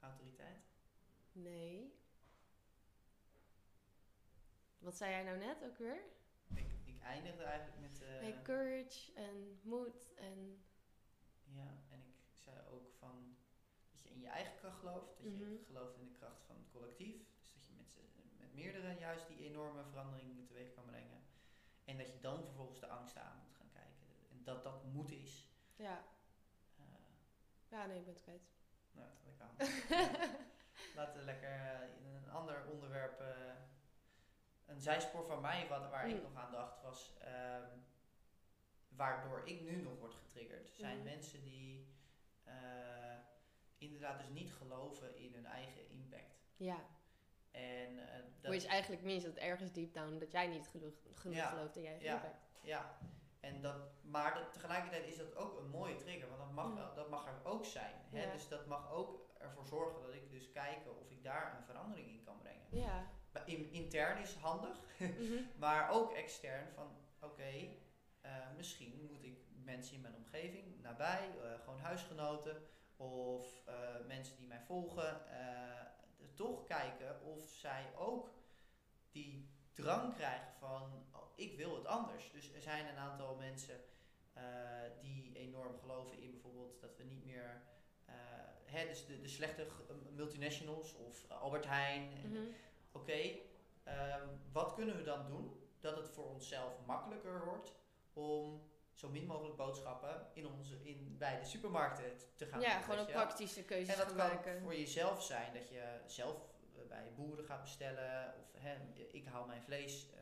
Autoriteit. 0.00 0.64
Nee. 1.32 1.94
Wat 4.78 4.96
zei 4.96 5.10
jij 5.10 5.22
nou 5.22 5.38
net 5.38 5.64
ook 5.64 5.78
weer? 5.78 6.02
Ik, 6.54 6.72
ik 6.84 7.02
eindigde 7.02 7.42
eigenlijk 7.42 7.80
met... 7.80 8.00
Nee, 8.20 8.42
courage 8.42 9.12
en 9.14 9.60
moed 9.62 10.14
en... 10.14 10.64
Ja, 11.44 11.66
en 11.90 11.98
ik 12.00 12.36
zei 12.44 12.56
ook 12.70 12.90
van 12.98 13.36
dat 13.92 14.02
je 14.02 14.08
in 14.10 14.20
je 14.20 14.28
eigen 14.28 14.56
kracht 14.56 14.78
gelooft, 14.78 15.06
dat 15.22 15.24
je 15.38 15.44
Mhm. 15.44 15.64
gelooft 15.66 15.96
in 15.96 16.04
de 16.04 16.12
kracht 16.18 16.42
van 16.46 16.56
het 16.56 16.70
collectief. 16.72 17.16
Dus 17.38 17.52
dat 17.54 17.64
je 17.66 17.72
met, 17.72 17.86
met 18.38 18.54
meerdere 18.54 18.98
juist 18.98 19.26
die 19.28 19.38
enorme 19.38 19.84
verandering 19.84 20.46
teweeg 20.46 20.74
kan 20.74 20.84
brengen. 20.84 21.20
En 21.84 21.98
dat 21.98 22.12
je 22.12 22.20
dan 22.20 22.44
vervolgens 22.44 22.80
de 22.80 22.86
angsten 22.88 23.22
aan 23.22 23.38
moet 23.42 23.54
gaan 23.56 23.70
kijken. 23.72 24.06
En 24.30 24.35
dat 24.46 24.62
dat 24.62 24.84
moed 24.84 25.10
is. 25.10 25.46
Ja. 25.76 26.04
Eh, 26.78 26.84
Ja, 27.68 27.86
nee, 27.86 27.98
ik 27.98 28.04
ben 28.04 28.14
het 28.14 28.22
kwijt. 28.22 28.42
nou, 28.92 29.08
dat 29.24 29.36
kan. 29.36 29.66
Laten 30.96 31.18
we 31.18 31.24
lekker 31.24 31.50
eh, 31.50 31.96
in 32.06 32.14
een 32.14 32.30
ander 32.30 32.66
onderwerp. 32.66 33.20
eh, 33.20 33.54
een 34.66 34.80
zijspoor 34.80 35.26
van 35.26 35.40
mij, 35.40 35.68
wat, 35.68 35.90
waar 35.90 36.08
ik 36.08 36.14
Mm. 36.16 36.22
nog 36.22 36.34
aan 36.44 36.52
dacht, 36.52 36.82
was. 36.82 37.16
ehm, 37.20 37.78
waardoor 38.88 39.42
ik 39.48 39.60
nu 39.60 39.82
nog 39.82 39.98
word 39.98 40.14
getriggerd, 40.14 40.68
zijn 40.74 40.96
Mhm. 40.96 41.04
mensen 41.04 41.42
die 41.44 41.94
inderdaad 43.78 44.18
dus 44.18 44.28
niet 44.28 44.52
geloven 44.52 45.16
in 45.16 45.34
hun 45.34 45.46
eigen 45.46 45.88
impact. 45.90 46.38
Ja. 46.56 46.78
En 47.50 47.98
eh, 48.12 48.22
dat, 48.40 48.50
Which 48.52 48.64
eigenlijk 48.66 49.02
means 49.02 49.22
dat 49.24 49.34
ergens 49.36 49.72
deep 49.72 49.94
down 49.94 50.18
dat 50.18 50.32
jij 50.32 50.46
niet 50.46 50.68
genoeg, 50.68 50.94
genoeg 51.14 51.36
Ja, 51.36 51.48
gelooft 51.48 51.76
in 51.76 51.82
je 51.82 51.88
eigen 51.88 52.06
ja. 52.06 52.14
impact. 52.14 52.46
ja, 52.62 52.98
en 53.46 53.60
dat, 53.60 53.76
maar 54.02 54.34
dat- 54.34 54.52
tegelijkertijd 54.52 55.06
is 55.06 55.16
dat 55.16 55.36
ook 55.36 55.58
een 55.58 55.68
mooie 55.70 55.96
trigger, 55.96 56.28
want 56.28 56.40
dat 56.40 56.52
mag, 56.52 56.66
Mm. 56.68 56.74
wel, 56.74 56.94
dat 56.94 57.08
mag 57.10 57.26
er 57.26 57.40
ook 57.44 57.64
zijn. 57.64 57.94
Hè? 58.10 58.22
Ja. 58.24 58.32
Dus 58.32 58.48
dat 58.48 58.66
mag 58.66 58.92
ook 58.92 59.20
ervoor 59.38 59.66
zorgen 59.66 60.02
dat 60.02 60.14
ik 60.14 60.30
dus 60.30 60.50
kijken 60.52 60.98
of 60.98 61.10
ik 61.10 61.22
daar 61.24 61.56
een 61.56 61.64
verandering 61.64 62.08
in 62.08 62.22
kan 62.24 62.38
brengen. 62.38 62.66
Ja. 62.70 63.06
In, 63.44 63.70
intern 63.72 64.18
is 64.18 64.34
handig, 64.34 64.78
Mhm. 64.98 65.42
maar 65.58 65.90
ook 65.90 66.12
extern 66.12 66.72
van 66.74 66.96
oké, 67.20 67.52
eh, 68.20 68.32
misschien 68.56 69.06
moet 69.10 69.22
ik 69.24 69.38
mensen 69.64 69.94
in 69.94 70.00
mijn 70.00 70.14
omgeving, 70.14 70.82
nabij, 70.82 71.30
eh, 71.42 71.60
gewoon 71.64 71.80
huisgenoten 71.80 72.62
of 72.96 73.62
eh, 73.66 73.74
mensen 74.06 74.36
die 74.36 74.46
mij 74.46 74.60
volgen, 74.60 75.20
toch 76.34 76.64
kijken 76.64 77.22
of 77.22 77.48
zij 77.48 77.86
ook 77.96 78.30
die 79.10 79.50
drang 79.76 80.14
krijgen 80.14 80.52
van 80.58 80.82
oh, 81.12 81.22
ik 81.34 81.56
wil 81.56 81.74
het 81.76 81.86
anders. 81.86 82.30
Dus 82.32 82.52
er 82.54 82.60
zijn 82.62 82.86
een 82.86 82.96
aantal 82.96 83.34
mensen 83.36 83.80
eh, 84.32 84.42
die 85.00 85.32
enorm 85.36 85.78
geloven 85.80 86.18
in 86.22 86.30
bijvoorbeeld 86.30 86.80
dat 86.80 86.96
we 86.96 87.04
niet 87.04 87.24
meer, 87.24 87.62
eh, 88.04 88.14
hè, 88.64 88.86
dus 88.86 89.06
de, 89.06 89.20
de 89.20 89.28
slechte 89.28 89.66
multinationals 90.10 90.94
of 90.94 91.30
Albert 91.30 91.66
Heijn 91.66 92.08
Mhm. 92.24 92.42
oké, 92.92 93.20
ehm, 93.84 94.26
wat 94.52 94.74
kunnen 94.74 94.96
we 94.96 95.02
dan 95.02 95.26
doen 95.26 95.60
dat 95.80 95.96
het 95.96 96.08
voor 96.10 96.24
onszelf 96.24 96.72
makkelijker 96.86 97.44
wordt 97.44 97.74
om 98.12 98.62
zo 98.92 99.08
min 99.08 99.26
mogelijk 99.26 99.56
boodschappen 99.56 100.26
in 100.34 100.46
onze, 100.46 100.82
in, 100.82 101.14
bij 101.18 101.38
de 101.40 101.44
supermarkten 101.44 102.04
te 102.36 102.46
gaan 102.46 102.60
Ja, 102.60 102.72
doen, 102.74 102.82
gewoon 102.82 102.98
ook 103.00 103.06
je 103.06 103.12
wel? 103.12 103.22
praktische 103.24 103.64
keuzes 103.64 103.92
En 103.94 103.98
dat 103.98 104.06
kan 104.14 104.16
maken. 104.16 104.60
voor 104.62 104.74
jezelf 104.76 105.22
zijn 105.22 105.52
dat 105.54 105.68
je 105.68 106.00
zelf 106.06 106.34
eh, 106.34 106.55
bij 106.88 107.12
boeren 107.14 107.44
gaat 107.44 107.60
bestellen. 107.60 108.34
Of 108.40 108.60
hè, 108.60 108.76
ik 109.10 109.26
haal 109.26 109.46
mijn 109.46 109.62
vlees 109.62 110.10
eh, 110.10 110.20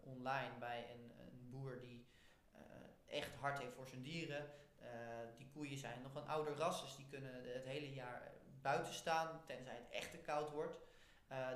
online 0.00 0.58
bij 0.58 0.86
een, 0.94 1.12
een 1.18 1.48
boer 1.50 1.80
die 1.80 2.06
eh, 2.52 2.60
echt 3.06 3.34
hard 3.34 3.58
heeft 3.58 3.74
voor 3.74 3.88
zijn 3.88 4.02
dieren. 4.02 4.50
Eh, 4.78 4.88
die 5.36 5.48
koeien 5.52 5.78
zijn 5.78 6.02
nog 6.02 6.14
een 6.14 6.28
ouder 6.28 6.56
ras, 6.56 6.82
dus 6.82 6.96
die 6.96 7.06
kunnen 7.06 7.34
het 7.54 7.64
hele 7.64 7.92
jaar 7.92 8.32
buiten 8.62 8.92
staan, 8.94 9.40
tenzij 9.46 9.74
het 9.74 9.90
echt 9.90 10.10
te 10.10 10.18
koud 10.18 10.50
wordt. 10.50 10.76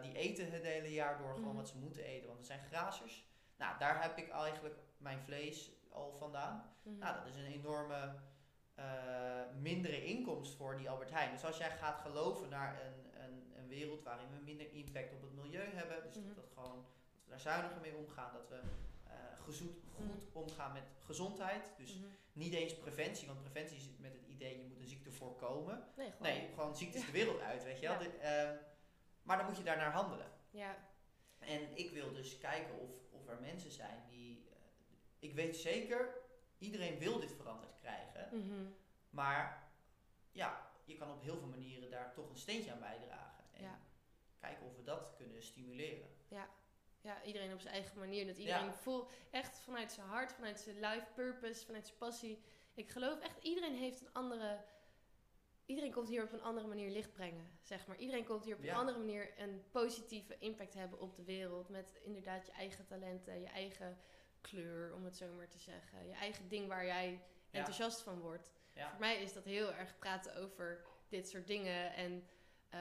Die 0.03 0.17
eten 0.17 0.51
het 0.51 0.63
hele 0.63 0.93
jaar 0.93 1.19
door 1.19 1.35
gewoon 1.35 1.49
Mhm. 1.49 1.57
wat 1.57 1.69
ze 1.69 1.79
moeten 1.79 2.05
eten, 2.05 2.27
want 2.27 2.39
het 2.39 2.47
zijn 2.47 2.65
grazers. 2.67 3.29
Nou, 3.57 3.79
daar 3.79 4.03
heb 4.03 4.17
ik 4.19 4.31
eigenlijk 4.31 4.79
mijn 4.97 5.21
vlees 5.21 5.71
al 5.91 6.13
vandaan. 6.13 6.75
Mhm. 6.83 6.99
Nou, 6.99 7.17
dat 7.17 7.27
is 7.27 7.37
een 7.37 7.53
enorme 7.53 8.15
mindere 9.61 10.05
inkomst 10.05 10.55
voor 10.55 10.77
die 10.77 10.91
Albert 10.91 11.11
Heijn. 11.11 11.33
Dus 11.33 11.45
als 11.45 11.57
jij 11.57 11.71
gaat 11.71 11.99
geloven 11.99 12.49
naar 12.49 12.81
een 12.87 13.10
wereld 13.71 14.03
waarin 14.03 14.29
we 14.31 14.45
minder 14.45 14.73
impact 14.73 15.13
op 15.13 15.23
het 15.23 15.33
milieu 15.33 15.65
hebben, 15.75 16.03
dus 16.03 16.17
Mhm. 16.17 16.27
dat, 16.27 16.37
dat, 16.37 16.51
gewoon, 16.55 16.77
dat 17.15 17.25
we 17.25 17.31
daar 17.31 17.41
zuiniger 17.41 17.81
mee 17.81 17.95
omgaan, 17.97 18.33
dat 18.33 18.49
we 18.49 18.61
eh, 19.07 19.17
gezoet, 19.45 19.77
goed 19.97 20.07
Mhm. 20.29 20.39
omgaan 20.39 20.73
met 20.73 20.83
gezondheid. 20.99 21.65
Dus 21.77 21.95
Mhm. 21.95 22.05
niet 22.33 22.53
eens 22.53 22.75
preventie, 22.77 23.27
want 23.27 23.41
preventie 23.41 23.81
zit 23.81 23.99
met 24.01 24.13
het 24.13 24.27
idee 24.27 24.57
je 24.59 24.65
moet 24.69 24.79
een 24.81 24.87
ziekte 24.89 25.11
voorkomen. 25.13 25.85
Nee, 25.97 26.11
gewoon. 26.11 26.23
Nee, 26.33 26.49
gewoon 26.55 26.77
ziektes 26.77 27.07
de 27.07 27.13
wereld 27.13 27.41
uit, 27.41 27.63
weet 27.65 27.81
je 27.81 27.87
wel. 27.89 28.03
Ja. 28.03 28.09
De- 28.09 28.17
eh, 28.17 28.51
maar 29.23 29.37
dan 29.37 29.47
moet 29.47 29.57
je 29.57 29.63
daarnaar 29.63 29.93
handelen. 29.93 30.31
Ja. 30.51 30.77
En 31.39 31.77
ik 31.79 31.91
wil 31.91 32.13
dus 32.13 32.39
kijken 32.39 32.79
of, 32.79 32.91
of 33.11 33.27
er 33.29 33.41
mensen 33.41 33.71
zijn 33.71 34.03
die. 34.09 34.49
eh, 34.51 34.57
ik 35.19 35.35
weet 35.35 35.57
zeker, 35.57 36.15
iedereen 36.59 36.99
wil 36.99 37.21
dit 37.21 37.33
veranderd 37.33 37.75
krijgen. 37.81 38.29
Mhm. 38.33 38.65
Maar 39.11 39.71
ja, 40.33 40.71
je 40.85 40.97
kan 40.97 41.11
op 41.13 41.23
heel 41.23 41.39
veel 41.39 41.49
manieren 41.49 41.91
daar 41.91 42.13
toch 42.15 42.31
een 42.31 42.37
steentje 42.39 42.73
aan 42.73 42.79
bijdragen. 42.79 43.30
En 43.61 43.67
Ja. 43.67 43.81
kijken 44.41 44.67
of 44.67 44.77
we 44.77 44.83
dat 44.83 45.15
kunnen 45.17 45.43
stimuleren. 45.43 46.09
Ja, 47.03 47.23
iedereen 47.23 47.53
op 47.53 47.61
zijn 47.61 47.75
eigen 47.75 47.99
manier. 47.99 48.27
Dat 48.27 48.37
iedereen 48.37 48.65
Ja. 48.65 48.73
vol, 48.73 49.07
echt 49.31 49.59
vanuit 49.59 49.93
zijn 49.93 50.07
hart, 50.07 50.33
vanuit 50.33 50.61
zijn 50.61 50.81
life 50.81 51.07
purpose, 51.15 51.65
vanuit 51.67 51.87
zijn 51.87 51.99
passie. 51.99 52.43
Ik 52.75 52.89
geloof 52.91 53.21
echt, 53.21 53.43
iedereen 53.43 53.75
heeft 53.75 54.01
een 54.01 54.13
andere... 54.13 54.65
Iedereen 55.67 55.93
komt 55.93 56.09
hier 56.09 56.23
op 56.23 56.33
een 56.33 56.43
andere 56.43 56.67
manier 56.67 56.91
licht 56.91 57.13
brengen, 57.13 57.59
zeg 57.61 57.87
maar. 57.87 57.97
Iedereen 57.97 58.25
komt 58.25 58.45
hier 58.45 58.57
op 58.57 58.63
Ja. 58.63 58.71
een 58.73 58.79
andere 58.79 58.99
manier 58.99 59.39
een 59.41 59.65
positieve 59.71 60.39
impact 60.39 60.75
hebben 60.75 60.99
op 61.01 61.17
de 61.17 61.25
wereld. 61.25 61.69
Met 61.69 61.99
inderdaad 62.03 62.47
je 62.47 62.53
eigen 62.53 62.87
talenten, 62.87 63.41
je 63.41 63.47
eigen 63.49 63.99
kleur, 64.41 64.95
om 64.95 65.05
het 65.05 65.17
zo 65.17 65.33
maar 65.33 65.49
te 65.49 65.59
zeggen. 65.59 66.07
Je 66.07 66.13
eigen 66.15 66.49
ding 66.49 66.69
waar 66.69 66.85
jij 66.85 67.11
Ja. 67.13 67.59
enthousiast 67.59 68.01
van 68.03 68.21
wordt. 68.21 68.53
Ja. 68.73 68.91
Voor 68.91 69.01
mij 69.01 69.23
is 69.23 69.33
dat 69.33 69.45
heel 69.45 69.73
erg 69.73 69.99
praten 69.99 70.35
over 70.37 70.85
dit 71.09 71.29
soort 71.29 71.47
dingen 71.47 71.93
en 71.95 72.29
eh, 72.69 72.81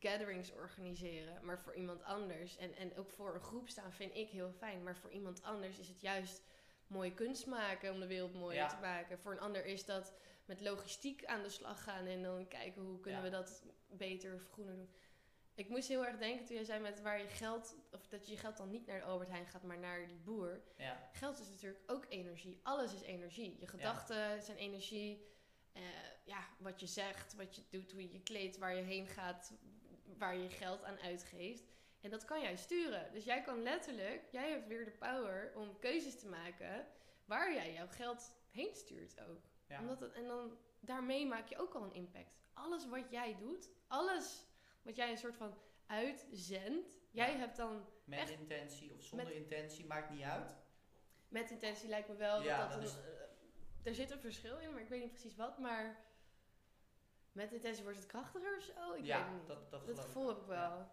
gatherings 0.00 0.52
organiseren. 0.52 1.44
Maar 1.44 1.58
voor 1.60 1.74
iemand 1.74 2.02
anders 2.02 2.56
en, 2.56 2.74
en 2.76 2.96
ook 2.96 3.10
voor 3.10 3.34
een 3.34 3.40
groep 3.40 3.68
staan 3.68 3.92
vind 3.92 4.14
ik 4.14 4.28
heel 4.28 4.52
fijn. 4.52 4.82
Maar 4.82 4.96
voor 4.96 5.10
iemand 5.10 5.42
anders 5.42 5.78
is 5.78 5.88
het 5.88 6.00
juist 6.00 6.42
mooie 6.86 7.14
kunst 7.14 7.46
maken 7.46 7.92
om 7.92 8.00
de 8.00 8.06
wereld 8.06 8.34
mooier 8.34 8.60
Ja. 8.62 8.68
te 8.68 8.76
maken. 8.80 9.18
Voor 9.18 9.32
een 9.32 9.40
ander 9.40 9.64
is 9.64 9.84
dat 9.84 10.14
met 10.44 10.60
logistiek 10.60 11.24
aan 11.24 11.42
de 11.42 11.48
slag 11.48 11.82
gaan 11.82 12.06
en 12.06 12.22
dan 12.22 12.48
kijken 12.48 12.82
hoe 12.82 13.00
kunnen 13.00 13.20
Ja. 13.20 13.26
we 13.30 13.36
dat 13.36 13.62
beter 13.88 14.34
of 14.34 14.48
groener 14.52 14.76
doen. 14.76 14.90
Ik 15.54 15.68
moest 15.68 15.88
heel 15.88 16.06
erg 16.06 16.18
denken 16.18 16.44
toen 16.46 16.54
jij 16.56 16.64
zei 16.64 16.80
met 16.80 17.00
waar 17.02 17.18
je 17.18 17.26
geld, 17.28 17.76
of 17.92 18.06
dat 18.08 18.26
je 18.26 18.32
je 18.32 18.38
geld 18.38 18.56
dan 18.56 18.70
niet 18.70 18.86
naar 18.86 18.98
de 18.98 19.04
Albert 19.04 19.28
Heijn 19.30 19.46
gaat, 19.46 19.62
maar 19.62 19.78
naar 19.78 20.06
die 20.06 20.16
boer. 20.16 20.60
Ja. 20.76 21.08
Geld 21.12 21.38
is 21.40 21.48
natuurlijk 21.48 21.82
ook 21.86 22.06
energie. 22.08 22.60
Alles 22.62 22.94
is 22.94 23.00
energie. 23.02 23.56
Je 23.60 23.66
gedachten 23.66 24.42
zijn 24.42 24.56
energie. 24.56 25.26
Eh, 25.72 25.82
ja, 26.24 26.46
wat 26.58 26.80
je 26.80 26.86
zegt, 26.86 27.34
wat 27.34 27.56
je 27.56 27.62
doet, 27.70 27.92
hoe 27.92 28.02
je 28.02 28.12
je 28.12 28.20
kleedt, 28.22 28.58
waar 28.58 28.74
je 28.74 28.82
heen 28.82 29.06
gaat, 29.06 29.52
waar 30.18 30.36
je 30.36 30.48
geld 30.50 30.84
aan 30.84 30.98
uitgeeft. 30.98 31.64
En 32.00 32.10
dat 32.10 32.24
kan 32.24 32.40
jij 32.40 32.56
sturen. 32.56 33.12
Dus 33.12 33.24
jij 33.24 33.42
kan 33.42 33.62
letterlijk, 33.62 34.22
jij 34.30 34.50
hebt 34.50 34.66
weer 34.66 34.84
de 34.84 34.90
power 34.90 35.52
om 35.54 35.78
keuzes 35.78 36.18
te 36.18 36.28
maken 36.28 36.86
waar 37.24 37.52
jij 37.54 37.72
jouw 37.72 37.88
geld 37.88 38.34
heen 38.50 38.74
stuurt 38.74 39.20
ook. 39.20 39.40
Ja. 39.68 39.80
Omdat 39.80 40.00
het, 40.00 40.12
en 40.12 40.26
dan 40.26 40.58
daarmee 40.80 41.26
maak 41.26 41.48
je 41.48 41.58
ook 41.58 41.74
al 41.74 41.82
een 41.82 41.92
impact. 41.94 42.34
Alles 42.52 42.88
wat 42.88 43.10
jij 43.10 43.36
doet, 43.38 43.70
alles 43.86 44.46
wat 44.82 44.96
jij 44.96 45.10
een 45.10 45.18
soort 45.18 45.36
van 45.36 45.58
uitzendt, 45.86 46.98
jij 47.10 47.32
Ja. 47.32 47.38
hebt 47.38 47.56
dan 47.56 47.86
Met 48.04 48.18
Echt? 48.18 48.30
intentie 48.30 48.94
of 48.94 49.02
zonder 49.02 49.26
Met- 49.26 49.36
intentie, 49.36 49.86
maakt 49.86 50.10
niet 50.10 50.22
uit. 50.22 50.56
met 51.28 51.50
intentie 51.50 51.88
lijkt 51.88 52.08
me 52.08 52.14
wel 52.16 52.42
Ja, 52.42 52.60
dat, 52.68 52.70
dat 52.72 52.82
is- 52.82 52.96
eh, 52.96 53.86
er 53.86 53.94
zit 53.94 54.10
een 54.10 54.20
verschil 54.20 54.58
in, 54.58 54.72
maar 54.72 54.80
ik 54.82 54.88
weet 54.88 55.00
niet 55.02 55.10
precies 55.12 55.36
wat. 55.36 55.58
Maar 55.58 56.04
met 57.36 57.52
intentie 57.52 57.82
wordt 57.82 57.98
het 57.98 58.06
krachtiger 58.06 58.56
of 58.56 58.62
zo? 58.62 58.92
Ik 58.92 59.04
ja, 59.04 59.16
weet 59.16 59.26
het 59.26 59.38
niet. 59.38 59.46
dat, 59.46 59.70
dat, 59.70 59.86
Dat 59.86 60.00
gevoel 60.00 60.28
heb 60.28 60.36
ik 60.36 60.46
wel. 60.46 60.56
Ja. 60.56 60.90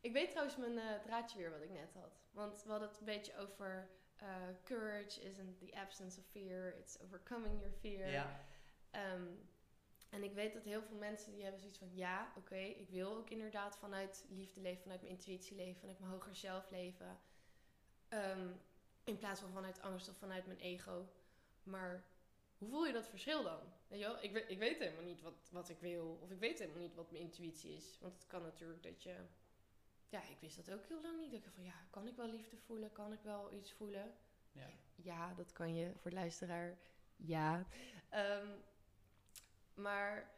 Ik 0.00 0.12
weet 0.12 0.30
trouwens 0.30 0.56
mijn 0.56 0.78
eh, 0.78 1.00
draadje 1.00 1.38
weer 1.38 1.50
wat 1.50 1.62
ik 1.62 1.70
net 1.70 1.94
had. 1.94 2.20
Want 2.30 2.62
we 2.62 2.70
hadden 2.70 2.88
het 2.88 2.98
een 2.98 3.04
beetje 3.04 3.36
over 3.36 3.90
eh, 4.16 4.26
courage 4.64 5.20
isn't 5.20 5.58
the 5.58 5.76
absence 5.80 6.20
of 6.20 6.26
fear, 6.26 6.74
it's 6.78 7.00
overcoming 7.00 7.60
your 7.60 7.72
fear. 7.80 8.08
Ja, 8.10 8.46
Ehm, 8.90 9.26
en 10.10 10.22
ik 10.22 10.32
weet 10.34 10.52
dat 10.52 10.64
heel 10.64 10.82
veel 10.82 10.96
mensen 10.96 11.32
die 11.32 11.42
hebben 11.42 11.60
zoiets 11.60 11.78
van 11.78 11.94
ja, 11.94 12.32
oké, 12.36 12.56
ik 12.56 12.88
wil 12.88 13.16
ook 13.16 13.30
inderdaad 13.30 13.76
vanuit 13.76 14.24
liefde 14.28 14.60
leven, 14.60 14.82
vanuit 14.82 15.00
mijn 15.00 15.12
intuïtie 15.12 15.56
leven, 15.56 15.80
vanuit 15.80 15.98
mijn 15.98 16.12
hoger 16.12 16.34
zelf 16.34 16.70
leven. 16.70 17.20
Ehm, 18.08 18.48
in 19.04 19.18
plaats 19.18 19.40
van 19.40 19.50
vanuit 19.50 19.82
angst 19.82 20.08
of 20.08 20.16
vanuit 20.16 20.46
mijn 20.46 20.58
ego. 20.58 21.08
Maar 21.62 22.04
hoe 22.58 22.68
voel 22.68 22.86
je 22.86 22.92
dat 22.92 23.08
verschil 23.08 23.42
dan? 23.42 23.60
Weet 23.88 23.98
je 23.98 24.06
wel? 24.06 24.22
Ik, 24.22 24.32
weet, 24.32 24.50
ik 24.50 24.58
weet 24.58 24.78
helemaal 24.78 25.04
niet 25.04 25.20
wat, 25.20 25.48
wat 25.50 25.68
ik 25.68 25.80
wil. 25.80 26.18
Of 26.22 26.30
ik 26.30 26.38
weet 26.38 26.58
helemaal 26.58 26.80
niet 26.80 26.94
wat 26.94 27.10
mijn 27.10 27.22
intuïtie 27.22 27.74
is. 27.74 27.98
Want 28.00 28.14
het 28.14 28.26
kan 28.26 28.42
natuurlijk 28.42 28.82
dat 28.82 29.02
je... 29.02 29.16
Ja, 30.08 30.22
ik 30.22 30.40
wist 30.40 30.56
dat 30.56 30.72
ook 30.74 30.86
heel 30.86 31.02
lang 31.02 31.20
niet. 31.20 31.30
Dat 31.30 31.40
ik 31.40 31.52
van, 31.54 31.64
ja, 31.64 31.86
kan 31.90 32.06
ik 32.06 32.16
wel 32.16 32.28
liefde 32.28 32.56
voelen? 32.56 32.92
Kan 32.92 33.12
ik 33.12 33.20
wel 33.22 33.52
iets 33.52 33.72
voelen? 33.72 34.14
ja. 34.52 34.70
Ja, 35.02 35.34
dat 35.34 35.52
kan 35.52 35.74
je 35.74 35.92
voor 35.96 36.10
de 36.10 36.16
luisteraar. 36.16 36.78
Ja. 37.16 37.66
Ehm, 38.08 38.48
maar 39.74 40.30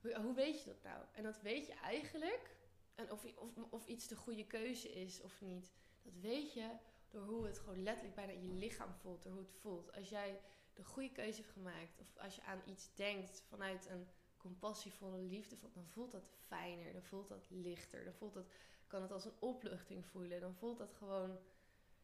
hoe, 0.00 0.20
hoe 0.20 0.34
weet 0.34 0.62
je 0.62 0.70
dat 0.70 0.82
nou? 0.82 1.04
En 1.12 1.22
dat 1.22 1.40
weet 1.40 1.66
je 1.66 1.74
eigenlijk. 1.74 2.56
En 2.94 3.10
of, 3.12 3.24
of, 3.36 3.50
of 3.70 3.86
iets 3.86 4.08
de 4.08 4.16
goede 4.16 4.46
keuze 4.46 4.92
is 4.92 5.20
of 5.20 5.40
niet. 5.40 5.72
Dat 6.02 6.16
weet 6.20 6.52
je 6.52 6.70
door 7.08 7.24
hoe 7.24 7.46
het 7.46 7.58
gewoon 7.58 7.82
letterlijk 7.82 8.14
bijna 8.14 8.32
in 8.32 8.46
je 8.46 8.54
lichaam 8.54 8.94
voelt. 8.94 9.22
Door 9.22 9.32
hoe 9.32 9.40
het 9.40 9.54
voelt. 9.60 9.92
Als 9.92 10.08
jij 10.08 10.40
de 10.76 10.84
goede 10.84 11.12
keuze 11.12 11.40
hebt 11.40 11.52
gemaakt. 11.52 12.00
Of 12.00 12.16
als 12.16 12.34
je 12.34 12.42
aan 12.42 12.62
iets 12.66 12.94
denkt 12.94 13.42
vanuit 13.48 13.86
een 13.90 14.08
compassievolle 14.36 15.18
liefde. 15.18 15.56
Dan 15.72 15.86
voelt 15.86 16.12
dat 16.12 16.30
fijner. 16.46 16.92
Dan 16.92 17.02
voelt 17.02 17.28
dat 17.28 17.46
lichter. 17.50 18.04
Dan 18.04 18.14
voelt 18.14 18.34
dat, 18.34 18.46
kan 18.86 19.02
het 19.02 19.12
als 19.12 19.24
een 19.24 19.36
opluchting 19.40 20.06
voelen. 20.06 20.40
Dan 20.40 20.54
voelt 20.54 20.78
dat 20.78 20.92
gewoon... 20.92 21.38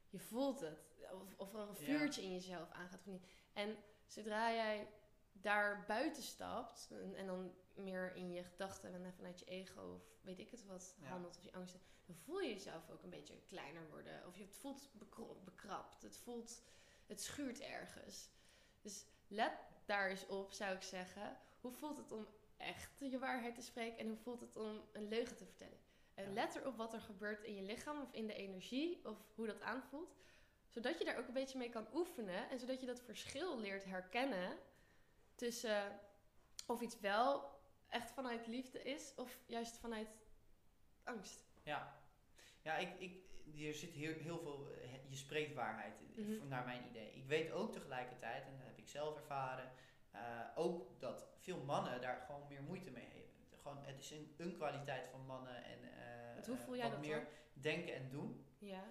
Je 0.08 0.18
voelt 0.20 0.60
het. 0.60 0.78
Of, 1.12 1.34
of 1.36 1.54
er 1.54 1.60
een 1.60 1.66
Ja. 1.68 1.74
vuurtje 1.74 2.22
in 2.22 2.32
jezelf 2.32 2.70
aangaat 2.70 2.98
of 2.98 3.06
niet. 3.06 3.26
En 3.52 3.76
zodra 4.06 4.52
jij 4.54 4.88
daar 5.32 5.84
buiten 5.86 6.22
stapt 6.22 6.88
en, 6.90 7.14
en 7.14 7.26
dan 7.26 7.54
meer 7.74 8.14
in 8.16 8.30
je 8.32 8.42
gedachten 8.44 8.94
en 9.04 9.12
vanuit 9.14 9.38
je 9.38 9.44
ego 9.44 9.94
of 9.94 10.02
weet 10.22 10.38
ik 10.38 10.50
het 10.50 10.66
wat 10.66 10.96
Ja. 11.00 11.06
handelt 11.08 11.36
of 11.36 11.44
je 11.44 11.52
angsten, 11.52 11.80
dan 12.06 12.16
voel 12.16 12.40
je 12.40 12.48
jezelf 12.48 12.90
ook 12.90 13.02
een 13.02 13.10
beetje 13.10 13.42
kleiner 13.46 13.88
worden. 13.90 14.26
Of 14.26 14.36
je 14.36 14.42
het 14.42 14.54
voelt 14.54 14.90
bekrapt. 15.44 16.02
Het 16.02 16.16
voelt, 16.16 16.62
het 17.06 17.22
schuurt 17.22 17.60
ergens. 17.60 18.30
Dus 18.82 19.04
let 19.28 19.52
daar 19.84 20.08
eens 20.08 20.26
op, 20.26 20.52
zou 20.52 20.74
ik 20.74 20.82
zeggen. 20.82 21.36
Hoe 21.60 21.72
voelt 21.72 21.96
het 21.96 22.12
om 22.12 22.26
echt 22.56 22.98
je 22.98 23.18
waarheid 23.18 23.54
te 23.54 23.62
spreken 23.62 23.98
en 23.98 24.08
hoe 24.08 24.16
voelt 24.16 24.40
het 24.40 24.56
om 24.56 24.82
een 24.92 25.08
leugen 25.08 25.36
te 25.36 25.44
vertellen? 25.44 25.78
En 26.14 26.24
Ja. 26.24 26.32
let 26.32 26.54
erop 26.54 26.76
wat 26.76 26.94
er 26.94 27.00
gebeurt 27.00 27.42
in 27.42 27.54
je 27.54 27.62
lichaam 27.62 28.00
of 28.00 28.12
in 28.12 28.26
de 28.26 28.34
energie 28.34 29.00
of 29.04 29.18
hoe 29.34 29.46
dat 29.46 29.60
aanvoelt. 29.60 30.16
Zodat 30.68 30.98
je 30.98 31.04
daar 31.04 31.18
ook 31.18 31.26
een 31.26 31.32
beetje 31.32 31.58
mee 31.58 31.68
kan 31.68 31.86
oefenen 31.94 32.50
en 32.50 32.58
zodat 32.58 32.80
je 32.80 32.86
dat 32.86 33.00
verschil 33.00 33.58
leert 33.58 33.84
herkennen 33.84 34.58
tussen 35.34 36.00
of 36.66 36.80
iets 36.80 37.00
wel 37.00 37.60
echt 37.88 38.10
vanuit 38.10 38.46
liefde 38.46 38.82
is 38.82 39.14
of 39.16 39.38
juist 39.46 39.76
vanuit 39.76 40.18
angst. 41.02 41.44
Ja, 41.62 42.02
ja 42.62 42.76
ik, 42.76 43.00
ik, 43.00 43.31
hier 43.44 43.74
zit 43.74 43.90
heel, 43.92 44.14
heel 44.14 44.38
veel, 44.38 44.68
eh, 44.82 44.90
je 45.08 45.16
spreekt 45.16 45.54
waarheid, 45.54 45.94
voor- 46.14 46.46
naar 46.48 46.64
mijn 46.64 46.82
idee. 46.90 47.12
Ik 47.14 47.26
weet 47.26 47.50
ook 47.52 47.72
tegelijkertijd, 47.72 48.44
en 48.46 48.56
dat 48.58 48.66
heb 48.66 48.78
ik 48.78 48.88
zelf 48.88 49.16
ervaren, 49.16 49.70
eh, 50.10 50.20
ook 50.54 51.00
dat 51.00 51.26
veel 51.38 51.58
mannen 51.64 52.00
daar 52.00 52.24
gewoon 52.26 52.46
meer 52.48 52.62
moeite 52.62 52.90
mee 52.90 53.04
hebben. 53.04 53.20
Gewoon, 53.62 53.78
het 53.84 53.98
is 53.98 54.10
een, 54.10 54.34
een 54.36 54.52
kwaliteit 54.56 55.08
van 55.10 55.26
mannen 55.26 55.64
en 55.64 55.78
Want 56.34 56.46
hoe 56.46 56.56
voel 56.56 56.74
eh, 56.74 56.80
jij 56.80 56.88
wat 56.90 56.98
dat 56.98 57.06
meer 57.08 57.16
dan? 57.24 57.62
denken 57.62 57.94
en 57.94 58.08
doen. 58.10 58.46
Ja. 58.58 58.84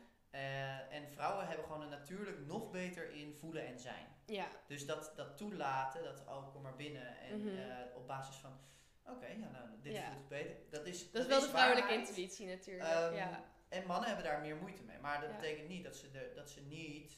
En 0.90 1.08
vrouwen 1.10 1.48
hebben 1.48 1.66
gewoon 1.66 1.82
een 1.82 1.90
natuurlijk 1.90 2.40
nog 2.46 2.72
beter 2.72 3.10
in 3.12 3.34
voelen 3.36 3.66
en 3.66 3.80
zijn. 3.80 4.06
Ja. 4.26 4.48
Dus 4.68 4.86
dat, 4.86 5.14
dat 5.16 5.38
toelaten, 5.38 6.04
dat 6.04 6.20
oh, 6.28 6.52
kom 6.54 6.62
maar 6.62 6.76
binnen 6.76 7.18
en 7.20 7.40
Mhm. 7.42 7.96
op 7.96 8.08
basis 8.08 8.36
van, 8.36 8.60
oké, 9.06 9.26
ja, 9.28 9.50
nou, 9.50 9.70
dit 9.82 9.94
Ja. 9.94 10.12
voelt 10.12 10.28
beter. 10.28 10.56
Dat 10.70 10.86
is, 10.86 11.12
Dat 11.12 11.22
is 11.22 11.28
wel 11.28 11.40
de 11.42 11.48
vrouwelijke 11.48 11.90
waarheid. 11.90 12.10
intuïtie 12.10 12.48
natuurlijk. 12.48 12.90
Ehm, 12.90 13.14
ja. 13.16 13.44
En 13.72 13.86
mannen 13.88 14.08
hebben 14.08 14.26
daar 14.26 14.42
meer 14.42 14.56
moeite 14.56 14.84
mee. 14.84 15.00
Maar 15.00 15.22
dat 15.22 15.30
Ja. 15.30 15.36
betekent 15.36 15.68
niet 15.68 15.84
dat 15.84 15.96
ze, 15.96 16.12
de, 16.12 16.32
dat 16.36 16.50
ze 16.50 16.62
niet 16.62 17.18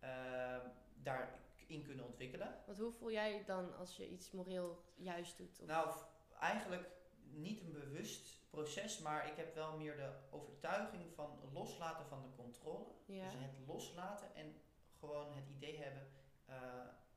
ehm, 0.00 0.66
daarin 0.94 1.82
kunnen 1.84 2.04
ontwikkelen. 2.04 2.62
Want 2.66 2.78
hoe 2.78 2.92
voel 2.92 3.10
jij 3.12 3.44
dan 3.46 3.76
als 3.76 3.96
je 3.96 4.08
iets 4.08 4.30
moreel 4.30 4.84
juist 4.96 5.36
doet? 5.36 5.60
Of- 5.60 5.66
Nou, 5.66 5.94
eigenlijk 6.40 6.88
niet 7.22 7.60
een 7.60 7.72
bewust 7.72 8.40
proces, 8.50 8.98
maar 8.98 9.26
ik 9.30 9.36
heb 9.36 9.54
wel 9.54 9.76
meer 9.76 9.96
de 9.96 10.12
overtuiging 10.30 11.14
van 11.14 11.38
loslaten 11.52 12.06
van 12.06 12.22
de 12.22 12.28
controle. 12.36 12.86
ja. 13.06 13.24
Dus 13.24 13.32
het 13.34 13.66
loslaten 13.66 14.34
en 14.34 14.54
gewoon 14.98 15.32
het 15.34 15.48
idee 15.48 15.76
hebben, 15.78 16.06
eh, 16.46 16.54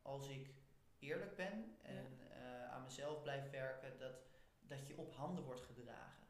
als 0.02 0.28
ik 0.30 0.50
eerlijk 1.00 1.36
ben 1.36 1.78
en 1.82 2.20
eh, 2.32 2.72
aan 2.72 2.84
mezelf 2.84 3.22
blijf 3.22 3.50
werken, 3.52 4.00
dat, 4.00 4.14
dat 4.62 4.88
je 4.88 4.98
op 4.98 5.14
handen 5.16 5.44
wordt 5.44 5.62
gedragen. 5.62 6.22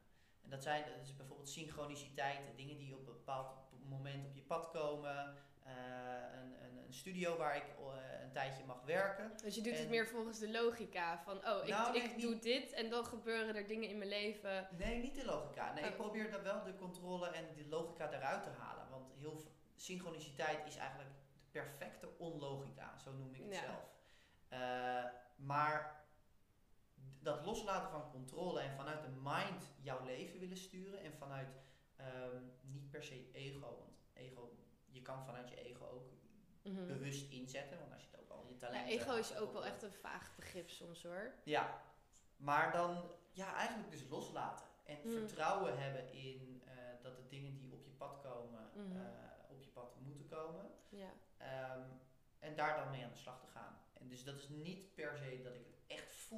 En 0.44 0.50
dat 0.50 0.62
zijn 0.62 0.84
dat 0.84 1.02
is 1.06 1.16
bijvoorbeeld 1.16 1.48
synchroniciteit, 1.48 2.40
dingen 2.56 2.76
die 2.78 2.94
op 2.94 2.98
een 3.06 3.12
bepaald 3.12 3.54
moment 3.88 4.26
op 4.26 4.34
je 4.34 4.42
pad 4.42 4.70
komen. 4.70 5.34
eh, 5.64 5.72
een, 6.40 6.64
een, 6.64 6.76
een 6.86 6.92
studio 6.94 7.36
waar 7.36 7.56
ik 7.56 7.62
eh, 7.78 8.22
een 8.22 8.32
tijdje 8.32 8.64
mag 8.64 8.82
werken. 8.84 9.32
Dus 9.42 9.54
je 9.54 9.60
doet 9.62 9.78
het 9.78 9.88
meer 9.88 10.06
volgens 10.08 10.38
de 10.38 10.50
logica 10.50 11.18
van, 11.18 11.36
oh, 11.48 11.62
ik, 11.62 11.68
Nou, 11.68 11.92
nee, 11.92 12.02
ik 12.02 12.20
doe 12.20 12.38
dit 12.38 12.72
en 12.72 12.90
dan 12.90 13.04
gebeuren 13.04 13.56
er 13.56 13.66
dingen 13.66 13.88
in 13.88 13.98
mijn 13.98 14.10
leven. 14.10 14.68
Nee, 14.78 14.98
niet 15.02 15.14
de 15.14 15.24
logica. 15.24 15.72
Nee, 15.72 15.84
ik 15.84 15.90
Oh. 15.90 15.96
probeer 15.96 16.30
dan 16.30 16.42
wel 16.42 16.62
de 16.64 16.74
controle 16.74 17.28
en 17.28 17.44
de 17.54 17.66
logica 17.68 18.12
eruit 18.12 18.42
te 18.42 18.48
halen. 18.58 18.88
Want 18.90 19.12
heel 19.18 19.42
synchroniciteit 19.76 20.66
is 20.66 20.76
eigenlijk 20.76 21.10
de 21.10 21.18
perfecte 21.50 22.08
onlogica, 22.18 22.98
zo 22.98 23.12
noem 23.12 23.34
ik 23.34 23.42
het 23.42 23.52
Ja. 23.54 23.60
zelf. 23.60 23.92
Eh, 24.48 25.04
maar 25.36 26.03
dat 27.24 27.44
loslaten 27.44 27.90
van 27.90 28.10
controle 28.10 28.60
en 28.60 28.74
vanuit 28.76 29.02
de 29.02 29.10
mind 29.22 29.70
jouw 29.82 30.04
leven 30.04 30.38
willen 30.40 30.56
sturen 30.56 31.00
en 31.00 31.12
vanuit 31.14 31.48
ehm, 31.96 32.42
niet 32.60 32.90
per 32.90 33.02
se 33.04 33.30
ego, 33.32 33.76
want 33.78 33.98
ego, 34.12 34.56
je 34.86 35.02
kan 35.02 35.24
vanuit 35.24 35.48
je 35.48 35.56
ego 35.64 35.86
ook 35.86 36.12
Mhm. 36.62 36.86
bewust 36.86 37.30
inzetten, 37.30 37.78
want 37.78 37.90
daar 37.90 38.00
zit 38.00 38.20
ook 38.20 38.28
al 38.30 38.44
je 38.46 38.52
Ja, 38.52 38.58
talent. 38.58 38.88
ego 38.88 39.14
is 39.16 39.36
ook 39.36 39.52
wel 39.52 39.64
echt 39.66 39.82
een 39.82 39.92
vaag 39.92 40.36
begrip 40.36 40.70
soms 40.70 41.02
hoor. 41.02 41.32
Ja, 41.44 41.82
maar 42.36 42.72
dan 42.72 43.10
ja, 43.32 43.54
eigenlijk 43.54 43.90
dus 43.90 44.08
loslaten. 44.08 44.66
En 44.84 44.98
Mm. 45.04 45.10
vertrouwen 45.12 45.78
hebben 45.78 46.12
in 46.12 46.62
eh, 46.66 46.72
dat 47.02 47.16
de 47.16 47.26
dingen 47.26 47.54
die 47.56 47.72
op 47.72 47.84
je 47.84 47.90
pad 47.90 48.20
komen, 48.22 48.70
Mhm. 48.74 48.96
eh, 48.96 49.50
op 49.50 49.60
je 49.62 49.68
pad 49.68 49.96
moeten 50.00 50.26
komen. 50.26 50.70
Ja. 50.88 51.12
Ehm, 51.36 51.80
en 52.38 52.56
daar 52.56 52.76
dan 52.76 52.90
mee 52.90 53.04
aan 53.04 53.10
de 53.12 53.16
slag 53.18 53.40
te 53.40 53.46
gaan. 53.46 53.78
En 53.92 54.08
dus 54.08 54.24
dat 54.24 54.34
is 54.36 54.48
niet 54.48 54.94
per 54.94 55.16
se 55.16 55.40
dat 55.42 55.54
ik 55.54 55.66
het 55.66 55.73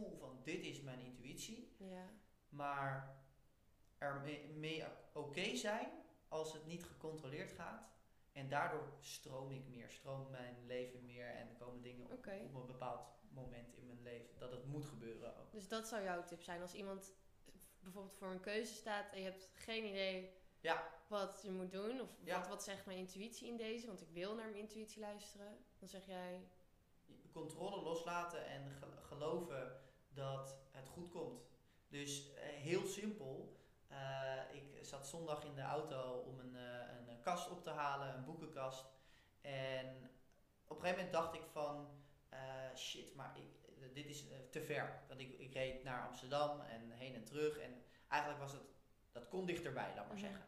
voel 0.00 0.16
van 0.18 0.40
dit 0.42 0.64
is 0.64 0.80
mijn 0.80 1.00
intuïtie. 1.00 1.74
Ja. 1.78 2.10
Maar 2.48 3.20
er 3.98 4.20
mee, 4.20 4.48
mee 4.48 4.84
oké 5.12 5.56
zijn 5.56 5.88
als 6.28 6.52
het 6.52 6.66
niet 6.66 6.84
gecontroleerd 6.84 7.50
gaat. 7.52 7.88
En 8.32 8.48
daardoor 8.48 8.92
stroom 9.00 9.50
ik 9.50 9.66
meer, 9.68 9.90
stroomt 9.90 10.30
mijn 10.30 10.66
leven 10.66 11.04
meer 11.04 11.26
en 11.34 11.48
er 11.48 11.54
komen 11.54 11.82
dingen 11.82 12.04
op, 12.04 12.12
op 12.44 12.54
een 12.54 12.66
bepaald 12.66 13.08
moment 13.30 13.74
in 13.76 13.86
mijn 13.86 14.02
leven 14.02 14.38
dat 14.38 14.50
het 14.50 14.66
moet 14.66 14.84
gebeuren 14.84 15.36
ook. 15.36 15.52
Dus 15.52 15.68
dat 15.68 15.88
zou 15.88 16.02
jouw 16.02 16.24
tip 16.24 16.42
zijn 16.42 16.60
als 16.60 16.74
iemand 16.74 17.14
bijvoorbeeld 17.80 18.16
voor 18.16 18.30
een 18.30 18.40
keuze 18.40 18.74
staat 18.74 19.12
en 19.12 19.18
je 19.18 19.24
hebt 19.24 19.50
geen 19.54 19.84
idee 19.84 20.30
Ja, 20.60 20.90
wat 21.08 21.40
je 21.42 21.50
moet 21.50 21.70
doen 21.72 22.00
of 22.00 22.08
Ja. 22.24 22.38
wat, 22.38 22.48
wat 22.48 22.64
zegt 22.64 22.86
mijn 22.86 22.98
intuïtie 22.98 23.48
in 23.48 23.56
deze, 23.56 23.86
want 23.86 24.00
ik 24.00 24.08
wil 24.10 24.34
naar 24.34 24.44
mijn 24.50 24.60
intuïtie 24.62 25.00
luisteren. 25.00 25.58
Dan 25.78 25.88
zeg 25.88 26.06
jij, 26.06 26.48
controle 27.32 27.82
loslaten 27.82 28.46
en 28.46 28.70
ge- 28.70 29.02
geloven 29.02 29.80
dat 30.16 30.56
het 30.70 30.88
goed 30.88 31.10
komt. 31.10 31.42
Dus 31.88 32.34
eh, 32.34 32.42
heel 32.42 32.86
simpel, 32.86 33.56
eh, 33.88 34.40
ik 34.52 34.84
zat 34.84 35.08
zondag 35.08 35.44
in 35.44 35.54
de 35.54 35.62
auto 35.62 36.24
om 36.26 36.38
een, 36.38 36.54
een 37.08 37.20
kast 37.20 37.50
op 37.50 37.62
te 37.62 37.70
halen, 37.70 38.14
een 38.14 38.24
boekenkast. 38.24 38.84
En 39.40 40.10
op 40.64 40.76
een 40.76 40.82
gegeven 40.82 41.04
moment 41.04 41.12
dacht 41.12 41.34
ik 41.34 41.44
van, 41.52 41.88
shit, 42.74 43.14
maar 43.14 43.36
ik, 43.36 43.94
dit 43.94 44.06
is 44.06 44.24
te 44.50 44.62
ver. 44.62 45.02
Want 45.08 45.20
ik, 45.20 45.38
ik 45.38 45.54
reed 45.54 45.84
naar 45.84 46.06
Amsterdam 46.06 46.60
en 46.60 46.90
heen 46.90 47.14
en 47.14 47.24
terug. 47.24 47.58
En 47.58 47.82
eigenlijk 48.08 48.42
was 48.42 48.52
het, 48.52 48.62
dat 49.12 49.28
kon 49.28 49.46
dichterbij, 49.46 49.92
laat 49.94 50.06
maar 50.06 50.16
mhm. 50.16 50.24
zeggen. 50.24 50.44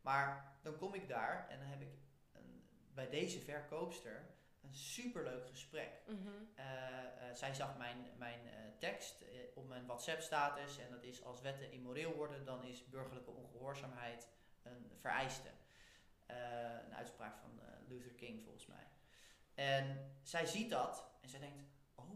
Maar 0.00 0.58
dan 0.62 0.76
kom 0.76 0.94
ik 0.94 1.08
daar 1.08 1.48
en 1.48 1.58
dan 1.58 1.68
heb 1.68 1.80
ik 1.80 1.98
een, 2.32 2.68
bij 2.94 3.08
deze 3.08 3.40
verkoopster 3.40 4.28
een 4.62 4.74
superleuk 4.74 5.48
gesprek. 5.48 6.02
Mhm. 6.06 6.28
Eh, 6.54 6.64
eh, 6.98 7.34
zij 7.34 7.54
zag 7.54 7.76
mijn, 7.78 7.96
mijn 8.16 8.40
uh, 8.44 8.52
tekst 8.78 9.24
op 9.54 9.68
mijn 9.68 9.86
WhatsApp-status 9.86 10.78
en 10.78 10.90
dat 10.90 11.02
is 11.02 11.24
als 11.24 11.40
wetten 11.40 11.72
immoreel 11.72 12.12
worden, 12.14 12.44
dan 12.44 12.64
is 12.64 12.86
burgerlijke 12.86 13.30
ongehoorzaamheid 13.30 14.28
een 14.62 14.90
vereiste. 15.00 15.48
een 16.26 16.94
uitspraak 16.94 17.36
van 17.38 17.60
Luther 17.88 18.12
King 18.12 18.42
volgens 18.42 18.66
mij. 18.66 18.86
En 19.54 20.14
zij 20.22 20.46
ziet 20.46 20.70
dat 20.70 21.10
en 21.20 21.28
zij 21.28 21.40
denkt, 21.40 21.58
oh, 21.94 22.10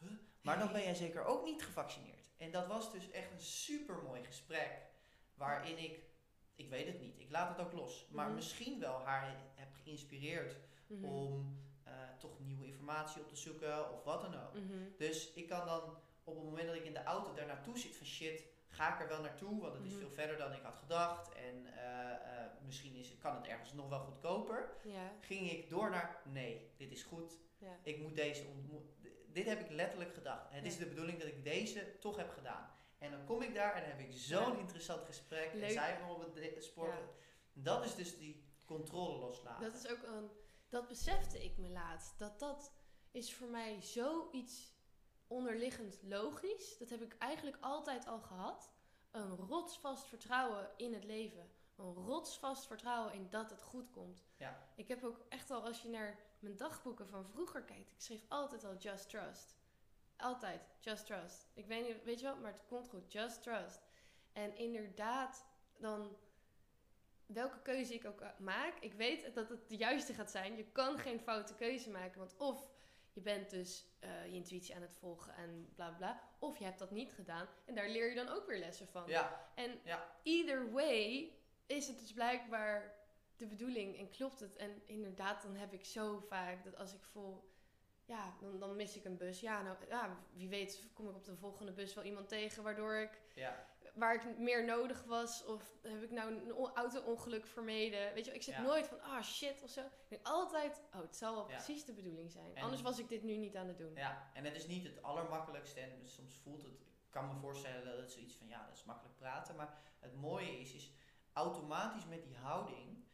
huh? 0.00 0.10
maar 0.40 0.58
dan 0.58 0.72
ben 0.72 0.82
jij 0.82 0.94
zeker 0.94 1.24
ook 1.24 1.44
niet 1.44 1.62
gevaccineerd. 1.62 2.30
En 2.36 2.50
dat 2.50 2.66
was 2.66 2.92
dus 2.92 3.10
echt 3.10 3.30
een 3.30 3.40
super 3.40 4.02
mooi 4.02 4.24
gesprek 4.24 4.86
waarin 5.34 5.78
ik 5.78 6.08
ik 6.58 6.68
weet 6.68 6.86
het 6.86 7.00
niet. 7.00 7.18
Ik 7.18 7.30
laat 7.30 7.56
het 7.56 7.66
ook 7.66 7.72
los. 7.72 8.08
Maar 8.10 8.26
mhm. 8.26 8.34
misschien 8.34 8.80
wel 8.80 9.00
haar 9.04 9.36
heb 9.54 9.68
geïnspireerd 9.82 10.56
mhm. 10.86 11.04
om 11.04 11.58
toch 12.18 12.38
nieuwe 12.40 12.66
informatie 12.66 13.22
op 13.22 13.28
te 13.28 13.36
zoeken 13.36 13.92
of 13.92 14.04
wat 14.04 14.20
dan 14.20 14.34
ook. 14.34 14.54
Mhm. 14.54 14.78
Dus 14.96 15.32
ik 15.32 15.48
kan 15.48 15.66
dan 15.66 15.96
op 16.24 16.34
het 16.34 16.44
moment 16.44 16.66
dat 16.66 16.76
ik 16.76 16.84
in 16.84 16.92
de 16.92 17.02
auto 17.02 17.34
daar 17.34 17.46
naartoe 17.46 17.78
zit 17.78 17.96
van 17.96 18.06
shit, 18.06 18.44
ga 18.68 18.94
ik 18.94 19.00
er 19.00 19.08
wel 19.08 19.20
naartoe, 19.20 19.60
want 19.60 19.74
het 19.74 19.84
is 19.84 19.94
veel 19.94 20.10
verder 20.10 20.36
dan 20.36 20.52
ik 20.52 20.62
had 20.62 20.76
gedacht. 20.76 21.32
En 21.32 21.66
uh, 21.66 21.72
uh, 21.72 22.64
misschien 22.64 22.94
is, 22.94 23.18
kan 23.18 23.34
het 23.34 23.46
ergens 23.46 23.72
nog 23.72 23.88
wel 23.88 24.00
goedkoper. 24.00 24.72
Ja. 24.82 25.12
Ging 25.20 25.50
ik 25.50 25.68
door 25.68 25.90
naar 25.90 26.22
nee, 26.24 26.70
dit 26.76 26.90
is 26.90 27.02
goed. 27.02 27.38
Ja. 27.58 27.76
Ik 27.82 27.98
moet 27.98 28.14
deze 28.16 28.44
ontmoeten. 28.46 28.96
Dit 29.32 29.46
heb 29.46 29.60
ik 29.60 29.70
letterlijk 29.70 30.14
gedacht. 30.14 30.50
Het 30.50 30.66
is 30.66 30.76
de 30.76 30.86
bedoeling 30.86 31.18
dat 31.18 31.28
ik 31.28 31.44
deze 31.44 31.98
toch 32.00 32.16
heb 32.16 32.30
gedaan. 32.30 32.70
En 32.98 33.10
dan 33.10 33.24
kom 33.24 33.42
ik 33.42 33.54
daar 33.54 33.74
en 33.74 33.80
dan 33.80 33.90
heb 33.90 34.00
ik 34.00 34.12
zo'n 34.12 34.58
interessant 34.58 35.04
gesprek. 35.04 35.52
Leuk. 35.54 35.62
En 35.62 35.70
zij 35.70 35.98
nog 36.00 36.14
op 36.14 36.34
het 36.34 36.64
spoor. 36.64 36.94
Dat 37.52 37.84
is 37.84 37.94
dus 37.94 38.18
die 38.18 38.44
controle 38.66 39.18
loslaten. 39.18 39.70
Dat 39.70 39.84
is 39.84 39.90
ook 39.90 40.02
een. 40.02 40.30
Dat 40.68 40.88
besefte 40.88 41.44
ik 41.44 41.56
me 41.56 41.68
laatst. 41.68 42.18
Dat 42.18 42.38
dat 42.38 42.72
is 43.10 43.34
voor 43.34 43.48
mij 43.48 43.82
zoiets 43.82 44.72
onderliggend 45.26 45.98
logisch. 46.02 46.78
Dat 46.78 46.90
heb 46.90 47.02
ik 47.02 47.16
eigenlijk 47.18 47.56
altijd 47.60 48.06
al 48.06 48.20
gehad. 48.20 48.72
Een 49.10 49.36
rotsvast 49.36 50.04
vertrouwen 50.04 50.70
in 50.76 50.94
het 50.94 51.04
leven. 51.04 51.50
Een 51.76 51.94
rotsvast 51.94 52.66
vertrouwen 52.66 53.12
in 53.12 53.26
dat 53.30 53.50
het 53.50 53.62
goed 53.62 53.90
komt. 53.90 54.24
Ja. 54.36 54.68
Ik 54.74 54.88
heb 54.88 55.04
ook 55.04 55.24
echt 55.28 55.50
al, 55.50 55.64
als 55.64 55.82
je 55.82 55.88
naar 55.88 56.18
mijn 56.38 56.56
dagboeken 56.56 57.08
van 57.08 57.26
vroeger 57.26 57.62
kijkt, 57.62 57.90
ik 57.90 58.00
schreef 58.00 58.24
altijd 58.28 58.64
al 58.64 58.76
just 58.76 59.08
trust. 59.08 59.56
Altijd, 60.16 60.68
just 60.80 61.06
trust. 61.06 61.48
Ik 61.54 61.66
weet 61.66 61.86
niet, 61.86 62.04
weet 62.04 62.20
je 62.20 62.26
wel, 62.26 62.36
maar 62.36 62.52
het 62.52 62.66
komt 62.66 62.88
goed. 62.88 63.12
Just 63.12 63.42
trust. 63.42 63.80
En 64.32 64.56
inderdaad, 64.56 65.44
dan 65.76 66.16
welke 67.28 67.62
keuze 67.62 67.94
ik 67.94 68.04
ook 68.04 68.22
maak, 68.38 68.74
ik 68.80 68.92
weet 68.92 69.34
dat 69.34 69.48
het 69.48 69.68
de 69.68 69.76
juiste 69.76 70.14
gaat 70.14 70.30
zijn. 70.30 70.56
Je 70.56 70.64
kan 70.72 70.98
geen 70.98 71.20
foute 71.20 71.54
keuze 71.54 71.90
maken, 71.90 72.18
want 72.18 72.36
of 72.36 72.68
je 73.12 73.20
bent 73.20 73.50
dus 73.50 73.86
uh, 74.00 74.26
je 74.26 74.32
intuïtie 74.32 74.74
aan 74.74 74.82
het 74.82 74.96
volgen 74.98 75.34
en 75.34 75.72
bla 75.74 75.90
bla, 75.90 76.20
of 76.38 76.58
je 76.58 76.64
hebt 76.64 76.78
dat 76.78 76.90
niet 76.90 77.12
gedaan 77.12 77.48
en 77.64 77.74
daar 77.74 77.88
leer 77.88 78.08
je 78.08 78.14
dan 78.14 78.28
ook 78.28 78.46
weer 78.46 78.58
lessen 78.58 78.88
van. 78.88 79.04
Ja. 79.06 79.50
En 79.54 79.80
ja. 79.84 80.14
either 80.22 80.72
way 80.72 81.32
is 81.66 81.88
het 81.88 81.98
dus 81.98 82.12
blijkbaar 82.12 82.94
de 83.36 83.46
bedoeling 83.46 83.98
en 83.98 84.10
klopt 84.10 84.40
het. 84.40 84.56
En 84.56 84.82
inderdaad, 84.86 85.42
dan 85.42 85.56
heb 85.56 85.72
ik 85.72 85.84
zo 85.84 86.18
vaak 86.18 86.64
dat 86.64 86.76
als 86.76 86.94
ik 86.94 87.02
voel 87.02 87.50
ja, 88.04 88.36
dan, 88.40 88.58
dan 88.58 88.76
mis 88.76 88.96
ik 88.96 89.04
een 89.04 89.16
bus. 89.16 89.40
Ja, 89.40 89.62
nou, 89.62 89.76
ja, 89.88 90.16
wie 90.32 90.48
weet 90.48 90.82
kom 90.94 91.08
ik 91.08 91.14
op 91.14 91.24
de 91.24 91.36
volgende 91.36 91.72
bus 91.72 91.94
wel 91.94 92.04
iemand 92.04 92.28
tegen 92.28 92.62
waardoor 92.62 92.94
ik... 92.94 93.20
Ja. 93.34 93.66
Waar 93.94 94.14
ik 94.14 94.38
meer 94.38 94.64
nodig 94.64 95.04
was. 95.04 95.44
Of 95.44 95.62
heb 95.82 96.02
ik 96.02 96.10
nou 96.10 96.32
een 96.32 96.74
auto-ongeluk 96.74 97.46
vermeden. 97.46 98.14
Weet 98.14 98.24
je, 98.24 98.34
ik 98.34 98.42
zit 98.42 98.58
nooit 98.58 98.86
van, 98.86 99.00
ah 99.00 99.12
oh, 99.12 99.22
shit 99.22 99.62
of 99.62 99.70
zo. 99.70 99.80
Ik 99.80 100.08
denk 100.08 100.26
altijd, 100.26 100.82
oh, 100.94 101.00
het 101.00 101.16
zal 101.16 101.34
wel 101.34 101.44
precies 101.44 101.84
de 101.84 101.92
bedoeling 101.92 102.30
zijn. 102.30 102.58
Anders 102.58 102.82
was 102.82 102.98
ik 102.98 103.08
dit 103.08 103.22
nu 103.22 103.36
niet 103.36 103.56
aan 103.56 103.68
het 103.68 103.78
doen. 103.78 103.94
Ja, 103.94 104.30
en 104.34 104.44
het 104.44 104.54
is 104.54 104.66
niet 104.66 104.84
het 104.84 105.02
allermakkelijkste. 105.02 105.80
En 105.80 106.08
soms 106.08 106.34
voelt 106.34 106.62
het, 106.62 106.80
ik 106.80 107.10
kan 107.10 107.28
me 107.28 107.40
voorstellen 107.40 107.84
dat 107.84 107.96
het 107.96 108.12
zoiets 108.12 108.34
van, 108.34 108.48
ja, 108.48 108.66
dat 108.66 108.76
is 108.76 108.84
makkelijk 108.84 109.16
praten. 109.16 109.56
Maar 109.56 109.78
het 110.00 110.14
mooie 110.14 110.60
is, 110.60 110.72
is 110.72 110.92
automatisch 111.32 112.06
met 112.06 112.22
die 112.22 112.36
houding, 112.36 113.04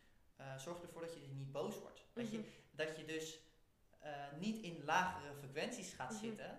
uh, 0.40 0.56
zorg 0.56 0.82
ervoor 0.82 1.00
dat 1.00 1.14
je 1.14 1.20
dus 1.20 1.32
niet 1.32 1.52
boos 1.52 1.78
wordt. 1.78 2.06
Dat, 2.12 2.30
je, 2.30 2.38
mhm. 2.38 2.48
dat 2.70 2.96
je 2.96 3.04
dus 3.04 3.40
uh, 4.04 4.38
niet 4.38 4.58
in 4.58 4.84
lagere 4.84 5.34
frequenties 5.34 5.92
gaat 5.92 6.10
mhm. 6.10 6.20
zitten. 6.20 6.58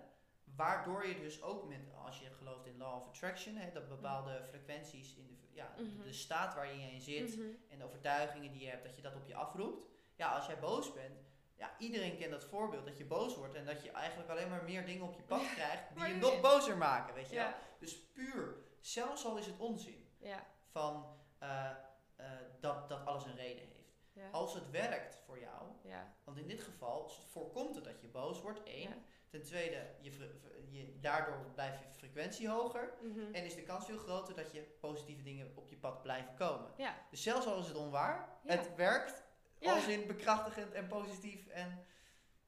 Waardoor 0.56 1.06
je 1.06 1.20
dus 1.20 1.42
ook 1.42 1.68
met, 1.68 1.80
als 2.04 2.20
je 2.20 2.30
gelooft 2.30 2.66
in 2.66 2.76
law 2.76 2.94
of 2.94 3.06
attraction, 3.06 3.56
hè, 3.56 3.72
dat 3.72 3.88
bepaalde 3.88 4.32
mhm. 4.32 4.44
frequenties 4.44 5.14
in 5.14 5.26
de, 5.26 5.34
ja, 5.52 5.74
mhm. 5.78 6.02
de 6.02 6.12
staat 6.12 6.54
waar 6.54 6.74
je 6.74 6.92
in 6.92 7.00
zit 7.00 7.38
en 7.68 7.78
de 7.78 7.84
overtuigingen 7.84 8.52
die 8.52 8.60
je 8.60 8.68
hebt, 8.68 8.84
dat 8.84 8.96
je 8.96 9.02
dat 9.02 9.14
op 9.14 9.26
je 9.26 9.34
afroept. 9.34 9.86
Ja, 10.14 10.28
als 10.28 10.46
jij 10.46 10.58
boos 10.58 10.92
bent, 10.92 11.18
ja, 11.56 11.78
iedereen 11.78 12.16
kent 12.16 12.30
dat 12.30 12.44
voorbeeld 12.44 12.84
dat 12.84 12.98
je 12.98 13.04
boos 13.04 13.36
wordt 13.36 13.54
en 13.54 13.64
dat 13.64 13.82
je 13.82 13.90
eigenlijk 13.90 14.30
alleen 14.30 14.48
maar 14.48 14.64
meer 14.64 14.86
dingen 14.86 15.06
op 15.06 15.14
je 15.14 15.22
pad 15.22 15.52
krijgt 15.54 15.94
die 15.94 16.06
je 16.06 16.14
nog 16.14 16.40
bozer 16.40 16.76
maken, 16.76 17.14
weet 17.14 17.28
je 17.28 17.34
ja. 17.34 17.58
Dus 17.78 18.02
puur, 18.12 18.56
zelfs 18.80 19.24
al 19.24 19.36
is 19.36 19.46
het 19.46 19.58
onzin, 19.58 20.08
ja. 20.18 20.46
van 20.70 21.06
uh, 21.42 21.70
uh, 22.20 22.26
dat, 22.60 22.88
dat 22.88 23.06
alles 23.06 23.24
een 23.24 23.36
reden 23.36 23.66
heeft. 23.66 23.74
Als 24.32 24.54
het 24.54 24.70
werkt 24.70 25.18
voor 25.26 25.40
jou, 25.40 25.62
ja. 25.82 26.14
want 26.24 26.38
in 26.38 26.46
dit 26.46 26.60
geval 26.60 27.08
voorkomt 27.08 27.74
het 27.74 27.84
dat 27.84 28.00
je 28.00 28.08
boos 28.08 28.40
wordt, 28.40 28.62
één. 28.62 29.04
Ten 29.28 29.42
tweede, 29.42 29.86
je, 30.00 30.10
je, 30.68 31.00
daardoor 31.00 31.50
blijft 31.54 31.78
je 31.78 31.98
frequentie 31.98 32.48
hoger. 32.48 32.92
Mhm. 33.00 33.34
En 33.34 33.44
is 33.44 33.54
de 33.54 33.62
kans 33.62 33.84
veel 33.84 33.98
groter 33.98 34.34
dat 34.34 34.52
je 34.52 34.60
positieve 34.80 35.22
dingen 35.22 35.52
op 35.54 35.68
je 35.68 35.76
pad 35.76 36.02
blijven 36.02 36.34
komen. 36.34 36.70
Dus 37.10 37.22
zelfs 37.22 37.46
al 37.46 37.58
is 37.58 37.66
het 37.66 37.76
onwaar, 37.76 38.28
het 38.44 38.74
werkt 38.74 39.24
als 39.62 39.86
in 39.86 40.06
bekrachtigend 40.06 40.72
en 40.72 40.86
positief. 40.86 41.46
En, 41.46 41.84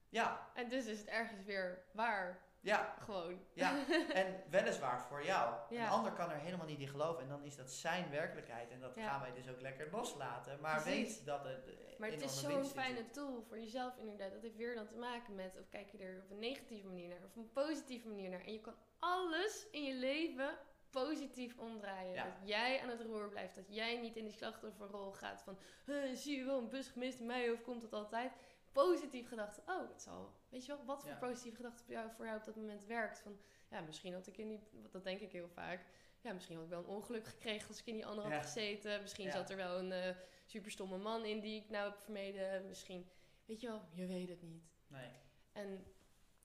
ja. 0.09 0.51
en 0.53 0.69
dus 0.69 0.85
is 0.85 0.99
het 0.99 1.07
ergens 1.07 1.43
weer 1.43 1.83
waar. 1.91 2.47
Ja. 2.61 2.95
Gewoon. 3.03 3.39
Ja, 3.53 3.85
en 4.13 4.43
weliswaar 4.49 5.01
voor 5.01 5.25
jou. 5.25 5.55
Een 5.69 5.87
ander 5.87 6.11
kan 6.11 6.31
er 6.31 6.37
helemaal 6.37 6.65
niet 6.65 6.79
in 6.79 6.87
geloven. 6.87 7.23
En 7.23 7.29
dan 7.29 7.43
is 7.43 7.55
dat 7.55 7.71
zijn 7.71 8.09
werkelijkheid. 8.09 8.71
En 8.71 8.79
dat 8.79 8.97
gaan 8.97 9.21
wij 9.21 9.33
dus 9.33 9.49
ook 9.49 9.61
lekker 9.61 9.87
loslaten. 9.91 10.59
Maar 10.59 10.83
weet 10.83 11.25
dat 11.25 11.43
het. 11.43 11.97
Maar 11.97 12.09
het 12.09 12.21
is 12.21 12.39
zo'n 12.39 12.65
fijne 12.65 13.09
tool 13.09 13.43
voor 13.47 13.59
jezelf, 13.59 13.97
inderdaad. 13.97 14.31
Dat 14.31 14.41
heeft 14.41 14.55
weer 14.55 14.75
dan 14.75 14.87
te 14.87 14.97
maken 14.97 15.35
met 15.35 15.59
of 15.59 15.69
kijk 15.69 15.89
je 15.89 15.97
er 15.97 16.21
op 16.23 16.31
een 16.31 16.39
negatieve 16.39 16.87
manier 16.87 17.07
naar 17.07 17.23
of 17.25 17.35
een 17.35 17.51
positieve 17.51 18.07
manier 18.07 18.29
naar. 18.29 18.45
En 18.45 18.53
je 18.53 18.61
kan 18.61 18.75
alles 18.99 19.67
in 19.71 19.83
je 19.83 19.95
leven 19.95 20.57
positief 20.89 21.57
omdraaien. 21.57 22.15
Dat 22.15 22.47
jij 22.47 22.81
aan 22.81 22.89
het 22.89 23.01
roer 23.01 23.29
blijft. 23.29 23.55
Dat 23.55 23.65
jij 23.67 23.97
niet 23.97 24.15
in 24.15 24.23
die 24.23 24.33
slachtofferrol 24.33 25.11
gaat 25.11 25.41
van 25.41 25.57
zie 26.13 26.37
je 26.37 26.45
wel 26.45 26.57
een 26.57 26.69
bus 26.69 26.87
gemist 26.87 27.19
in 27.19 27.25
mij 27.25 27.51
of 27.51 27.61
komt 27.61 27.81
het 27.81 27.93
altijd 27.93 28.31
positief 28.71 29.27
gedacht, 29.27 29.59
oh, 29.65 29.89
het 29.89 30.01
zal, 30.01 30.33
weet 30.49 30.65
je 30.65 30.75
wel, 30.75 30.85
wat 30.85 31.03
voor 31.03 31.17
positieve 31.17 31.55
gedachte 31.55 31.83
voor 31.83 31.93
jou, 31.93 32.11
voor 32.11 32.25
jou 32.25 32.37
op 32.37 32.45
dat 32.45 32.55
moment 32.55 32.85
werkt. 32.85 33.19
Van, 33.19 33.39
ja, 33.69 33.81
misschien 33.81 34.13
had 34.13 34.27
ik 34.27 34.37
in 34.37 34.47
die, 34.47 34.59
dat 34.91 35.03
denk 35.03 35.19
ik 35.19 35.31
heel 35.31 35.49
vaak, 35.49 35.85
ja, 36.21 36.33
misschien 36.33 36.55
had 36.55 36.63
ik 36.63 36.69
wel 36.69 36.79
een 36.79 36.85
ongeluk 36.85 37.25
gekregen 37.25 37.67
als 37.67 37.79
ik 37.79 37.85
in 37.85 37.93
die 37.93 38.05
andere 38.05 38.29
had 38.29 38.45
gezeten. 38.45 39.01
Misschien 39.01 39.31
zat 39.31 39.49
er 39.49 39.55
wel 39.55 39.77
een 39.77 39.91
uh, 39.91 40.15
superstomme 40.45 40.97
man 40.97 41.25
in 41.25 41.39
die 41.39 41.61
ik 41.63 41.69
nou 41.69 41.89
heb 41.89 41.99
vermeden. 41.99 42.67
Misschien, 42.67 43.09
weet 43.45 43.61
je 43.61 43.67
wel, 43.67 43.81
je 43.91 44.05
weet 44.05 44.29
het 44.29 44.41
niet. 44.41 44.63
Nee. 44.87 45.11
En 45.51 45.85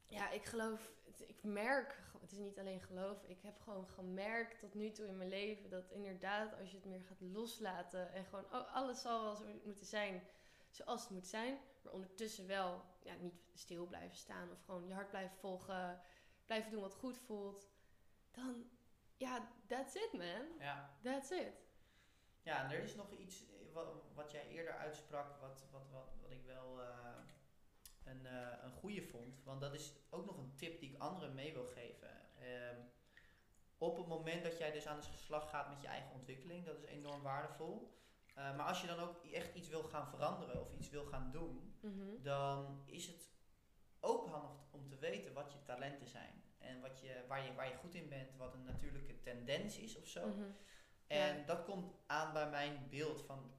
ja, 0.07 0.31
ik 0.31 0.45
geloof, 0.45 0.91
ik 1.19 1.43
merk, 1.43 2.03
het 2.21 2.33
is 2.33 2.39
niet 2.39 2.59
alleen 2.59 2.81
geloof, 2.81 3.25
ik 3.25 3.43
heb 3.43 3.61
gewoon 3.61 3.89
gemerkt 3.89 4.59
tot 4.59 4.75
nu 4.75 4.91
toe 4.91 5.07
in 5.07 5.17
mijn 5.17 5.29
leven 5.29 5.71
dat 5.71 5.91
inderdaad 5.91 6.59
als 6.59 6.71
je 6.71 6.77
het 6.77 6.87
meer 6.87 7.03
gaat 7.03 7.21
loslaten 7.21 8.13
en 8.13 8.25
gewoon, 8.25 8.45
oh, 8.45 8.75
alles 8.75 9.01
zal 9.01 9.23
wel 9.23 9.35
zo 9.35 9.45
moeten 9.65 9.87
zijn 9.87 10.23
zoals 10.71 11.01
het 11.01 11.11
moet 11.11 11.27
zijn. 11.27 11.59
Maar 11.85 11.93
ondertussen 11.93 12.47
wel 12.47 12.85
ja, 13.03 13.15
niet 13.15 13.35
stil 13.55 13.87
blijven 13.87 14.17
staan 14.17 14.51
of 14.51 14.63
gewoon 14.65 14.87
je 14.87 14.95
hart 14.95 15.11
blijven 15.11 15.37
volgen. 15.37 16.01
Blijven 16.45 16.71
doen 16.71 16.81
wat 16.81 16.95
goed 16.95 17.19
voelt. 17.19 17.69
Dan, 18.31 18.71
ja, 19.17 19.49
that's 19.67 19.95
it 19.95 20.13
man. 20.13 20.59
Ja. 20.59 20.97
That's 21.03 21.31
it. 21.31 21.63
Ja, 22.43 22.65
en 22.65 22.71
er 22.71 22.83
is 22.83 22.95
nog 22.95 23.11
iets 23.11 23.47
eh, 23.47 23.73
wat, 23.73 23.87
wat 24.15 24.31
jij 24.31 24.49
eerder 24.49 24.77
uitsprak, 24.77 25.41
wat, 25.41 25.65
wat, 25.71 25.91
wat, 25.91 26.15
wat 26.21 26.31
ik 26.31 26.45
wel 26.45 26.81
uh, 26.81 26.87
een, 28.05 28.25
uh, 28.25 28.49
een 28.63 28.73
goede 28.73 29.03
vond. 29.03 29.43
Want 29.43 29.61
dat 29.61 29.75
is 29.75 29.93
ook 30.11 30.27
nog 30.27 30.39
een 30.39 30.55
tip 30.57 30.81
die 30.81 30.91
ik 30.93 31.01
anderen 31.01 31.35
mee 31.35 31.53
wil 31.53 31.67
geven. 31.67 32.11
Uh, 32.41 32.79
op 33.79 33.97
het 33.97 34.07
moment 34.07 34.43
dat 34.43 34.59
jij 34.59 34.73
dus 34.73 34.87
aan 34.87 35.01
de 35.01 35.17
slag 35.17 35.51
gaat 35.51 35.69
met 35.69 35.81
je 35.81 35.87
eigen 35.87 36.13
ontwikkeling, 36.13 36.65
dat 36.65 36.77
is 36.77 36.85
enorm 36.85 37.23
waardevol. 37.23 37.95
Eh, 38.35 38.57
maar 38.57 38.67
als 38.67 38.81
je 38.81 38.87
dan 38.87 38.99
ook 38.99 39.25
echt 39.25 39.55
iets 39.55 39.69
wil 39.69 39.83
gaan 39.83 40.07
veranderen 40.07 40.61
of 40.61 40.73
iets 40.73 40.91
wil 40.91 41.05
gaan 41.05 41.31
doen, 41.31 41.77
mhm. 41.81 42.23
dan 42.23 42.83
is 42.87 43.07
het 43.07 43.33
ook 44.01 44.29
handig 44.29 44.51
om 44.71 44.89
te 44.89 44.99
weten 44.99 45.33
wat 45.33 45.53
je 45.53 45.63
talenten 45.63 46.09
zijn. 46.09 46.43
En 46.59 46.81
wat 46.81 47.01
je, 47.01 47.25
waar, 47.29 47.45
je, 47.45 47.55
waar 47.55 47.69
je 47.69 47.77
goed 47.77 47.95
in 47.95 48.09
bent, 48.09 48.37
wat 48.37 48.55
een 48.55 48.65
natuurlijke 48.65 49.21
tendens 49.21 49.79
is 49.79 49.97
of 49.97 50.07
zo. 50.07 50.27
Mhm. 50.27 50.51
En 51.07 51.47
dat 51.47 51.65
komt 51.65 51.93
aan 52.07 52.33
bij 52.33 52.51
mijn 52.51 52.87
beeld 52.91 53.23
van, 53.23 53.55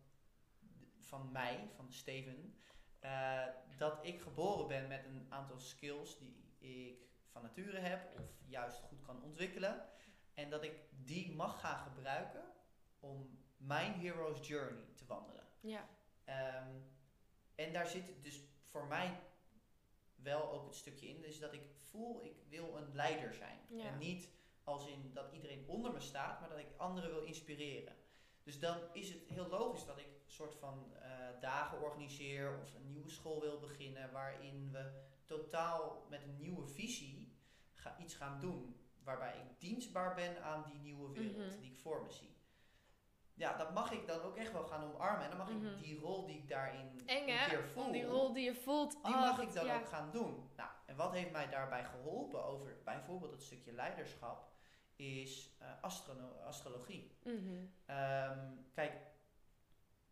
van 0.99 1.31
mij, 1.31 1.69
van 1.75 1.91
Steven. 1.91 2.59
Uh, 3.01 3.45
dat 3.77 4.05
ik 4.05 4.21
geboren 4.21 4.67
ben 4.67 4.87
met 4.87 5.05
een 5.05 5.25
aantal 5.29 5.59
skills 5.59 6.17
die 6.17 6.43
ik 6.57 7.05
van 7.31 7.41
nature 7.41 7.79
heb 7.79 8.19
of 8.19 8.29
juist 8.45 8.79
goed 8.79 9.01
kan 9.01 9.23
ontwikkelen. 9.23 9.89
En 10.33 10.49
dat 10.49 10.63
ik 10.63 10.73
die 10.89 11.35
mag 11.35 11.59
gaan 11.59 11.79
gebruiken 11.79 12.43
om 12.99 13.44
mijn 13.57 13.93
hero's 13.93 14.47
journey 14.47 14.83
te 14.95 15.05
wandelen. 15.05 15.43
Ja. 15.59 15.87
Um, 16.25 16.93
en 17.55 17.73
daar 17.73 17.87
zit 17.87 18.23
dus 18.23 18.41
voor 18.61 18.87
mij 18.87 19.19
wel 20.15 20.51
ook 20.51 20.65
het 20.65 20.75
stukje 20.75 21.07
in, 21.07 21.21
dus 21.21 21.39
dat 21.39 21.53
ik 21.53 21.61
voel, 21.79 22.25
ik 22.25 22.35
wil 22.49 22.77
een 22.77 22.95
leider 22.95 23.33
zijn. 23.33 23.59
En 23.79 23.97
niet 23.97 24.29
als 24.63 24.87
in 24.87 25.11
dat 25.13 25.31
iedereen 25.31 25.67
onder 25.67 25.91
me 25.91 25.99
staat, 25.99 26.39
maar 26.39 26.49
dat 26.49 26.59
ik 26.59 26.77
anderen 26.77 27.09
wil 27.09 27.23
inspireren. 27.23 27.95
Dus 28.43 28.59
dan 28.59 28.77
is 28.93 29.09
het 29.09 29.23
heel 29.27 29.47
logisch 29.47 29.85
dat 29.85 29.97
ik 29.97 30.05
een 30.05 30.31
soort 30.31 30.55
van 30.55 30.93
uh, 30.93 31.01
dagen 31.41 31.81
organiseer 31.81 32.59
of 32.61 32.73
een 32.73 32.87
nieuwe 32.87 33.09
school 33.09 33.41
wil 33.41 33.59
beginnen, 33.59 34.11
waarin 34.11 34.71
we 34.71 35.03
totaal 35.25 36.05
met 36.09 36.23
een 36.23 36.37
nieuwe 36.37 36.67
visie 36.67 37.33
ga, 37.73 37.97
iets 37.99 38.15
gaan 38.15 38.39
doen. 38.39 38.79
Waarbij 39.03 39.37
ik 39.37 39.59
dienstbaar 39.59 40.15
ben 40.15 40.43
aan 40.43 40.63
die 40.63 40.79
nieuwe 40.79 41.11
wereld 41.11 41.51
mhm. 41.51 41.59
die 41.59 41.71
ik 41.71 41.77
voor 41.77 42.03
me 42.03 42.11
zie 42.11 42.34
ja, 43.35 43.57
dat 43.57 43.73
mag 43.73 43.91
ik 43.91 44.07
dan 44.07 44.21
ook 44.21 44.35
echt 44.35 44.51
wel 44.51 44.65
gaan 44.65 44.93
omarmen. 44.93 45.23
En 45.23 45.29
dan 45.29 45.37
mag 45.37 45.49
ik 45.49 45.55
mhm. 45.55 45.77
die 45.81 45.99
rol 45.99 46.25
die 46.25 46.37
ik 46.37 46.49
daarin 46.49 47.01
Eng, 47.05 47.29
een 47.29 47.49
keer 47.49 47.67
voel. 47.73 47.91
die 47.91 48.05
rol 48.05 48.33
die 48.33 48.43
je 48.43 48.55
voelt. 48.55 48.91
Die 48.91 49.13
oh, 49.13 49.21
mag 49.21 49.41
ik 49.41 49.53
dan 49.53 49.69
ook 49.69 49.87
gaan 49.87 50.11
doen. 50.11 50.49
Nou, 50.55 50.69
en 50.85 50.95
wat 50.95 51.11
heeft 51.11 51.31
mij 51.31 51.49
daarbij 51.49 51.83
geholpen 51.83 52.45
over 52.45 52.77
bijvoorbeeld 52.83 53.31
het 53.31 53.43
stukje 53.43 53.71
leiderschap, 53.71 54.53
is 54.95 55.57
uh, 55.61 55.83
astrologie. 56.45 57.17
Mhm. 57.23 57.65
Ehm, 57.85 58.49
kijk, 58.73 58.93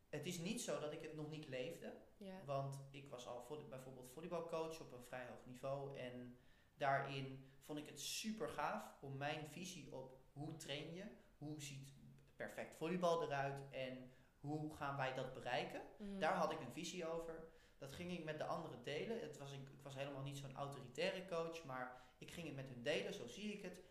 het 0.10 0.26
is 0.26 0.38
niet 0.38 0.62
zo 0.62 0.80
dat 0.80 0.94
ik 0.94 1.02
het 1.02 1.16
nog 1.16 1.30
niet 1.30 1.48
leefde. 1.48 2.02
Want 2.46 2.80
ik 2.92 3.10
was 3.10 3.28
al 3.28 3.46
bijvoorbeeld 3.70 4.12
volleybalcoach 4.12 4.80
op 4.80 4.92
een 4.92 5.04
vrij 5.04 5.28
hoog 5.28 5.46
niveau. 5.46 5.98
En 5.98 6.38
daarin 6.78 7.50
vond 7.62 7.80
ik 7.80 7.86
het 7.86 8.02
super 8.02 8.50
gaaf 8.50 9.02
om 9.02 9.18
mijn 9.18 9.48
visie 9.48 9.96
op 9.96 10.18
hoe 10.34 10.56
train 10.56 10.94
je, 10.94 11.06
hoe 11.38 11.62
ziet 11.62 11.93
perfect 12.36 12.76
volleybal 12.76 13.24
eruit 13.24 13.62
en 13.72 14.12
hoe 14.40 14.76
gaan 14.76 14.98
wij 14.98 15.14
dat 15.14 15.34
bereiken? 15.34 15.82
Mhm. 15.98 16.20
Daar 16.20 16.34
had 16.34 16.52
ik 16.52 16.60
een 16.60 16.74
visie 16.74 17.08
over. 17.08 17.44
Dat 17.78 17.92
ging 17.92 18.12
ik 18.12 18.24
met 18.24 18.38
de 18.38 18.44
anderen 18.44 18.84
delen. 18.84 19.22
Het 19.22 19.38
was, 19.38 19.52
ik, 19.52 19.70
ik 19.70 19.82
was 19.84 19.96
helemaal 19.96 20.22
niet 20.22 20.38
zo'n 20.38 20.56
autoritaire 20.56 21.26
coach, 21.26 21.64
maar 21.64 22.02
ik 22.18 22.32
ging 22.32 22.48
het 22.48 22.56
met 22.56 22.70
hun 22.70 22.84
delen, 22.84 23.14
zo 23.14 23.28
zie 23.28 23.54
ik 23.54 23.62
het. 23.62 23.84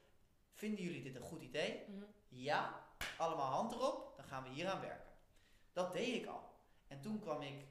Vinden 0.53 0.85
jullie 0.85 1.03
dit 1.03 1.15
een 1.15 1.23
goed 1.23 1.43
idee? 1.43 1.85
Mhm. 1.89 2.05
Ja, 2.29 2.87
allemaal 3.19 3.51
hand 3.51 3.73
erop, 3.73 4.13
dan 4.17 4.25
gaan 4.25 4.43
we 4.43 4.49
hier 4.49 4.69
aan 4.69 4.81
werken. 4.81 5.13
Dat 5.73 5.93
deed 5.93 6.15
ik 6.15 6.27
al. 6.27 6.51
En 6.89 7.01
toen 7.01 7.21
kwam 7.21 7.43
ik, 7.43 7.65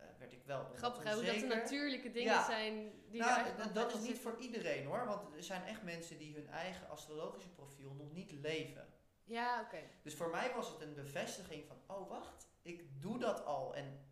uh, 0.00 0.06
werd 0.18 0.32
ik 0.32 0.44
wel 0.44 0.64
Grappig 0.74 1.04
dat 1.04 1.22
er 1.22 1.46
natuurlijke 1.46 2.10
dingen 2.10 2.44
zijn 2.44 2.92
die 3.10 3.20
nou, 3.20 3.72
Dat 3.72 3.94
is 3.94 4.00
niet 4.00 4.18
voor 4.18 4.36
iedereen 4.38 4.86
hoor, 4.86 5.06
want 5.06 5.34
er 5.34 5.42
zijn 5.42 5.62
echt 5.62 5.82
mensen 5.82 6.18
die 6.18 6.34
hun 6.34 6.48
eigen 6.48 6.88
astrologische 6.88 7.48
profiel 7.48 7.94
nog 7.94 8.12
niet 8.12 8.32
leven. 8.32 8.86
Ja, 9.26 9.60
oké. 9.60 9.82
Dus 10.02 10.14
voor 10.14 10.30
mij 10.30 10.54
was 10.54 10.68
het 10.68 10.80
een 10.80 10.94
bevestiging 10.94 11.66
van, 11.66 11.76
oh 11.86 12.08
wacht, 12.08 12.48
ik 12.62 13.00
doe 13.00 13.18
dat 13.18 13.44
al. 13.44 13.74
En 13.74 14.06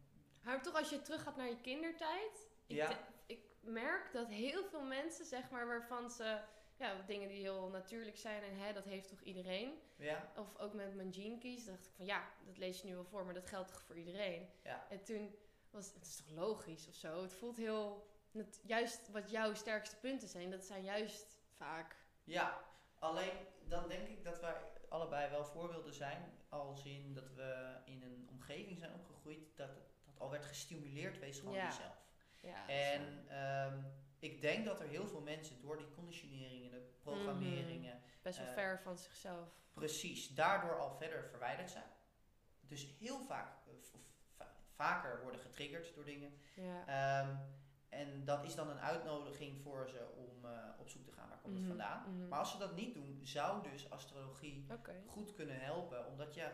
maar 0.44 0.62
toch 0.62 0.74
als 0.74 0.90
je 0.90 1.02
terug 1.02 1.22
gaat 1.22 1.36
naar 1.36 1.48
je 1.48 1.60
kindertijd. 1.60 2.48
Ik, 2.66 2.76
ja. 2.76 2.98
ik 3.26 3.40
merk 3.60 4.12
dat 4.12 4.28
heel 4.28 4.64
veel 4.64 4.84
mensen, 4.84 5.24
zeg 5.24 5.50
maar, 5.50 5.66
waarvan 5.66 6.10
ze... 6.10 6.40
Ja, 6.76 7.02
dingen 7.06 7.28
die 7.28 7.40
heel 7.40 7.68
natuurlijk 7.68 8.16
zijn 8.16 8.42
en 8.42 8.58
hè, 8.58 8.72
dat 8.72 8.84
heeft 8.84 9.08
toch 9.08 9.20
iedereen. 9.20 9.78
Ja. 9.96 10.32
Of 10.36 10.58
ook 10.58 10.72
met 10.72 10.94
mijn 10.94 11.12
gene 11.12 11.38
keys 11.38 11.64
dacht 11.64 11.86
ik 11.86 11.92
van 11.96 12.04
ja, 12.04 12.28
dat 12.46 12.58
lees 12.58 12.80
je 12.80 12.86
nu 12.86 12.94
wel 12.94 13.04
voor, 13.04 13.24
maar 13.24 13.34
dat 13.34 13.46
geldt 13.46 13.68
toch 13.68 13.82
voor 13.82 13.96
iedereen. 13.96 14.48
Ja. 14.62 14.86
En 14.90 15.04
toen 15.04 15.36
was 15.70 15.92
het 15.94 16.06
is 16.06 16.16
toch 16.16 16.30
logisch 16.30 16.88
of 16.88 16.94
zo. 16.94 17.22
Het 17.22 17.32
voelt 17.32 17.56
heel, 17.56 18.06
het, 18.32 18.60
juist 18.64 19.10
wat 19.10 19.30
jouw 19.30 19.54
sterkste 19.54 19.96
punten 19.96 20.28
zijn, 20.28 20.50
dat 20.50 20.64
zijn 20.64 20.82
juist 20.82 21.38
vaak. 21.56 21.96
Ja, 22.24 22.64
alleen 22.98 23.46
dan 23.64 23.88
denk 23.88 24.08
ik 24.08 24.24
dat 24.24 24.40
wij 24.40 24.54
allebei 24.94 25.30
wel 25.30 25.44
voorbeelden 25.44 25.94
zijn. 25.94 26.22
Als 26.48 26.84
in 26.84 27.14
dat 27.14 27.34
we 27.34 27.76
in 27.84 28.02
een 28.02 28.28
omgeving 28.30 28.78
zijn 28.78 28.92
opgegroeid 28.92 29.56
dat 29.56 29.74
dat 29.74 30.18
al 30.18 30.30
werd 30.30 30.44
gestimuleerd, 30.44 31.18
wees 31.18 31.38
gewoon 31.38 31.54
ja. 31.54 31.66
jezelf. 31.66 32.02
Ja, 32.40 32.68
en 32.68 33.28
ehm, 33.28 33.78
ik 34.18 34.40
denk 34.40 34.64
dat 34.64 34.80
er 34.80 34.88
heel 34.88 35.08
veel 35.08 35.20
mensen 35.20 35.60
door 35.60 35.76
die 35.76 35.90
conditioneringen, 35.90 36.70
de 36.70 36.92
programmeringen. 37.02 37.96
Mhm. 37.96 38.04
Best 38.22 38.38
wel 38.38 38.46
uh, 38.46 38.52
ver 38.52 38.80
van 38.82 38.98
zichzelf. 38.98 39.48
Precies, 39.72 40.34
daardoor 40.34 40.78
al 40.78 40.96
verder 40.96 41.24
verwijderd 41.24 41.70
zijn. 41.70 41.90
Dus 42.60 42.86
heel 42.98 43.20
vaak, 43.20 43.48
uh, 43.66 44.46
vaker 44.74 45.22
worden 45.22 45.40
getriggerd 45.40 45.94
door 45.94 46.04
dingen. 46.04 46.38
Ja. 46.54 46.86
Ehm, 46.86 47.36
en 47.94 48.24
dat 48.24 48.44
is 48.44 48.54
dan 48.54 48.68
een 48.68 48.80
uitnodiging 48.80 49.60
voor 49.60 49.88
ze 49.88 50.06
om 50.16 50.44
uh, 50.44 50.50
op 50.78 50.88
zoek 50.88 51.04
te 51.04 51.12
gaan 51.12 51.28
waar 51.28 51.38
komt 51.38 51.54
het 51.54 51.66
mhm, 51.66 51.76
vandaan. 51.76 52.14
Mhm. 52.16 52.28
Maar 52.28 52.38
als 52.38 52.50
ze 52.50 52.58
dat 52.58 52.76
niet 52.76 52.94
doen, 52.94 53.20
zou 53.22 53.62
dus 53.70 53.90
astrologie 53.90 54.66
goed 55.06 55.34
kunnen 55.34 55.60
helpen. 55.60 56.06
Omdat 56.06 56.34
je 56.34 56.48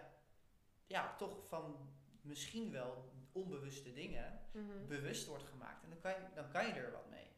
ja, 0.86 1.16
toch 1.16 1.46
van 1.46 1.88
misschien 2.20 2.70
wel 2.70 3.12
onbewuste 3.32 3.92
dingen 3.92 4.40
mhm. 4.52 4.86
bewust 4.86 5.26
wordt 5.26 5.44
gemaakt. 5.44 5.84
En 5.84 5.90
dan 5.90 6.00
kan, 6.00 6.10
je, 6.10 6.26
dan 6.34 6.50
kan 6.50 6.66
je 6.66 6.72
er 6.72 6.92
wat 6.92 7.08
mee. 7.10 7.28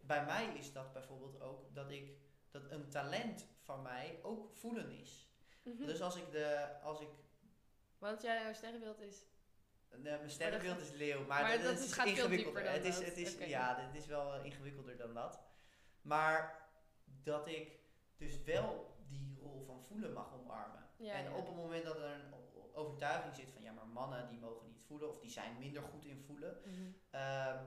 Bij 0.00 0.24
mij 0.24 0.46
is 0.56 0.72
dat 0.72 0.92
bijvoorbeeld 0.92 1.40
ook 1.40 1.74
dat 1.74 1.90
ik 1.90 2.16
dat 2.50 2.70
een 2.70 2.88
talent 2.88 3.46
van 3.60 3.82
mij 3.82 4.18
ook 4.22 4.50
voelen 4.52 4.90
is. 4.90 5.30
Dus 5.62 6.02
als 6.02 6.16
ik 6.16 6.30
de 6.30 6.68
als 6.82 7.00
ik 7.00 7.08
want 7.98 8.22
jouw 8.22 8.52
sterrenbeeld 8.52 9.00
is 9.00 9.24
Nee, 9.96 10.16
mijn 10.16 10.30
sterrenbeeld 10.30 10.80
is 10.80 10.90
leeuw, 10.90 11.24
maar, 11.24 11.42
maar 11.42 11.62
dat, 11.62 11.78
is 11.78 11.96
ingewikkelder. 11.96 12.70
Het 12.70 12.84
is, 12.84 13.04
het 13.04 13.16
is, 13.16 13.36
Ja, 13.38 13.74
dit 13.74 14.02
is 14.02 14.06
wel 14.06 14.42
ingewikkelder 14.42 14.96
dan 14.96 15.14
dat. 15.14 15.40
Maar 16.02 16.68
dat 17.04 17.48
ik 17.48 17.78
dus 18.16 18.42
wel 18.42 18.96
die 19.08 19.38
rol 19.42 19.64
van 19.66 19.84
voelen 19.84 20.12
mag 20.12 20.34
omarmen. 20.34 20.88
en 20.98 21.32
op 21.32 21.46
het 21.46 21.56
moment 21.56 21.84
dat 21.84 21.96
er 21.96 22.04
een 22.04 22.34
overtuiging 22.74 23.34
zit 23.34 23.50
van 23.50 23.62
ja, 23.62 23.72
maar 23.72 23.86
mannen 23.86 24.28
die 24.28 24.38
mogen 24.38 24.66
niet 24.66 24.82
voelen 24.86 25.08
of 25.08 25.18
die 25.18 25.30
zijn 25.30 25.58
minder 25.58 25.82
goed 25.82 26.04
in 26.04 26.22
voelen, 26.26 26.60
mhm. 26.64 26.80
ehm, 27.10 27.64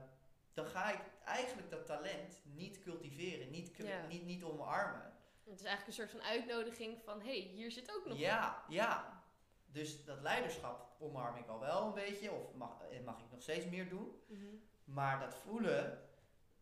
dan 0.54 0.66
ga 0.66 0.92
ik 0.92 1.00
eigenlijk 1.24 1.70
dat 1.70 1.86
talent 1.86 2.40
niet 2.44 2.78
cultiveren, 2.78 3.50
niet, 3.50 3.72
niet, 4.08 4.24
niet 4.24 4.44
omarmen. 4.44 5.12
Het 5.44 5.60
is 5.60 5.66
eigenlijk 5.66 5.86
een 5.86 5.92
soort 5.92 6.10
van 6.10 6.30
uitnodiging 6.30 7.02
van 7.04 7.20
hé, 7.20 7.40
hey, 7.40 7.50
hier 7.54 7.70
zit 7.70 7.96
ook 7.96 8.06
nog. 8.06 8.18
Ja, 8.18 8.64
ja. 8.68 9.22
Dus 9.66 10.04
dat 10.04 10.20
leiderschap 10.20 10.85
omarm 10.98 11.36
ik 11.36 11.48
al 11.48 11.60
wel 11.60 11.86
een 11.86 11.94
beetje, 11.94 12.32
of 12.32 12.54
mag, 12.54 12.82
eh, 12.82 13.04
mag 13.04 13.18
ik 13.18 13.30
nog 13.30 13.42
steeds 13.42 13.66
meer 13.66 13.88
doen. 13.88 14.20
Mhm. 14.26 14.46
Maar 14.84 15.20
dat 15.20 15.34
voelen, 15.34 16.02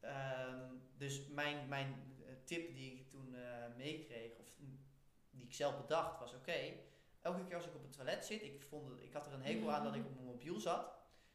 ehm, 0.01 0.75
dus 0.97 1.27
mijn, 1.27 1.69
mijn 1.69 2.17
eh, 2.27 2.35
tip 2.45 2.75
die 2.75 2.93
ik 2.93 3.11
toen 3.11 3.35
uh, 3.35 3.41
meekreeg, 3.77 4.39
of 4.39 4.47
die 5.31 5.45
ik 5.45 5.55
zelf 5.55 5.81
bedacht, 5.81 6.19
was 6.19 6.35
oké. 6.35 6.73
elke 7.21 7.45
keer 7.45 7.57
als 7.57 7.67
ik 7.67 7.75
op 7.75 7.83
het 7.83 7.93
toilet 7.93 8.25
zit, 8.25 8.43
ik, 8.43 8.63
vond 8.63 8.89
het, 8.89 9.03
ik 9.03 9.13
had 9.13 9.27
er 9.27 9.33
een 9.33 9.45
hekel 9.45 9.73
aan 9.73 9.85
dat 9.85 9.95
ik 9.95 10.05
op 10.07 10.15
mijn 10.15 10.27
mobiel 10.27 10.61
zat. 10.61 10.93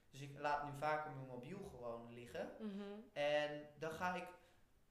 Dus 0.09 0.21
ik 0.21 0.39
laat 0.39 0.63
nu 0.63 0.77
vaker 0.77 1.11
mijn 1.11 1.27
mobiel 1.27 1.69
gewoon 1.69 2.13
liggen. 2.13 2.49
Mhm. 2.59 2.83
En 3.13 3.61
dan 3.77 3.91
ga 3.91 4.15
ik 4.15 4.27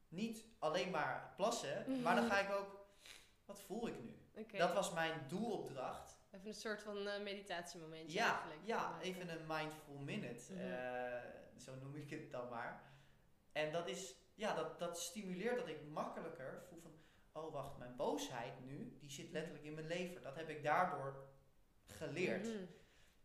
niet 0.08 0.44
alleen 0.58 0.90
maar 0.90 1.32
plassen, 1.36 2.02
maar 2.02 2.14
dan 2.14 2.30
ga 2.30 2.38
ik 2.38 2.50
ook, 2.50 2.86
wat 3.44 3.60
voel 3.60 3.88
ik 3.88 3.94
nu? 4.04 4.18
Dat 4.58 4.72
was 4.72 4.92
mijn 4.92 5.24
doelopdracht. 5.28 6.17
Even 6.38 6.50
een 6.50 6.56
soort 6.56 6.82
van 6.82 7.06
uh, 7.06 7.22
meditatiemomentje 7.22 8.18
ja, 8.18 8.30
eigenlijk. 8.30 8.60
Ja, 8.64 8.98
even 9.00 9.28
een 9.28 9.46
mindful 9.46 9.98
minute. 9.98 10.52
Mhm. 10.52 10.62
Eh, 10.62 11.20
zo 11.56 11.74
noem 11.74 11.94
ik 11.94 12.10
het 12.10 12.30
dan 12.30 12.48
maar. 12.48 12.82
En 13.52 13.72
dat 13.72 13.88
is, 13.88 14.14
ja, 14.34 14.54
dat, 14.54 14.78
dat 14.78 15.00
stimuleert 15.00 15.58
dat 15.58 15.68
ik 15.68 15.88
makkelijker 15.88 16.62
voel 16.68 16.80
van, 16.80 16.92
oh 17.32 17.52
wacht, 17.52 17.78
mijn 17.78 17.96
boosheid 17.96 18.64
nu, 18.64 18.96
die 19.00 19.10
zit 19.10 19.30
letterlijk 19.30 19.64
in 19.64 19.74
mijn 19.74 19.86
lever. 19.86 20.22
Dat 20.22 20.36
heb 20.36 20.48
ik 20.48 20.62
daardoor 20.62 21.28
geleerd. 21.86 22.46
Mhm. 22.46 22.64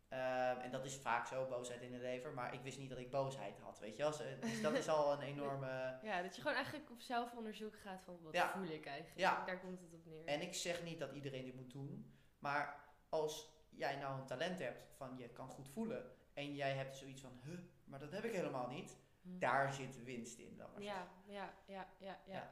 Ehm, 0.07 0.59
en 0.59 0.71
dat 0.71 0.85
is 0.85 0.95
vaak 0.95 1.27
zo, 1.27 1.47
boosheid 1.47 1.81
in 1.81 1.91
de 1.91 1.97
lever. 1.97 2.33
Maar 2.33 2.53
ik 2.53 2.61
wist 2.61 2.77
niet 2.77 2.89
dat 2.89 2.97
ik 2.97 3.11
boosheid 3.11 3.59
had, 3.59 3.79
weet 3.79 3.95
je 3.95 4.01
wel. 4.01 4.11
Dus 4.39 4.61
dat 4.61 4.73
is 4.73 4.89
al 4.89 5.13
een 5.13 5.21
enorme... 5.33 5.99
Ja, 6.01 6.21
dat 6.21 6.35
je 6.35 6.41
gewoon 6.41 6.55
eigenlijk 6.55 6.91
op 6.91 7.01
zelfonderzoek 7.01 7.75
gaat 7.79 8.01
van, 8.03 8.21
wat 8.21 8.37
voel 8.37 8.67
ik 8.67 8.85
eigenlijk? 8.85 9.19
Ja. 9.19 9.45
Daar 9.45 9.59
komt 9.59 9.81
het 9.81 9.93
op 9.93 10.05
neer. 10.05 10.25
En 10.25 10.41
ik 10.41 10.53
zeg 10.53 10.83
niet 10.83 10.99
dat 10.99 11.11
iedereen 11.11 11.45
dit 11.45 11.55
moet 11.55 11.71
doen. 11.71 12.13
Maar 12.39 12.82
als 13.13 13.49
jij 13.69 13.95
nou 13.95 14.19
een 14.19 14.25
talent 14.25 14.59
hebt 14.59 14.87
van 14.95 15.17
je 15.17 15.29
kan 15.29 15.47
goed 15.47 15.69
voelen 15.69 16.11
en 16.33 16.55
jij 16.55 16.73
hebt 16.73 16.95
zoiets 16.95 17.21
van, 17.21 17.39
huh, 17.43 17.59
maar 17.83 17.99
dat 17.99 18.11
heb 18.11 18.23
ik 18.23 18.33
helemaal 18.33 18.67
niet. 18.67 18.97
Hm. 19.21 19.39
Daar 19.39 19.73
zit 19.73 20.03
winst 20.03 20.39
in 20.39 20.57
dan. 20.57 20.69
Ja, 20.77 21.07
ja, 21.25 21.53
ja, 21.65 21.87
ja, 21.97 22.19
ja, 22.25 22.51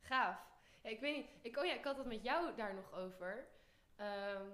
Gaaf. 0.00 0.54
Ja, 0.82 0.90
ik 0.90 1.00
weet 1.00 1.16
niet, 1.16 1.26
ik, 1.42 1.56
oh 1.56 1.64
ja, 1.64 1.74
ik 1.74 1.84
had 1.84 1.96
het 1.96 2.06
met 2.06 2.22
jou 2.22 2.56
daar 2.56 2.74
nog 2.74 2.92
over. 2.92 3.48
Ehm, 3.96 4.46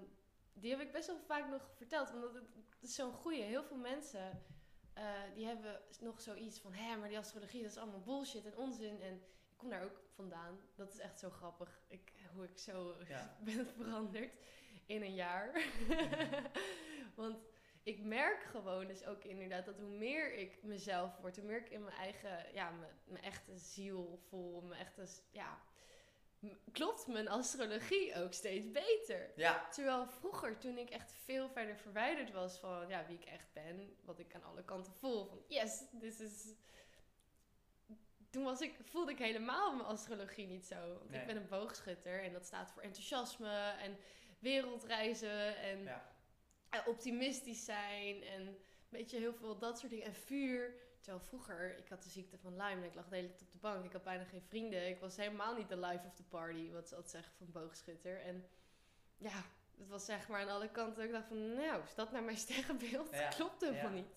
die 0.52 0.70
heb 0.70 0.80
ik 0.80 0.92
best 0.92 1.06
wel 1.06 1.18
vaak 1.18 1.48
nog 1.48 1.70
verteld, 1.76 2.12
omdat 2.12 2.34
het, 2.34 2.44
is 2.80 2.94
zo'n 2.94 3.12
goeie. 3.12 3.42
Heel 3.42 3.64
veel 3.64 3.76
mensen 3.76 4.42
uh, 4.98 5.04
die 5.34 5.46
hebben 5.46 5.80
nog 6.00 6.20
zoiets 6.20 6.60
van, 6.60 6.72
hé, 6.72 6.96
maar 6.96 7.08
die 7.08 7.18
astrologie, 7.18 7.62
dat 7.62 7.70
is 7.70 7.76
allemaal 7.76 8.00
bullshit 8.00 8.44
en 8.44 8.56
onzin. 8.56 9.00
En 9.00 9.14
ik 9.14 9.56
kom 9.56 9.68
daar 9.68 9.84
ook 9.84 10.00
vandaan. 10.14 10.60
Dat 10.74 10.92
is 10.92 10.98
echt 10.98 11.18
zo 11.18 11.30
grappig, 11.30 11.82
ik, 11.88 12.12
hoe 12.34 12.44
ik 12.44 12.58
zo 12.58 12.96
ben 13.44 13.66
veranderd 13.66 14.32
in 14.86 15.02
een 15.02 15.14
jaar. 15.14 15.64
Want 17.14 17.38
ik 17.82 18.04
merk 18.04 18.42
gewoon 18.42 18.86
dus 18.86 19.04
ook 19.04 19.24
inderdaad 19.24 19.64
dat 19.64 19.78
hoe 19.78 19.96
meer 19.96 20.34
ik 20.34 20.62
mezelf 20.62 21.18
word, 21.20 21.36
hoe 21.36 21.46
meer 21.46 21.60
ik 21.60 21.70
in 21.70 21.84
mijn 21.84 21.96
eigen, 21.96 22.54
ja, 22.54 22.70
mijn, 22.70 22.92
mijn 23.04 23.24
echte 23.24 23.56
ziel 23.56 24.18
voel, 24.28 24.60
mijn 24.60 24.80
echte, 24.80 25.06
ja, 25.30 25.62
klopt 26.72 27.06
mijn 27.06 27.28
astrologie 27.28 28.14
ook 28.14 28.32
steeds 28.32 28.70
beter. 28.70 29.32
Ja. 29.36 29.68
Terwijl 29.68 30.06
vroeger, 30.06 30.58
toen 30.58 30.78
ik 30.78 30.90
echt 30.90 31.12
veel 31.12 31.48
verder 31.48 31.76
verwijderd 31.76 32.32
was 32.32 32.58
van 32.58 32.88
ja, 32.88 33.06
wie 33.06 33.18
ik 33.18 33.24
echt 33.24 33.52
ben, 33.52 33.96
wat 34.04 34.18
ik 34.18 34.34
aan 34.34 34.44
alle 34.44 34.64
kanten 34.64 34.92
voel, 34.92 35.26
van 35.26 35.42
yes, 35.48 35.84
this 36.00 36.20
is... 36.20 36.54
Toen 38.30 38.44
was 38.44 38.60
ik, 38.60 38.74
voelde 38.84 39.12
ik 39.12 39.18
helemaal 39.18 39.74
mijn 39.74 39.88
astrologie 39.88 40.46
niet 40.46 40.66
zo. 40.66 40.98
Want 40.98 41.14
ik 41.14 41.26
ben 41.26 41.36
een 41.36 41.48
boogschutter 41.48 42.22
en 42.22 42.32
dat 42.32 42.46
staat 42.46 42.72
voor 42.72 42.82
enthousiasme 42.82 43.70
en 43.70 43.96
wereldreizen 44.42 45.56
en 45.56 45.82
ja. 45.82 46.84
optimistisch 46.86 47.64
zijn 47.64 48.22
en 48.22 48.46
een 48.46 48.58
beetje 48.88 49.18
heel 49.18 49.34
veel 49.34 49.58
dat 49.58 49.78
soort 49.78 49.90
dingen. 49.90 50.06
En 50.06 50.14
vuur. 50.14 50.74
Terwijl 51.00 51.24
vroeger, 51.24 51.78
ik 51.78 51.88
had 51.88 52.02
de 52.02 52.08
ziekte 52.08 52.38
van 52.38 52.52
Lyme 52.52 52.80
en 52.80 52.84
ik 52.84 52.94
lag 52.94 53.08
de 53.08 53.16
hele 53.16 53.28
tijd 53.28 53.42
op 53.42 53.52
de 53.52 53.58
bank. 53.58 53.84
Ik 53.84 53.92
had 53.92 54.02
bijna 54.02 54.24
geen 54.24 54.42
vrienden. 54.42 54.88
Ik 54.88 55.00
was 55.00 55.16
helemaal 55.16 55.56
niet 55.56 55.68
de 55.68 55.76
life 55.76 56.06
of 56.06 56.14
the 56.14 56.22
party, 56.22 56.70
wat 56.70 56.88
ze 56.88 56.94
altijd 56.94 57.12
zeggen 57.12 57.32
van 57.36 57.50
boogschutter. 57.50 58.20
En 58.20 58.48
ja, 59.16 59.44
het 59.78 59.88
was 59.88 60.04
zeg 60.04 60.28
maar 60.28 60.40
aan 60.40 60.48
alle 60.48 60.70
kanten. 60.70 61.04
Ik 61.04 61.12
dacht 61.12 61.26
van, 61.26 61.54
nou, 61.54 61.82
is 61.82 61.94
dat 61.94 62.12
naar 62.12 62.22
mijn 62.22 62.36
sterrenbeeld? 62.46 63.10
Ja. 63.10 63.28
Klopt 63.28 63.60
helemaal 63.60 63.82
ja. 63.82 63.90
niet. 63.90 64.14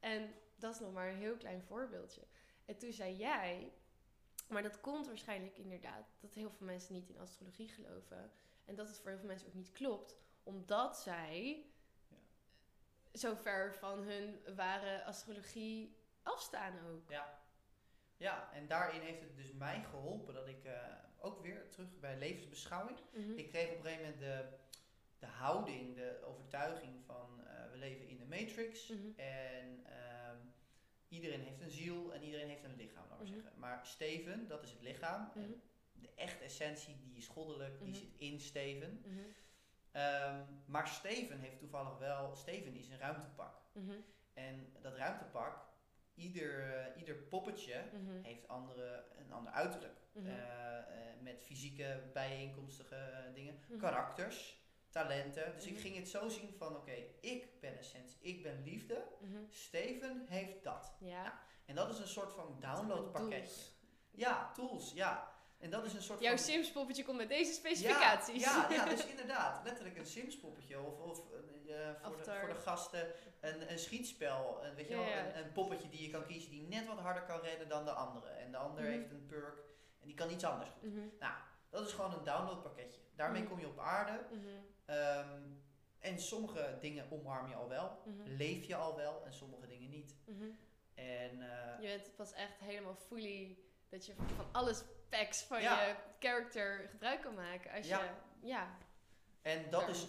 En 0.00 0.34
dat 0.56 0.74
is 0.74 0.80
nog 0.80 0.92
maar 0.92 1.08
een 1.08 1.18
heel 1.18 1.36
klein 1.36 1.62
voorbeeldje. 1.62 2.22
En 2.64 2.76
toen 2.76 2.92
zei 2.92 3.16
jij, 3.16 3.72
maar 4.48 4.62
dat 4.62 4.80
komt 4.80 5.06
waarschijnlijk 5.06 5.58
inderdaad 5.58 6.06
dat 6.20 6.34
heel 6.34 6.50
veel 6.50 6.66
mensen 6.66 6.94
niet 6.94 7.08
in 7.08 7.18
astrologie 7.18 7.68
geloven. 7.68 8.32
En 8.64 8.74
dat 8.74 8.88
het 8.88 8.98
voor 8.98 9.10
heel 9.10 9.18
veel 9.18 9.28
mensen 9.28 9.48
ook 9.48 9.54
niet 9.54 9.72
klopt, 9.72 10.16
omdat 10.42 10.98
zij 10.98 11.66
ja. 12.08 12.16
zo 13.18 13.34
ver 13.34 13.74
van 13.74 14.02
hun 14.02 14.54
ware 14.56 15.04
astrologie 15.04 15.96
afstaan 16.22 16.78
ook. 16.86 17.10
Ja. 17.10 17.40
Ja, 18.16 18.52
en 18.52 18.66
daarin 18.66 19.00
heeft 19.00 19.20
het 19.20 19.36
dus 19.36 19.52
mij 19.52 19.82
geholpen 19.90 20.34
dat 20.34 20.48
ik 20.48 20.64
uh, 20.64 20.72
ook 21.18 21.42
weer 21.42 21.68
terug 21.68 21.98
bij 22.00 22.18
levensbeschouwing. 22.18 22.98
Mhm. 23.12 23.38
Ik 23.38 23.48
kreeg 23.48 23.70
op 23.70 23.76
een 23.76 23.82
gegeven 23.82 24.04
moment 24.04 24.20
de, 24.20 24.48
de 25.18 25.26
houding, 25.26 25.96
de 25.96 26.22
overtuiging 26.24 27.04
van 27.04 27.40
uh, 27.44 27.70
we 27.70 27.76
leven 27.76 28.08
in 28.08 28.18
de 28.18 28.24
matrix. 28.24 28.88
Mhm. 28.88 29.20
En 29.20 29.84
ehm, 29.84 30.36
iedereen 31.08 31.40
heeft 31.40 31.60
een 31.60 31.70
ziel 31.70 32.14
en 32.14 32.22
iedereen 32.22 32.48
heeft 32.48 32.64
een 32.64 32.76
lichaam, 32.76 33.08
laten 33.08 33.24
we 33.24 33.30
mhm. 33.30 33.40
zeggen. 33.40 33.60
Maar 33.60 33.86
Steven, 33.86 34.48
dat 34.48 34.62
is 34.62 34.70
het 34.70 34.82
lichaam. 34.82 35.30
En 35.34 35.62
de 36.02 36.10
echte 36.14 36.44
essentie, 36.44 36.96
die 37.00 37.16
is 37.16 37.26
goddelijk, 37.26 37.84
die 37.84 37.94
zit 37.94 38.14
in 38.16 38.40
Steven. 38.40 39.04
Um, 39.92 40.62
maar 40.66 40.88
Steven 40.88 41.40
heeft 41.40 41.58
toevallig 41.58 41.98
wel, 41.98 42.36
Steven 42.36 42.74
is 42.74 42.88
een 42.88 42.98
ruimtepak. 42.98 43.60
En 44.34 44.72
dat 44.80 44.94
ruimtepak, 44.94 45.64
ieder, 46.14 46.66
uh, 46.66 46.98
ieder 46.98 47.14
poppetje 47.14 47.84
mhm. 47.92 48.22
heeft 48.22 48.48
andere, 48.48 49.04
een 49.18 49.32
ander 49.32 49.52
uiterlijk. 49.52 50.00
Mm 50.12 50.24
met 51.22 51.42
fysieke 51.42 52.10
bijeenkomstige 52.12 53.30
dingen. 53.34 53.58
Mhm. 53.68 53.78
Karakters, 53.78 54.62
talenten. 54.88 55.52
Dus 55.54 55.66
ik 55.66 55.78
ging 55.78 55.96
het 55.96 56.08
zo 56.08 56.28
zien 56.28 56.54
van 56.58 56.76
oké, 56.76 56.94
ik 57.20 57.60
ben 57.60 57.78
essentie, 57.78 58.18
ik 58.20 58.42
ben 58.42 58.62
liefde. 58.62 59.04
Steven 59.48 60.26
heeft 60.28 60.62
dat. 60.62 60.94
Ja. 60.98 61.40
en 61.66 61.74
dat 61.74 61.90
is 61.90 61.98
een 61.98 62.08
soort 62.08 62.32
van 62.32 62.56
downloadpakketje. 62.60 63.70
Ja, 64.10 64.52
tools, 64.52 64.92
ja. 64.92 65.31
En 65.62 65.70
dat 65.70 65.84
is 65.84 65.92
een 65.92 66.02
soort 66.02 66.20
Jouw 66.20 66.36
Sims 66.36 66.70
poppetje 66.72 67.04
komt 67.04 67.16
met 67.16 67.28
deze 67.28 67.52
specificaties. 67.52 68.44
Ja, 68.44 68.66
ja, 68.70 68.74
ja, 68.74 68.84
dus 68.94 69.06
inderdaad, 69.06 69.64
letterlijk 69.64 69.96
een 69.98 70.06
Sims 70.06 70.38
poppetje. 70.38 70.80
Of, 70.80 70.98
of 70.98 71.16
voor, 71.16 71.42
de, 71.64 71.94
voor 72.40 72.48
de 72.48 72.60
gasten 72.60 73.12
een, 73.40 73.70
een 73.70 73.78
schietspel. 73.78 74.64
Een, 74.64 74.74
weet 74.74 74.88
je 74.88 74.94
wel, 74.94 75.04
een, 75.04 75.38
een, 75.38 75.52
poppetje 75.52 75.88
die 75.88 76.02
je 76.02 76.10
kan 76.10 76.26
kiezen 76.26 76.50
die 76.50 76.62
net 76.68 76.86
wat 76.86 76.98
harder 76.98 77.22
kan 77.22 77.40
rennen 77.40 77.68
dan 77.68 77.84
de 77.84 77.90
andere. 77.90 78.28
En 78.28 78.50
de 78.50 78.56
ander 78.56 78.82
mhm. 78.82 78.92
heeft 78.92 79.10
een 79.10 79.26
perk 79.26 79.58
en 80.00 80.06
die 80.06 80.14
kan 80.14 80.30
iets 80.30 80.44
anders 80.44 80.70
goed. 80.70 80.94
Mhm. 80.94 81.00
Nou, 81.20 81.34
dat 81.70 81.86
is 81.86 81.92
gewoon 81.92 82.12
een 82.12 82.24
downloadpakketje. 82.24 83.00
Daarmee 83.16 83.42
mhm. 83.42 83.50
kom 83.50 83.60
je 83.60 83.66
op 83.68 83.78
aarde. 83.78 84.20
Ehm, 84.84 85.40
en 85.98 86.20
sommige 86.20 86.76
dingen 86.80 87.10
omarm 87.10 87.48
je 87.48 87.54
al 87.54 87.68
wel, 87.68 88.02
leef 88.24 88.64
je 88.64 88.76
al 88.76 88.96
wel 88.96 89.24
en 89.24 89.32
sommige 89.32 89.66
dingen 89.66 89.90
niet. 89.90 90.16
En, 90.94 91.38
uh, 91.38 91.80
je 91.80 91.86
bent 91.86 92.16
pas 92.16 92.32
echt 92.32 92.58
helemaal 92.58 92.94
fully 92.94 93.58
dat 93.92 94.06
je 94.06 94.14
van 94.14 94.46
alles 94.52 94.82
packs 95.08 95.42
van 95.42 95.62
je 95.62 95.94
character 96.18 96.88
gebruik 96.88 97.20
kan 97.20 97.34
maken. 97.34 97.72
Als 97.72 97.86
ja. 97.86 98.02
je, 98.02 98.10
ja. 98.48 98.76
En 99.42 99.70
dat 99.70 99.88
is, 99.88 100.06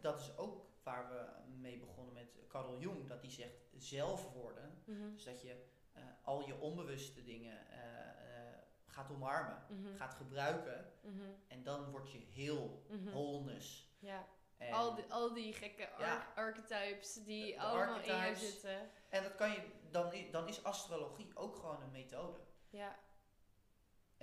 dat 0.00 0.20
is 0.20 0.36
ook 0.36 0.66
waar 0.82 1.08
we 1.08 1.26
mee 1.60 1.78
begonnen 1.78 2.14
met 2.14 2.26
Carl 2.48 2.78
Jung, 2.78 3.08
dat 3.08 3.22
die 3.22 3.30
zegt 3.30 3.64
zelfwoorden. 3.76 4.82
Mm 4.84 5.14
Dus 5.14 5.24
dat 5.24 5.42
je 5.42 5.64
uh, 5.96 6.02
al 6.22 6.46
je 6.46 6.60
onbewuste 6.60 7.24
dingen 7.24 7.66
uh, 7.70 7.76
uh, 7.76 8.56
gaat 8.86 9.10
omarmen, 9.10 9.66
mm 9.68 9.96
gaat 9.96 10.14
gebruiken. 10.14 10.92
Mm 11.00 11.36
En 11.48 11.62
dan 11.62 11.90
word 11.90 12.12
je 12.12 12.18
heel, 12.18 12.86
wholeness. 13.04 13.92
Ja. 13.98 14.26
En 14.56 14.72
al, 14.72 14.94
die, 14.94 15.04
al 15.08 15.32
die 15.32 15.52
gekke 15.52 15.88
ja. 15.98 16.32
archetypes 16.34 17.14
die 17.14 17.46
de, 17.46 17.52
de 17.52 17.60
allemaal 17.60 18.00
in 18.00 18.06
jou 18.06 18.36
zitten. 18.36 18.90
En 19.08 19.22
dat 19.22 19.34
kan 19.34 19.50
je, 19.50 19.70
dan, 19.90 20.12
dan 20.30 20.48
is 20.48 20.64
astrologie 20.64 21.30
ook 21.34 21.56
gewoon 21.56 21.82
een 21.82 21.90
methode. 21.90 22.38
Ja. 22.70 22.96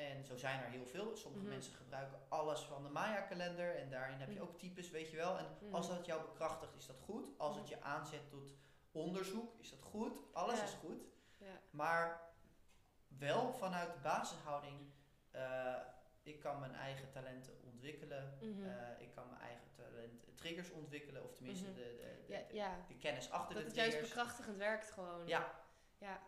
En 0.02 0.26
zo 0.26 0.38
zijn 0.38 0.64
er 0.64 0.70
heel 0.70 0.86
veel. 0.86 1.16
Sommige 1.16 1.44
mhm. 1.44 1.54
mensen 1.54 1.74
gebruiken 1.74 2.20
alles 2.30 2.60
van 2.60 2.84
de 2.84 2.90
Maya-kalender 2.90 3.76
en 3.76 3.90
daarin 3.90 4.20
heb 4.20 4.30
je 4.30 4.40
mhm. 4.40 4.44
ook 4.44 4.58
types, 4.58 4.90
weet 4.90 5.10
je 5.10 5.18
wel. 5.18 5.38
En 5.38 5.46
mhm. 5.62 5.76
als 5.76 5.88
dat 5.88 6.06
jou 6.06 6.22
bekrachtigt, 6.22 6.76
is 6.76 6.86
dat 6.86 7.00
goed. 7.00 7.28
Als 7.38 7.56
het 7.56 7.68
je 7.68 7.82
aanzet 7.82 8.30
tot 8.30 8.54
onderzoek, 8.92 9.60
is 9.60 9.70
dat 9.70 9.82
goed. 9.82 10.14
Alles 10.34 10.64
is 10.64 10.74
goed. 10.74 11.02
Ja. 11.38 11.60
Maar 11.70 12.22
wel 13.08 13.54
vanuit 13.54 13.94
de 13.94 14.00
basishouding, 14.00 14.80
uh, 15.36 15.76
ik 16.24 16.40
kan 16.40 16.60
mijn 16.60 16.76
eigen 16.76 17.12
talenten 17.12 17.54
ontwikkelen. 17.64 18.38
Uh, 18.42 18.72
ik 19.00 19.12
kan 19.16 19.30
mijn 19.30 19.42
eigen 19.42 19.72
talent, 19.76 20.38
triggers 20.38 20.72
ontwikkelen, 20.72 21.24
of 21.24 21.34
tenminste 21.34 21.74
de, 21.74 21.96
de, 21.98 22.26
de, 22.28 22.56
ja, 22.56 22.86
de, 22.88 22.98
kennis 22.98 23.32
achter 23.32 23.56
dat 23.56 23.64
de 23.64 23.72
triggers. 23.72 23.94
Dat 23.94 24.02
het 24.02 24.02
juist 24.02 24.14
bekrachtigend 24.14 24.58
werkt 24.58 24.92
gewoon. 24.92 25.28
Ja. 25.28 25.60
Ja, 25.98 26.20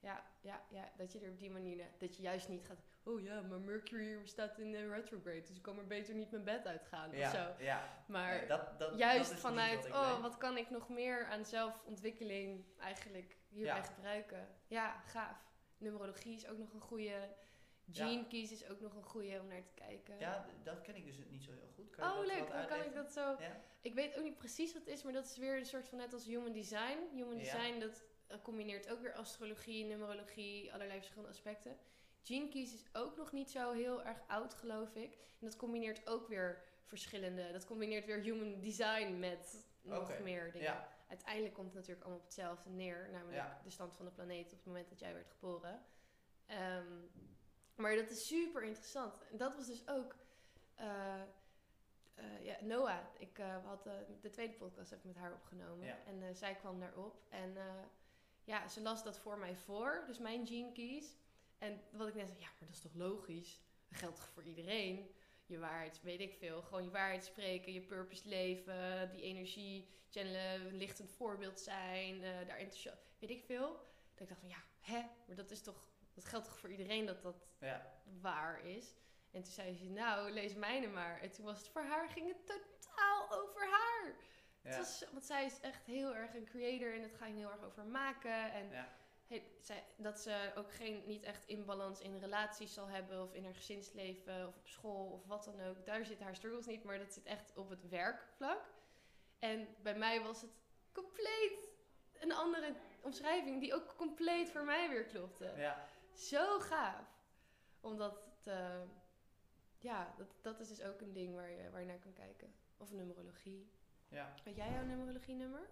ja, 0.00 0.24
ja, 0.40 0.62
ja. 0.70 0.90
Dat 0.96 1.12
je 1.12 1.20
er 1.20 1.30
op 1.30 1.38
die 1.38 1.50
manier, 1.50 1.86
dat 1.98 2.16
je 2.16 2.22
juist 2.22 2.48
niet 2.48 2.64
gaat 2.64 2.82
oh 3.02 3.20
ja, 3.22 3.40
maar 3.40 3.60
Mercury 3.60 4.18
staat 4.24 4.58
in 4.58 4.72
de 4.72 4.88
retrograde, 4.88 5.42
dus 5.42 5.56
ik 5.56 5.62
kan 5.62 5.74
maar 5.74 5.86
beter 5.86 6.14
niet 6.14 6.30
mijn 6.30 6.44
bed 6.44 6.66
uitgaan 6.66 7.10
ja, 7.12 7.26
of 7.26 7.34
zo. 7.34 7.64
Ja. 7.64 8.04
Maar 8.06 8.46
dat, 8.46 8.78
dat, 8.78 8.98
juist 8.98 9.34
vanuit, 9.34 9.88
wat 9.88 10.00
oh, 10.00 10.22
wat 10.22 10.36
kan 10.36 10.56
ik 10.56 10.70
nog 10.70 10.88
meer 10.88 11.26
aan 11.26 11.44
zelfontwikkeling 11.44 12.64
eigenlijk 12.78 13.36
hierbij 13.48 13.82
gebruiken? 13.82 14.48
Ja, 14.66 15.00
gaaf. 15.06 15.48
Numerologie 15.78 16.34
is 16.34 16.46
ook 16.46 16.58
nog 16.58 16.72
een 16.72 16.80
goede. 16.80 17.28
Gene 17.92 18.26
Keys 18.26 18.52
is 18.52 18.68
ook 18.68 18.80
nog 18.80 18.94
een 18.94 19.02
goede 19.02 19.40
om 19.40 19.46
naar 19.46 19.62
te 19.62 19.72
kijken. 19.74 20.18
Ja, 20.18 20.46
dat 20.62 20.80
ken 20.80 20.96
ik 20.96 21.04
dus 21.04 21.16
niet 21.28 21.42
zo 21.42 21.50
heel 21.50 21.70
goed. 21.74 21.90
Kan 21.90 22.12
oh, 22.12 22.26
leuk. 22.26 22.52
Hoe 22.52 22.64
kan 22.68 22.82
ik 22.82 22.94
dat 22.94 23.12
zo... 23.12 23.36
Ik 23.80 23.94
weet 23.94 24.16
ook 24.16 24.22
niet 24.22 24.38
precies 24.38 24.72
wat 24.72 24.82
het 24.82 24.90
is, 24.90 25.02
maar 25.02 25.12
dat 25.12 25.24
is 25.24 25.36
weer 25.36 25.56
een 25.56 25.66
soort 25.66 25.88
van 25.88 25.98
net 25.98 26.12
als 26.12 26.24
human 26.24 26.52
design. 26.52 26.98
Human 27.12 27.36
design, 27.36 27.78
dat 27.78 28.04
combineert 28.42 28.90
ook 28.90 29.00
weer 29.00 29.14
astrologie, 29.14 29.84
numerologie, 29.84 30.72
allerlei 30.72 30.98
verschillende 30.98 31.30
aspecten. 31.30 31.76
Gene 32.22 32.48
Keys 32.48 32.74
is 32.74 32.84
ook 32.92 33.16
nog 33.16 33.32
niet 33.32 33.50
zo 33.50 33.72
heel 33.72 34.02
erg 34.02 34.18
oud, 34.26 34.54
geloof 34.54 34.94
ik. 34.94 35.12
En 35.12 35.46
dat 35.46 35.56
combineert 35.56 36.08
ook 36.08 36.28
weer 36.28 36.62
verschillende. 36.84 37.52
Dat 37.52 37.66
combineert 37.66 38.06
weer 38.06 38.20
human 38.20 38.60
design 38.60 39.18
met 39.18 39.66
nog 39.82 40.20
meer 40.22 40.52
dingen. 40.52 40.84
Uiteindelijk 41.08 41.54
komt 41.54 41.66
het 41.66 41.76
natuurlijk 41.76 42.02
allemaal 42.02 42.20
op 42.20 42.26
hetzelfde 42.26 42.70
neer, 42.70 43.08
namelijk 43.12 43.62
de 43.62 43.70
stand 43.70 43.94
van 43.94 44.04
de 44.04 44.10
planeet 44.10 44.44
op 44.44 44.58
het 44.58 44.66
moment 44.66 44.88
dat 44.88 44.98
jij 44.98 45.12
werd 45.12 45.30
geboren. 45.30 45.82
Ehm, 46.46 46.92
maar 47.74 47.96
dat 47.96 48.10
is 48.10 48.26
super 48.26 48.62
interessant. 48.62 49.28
En 49.30 49.36
dat 49.36 49.56
was 49.56 49.66
dus 49.66 49.88
ook. 49.88 50.16
Uh, 50.80 51.22
uh, 52.18 52.44
ja, 52.44 52.56
Noah, 52.60 52.98
ik 53.18 53.38
uh, 53.38 53.64
had 53.64 53.88
de 54.20 54.30
tweede 54.30 54.54
podcast 54.54 54.90
heb 54.90 54.98
ik 54.98 55.04
met 55.04 55.16
haar 55.16 55.32
opgenomen. 55.32 56.06
En 56.06 56.36
zij 56.36 56.54
kwam 56.54 56.80
daarop. 56.80 57.22
En 57.28 57.56
ja, 58.44 58.68
ze 58.68 58.80
las 58.80 59.04
dat 59.04 59.18
voor 59.18 59.38
mij 59.38 59.56
voor, 59.56 60.04
dus 60.06 60.18
mijn 60.18 60.46
gene 60.46 60.72
keys. 60.72 61.16
En 61.58 61.82
wat 61.92 62.08
ik 62.08 62.14
net 62.14 62.28
zei, 62.28 62.40
ja, 62.40 62.46
maar 62.46 62.68
dat 62.68 62.76
is 62.76 62.80
toch 62.80 62.94
logisch? 62.94 63.60
Dat 63.88 63.98
geldt 63.98 64.16
toch 64.16 64.28
voor 64.28 64.42
iedereen? 64.42 65.14
Je 65.46 65.58
waarheid, 65.58 66.02
weet 66.02 66.20
ik 66.20 66.34
veel. 66.34 66.62
Gewoon 66.62 66.84
je 66.84 66.90
waarheid 66.90 67.24
spreken, 67.24 67.72
je 67.72 67.80
purpose 67.80 68.28
leven, 68.28 69.10
die 69.10 69.22
energie 69.22 69.88
channelen, 70.10 70.66
een 70.66 70.76
lichtend 70.76 71.12
voorbeeld 71.12 71.60
zijn, 71.60 72.14
uh, 72.14 72.22
daar 72.22 72.56
enthousiast, 72.56 73.02
weet 73.18 73.30
ik 73.30 73.44
veel. 73.44 73.68
Dat 74.14 74.20
ik 74.20 74.28
dacht 74.28 74.40
van, 74.40 74.48
ja, 74.48 74.62
hè? 74.80 75.02
Maar 75.26 75.36
dat 75.36 75.50
is 75.50 75.62
toch, 75.62 75.88
dat 76.14 76.24
geldt 76.24 76.46
toch 76.46 76.58
voor 76.58 76.70
iedereen 76.70 77.06
dat 77.06 77.22
dat 77.22 77.46
ja. 77.60 77.92
waar 78.20 78.66
is? 78.66 78.94
En 79.30 79.42
toen 79.42 79.52
zei 79.52 79.74
ze, 79.74 79.84
nou, 79.84 80.30
lees 80.30 80.54
mijne 80.54 80.86
maar. 80.86 81.20
En 81.20 81.30
toen 81.30 81.44
was 81.44 81.58
het 81.58 81.68
voor 81.68 81.82
haar, 81.82 82.08
ging 82.08 82.28
het 82.28 82.46
totaal 82.46 83.32
over 83.32 83.68
haar. 83.70 84.14
Het 84.62 84.76
was, 84.76 85.04
want 85.12 85.24
zij 85.24 85.44
is 85.44 85.60
echt 85.60 85.86
heel 85.86 86.14
erg 86.14 86.34
een 86.34 86.44
creator 86.44 86.94
en 86.94 87.02
het 87.02 87.14
ging 87.14 87.36
heel 87.36 87.50
erg 87.50 87.62
over 87.62 87.84
maken. 87.84 88.52
En 88.52 88.70
zij, 89.58 89.84
dat 89.96 90.20
ze 90.20 90.52
ook 90.54 90.72
geen, 90.72 91.02
niet 91.06 91.22
echt 91.22 91.46
inbalans 91.46 92.00
in 92.00 92.18
relaties 92.18 92.74
zal 92.74 92.88
hebben 92.88 93.22
of 93.22 93.34
in 93.34 93.44
haar 93.44 93.54
gezinsleven 93.54 94.48
of 94.48 94.56
op 94.56 94.66
school 94.68 95.10
of 95.10 95.26
wat 95.26 95.44
dan 95.44 95.60
ook. 95.60 95.86
Daar 95.86 96.04
zit 96.04 96.20
haar 96.20 96.36
struggles 96.36 96.66
niet, 96.66 96.84
maar 96.84 96.98
dat 96.98 97.12
zit 97.12 97.24
echt 97.24 97.56
op 97.56 97.68
het 97.68 97.88
werkvlak. 97.88 98.62
En 99.38 99.68
bij 99.82 99.94
mij 99.94 100.22
was 100.22 100.40
het 100.40 100.50
compleet 100.92 101.52
een 102.20 102.32
andere 102.32 102.74
omschrijving 103.00 103.60
die 103.60 103.74
ook 103.74 103.96
compleet 103.96 104.50
voor 104.50 104.64
mij 104.64 104.88
weer 104.88 105.04
klopte. 105.04 105.52
Ja. 105.56 105.88
Zo 106.14 106.60
gaaf. 106.60 107.18
Omdat 107.80 108.24
het, 108.24 108.46
eh, 108.46 108.82
ja, 109.78 110.14
dat, 110.16 110.34
dat 110.40 110.60
is 110.60 110.68
dus 110.68 110.82
ook 110.82 111.00
een 111.00 111.12
ding 111.12 111.34
waar 111.34 111.50
je, 111.50 111.70
waar 111.70 111.80
je 111.80 111.86
naar 111.86 111.98
kan 111.98 112.12
kijken. 112.12 112.54
Of 112.76 112.92
numerologie. 112.92 113.70
Ja. 114.10 114.34
Weet 114.44 114.56
jij 114.56 114.70
jouw 114.72 114.84
numerologie-nummer? 114.84 115.68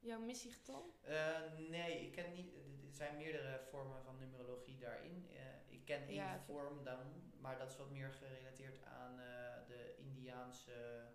Jouw 0.00 0.20
missiegetal? 0.20 0.94
Eh, 1.00 1.36
nee, 1.68 2.00
ik 2.06 2.12
ken 2.12 2.32
niet. 2.32 2.54
Er 2.54 2.94
zijn 2.94 3.16
meerdere 3.16 3.60
vormen 3.70 4.02
van 4.02 4.18
numerologie 4.18 4.78
daarin. 4.78 5.28
Eh, 5.32 5.38
ik 5.74 5.84
ken 5.84 6.02
één 6.02 6.14
Ja, 6.14 6.40
vorm 6.40 6.84
dan, 6.84 6.98
maar 7.40 7.58
dat 7.58 7.70
is 7.70 7.76
wat 7.76 7.90
meer 7.90 8.12
gerelateerd 8.12 8.84
aan 8.84 9.20
eh, 9.20 9.66
de 9.66 9.94
Indiaanse 9.98 11.06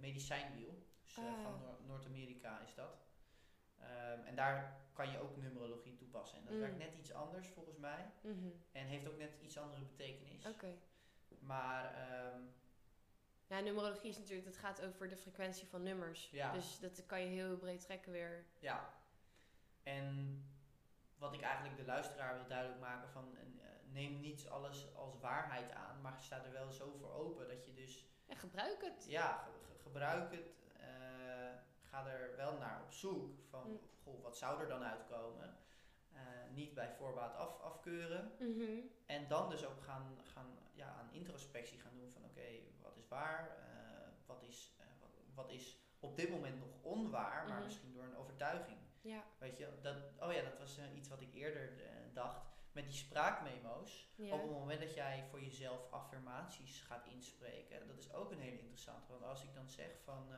medicijnwiel. 0.00 0.86
Dus 1.04 1.18
Ah. 1.18 1.42
van 1.42 1.58
Noor- 1.60 1.78
Noord-Amerika 1.86 2.60
is 2.60 2.74
dat. 2.74 3.06
Ehm, 3.78 4.20
en 4.24 4.34
daar 4.34 4.80
kan 4.92 5.10
je 5.10 5.18
ook 5.18 5.36
numerologie 5.36 5.94
toepassen. 5.94 6.38
En 6.38 6.44
dat 6.44 6.54
Mm. 6.54 6.60
werkt 6.60 6.78
net 6.78 6.94
iets 6.94 7.12
anders 7.12 7.48
volgens 7.48 7.76
mij. 7.76 8.10
Mhm. 8.20 8.48
En 8.72 8.86
heeft 8.86 9.08
ook 9.08 9.16
net 9.18 9.38
iets 9.42 9.58
andere 9.58 9.84
betekenis. 9.84 10.46
Oké. 10.46 10.74
Maar 11.40 11.94
ehm, 11.94 12.40
Ja, 13.48 13.60
numerologie 13.60 14.10
is 14.10 14.18
natuurlijk, 14.18 14.46
het 14.46 14.56
gaat 14.56 14.82
over 14.82 15.08
de 15.08 15.16
frequentie 15.16 15.68
van 15.68 15.82
nummers. 15.82 16.28
Ja. 16.30 16.52
Dus 16.52 16.78
dat 16.78 17.06
kan 17.06 17.20
je 17.20 17.26
heel 17.26 17.56
breed 17.56 17.80
trekken 17.80 18.12
weer. 18.12 18.44
Ja. 18.58 18.94
En 19.82 20.42
wat 21.18 21.32
ik 21.34 21.40
eigenlijk 21.40 21.76
de 21.76 21.84
luisteraar 21.84 22.34
wil 22.34 22.46
duidelijk 22.46 22.80
maken 22.80 23.08
van 23.08 23.36
eh, 23.36 23.42
neem 23.92 24.20
niet 24.20 24.48
alles 24.48 24.94
als 24.94 25.18
waarheid 25.20 25.72
aan, 25.72 26.00
maar 26.00 26.20
sta 26.20 26.44
er 26.44 26.52
wel 26.52 26.70
zo 26.72 26.90
voor 27.00 27.12
open 27.12 27.48
dat 27.48 27.66
je 27.66 27.72
dus 27.74 28.06
Ja, 28.26 28.34
gebruik 28.34 28.82
het. 28.84 29.04
ja, 29.08 29.36
ge- 29.36 29.50
ge- 29.66 29.82
gebruik 29.82 30.30
het, 30.32 30.66
eh, 30.80 30.86
ga 31.90 32.06
er 32.06 32.36
wel 32.36 32.56
naar 32.58 32.82
op 32.82 32.92
zoek 32.92 33.38
van 33.50 33.70
Mm. 33.70 33.78
goh, 34.02 34.22
wat 34.22 34.38
zou 34.38 34.60
er 34.60 34.68
dan 34.68 34.82
uitkomen? 34.84 35.56
Eh, 36.18 36.54
niet 36.54 36.74
bij 36.74 36.90
voorbaat 36.98 37.34
af, 37.34 37.60
afkeuren. 37.60 38.32
Mhm. 38.38 38.80
En 39.06 39.28
dan 39.28 39.50
dus 39.50 39.64
ook 39.66 39.82
gaan, 39.82 40.18
gaan 40.24 40.58
ja, 40.72 40.88
aan 40.92 41.12
introspectie 41.12 41.78
gaan 41.78 41.96
doen 41.96 42.10
van 42.10 42.24
oké, 42.24 42.46
wat 42.82 42.96
is 42.96 43.08
waar? 43.08 43.56
Eh, 43.58 44.08
wat, 44.26 44.42
is, 44.42 44.74
eh, 44.78 44.86
wat, 45.00 45.10
wat 45.34 45.50
is 45.50 45.76
op 46.00 46.16
dit 46.16 46.30
moment 46.30 46.58
nog 46.58 46.68
onwaar, 46.82 47.44
maar 47.48 47.56
Mhm. 47.56 47.64
misschien 47.64 47.92
door 47.92 48.04
een 48.04 48.16
overtuiging. 48.16 48.78
Ja. 49.00 49.24
Weet 49.38 49.56
je, 49.56 49.68
dat, 49.82 49.96
oh 50.20 50.32
ja, 50.32 50.42
dat 50.42 50.58
was 50.58 50.78
iets 50.94 51.08
wat 51.08 51.20
ik 51.20 51.34
eerder 51.34 51.72
dacht. 52.12 52.46
Met 52.72 52.84
die 52.84 52.94
spraakmemo's. 52.96 54.12
Ja. 54.14 54.34
Op 54.34 54.40
het 54.42 54.50
moment 54.50 54.80
dat 54.80 54.94
jij 54.94 55.24
voor 55.30 55.40
jezelf 55.40 55.90
affirmaties 55.90 56.80
gaat 56.80 57.06
inspreken, 57.06 57.86
dat 57.86 57.98
is 57.98 58.12
ook 58.12 58.30
een 58.30 58.40
hele 58.40 58.58
interessante. 58.58 59.12
Want 59.12 59.24
als 59.24 59.42
ik 59.42 59.54
dan 59.54 59.68
zeg 59.70 59.90
van, 60.04 60.32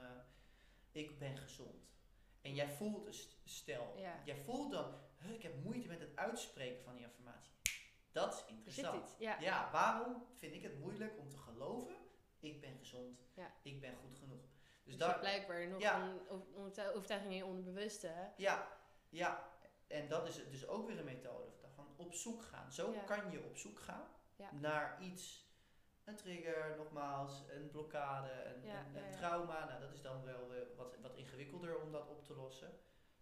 ik 0.93 1.19
ben 1.19 1.37
gezond. 1.37 1.89
En 2.41 2.55
jij 2.55 2.69
voelt, 2.69 3.37
stel, 3.45 3.95
Ja. 3.99 4.21
jij 4.25 4.37
voelt 4.37 4.71
dan, 4.73 4.95
"Huh, 5.23 5.33
ik 5.35 5.43
heb 5.43 5.55
moeite 5.65 5.89
met 5.89 6.01
het 6.01 6.17
uitspreken 6.17 6.83
van 6.83 6.95
die 6.95 7.05
affirmatie. 7.07 7.53
Dat 8.13 8.35
is 8.35 8.41
Er 8.43 8.49
interessant. 8.49 9.03
iets. 9.05 9.15
Ja. 9.19 9.37
Ja, 9.41 9.71
waarom 9.73 10.27
vind 10.35 10.55
ik 10.55 10.63
het 10.63 10.79
moeilijk 10.79 11.19
om 11.19 11.29
te 11.29 11.37
geloven, 11.39 11.95
ik 12.41 12.61
ben 12.61 12.77
gezond, 12.79 13.21
Ja. 13.35 13.53
ik 13.63 13.81
ben 13.81 13.97
goed 13.97 14.19
genoeg. 14.19 14.41
Dus 14.41 14.49
Dus 14.85 14.97
daar, 14.97 15.09
hebt 15.09 15.21
blijkbaar 15.21 15.69
nog 15.69 15.81
Ja. 15.81 16.03
een 16.03 16.29
over- 16.29 16.57
overtu- 16.57 16.89
overtuiging 16.89 17.33
in 17.33 17.39
je 17.39 17.45
onderbewuste. 17.45 18.33
Ja, 18.37 18.69
ja. 19.09 19.49
En 19.87 20.09
dat 20.09 20.27
is 20.29 20.35
dus 20.51 20.67
ook 20.67 20.87
weer 20.87 20.99
een 20.99 21.05
methode 21.05 21.51
van 21.75 21.87
op 21.97 22.15
zoek 22.15 22.43
gaan. 22.43 22.73
Zo 22.73 22.95
kan 23.07 23.31
je 23.31 23.45
op 23.45 23.57
zoek 23.57 23.79
gaan 23.81 24.07
naar 24.53 25.03
iets. 25.03 25.49
Een 26.05 26.17
trigger, 26.17 26.75
nogmaals, 26.77 27.43
een 27.49 27.71
blokkade, 27.71 28.31
een, 28.45 28.69
een, 28.69 28.97
een 29.05 29.11
trauma. 29.11 29.65
Nou, 29.65 29.81
dat 29.81 29.93
is 29.93 30.03
dan 30.03 30.25
wel 30.25 30.53
wat, 30.77 30.97
wat 31.01 31.15
ingewikkelder 31.17 31.81
om 31.81 31.93
dat 31.93 32.09
op 32.09 32.25
te 32.25 32.35
lossen. 32.35 32.79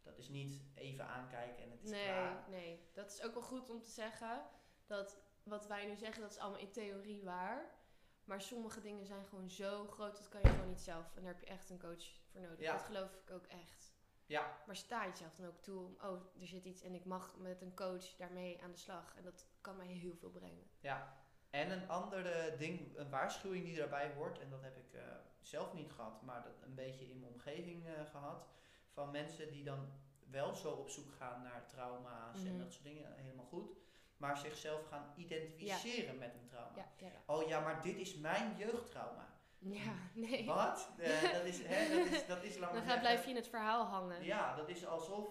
Dat 0.09 0.19
is 0.19 0.29
niet 0.29 0.63
even 0.75 1.07
aankijken 1.07 1.65
en 1.65 1.71
het 1.71 1.83
is 1.85 1.91
Nee, 1.91 2.05
klaar. 2.05 2.45
nee. 2.49 2.81
Dat 2.93 3.11
is 3.11 3.23
ook 3.23 3.33
wel 3.35 3.43
goed 3.43 3.71
om 3.71 3.83
te 3.83 3.91
zeggen. 3.91 4.43
Dat 4.87 5.17
wat 5.43 5.67
wij 5.67 5.87
nu 5.87 5.97
zeggen, 5.97 6.23
dat 6.23 6.31
is 6.31 6.39
allemaal 6.39 6.61
in 6.61 6.71
theorie 6.71 7.23
waar. 7.25 7.77
Maar 8.25 8.41
sommige 8.43 8.81
dingen 8.81 9.07
zijn 9.07 9.25
gewoon 9.25 9.51
zo 9.51 9.87
groot, 9.87 10.17
dat 10.17 10.29
kan 10.29 10.41
je 10.41 10.49
gewoon 10.49 10.69
niet 10.69 10.81
zelf. 10.81 11.17
En 11.17 11.23
daar 11.23 11.33
heb 11.33 11.41
je 11.41 11.47
echt 11.47 11.71
een 11.71 11.79
coach 11.79 12.05
voor 12.33 12.41
nodig. 12.41 12.61
Ja. 12.61 12.73
Dat 12.73 12.83
geloof 12.83 13.15
ik 13.15 13.31
ook 13.31 13.47
echt. 13.47 13.93
Ja, 14.27 14.57
Maar 14.67 14.77
sta 14.77 15.07
jezelf 15.07 15.35
dan 15.35 15.47
ook 15.47 15.61
toe 15.61 15.79
om, 15.85 15.97
oh, 16.03 16.41
er 16.41 16.47
zit 16.47 16.65
iets 16.65 16.83
en 16.83 16.95
ik 16.95 17.05
mag 17.05 17.37
met 17.39 17.63
een 17.63 17.75
coach 17.75 18.17
daarmee 18.17 18.63
aan 18.63 18.71
de 18.71 18.77
slag. 18.77 19.15
En 19.17 19.23
dat 19.23 19.47
kan 19.61 19.77
mij 19.77 19.87
heel 19.87 20.15
veel 20.17 20.31
brengen. 20.31 20.71
ja. 20.81 21.17
En 21.51 21.71
een 21.71 21.89
andere 21.89 22.55
ding, 22.59 22.97
een 22.99 23.11
waarschuwing 23.11 23.65
die 23.65 23.77
daarbij 23.77 24.13
hoort, 24.15 24.39
en 24.39 24.51
dat 24.51 24.63
heb 24.63 24.77
ik 24.77 24.93
eh, 24.93 25.03
zelf 25.41 25.73
niet 25.73 25.93
gehad, 25.93 26.23
maar 26.23 26.43
dat 26.43 26.63
een 26.63 26.75
beetje 26.75 27.11
in 27.11 27.21
mijn 27.21 27.33
omgeving 27.33 27.87
eh, 27.87 27.93
gehad, 28.11 28.47
van 28.99 29.11
mensen 29.11 29.51
die 29.51 29.65
dan 29.65 29.89
wel 30.31 30.55
zo 30.55 30.71
op 30.71 30.89
zoek 30.91 31.13
gaan 31.19 31.43
naar 31.43 31.67
trauma's 31.67 32.45
en 32.45 32.49
Mhm. 32.53 32.59
dat 32.59 32.73
soort 32.73 32.85
dingen, 32.85 33.15
helemaal 33.17 33.45
goed, 33.45 33.71
maar 34.17 34.37
zichzelf 34.39 34.87
gaan 34.89 35.13
identificeren 35.17 36.19
met 36.19 36.35
een 36.35 36.47
trauma. 36.47 36.87
Ja. 36.99 37.09
Oh 37.27 37.49
ja, 37.49 37.61
maar 37.61 37.83
dit 37.83 37.97
is 37.97 38.15
mijn 38.15 38.57
jeugdtrauma. 38.57 39.27
Ja, 39.59 39.93
nee. 40.27 40.47
Wat? 40.47 40.91
Eh, 40.99 41.23
dat 41.37 41.45
is, 41.45 41.59
hè, 41.63 41.97
dat 41.97 42.07
is, 42.07 42.27
dat 42.27 42.43
is 42.43 42.59
Dan 42.59 42.99
blijf 43.01 43.25
je 43.25 43.31
in 43.31 43.37
het 43.37 43.49
verhaal 43.49 43.85
hangen. 43.85 44.25
Ja, 44.25 44.57
dat 44.57 44.69
is 44.69 44.87
alsof, 44.87 45.29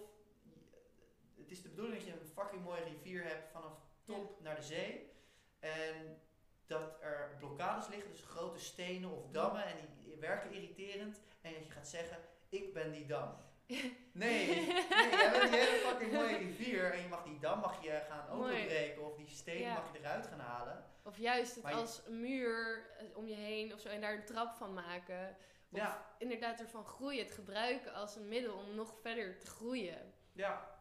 het 1.38 1.52
is 1.52 1.62
de 1.62 1.70
bedoeling 1.70 1.98
dat 1.98 2.06
je 2.08 2.20
een 2.20 2.28
fucking 2.28 2.64
mooie 2.64 2.84
rivier 2.84 3.24
hebt 3.24 3.52
vanaf 3.52 3.74
top 4.06 4.42
naar 4.42 4.56
de 4.56 4.62
zee. 4.62 5.12
En 5.60 6.20
dat 6.66 7.02
er 7.02 7.36
blokkades 7.40 7.88
liggen, 7.88 8.12
dus 8.12 8.22
grote 8.22 8.60
stenen 8.60 9.12
of 9.12 9.30
dammen, 9.32 9.66
en 9.66 9.76
die 10.04 10.16
werken 10.20 10.52
irriterend. 10.52 11.22
En 11.42 11.54
dat 11.54 11.64
je 11.66 11.72
gaat 11.72 11.88
zeggen, 11.88 12.18
ik 12.50 12.74
ben 12.74 12.92
die 12.92 13.06
dam. 13.06 13.36
Nee, 13.68 14.00
nee, 14.12 14.66
jij 14.66 15.32
bent 15.32 15.52
die 15.52 15.60
hele 15.60 15.78
fucking 15.78 16.12
mooie 16.12 16.38
rivier 16.38 16.92
en 16.94 17.02
je 17.02 17.08
mag 17.08 17.24
die 17.24 17.40
dam 17.40 17.60
mag 17.60 17.84
je 17.84 18.02
gaan 18.10 18.30
openbreken 18.30 19.06
of 19.06 19.16
die 19.16 19.28
steen 19.28 19.60
Ja. 19.60 19.74
mag 19.74 19.92
je 19.94 20.00
eruit 20.00 20.28
gaan 20.28 20.40
halen. 20.40 20.86
Of 21.04 21.18
juist 21.18 21.56
het 21.56 21.64
Maar 21.64 21.74
als 21.74 22.02
een 22.06 22.20
muur 22.22 22.86
eh, 22.98 23.18
om 23.18 23.28
je 23.28 23.36
heen 23.36 23.74
of 23.74 23.80
zo 23.80 23.88
en 23.90 24.02
daar 24.02 24.14
een 24.14 24.26
trap 24.26 24.54
van 24.56 24.74
maken. 24.74 25.38
Of 25.72 25.80
Ja, 25.80 26.06
inderdaad 26.18 26.60
ervan 26.60 26.86
groeien. 26.86 27.24
Het 27.26 27.34
gebruiken 27.34 27.94
als 27.94 28.16
een 28.16 28.28
middel 28.28 28.54
om 28.58 28.76
nog 28.76 28.94
verder 29.02 29.40
te 29.40 29.46
groeien. 29.48 30.14
ja, 30.34 30.80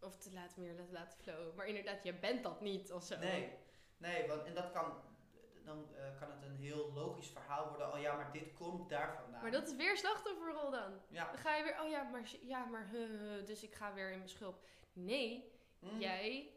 Of 0.00 0.16
te 0.16 0.32
laten 0.32 0.62
meer 0.62 0.72
laten, 0.74 0.92
laten 0.92 1.18
flowen. 1.22 1.54
Maar 1.54 1.66
inderdaad, 1.66 2.04
je 2.04 2.14
bent 2.14 2.42
dat 2.42 2.60
niet 2.60 2.92
of 2.92 3.04
zo. 3.04 3.18
nee. 3.18 3.52
Nee, 3.96 4.26
want, 4.28 4.44
en 4.44 4.54
dat 4.54 4.70
kan, 4.72 4.92
dan 5.64 5.86
eh, 5.96 6.18
kan 6.20 6.30
het 6.30 6.42
een 6.42 6.56
heel 6.56 6.92
logisch 6.92 7.28
verhaal 7.28 7.68
worden. 7.68 7.92
Oh 7.92 8.00
ja, 8.00 8.16
maar 8.16 8.32
dit 8.32 8.52
komt 8.52 8.88
daar 8.88 9.14
vandaan. 9.14 9.42
Maar 9.42 9.50
dat 9.50 9.68
is 9.68 9.76
weer 9.76 9.96
slachtofferrol 9.96 10.70
dan. 10.70 10.92
Ja. 11.08 11.24
Dan 11.30 11.38
ga 11.40 11.54
je 11.56 11.62
weer, 11.62 11.80
oh 11.82 11.88
ja, 11.88 12.02
maar, 12.02 12.30
ja, 12.40 12.64
maar 12.64 12.90
dus 13.44 13.62
ik 13.62 13.74
ga 13.74 13.94
weer 13.94 14.10
in 14.10 14.16
mijn 14.18 14.28
schulp. 14.30 14.64
Nee, 14.92 15.50
Mm. 15.78 16.00
jij, 16.00 16.50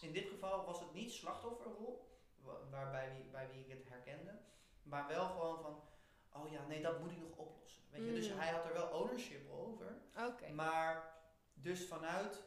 In 0.00 0.12
dit 0.12 0.28
geval 0.28 0.64
was 0.64 0.80
het 0.80 0.92
niet 0.92 1.12
slachtofferrol, 1.12 2.18
wa- 2.40 2.68
waarbij 2.70 3.12
wie, 3.16 3.24
bij 3.30 3.48
wie 3.52 3.60
ik 3.64 3.68
het 3.70 3.88
herkende, 3.88 4.38
maar 4.82 5.08
wel 5.08 5.26
gewoon 5.28 5.60
van, 5.62 5.82
oh 6.42 6.50
ja, 6.50 6.66
nee, 6.66 6.82
dat 6.82 7.00
moet 7.00 7.10
ik 7.10 7.18
nog 7.20 7.36
oplossen. 7.36 7.82
Weet 7.90 8.04
je? 8.06 8.12
Dus 8.12 8.30
Mm. 8.32 8.38
hij 8.38 8.52
had 8.52 8.64
er 8.64 8.72
wel 8.72 8.86
ownership 8.88 9.50
over, 9.50 9.96
oké. 10.28 10.48
maar 10.52 11.14
dus 11.54 11.86
vanuit, 11.86 12.42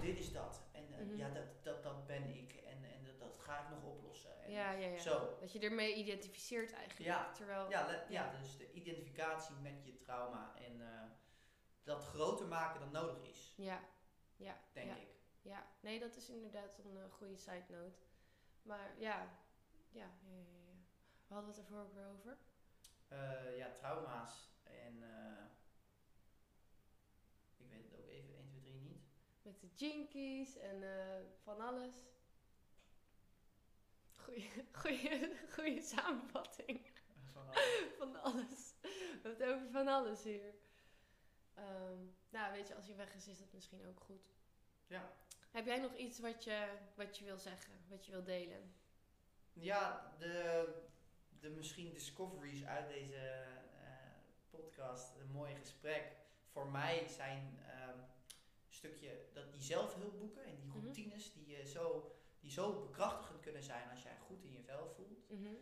dit 0.00 0.18
is 0.18 0.32
dat. 0.32 0.62
En 0.72 0.92
eh, 0.92 0.98
Mhm. 1.04 1.16
ja, 1.16 1.28
dat, 1.28 1.44
dat, 1.62 1.82
dat 1.82 2.06
ben 2.06 2.28
ik 2.36 2.52
en, 2.54 2.84
en 2.84 3.04
dat, 3.04 3.18
dat 3.20 3.38
ga 3.38 3.58
ik 3.60 3.68
nog 3.70 3.82
oplossen. 3.84 4.09
Ja, 4.50 4.70
ja, 4.72 4.86
ja. 4.88 4.98
Zo. 4.98 5.36
Dat 5.40 5.52
je 5.52 5.58
ermee 5.60 5.94
identificeert 5.94 6.72
eigenlijk. 6.72 7.04
Ja. 7.10 7.32
Terwijl, 7.32 7.70
Ja, 7.70 7.86
le- 7.86 8.06
ja, 8.08 8.30
dus 8.40 8.56
de 8.56 8.72
identificatie 8.72 9.54
met 9.54 9.84
je 9.84 9.96
trauma 9.98 10.54
en 10.56 10.80
eh, 10.80 11.02
dat 11.82 12.04
groter 12.04 12.46
maken 12.46 12.80
dan 12.80 12.90
nodig 12.90 13.22
is, 13.28 13.52
ja, 13.56 13.80
ja, 14.36 14.58
denk 14.72 14.86
ja. 14.88 14.96
ik. 14.96 15.08
Ja, 15.42 15.66
nee, 15.80 15.98
dat 15.98 16.16
is 16.16 16.28
inderdaad 16.28 16.78
een 16.78 16.96
eh, 16.96 17.12
goede 17.12 17.36
side 17.36 17.64
note. 17.68 17.98
Maar 18.62 18.90
ja, 18.98 19.16
ja, 19.90 20.10
ja, 20.22 20.36
ja. 20.64 20.78
We 21.26 21.34
hadden 21.34 21.50
het 21.50 21.60
ervoor 21.60 21.80
ook 21.80 21.94
weer 21.94 22.06
over. 22.06 22.36
Eh, 23.08 23.56
ja, 23.56 23.70
trauma's 23.70 24.48
en 24.64 25.02
ik 27.58 27.68
weet 27.70 27.82
het 27.90 28.00
ook 28.00 28.08
even 28.08 28.34
1, 28.34 28.48
2, 28.48 28.60
3 28.60 28.80
niet. 28.80 29.02
Met 29.42 29.60
de 29.60 29.68
jinkies 29.74 30.56
en 30.58 30.82
van 31.42 31.60
alles. 31.60 31.94
Goeie 35.54 35.80
samenvatting 35.82 36.86
Van 37.32 37.46
alles. 37.46 37.94
van 37.98 38.16
alles. 38.22 38.74
We 38.82 39.18
hebben 39.22 39.46
het 39.48 39.54
over 39.54 39.70
van 39.70 39.88
alles 39.88 40.22
hier. 40.22 40.54
Ehm, 41.54 41.98
nou, 42.30 42.52
weet 42.52 42.68
je, 42.68 42.74
als 42.74 42.86
je 42.86 42.94
weg 42.94 43.14
is, 43.14 43.28
is 43.28 43.38
dat 43.38 43.52
misschien 43.52 43.86
ook 43.86 44.00
goed. 44.00 44.30
Ja. 44.86 45.12
Heb 45.50 45.66
jij 45.66 45.78
nog 45.78 45.94
iets 45.96 46.18
wat 46.18 46.44
je, 46.44 46.68
wat 46.94 47.18
je 47.18 47.24
wil 47.24 47.38
zeggen, 47.38 47.72
wat 47.88 48.06
je 48.06 48.12
wil 48.12 48.24
delen? 48.24 48.74
Ja, 49.52 50.14
de, 50.18 50.68
de 51.40 51.48
misschien 51.50 51.90
discoveries 51.92 52.64
uit 52.64 52.88
deze 52.88 53.16
eh, 53.16 54.10
podcast, 54.50 55.14
een 55.16 55.30
mooi 55.30 55.54
gesprek. 55.54 56.12
Voor 56.52 56.66
mij 56.70 57.08
zijn 57.08 57.58
ehm, 57.66 57.98
stukje, 58.68 59.26
dat 59.32 59.52
die 59.52 59.60
zelfhulpboeken 59.62 60.44
en 60.44 60.56
die 60.56 60.66
Mhm. 60.66 60.78
routines 60.80 61.32
die, 61.32 61.46
je 61.56 61.66
zo, 61.66 62.12
die 62.50 62.58
zo 62.58 62.80
bekrachtigend 62.80 63.40
kunnen 63.40 63.62
zijn 63.62 63.90
als 63.90 64.02
jij 64.02 64.16
goed 64.26 64.42
in 64.42 64.52
je 64.52 64.62
vel 64.62 64.88
voelt. 64.88 65.30
Mhm. 65.30 65.54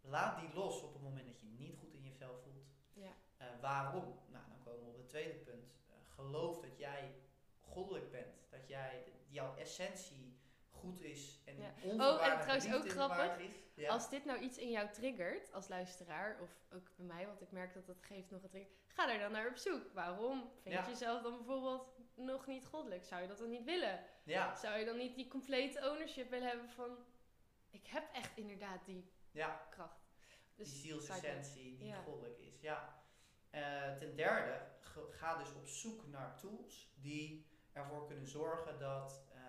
Laat 0.00 0.40
die 0.40 0.54
los 0.54 0.82
op 0.82 0.92
het 0.92 1.02
moment 1.02 1.26
dat 1.26 1.40
je 1.40 1.46
niet 1.46 1.76
goed 1.76 1.94
in 1.94 2.02
je 2.02 2.12
vel 2.12 2.36
voelt. 2.36 2.66
Ja. 2.92 3.12
Eh, 3.36 3.46
waarom? 3.60 4.04
Nou, 4.30 4.44
dan 4.48 4.62
komen 4.64 4.84
we 4.84 4.90
op 4.90 4.96
het 4.96 5.08
tweede 5.08 5.34
punt. 5.34 5.74
Eh, 5.88 5.94
geloof 6.14 6.60
dat 6.60 6.78
jij 6.78 7.14
goddelijk 7.60 8.10
bent. 8.10 8.34
Dat 8.50 8.68
jij, 8.68 9.12
jouw 9.28 9.56
essentie 9.56 10.31
goed 10.82 11.00
is 11.00 11.40
en 11.44 11.56
Ja. 11.58 11.72
Oh, 11.84 12.26
en 12.26 12.40
trouwens 12.40 12.72
ook 12.74 12.88
grappig. 12.90 13.38
Ja. 13.74 13.88
Als 13.90 14.08
dit 14.10 14.24
nou 14.24 14.38
iets 14.40 14.58
in 14.58 14.70
jou 14.70 14.90
triggert 14.92 15.52
als 15.52 15.68
luisteraar, 15.68 16.40
of 16.40 16.50
ook 16.74 16.96
bij 16.96 17.06
mij, 17.06 17.26
want 17.26 17.40
ik 17.40 17.50
merk 17.50 17.74
dat 17.74 17.86
dat 17.86 18.02
geeft 18.02 18.30
nog 18.30 18.42
een 18.42 18.48
trigger, 18.48 18.72
ga 18.86 19.12
er 19.12 19.18
dan 19.18 19.32
naar 19.32 19.48
op 19.48 19.56
zoek. 19.56 19.92
Waarom 19.92 20.50
vind 20.62 20.74
Ja. 20.74 20.82
je 20.84 20.90
jezelf 20.90 21.22
dan 21.22 21.36
bijvoorbeeld 21.36 21.86
nog 22.14 22.46
niet 22.46 22.66
goddelijk? 22.66 23.04
Zou 23.04 23.22
je 23.22 23.28
dat 23.28 23.38
dan 23.38 23.50
niet 23.50 23.64
willen? 23.64 24.04
ja, 24.24 24.54
Zou 24.54 24.78
je 24.78 24.84
dan 24.84 24.96
niet 24.96 25.14
die 25.14 25.28
complete 25.28 25.90
ownership 25.90 26.30
willen 26.30 26.48
hebben 26.48 26.68
van, 26.68 26.96
ik 27.70 27.86
heb 27.86 28.08
echt 28.12 28.36
inderdaad 28.36 28.84
die 28.84 29.10
kracht. 29.70 30.00
die 30.54 30.64
Dus 30.64 30.80
zielsessentie 30.80 31.76
die 31.76 31.94
goddelijk 31.94 32.38
is. 32.38 32.60
Ja. 32.60 33.00
Eh, 33.50 33.92
ten 33.96 34.16
derde, 34.16 34.66
ga 35.10 35.36
dus 35.38 35.54
op 35.54 35.66
zoek 35.66 36.06
naar 36.06 36.36
tools 36.38 36.92
die 37.00 37.46
ervoor 37.72 38.06
kunnen 38.06 38.26
zorgen 38.28 38.78
dat 38.78 39.24
eh, 39.34 39.40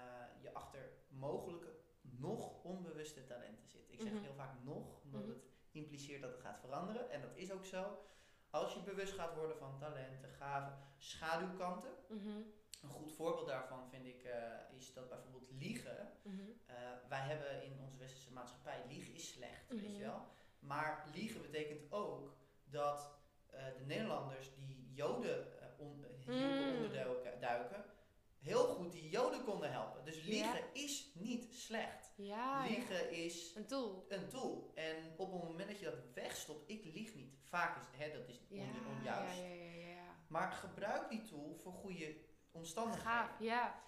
je 0.41 0.53
achter 0.53 0.91
mogelijke 1.13 1.71
nog 2.01 2.63
onbewuste 2.63 3.23
talenten 3.25 3.67
zit. 3.67 3.85
Ik 3.91 4.01
zeg 4.01 4.11
Mhm. 4.11 4.21
heel 4.23 4.33
vaak 4.33 4.63
nog, 4.63 5.01
omdat 5.03 5.21
Mhm. 5.21 5.29
het 5.29 5.43
impliceert 5.71 6.21
dat 6.21 6.31
het 6.31 6.41
gaat 6.41 6.59
veranderen. 6.59 7.09
En 7.11 7.21
dat 7.21 7.31
is 7.35 7.51
ook 7.51 7.65
zo. 7.65 7.97
Als 8.49 8.73
je 8.73 8.79
bewust 8.81 9.13
gaat 9.13 9.35
worden 9.35 9.57
van 9.57 9.77
talenten, 9.79 10.29
gaven, 10.29 10.77
schaduwkanten. 10.97 11.91
Mhm, 12.09 12.41
Een 12.81 12.89
goed 12.89 13.11
voorbeeld 13.13 13.47
daarvan 13.47 13.89
vind 13.89 14.05
ik 14.05 14.23
eh, 14.23 14.75
is 14.77 14.93
dat 14.93 15.09
bijvoorbeeld 15.09 15.51
liegen. 15.51 16.11
Eh, 16.65 16.75
wij 17.09 17.19
hebben 17.19 17.63
in 17.63 17.79
onze 17.81 17.97
westerse 17.97 18.31
maatschappij, 18.33 18.83
liegen 18.87 19.13
is 19.13 19.31
slecht, 19.31 19.69
weet 19.69 19.95
je 19.95 20.01
wel. 20.03 20.27
Maar 20.59 21.07
liegen 21.13 21.41
betekent 21.41 21.91
ook 21.91 22.35
dat 22.63 23.11
eh, 23.47 23.65
de 23.77 23.83
Nederlanders 23.85 24.55
die 24.55 24.91
Joden 24.93 25.47
uh, 25.47 25.79
on, 25.79 26.05
hielpen 26.17 26.67
Mm. 26.67 26.73
onderduiken, 26.75 27.39
duiken, 27.41 27.85
heel 28.39 28.63
goed 28.65 28.91
die 28.91 29.09
Joden 29.09 29.43
konden 29.43 29.71
helpen. 29.71 30.05
Dus 30.05 30.15
Ja. 30.25 30.29
liegen 30.29 30.73
is 30.73 31.11
niet 31.15 31.53
slecht. 31.55 32.11
Ja, 32.25 32.65
liegen 32.67 33.11
is 33.11 33.55
een 33.55 33.65
tool. 33.65 34.05
een 34.09 34.27
tool. 34.27 34.71
En 34.75 34.95
op 35.17 35.31
het 35.31 35.43
moment 35.43 35.69
dat 35.69 35.79
je 35.79 35.85
dat 35.85 36.13
wegstopt, 36.13 36.69
ik 36.69 36.85
lieg 36.85 37.15
niet. 37.15 37.33
Vaak 37.43 37.77
is 37.77 37.97
hè, 37.97 38.11
dat 38.17 38.27
is 38.27 38.39
Ja, 38.49 38.61
on- 38.63 38.97
onjuist. 38.97 39.37
ja, 39.39 39.45
ja, 39.45 39.63
ja, 39.71 39.87
ja. 39.87 40.15
Maar 40.27 40.51
gebruik 40.51 41.09
die 41.09 41.21
tool 41.21 41.55
voor 41.55 41.73
goede 41.73 42.15
omstandigheden. 42.51 43.11
Gaaf, 43.11 43.39
ja. 43.39 43.81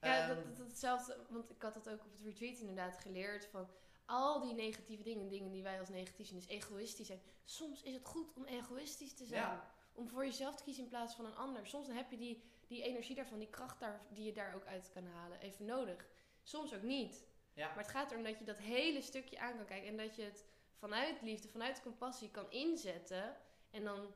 Ja, 0.00 0.18
Ehm, 0.18 0.28
dat, 0.28 0.56
dat, 0.56 0.66
hetzelfde, 0.66 1.16
want 1.28 1.50
ik 1.50 1.62
had 1.62 1.74
dat 1.74 1.88
ook 1.90 2.04
op 2.04 2.12
het 2.12 2.20
retreat 2.22 2.58
inderdaad 2.58 2.96
geleerd 2.96 3.46
van 3.46 3.68
al 4.06 4.40
die 4.40 4.54
negatieve 4.54 5.02
dingen, 5.02 5.28
dingen 5.28 5.50
die 5.50 5.62
wij 5.62 5.78
als 5.78 5.88
negatief 5.88 6.26
zien, 6.26 6.36
dus 6.38 6.48
egoïstisch 6.48 7.06
zijn. 7.06 7.20
Soms 7.44 7.82
is 7.82 7.94
het 7.94 8.04
goed 8.06 8.32
om 8.34 8.44
egoïstisch 8.44 9.14
te 9.14 9.24
zijn. 9.24 9.42
Ja. 9.42 9.70
Om 9.92 10.08
voor 10.08 10.24
jezelf 10.24 10.54
te 10.56 10.62
kiezen 10.62 10.82
in 10.82 10.88
plaats 10.88 11.14
van 11.14 11.24
een 11.24 11.36
ander. 11.36 11.66
Soms 11.66 11.86
heb 11.88 12.10
je 12.10 12.16
die, 12.16 12.42
die 12.66 12.82
energie 12.82 13.14
daarvan, 13.14 13.38
die 13.38 13.48
kracht 13.50 13.80
daar, 13.80 14.00
die 14.10 14.24
je 14.24 14.32
daar 14.32 14.54
ook 14.54 14.64
uit 14.64 14.90
kan 14.92 15.06
halen, 15.06 15.40
even 15.40 15.64
nodig. 15.64 16.06
Soms 16.42 16.74
ook 16.74 16.82
niet. 16.82 17.24
Ja. 17.54 17.66
Maar 17.68 17.78
het 17.84 17.88
gaat 17.92 18.10
erom 18.10 18.24
dat 18.24 18.38
je 18.38 18.44
dat 18.44 18.58
hele 18.58 19.00
stukje 19.02 19.38
aan 19.38 19.56
kan 19.56 19.64
kijken 19.66 19.88
en 19.88 19.96
dat 19.96 20.16
je 20.16 20.22
het 20.22 20.44
vanuit 20.74 21.22
liefde, 21.22 21.48
vanuit 21.48 21.82
compassie 21.82 22.30
kan 22.30 22.50
inzetten. 22.50 23.36
En 23.70 23.84
dan 23.84 24.14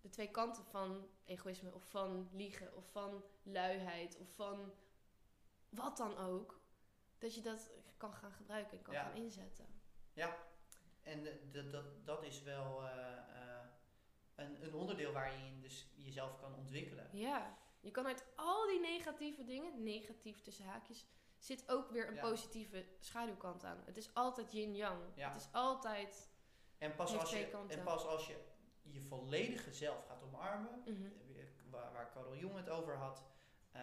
de 0.00 0.08
twee 0.08 0.30
kanten 0.30 0.64
van 0.64 1.08
egoïsme 1.24 1.74
of 1.74 1.90
van 1.90 2.28
liegen 2.32 2.74
of 2.76 2.90
van 2.90 3.24
luiheid 3.42 4.16
of 4.18 4.28
van 4.34 4.72
wat 5.68 5.96
dan 5.96 6.16
ook. 6.16 6.60
Dat 7.18 7.34
je 7.34 7.40
dat 7.40 7.70
kan 7.96 8.12
gaan 8.12 8.32
gebruiken 8.32 8.76
en 8.78 8.82
kan 8.82 8.94
Ja. 8.94 9.02
gaan 9.02 9.14
inzetten. 9.16 9.66
En 11.02 11.22
de- 11.22 11.48
de- 11.50 11.70
dat, 11.70 12.06
dat 12.06 12.22
is 12.22 12.42
wel 12.42 12.82
eh, 12.84 13.16
eh, 13.18 13.66
een, 14.34 14.64
een 14.64 14.74
onderdeel 14.74 15.12
waar 15.12 15.32
je 15.38 15.46
in 15.46 15.60
dus 15.60 15.86
jezelf 15.96 16.40
kan 16.40 16.54
ontwikkelen. 16.54 17.08
Ja, 17.12 17.58
je 17.80 17.90
kan 17.90 18.06
uit 18.06 18.24
al 18.36 18.66
die 18.66 18.80
negatieve 18.80 19.44
dingen, 19.44 19.82
negatief 19.82 20.40
tussen 20.40 20.64
haakjes, 20.64 21.06
zit 21.38 21.70
ook 21.70 21.90
weer 21.90 22.08
een 22.08 22.14
Ja. 22.14 22.20
positieve 22.20 22.84
schaduwkant 22.98 23.64
aan. 23.64 23.82
Het 23.84 23.96
is 23.96 24.14
altijd 24.14 24.52
yin-yang. 24.52 25.00
Ja. 25.14 25.32
Het 25.32 25.40
is 25.40 25.48
altijd... 25.52 26.28
En 26.78 26.94
pas, 26.94 27.16
als 27.18 27.30
je, 27.30 27.48
kanten. 27.48 27.78
en 27.78 27.84
pas 27.84 28.06
als 28.06 28.26
je 28.26 28.36
je 28.82 29.00
volledige 29.00 29.72
zelf 29.72 30.06
gaat 30.06 30.22
omarmen, 30.22 30.82
Mhm. 30.86 31.04
eh, 31.06 31.44
waar, 31.70 31.92
waar 31.92 32.10
Carol 32.12 32.36
Jong 32.36 32.56
het 32.56 32.68
over 32.68 32.96
had, 32.96 33.22
eh, 33.72 33.82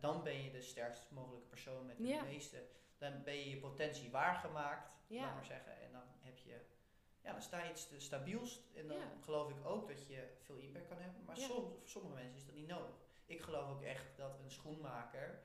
dan 0.00 0.22
ben 0.22 0.42
je 0.44 0.50
de 0.50 0.60
sterkst 0.62 1.10
mogelijke 1.10 1.46
persoon 1.46 1.86
met 1.86 1.96
de 1.96 2.06
Ja. 2.06 2.22
meeste. 2.22 2.66
Dan 2.98 3.22
ben 3.22 3.34
je 3.34 3.50
je 3.50 3.58
potentie 3.58 4.10
waargemaakt, 4.10 4.90
laat 5.06 5.34
maar 5.34 5.44
zeggen. 5.44 5.80
En 5.80 5.92
dan 5.92 6.02
heb 6.20 6.38
je, 6.38 6.60
ja, 7.22 7.32
dan 7.32 7.42
sta 7.42 7.62
je 7.64 7.70
iets 7.70 7.88
te 7.88 8.00
stabielst. 8.00 8.62
En 8.74 8.88
dan 8.88 8.98
geloof 9.20 9.50
ik 9.50 9.66
ook 9.66 9.88
dat 9.88 10.06
je 10.06 10.28
veel 10.44 10.56
impact 10.56 10.88
kan 10.88 10.98
hebben. 10.98 11.24
Maar 11.24 11.36
soms, 11.36 11.50
voor 11.74 11.80
sommige 11.88 12.14
mensen 12.14 12.36
is 12.36 12.46
dat 12.46 12.54
niet 12.54 12.66
nodig. 12.68 12.94
Ik 13.26 13.40
geloof 13.40 13.70
ook 13.70 13.82
echt 13.82 14.16
dat 14.16 14.38
een 14.38 14.50
schoenmaker 14.50 15.42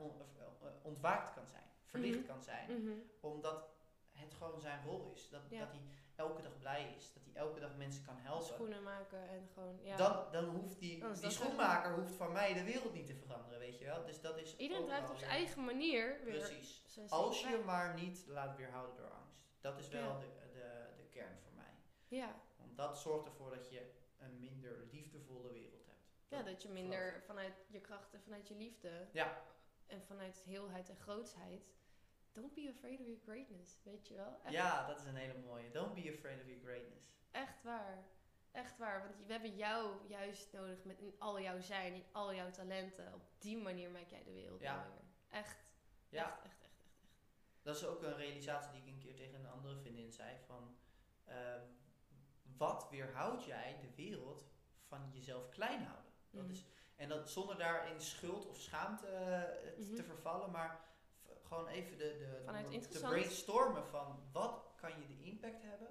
on- 0.00 0.20
of, 0.20 0.62
eh, 0.62 0.68
ontwaakt 0.82 1.34
kan 1.34 1.46
zijn, 1.46 1.62
verlicht 1.84 2.18
Mhm. 2.18 2.26
kan 2.26 2.42
zijn 2.42 2.82
Mhm. 2.82 2.92
omdat 3.20 3.68
het 4.12 4.34
gewoon 4.34 4.60
zijn 4.60 4.84
rol 4.84 5.10
is. 5.14 5.28
Dat, 5.28 5.40
Ja. 5.50 5.58
dat 5.58 5.68
hij 5.70 5.80
elke 6.16 6.42
dag 6.42 6.58
blij 6.58 6.94
is. 6.96 7.12
Dat 7.12 7.22
hij 7.24 7.34
elke 7.34 7.60
dag 7.60 7.76
mensen 7.76 8.04
kan 8.04 8.16
helpen. 8.16 8.46
Schoenen 8.46 8.82
maken 8.82 9.28
en 9.28 9.48
gewoon... 9.54 9.78
Ja. 9.82 9.96
Dan, 9.96 10.24
dan 10.32 10.44
hoeft 10.44 10.78
die, 10.78 11.00
Dan 11.00 11.10
is 11.12 11.20
die 11.20 11.30
schoenmaker 11.30 11.94
hoeft 11.94 12.14
van 12.14 12.32
mij 12.32 12.54
de 12.54 12.64
wereld 12.64 12.92
niet 12.92 13.06
te 13.06 13.14
veranderen, 13.14 13.58
weet 13.58 13.78
je 13.78 13.84
wel. 13.84 14.04
Dus 14.04 14.20
dat 14.20 14.38
is 14.38 14.56
Iedereen 14.56 14.84
draait 14.84 15.10
op 15.10 15.16
zijn 15.16 15.30
eigen 15.30 15.64
manier 15.64 16.20
weer 16.24 16.38
Precies. 16.38 16.82
Als 17.08 17.40
je 17.40 17.62
maar 17.64 17.94
niet 17.94 18.24
laat 18.26 18.56
weerhouden 18.56 18.96
door 18.96 19.10
angst. 19.10 19.42
Dat 19.60 19.78
is 19.78 19.88
wel 19.88 20.02
Ja. 20.02 20.18
de, 20.18 20.26
de, 20.52 20.86
de 20.96 21.04
kern 21.10 21.38
voor 21.42 21.52
mij. 21.54 21.72
Ja. 22.18 22.34
Want 22.56 22.76
dat 22.76 22.98
zorgt 22.98 23.26
ervoor 23.26 23.50
dat 23.50 23.70
je 23.70 23.90
een 24.18 24.40
minder 24.40 24.86
liefdevolle 24.90 25.52
wereld. 25.52 25.73
Ja, 26.36 26.42
dat 26.42 26.62
je 26.62 26.68
minder 26.68 27.22
vanuit 27.26 27.66
je 27.68 27.80
kracht 27.80 28.14
en 28.14 28.20
vanuit 28.20 28.48
je 28.48 28.54
liefde... 28.54 29.08
Ja. 29.12 29.42
En 29.86 30.02
vanuit 30.02 30.42
heelheid 30.44 30.88
en 30.88 30.96
grootsheid... 30.96 31.72
Don't 32.32 32.54
be 32.54 32.72
afraid 32.76 33.00
of 33.00 33.06
your 33.06 33.20
greatness, 33.24 33.80
weet 33.82 34.08
je 34.08 34.14
wel? 34.14 34.40
Echt, 34.44 34.52
Ja, 34.52 34.86
dat 34.86 34.98
is 34.98 35.04
een 35.04 35.16
hele 35.16 35.38
mooie. 35.38 35.70
Don't 35.70 35.94
be 35.94 36.12
afraid 36.16 36.40
of 36.40 36.46
your 36.46 36.62
greatness. 36.64 37.06
echt 37.30 37.62
waar. 37.62 38.04
Echt 38.52 38.78
waar. 38.78 39.02
Want 39.02 39.26
we 39.26 39.32
hebben 39.32 39.56
jou 39.56 40.08
juist 40.08 40.52
nodig 40.52 40.84
met 40.84 40.98
in 41.00 41.14
al 41.18 41.40
jouw 41.40 41.60
zijn, 41.60 41.94
in 41.94 42.04
al 42.12 42.34
jouw 42.34 42.50
talenten. 42.50 43.14
Op 43.14 43.22
die 43.38 43.56
manier 43.56 43.90
maak 43.90 44.08
jij 44.08 44.22
de 44.24 44.32
wereld 44.32 44.60
Ja. 44.60 44.76
mooier. 44.76 45.02
Echt. 45.28 45.74
Ja. 46.08 46.40
Echt, 46.44 46.44
echt, 46.44 46.62
echt, 46.62 46.62
echt, 46.62 46.82
echt. 46.84 47.02
Dat 47.62 47.76
is 47.76 47.84
ook 47.84 48.02
een 48.02 48.16
realisatie 48.16 48.72
die 48.72 48.80
ik 48.82 48.86
een 48.88 48.98
keer 48.98 49.14
tegen 49.14 49.34
een 49.34 49.50
andere 49.50 49.76
vriendin 49.76 50.12
zei 50.12 50.38
van 50.46 50.76
ehm, 51.24 51.62
wat 52.56 52.88
weerhoudt 52.90 53.44
jij 53.44 53.78
de 53.80 53.94
wereld 53.94 54.46
van 54.86 55.10
jezelf 55.12 55.48
klein 55.48 55.82
houden? 55.82 56.12
Dat 56.34 56.42
Mhm. 56.42 56.52
is, 56.52 56.64
en 56.96 57.08
dat 57.08 57.30
zonder 57.30 57.58
daar 57.58 57.90
in 57.90 58.00
schuld 58.00 58.46
of 58.46 58.56
schaamte 58.56 59.06
eh, 59.06 59.42
te- 59.42 59.74
Mhm. 59.78 59.94
te 59.94 60.02
vervallen, 60.04 60.50
maar 60.50 60.80
gewoon 61.42 61.66
even 61.68 61.98
de, 61.98 62.16
de, 62.70 62.78
te 62.88 63.00
brainstormen 63.00 63.86
van 63.86 64.22
wat 64.32 64.72
kan 64.76 64.90
je 64.90 65.06
de 65.06 65.22
impact 65.24 65.62
hebben 65.62 65.88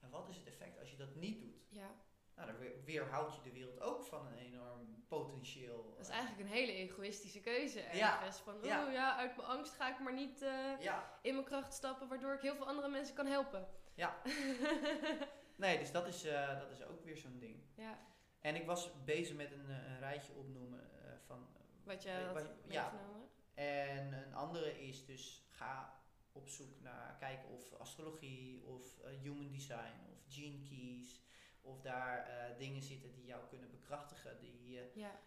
en 0.00 0.10
wat 0.10 0.28
is 0.28 0.36
het 0.36 0.46
effect 0.46 0.78
als 0.78 0.90
je 0.90 0.96
dat 0.96 1.14
niet 1.14 1.40
doet. 1.40 1.66
Ja, 1.68 1.90
Nou, 2.36 2.46
dan 2.46 2.58
weer- 2.58 2.84
weerhoudt 2.84 3.34
je 3.34 3.42
de 3.42 3.52
wereld 3.52 3.80
ook 3.80 4.02
van 4.04 4.26
een 4.26 4.38
enorm 4.38 5.04
potentieel. 5.08 5.84
dat 5.90 6.00
is 6.00 6.08
eh, 6.08 6.14
eigenlijk 6.16 6.48
een 6.48 6.54
hele 6.56 6.72
egoïstische 6.72 7.40
keuze 7.40 7.78
Ja. 7.92 8.16
ergens. 8.20 8.38
Van, 8.40 8.54
oh 8.54 8.64
Ja. 8.64 8.90
ja. 8.90 9.16
uit 9.16 9.36
mijn 9.36 9.48
angst 9.48 9.74
ga 9.74 9.88
ik 9.92 10.00
maar 10.00 10.12
niet 10.14 10.42
eh, 10.42 10.80
ja, 10.80 11.18
in 11.22 11.34
mijn 11.34 11.46
kracht 11.46 11.72
stappen, 11.74 12.08
waardoor 12.08 12.32
ik 12.34 12.40
heel 12.40 12.56
veel 12.56 12.66
andere 12.66 12.88
mensen 12.88 13.14
kan 13.14 13.26
helpen. 13.26 13.68
Ja. 13.94 14.16
nee, 15.56 15.78
dus 15.78 15.92
dat 15.92 16.06
is, 16.06 16.22
dat 16.58 16.70
is 16.70 16.82
ook 16.84 17.04
weer 17.04 17.16
zo'n 17.16 17.38
ding. 17.38 17.62
ja, 17.74 17.98
En 18.44 18.54
ik 18.54 18.66
was 18.66 18.90
bezig 19.04 19.36
met 19.36 19.52
een, 19.52 19.68
eh, 19.70 19.90
een 19.90 19.98
rijtje 19.98 20.32
opnoemen 20.32 20.80
eh, 20.80 21.12
van. 21.26 21.46
wat 21.84 22.02
je 22.02 22.10
eh, 22.10 22.24
had 22.26 22.32
wat- 22.32 22.50
ja. 22.68 22.90
meegenomen. 22.90 23.28
En 23.54 24.12
een 24.12 24.34
andere 24.34 24.86
is 24.86 25.04
dus 25.06 25.46
ga 25.50 26.00
op 26.32 26.48
zoek 26.48 26.80
naar 26.80 27.16
kijken 27.18 27.48
of 27.48 27.72
astrologie 27.74 28.64
of 28.64 28.98
eh, 29.00 29.10
human 29.20 29.50
design 29.52 30.00
of 30.12 30.24
gene 30.28 30.62
keys 30.62 31.22
of 31.60 31.80
daar 31.80 32.26
eh, 32.28 32.58
dingen 32.58 32.82
zitten 32.82 33.12
die 33.14 33.24
jou 33.24 33.46
kunnen 33.48 33.70
bekrachtigen, 33.70 34.38
die 34.40 34.68
je 34.70 34.90
Ja, 34.94 35.20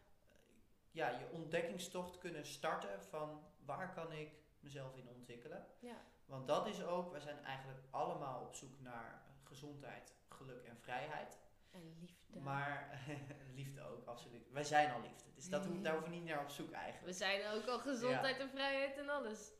ja, 0.91 1.09
je 1.09 1.29
ontdekkingstocht 1.31 2.17
kunnen 2.17 2.45
starten 2.45 3.03
van 3.03 3.43
waar 3.65 3.93
kan 3.93 4.11
ik 4.11 4.31
mezelf 4.59 4.95
in 4.95 5.09
ontwikkelen. 5.09 5.65
ja, 5.79 6.01
Want 6.25 6.47
dat 6.47 6.67
is 6.67 6.83
ook, 6.83 7.11
wij 7.11 7.21
zijn 7.21 7.43
eigenlijk 7.43 7.79
allemaal 7.89 8.41
op 8.41 8.55
zoek 8.55 8.79
naar 8.79 9.13
eh, 9.27 9.47
gezondheid, 9.47 10.13
geluk 10.29 10.63
en 10.63 10.77
vrijheid. 10.79 11.39
En 11.71 11.97
liefde. 11.99 12.39
Maar 12.39 12.99
liefde 13.55 13.81
ook, 13.81 14.05
absoluut. 14.07 14.51
Wij 14.51 14.63
zijn 14.63 14.91
al 14.91 15.01
liefde. 15.01 15.23
Dus 15.35 15.49
dat, 15.49 15.65
hoeft- 15.65 15.83
daar 15.83 15.93
hoeven 15.93 16.11
we 16.11 16.17
niet 16.17 16.25
naar 16.25 16.41
op 16.43 16.49
zoek 16.49 16.71
eigenlijk. 16.71 17.05
We 17.05 17.13
zijn 17.13 17.45
ook 17.47 17.65
al 17.65 17.79
gezondheid 17.79 18.39
en 18.39 18.49
vrijheid 18.49 18.97
en 18.97 19.09
alles. 19.09 19.51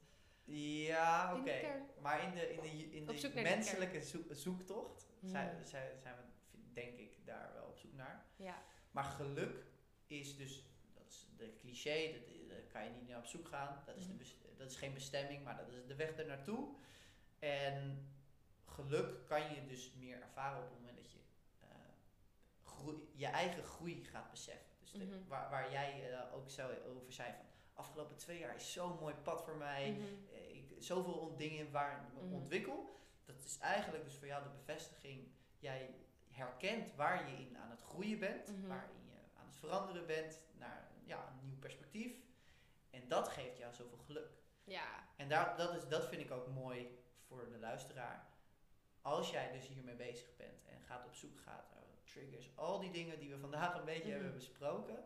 Ja, 0.44 1.36
oké. 1.40 1.86
Maar 2.02 2.24
in 2.24 2.32
de, 2.34 2.54
in 2.54 2.62
de, 2.62 2.68
in 2.96 3.06
de 3.06 3.32
menselijke 3.42 4.02
zoek- 4.02 4.28
zoektocht 4.32 5.08
zijn, 5.22 5.50
Hmm. 5.56 5.66
zijn, 5.66 6.00
zijn 6.00 6.16
we, 6.16 6.22
denk 6.74 6.98
ik, 6.98 7.26
daar 7.26 7.54
wel 7.54 7.66
op 7.66 7.78
zoek 7.78 7.94
naar. 7.94 8.26
Ja, 8.36 8.64
Maar 8.92 9.04
geluk 9.04 9.66
is 10.08 10.38
dus, 10.38 10.64
dat 10.94 11.06
is 11.08 11.28
de 11.38 11.56
cliché, 11.56 12.12
dat, 12.12 12.50
daar 12.50 12.58
kan 12.62 12.84
je 12.84 12.90
niet 12.90 13.08
naar 13.08 13.18
op 13.18 13.26
zoek 13.26 13.48
gaan. 13.48 13.84
Dat 13.86 13.96
is, 13.96 14.08
de 14.08 14.14
Mhm. 14.14 14.58
dat 14.58 14.70
is 14.72 14.76
geen 14.78 14.94
bestemming, 14.94 15.44
maar 15.44 15.58
dat 15.58 15.68
is 15.68 15.86
de 15.88 15.96
weg 15.96 16.18
er 16.18 16.26
naartoe. 16.26 16.76
En 17.40 18.08
geluk 18.66 19.26
kan 19.28 19.42
je 19.54 19.66
dus 19.66 19.94
meer 20.00 20.22
ervaren 20.22 20.64
op 20.64 20.70
het 20.70 20.80
moment 20.80 20.98
dat 20.98 21.07
groei, 22.78 23.10
je 23.14 23.26
eigen 23.28 23.64
groei 23.64 24.04
gaat 24.06 24.30
beseffen. 24.32 24.66
Dus 24.80 24.91
de- 24.91 25.06
Mhm. 25.06 25.28
waar, 25.28 25.49
waar 25.49 25.72
jij 25.72 26.12
eh, 26.14 26.34
ook 26.34 26.49
zo 26.49 26.70
over 26.88 27.12
zei 27.12 27.34
van, 27.34 27.45
afgelopen 27.74 28.16
twee 28.18 28.40
jaar 28.40 28.56
is 28.56 28.74
zo'n 28.74 28.98
mooi 28.99 29.16
pad 29.16 29.44
voor 29.44 29.56
mij. 29.56 29.91
Mhm. 29.91 30.02
Eh, 30.34 30.56
ik, 30.56 30.76
zoveel 30.80 31.36
dingen 31.38 31.72
waar 31.72 32.02
ik 32.02 32.14
me 32.14 32.24
Mhm. 32.26 32.34
ontwikkel. 32.34 32.95
Dat 33.26 33.44
is 33.44 33.58
eigenlijk 33.58 34.04
dus 34.04 34.16
voor 34.16 34.28
jou 34.28 34.44
de 34.44 34.49
bevestiging. 34.49 35.28
Jij 35.60 35.95
herkent 36.32 36.95
waar 36.95 37.30
je 37.30 37.36
in 37.38 37.58
aan 37.58 37.70
het 37.70 37.82
groeien 37.82 38.20
bent, 38.20 38.48
Mhm. 38.58 38.68
waarin 38.68 39.06
je 39.06 39.18
aan 39.40 39.45
het 39.45 39.56
veranderen 39.56 40.06
bent 40.06 40.40
naar 40.58 40.88
ja, 41.04 41.28
een 41.28 41.45
nieuw 41.45 41.58
perspectief. 41.60 42.14
En 42.90 43.08
dat 43.08 43.28
geeft 43.28 43.58
jou 43.58 43.74
zoveel 43.74 43.98
geluk. 43.98 44.30
Ja. 44.64 45.04
En 45.16 45.30
daar, 45.30 45.58
dat, 45.58 45.74
is, 45.76 45.88
dat 45.88 46.08
vind 46.08 46.22
ik 46.22 46.32
ook 46.32 46.48
mooi 46.48 46.99
voor 47.28 47.49
de 47.49 47.58
luisteraar. 47.60 48.28
Als 49.02 49.32
jij 49.32 49.52
dus 49.52 49.68
hiermee 49.68 49.95
bezig 49.95 50.36
bent 50.36 50.66
en 50.66 50.82
gaat 50.82 51.06
op 51.06 51.14
zoek 51.16 51.40
gaat 51.40 51.72
triggers, 52.18 52.52
al 52.56 52.80
die 52.80 52.91
dingen 52.91 53.19
die 53.19 53.30
we 53.30 53.38
vandaag 53.39 53.76
een 53.76 53.85
beetje 53.85 54.03
Mhm. 54.03 54.14
hebben 54.14 54.34
besproken. 54.34 55.06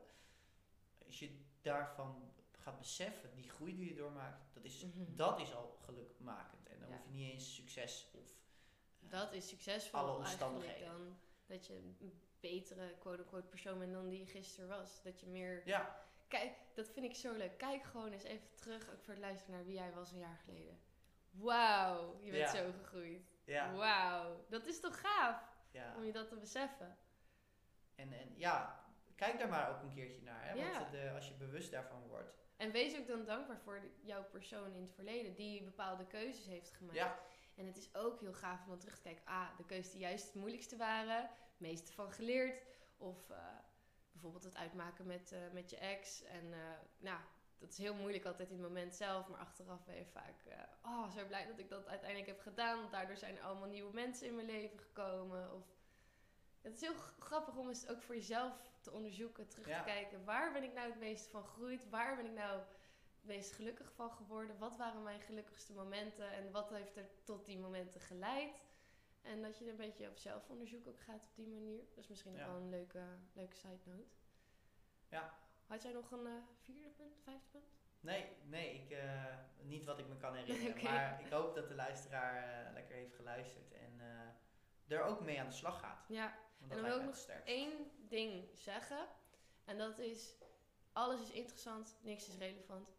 Als 1.06 1.20
je 1.20 1.30
daarvan 1.62 2.32
gaat 2.52 2.78
beseffen, 2.78 3.34
die 3.36 3.50
groei 3.50 3.76
die 3.76 3.88
je 3.90 3.96
doormaakt, 3.96 4.54
dat 4.54 4.64
is, 4.64 4.86
Mhm. 4.86 5.16
dat 5.16 5.40
is 5.40 5.56
al 5.56 5.78
gelukmakend. 5.82 6.68
En 6.70 6.80
dan 6.80 6.90
Ja. 6.90 6.96
hoef 6.96 7.06
je 7.06 7.12
niet 7.12 7.32
eens 7.32 7.56
succes 7.56 8.08
of 8.14 8.30
eh, 8.30 9.10
Dat 9.10 9.34
is 9.34 9.48
succesvol 9.48 10.00
Alle 10.00 10.12
omstandigheden. 10.18 10.88
dan 10.88 11.18
dat 11.46 11.66
je 11.68 11.74
een 11.76 12.22
betere 12.40 12.96
quote-unquote 13.00 13.48
persoon 13.48 13.80
bent 13.80 13.94
dan 13.94 14.10
die 14.10 14.20
je 14.20 14.26
gisteren 14.26 14.70
was. 14.70 15.02
Dat 15.04 15.20
je 15.20 15.28
meer... 15.28 15.62
Ja, 15.68 16.00
Kijk, 16.28 16.54
dat 16.74 16.90
vind 16.90 17.06
ik 17.06 17.16
zo 17.16 17.34
leuk. 17.34 17.58
Kijk 17.58 17.84
gewoon 17.84 18.12
eens 18.12 18.24
even 18.24 18.48
terug, 18.56 18.90
ook 18.90 19.02
voor 19.04 19.14
het 19.14 19.22
luisteren 19.24 19.56
naar 19.56 19.66
wie 19.66 19.74
jij 19.74 19.94
was 19.94 20.12
een 20.12 20.18
jaar 20.20 20.42
geleden. 20.46 20.80
Wauw, 21.32 22.20
je 22.22 22.32
bent 22.32 22.52
Ja. 22.52 22.56
zo 22.66 22.72
gegroeid. 22.72 23.22
ja, 23.46 23.74
Wauw, 23.74 24.46
dat 24.50 24.66
is 24.66 24.80
toch 24.80 25.00
gaaf 25.02 25.51
ja. 25.72 25.96
om 25.96 26.04
je 26.04 26.12
dat 26.12 26.28
te 26.30 26.36
beseffen. 26.36 26.98
En, 27.96 28.14
en 28.14 28.34
ja, 28.38 28.86
kijk 29.16 29.40
daar 29.40 29.50
maar 29.50 29.70
ook 29.70 29.82
een 29.82 29.94
keertje 29.94 30.22
naar. 30.22 30.46
Hè? 30.46 30.54
Ja. 30.54 30.80
Want 30.80 30.92
de, 30.92 31.12
als 31.16 31.28
je 31.28 31.34
bewust 31.34 31.72
daarvan 31.72 32.08
wordt. 32.08 32.34
En 32.58 32.72
wees 32.72 32.98
ook 33.00 33.08
dan 33.08 33.26
dankbaar 33.26 33.60
voor 33.60 33.80
de- 33.82 33.92
jouw 34.02 34.24
persoon 34.24 34.74
in 34.74 34.82
het 34.82 34.92
verleden 34.92 35.36
die 35.36 35.64
bepaalde 35.64 36.08
keuzes 36.08 36.46
heeft 36.46 36.72
gemaakt. 36.72 36.98
Ja, 36.98 37.20
En 37.56 37.66
het 37.66 37.78
is 37.78 37.96
ook 37.96 38.20
heel 38.20 38.34
gaaf 38.34 38.62
om 38.64 38.70
dan 38.70 38.80
terug 38.80 38.96
te 38.96 39.02
kijken. 39.02 39.26
Ah, 39.26 39.58
de 39.58 39.66
keuzes 39.66 39.92
die 39.92 40.02
juist 40.02 40.26
het 40.26 40.36
moeilijkste 40.36 40.78
waren. 40.78 41.22
Het 41.22 41.60
meeste 41.60 41.92
van 41.94 42.12
geleerd. 42.12 42.62
Of 42.98 43.30
eh, 43.30 43.38
bijvoorbeeld 44.12 44.44
het 44.44 44.56
uitmaken 44.56 45.06
met, 45.06 45.32
eh, 45.32 45.40
met 45.54 45.70
je 45.70 45.78
ex. 45.78 46.24
En 46.24 46.54
eh, 46.54 46.60
nou, 46.98 47.20
dat 47.62 47.70
is 47.70 47.78
heel 47.78 47.94
moeilijk 47.96 48.26
altijd 48.26 48.50
in 48.50 48.56
het 48.60 48.68
moment 48.68 48.96
zelf. 48.96 49.28
Maar 49.28 49.40
achteraf 49.40 49.86
ben 49.86 49.96
je 49.96 50.06
vaak... 50.06 50.44
eh, 50.46 50.60
oh, 50.86 51.10
zo 51.12 51.26
blij 51.26 51.46
dat 51.48 51.60
ik 51.60 51.70
dat 51.70 51.88
uiteindelijk 51.88 52.30
heb 52.30 52.40
gedaan. 52.40 52.78
Want 52.80 52.92
daardoor 52.92 53.18
zijn 53.18 53.38
er 53.38 53.44
allemaal 53.44 53.68
nieuwe 53.68 53.94
mensen 53.94 54.28
in 54.28 54.36
mijn 54.36 54.48
leven 54.48 54.80
gekomen. 54.80 55.54
Of, 55.54 55.64
het 56.62 56.74
is 56.74 56.82
heel 56.82 56.96
grappig 57.20 57.56
om 57.56 57.68
eens 57.68 57.88
ook 57.88 58.02
voor 58.02 58.16
jezelf 58.16 58.72
te 58.82 58.92
onderzoeken. 58.92 59.48
Terug 59.48 59.68
Ja. 59.68 59.78
te 59.78 59.84
kijken. 59.84 60.24
Waar 60.26 60.52
ben 60.54 60.64
ik 60.64 60.74
nou 60.74 60.90
het 60.90 61.00
meest 61.00 61.28
van 61.28 61.44
gegroeid? 61.44 61.90
Waar 61.90 62.16
ben 62.16 62.26
ik 62.26 62.34
nou 62.34 62.60
het 62.60 62.68
meest 63.22 63.52
gelukkig 63.52 63.92
van 63.94 64.12
geworden? 64.12 64.58
Wat 64.58 64.78
waren 64.78 65.04
mijn 65.04 65.22
gelukkigste 65.22 65.74
momenten? 65.74 66.32
En 66.32 66.52
wat 66.52 66.70
heeft 66.70 66.98
er 66.98 67.10
tot 67.24 67.46
die 67.46 67.58
momenten 67.60 68.02
geleid? 68.02 68.64
En 69.22 69.42
dat 69.42 69.58
je 69.58 69.70
een 69.70 69.76
beetje 69.76 70.10
op 70.10 70.18
zelfonderzoek 70.18 70.88
ook 70.88 71.00
gaat 71.00 71.24
op 71.24 71.36
die 71.36 71.48
manier. 71.48 71.80
Dat 71.90 71.98
is 71.98 72.08
misschien 72.08 72.34
Ja. 72.34 72.42
ook 72.46 72.52
wel 72.52 72.62
een 72.62 72.70
leuke, 72.70 73.04
leuke 73.34 73.56
side 73.56 73.80
note. 73.84 74.08
Ja. 75.10 75.34
Had 75.72 75.82
jij 75.82 75.92
nog 75.92 76.12
een 76.12 76.26
eh, 76.26 76.34
vierde 76.62 76.90
punt, 76.90 77.20
vijfde 77.24 77.48
punt? 77.52 77.66
Nee, 78.00 78.26
nee 78.44 78.74
ik, 78.74 78.92
eh, 78.92 79.38
niet 79.62 79.86
wat 79.86 80.00
ik 80.00 80.08
me 80.08 80.18
kan 80.18 80.36
herinneren. 80.36 80.84
Maar 80.92 81.22
ik 81.22 81.32
hoop 81.32 81.56
dat 81.56 81.68
de 81.68 81.76
luisteraar 81.76 82.66
eh, 82.68 82.74
lekker 82.74 82.96
heeft 82.96 83.16
geluisterd 83.16 83.72
en 83.74 84.00
er 84.88 85.04
ook 85.04 85.22
mee 85.22 85.40
aan 85.40 85.48
de 85.48 85.54
slag 85.54 85.80
gaat. 85.80 86.06
Ja, 86.08 86.38
En 86.62 86.68
dan 86.70 86.82
wil 86.82 86.98
ik 87.00 87.06
nog 87.06 87.16
sterkste. 87.16 87.52
één 87.52 87.92
ding 88.08 88.50
zeggen. 88.54 89.08
En 89.66 89.78
dat 89.78 90.00
is, 90.00 90.36
alles 90.92 91.22
is 91.22 91.32
interessant, 91.32 91.98
niks 92.02 92.28
is 92.28 92.38
relevant. 92.38 92.90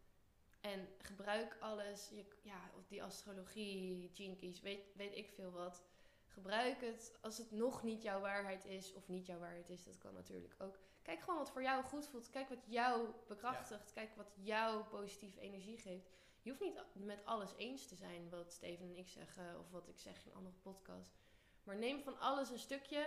En 0.60 0.88
gebruik 0.98 1.56
alles, 1.60 2.08
je, 2.08 2.24
ja, 2.42 2.70
of 2.76 2.86
die 2.86 3.02
astrologie, 3.02 4.10
keys, 4.36 4.60
weet, 4.60 4.94
weet 4.94 5.16
ik 5.16 5.30
veel 5.30 5.50
wat. 5.50 5.82
Gebruik 6.26 6.80
het 6.80 7.18
als 7.20 7.38
het 7.38 7.50
nog 7.50 7.82
niet 7.82 8.02
jouw 8.02 8.20
waarheid 8.20 8.64
is, 8.64 8.92
of 8.92 9.08
niet 9.08 9.26
jouw 9.26 9.38
waarheid 9.38 9.68
is, 9.68 9.84
dat 9.84 9.98
kan 9.98 10.14
natuurlijk 10.14 10.54
ook. 10.58 10.78
Kijk 11.02 11.20
gewoon 11.20 11.38
wat 11.38 11.50
voor 11.50 11.62
jou 11.62 11.84
goed 11.84 12.06
voelt. 12.06 12.30
Kijk 12.30 12.48
wat 12.48 12.64
jou 12.66 13.08
bekrachtigt. 13.28 13.92
Kijk 13.92 14.16
wat 14.16 14.32
jou 14.36 14.84
positieve 14.84 15.40
energie 15.40 15.78
geeft. 15.78 16.10
Je 16.42 16.50
hoeft 16.50 16.62
niet 16.62 16.82
met 16.94 17.24
alles 17.24 17.54
eens 17.56 17.86
te 17.86 17.94
zijn 17.94 18.30
wat 18.30 18.52
Steven 18.52 18.84
en 18.86 18.96
ik 18.96 19.08
zeggen, 19.08 19.58
of 19.58 19.70
wat 19.70 19.88
ik 19.88 19.98
zeg 19.98 20.24
in 20.26 20.34
andere 20.34 20.54
podcasts. 20.56 21.20
Maar 21.64 21.76
neem 21.76 22.02
van 22.02 22.18
alles 22.18 22.50
een 22.50 22.58
stukje 22.58 23.06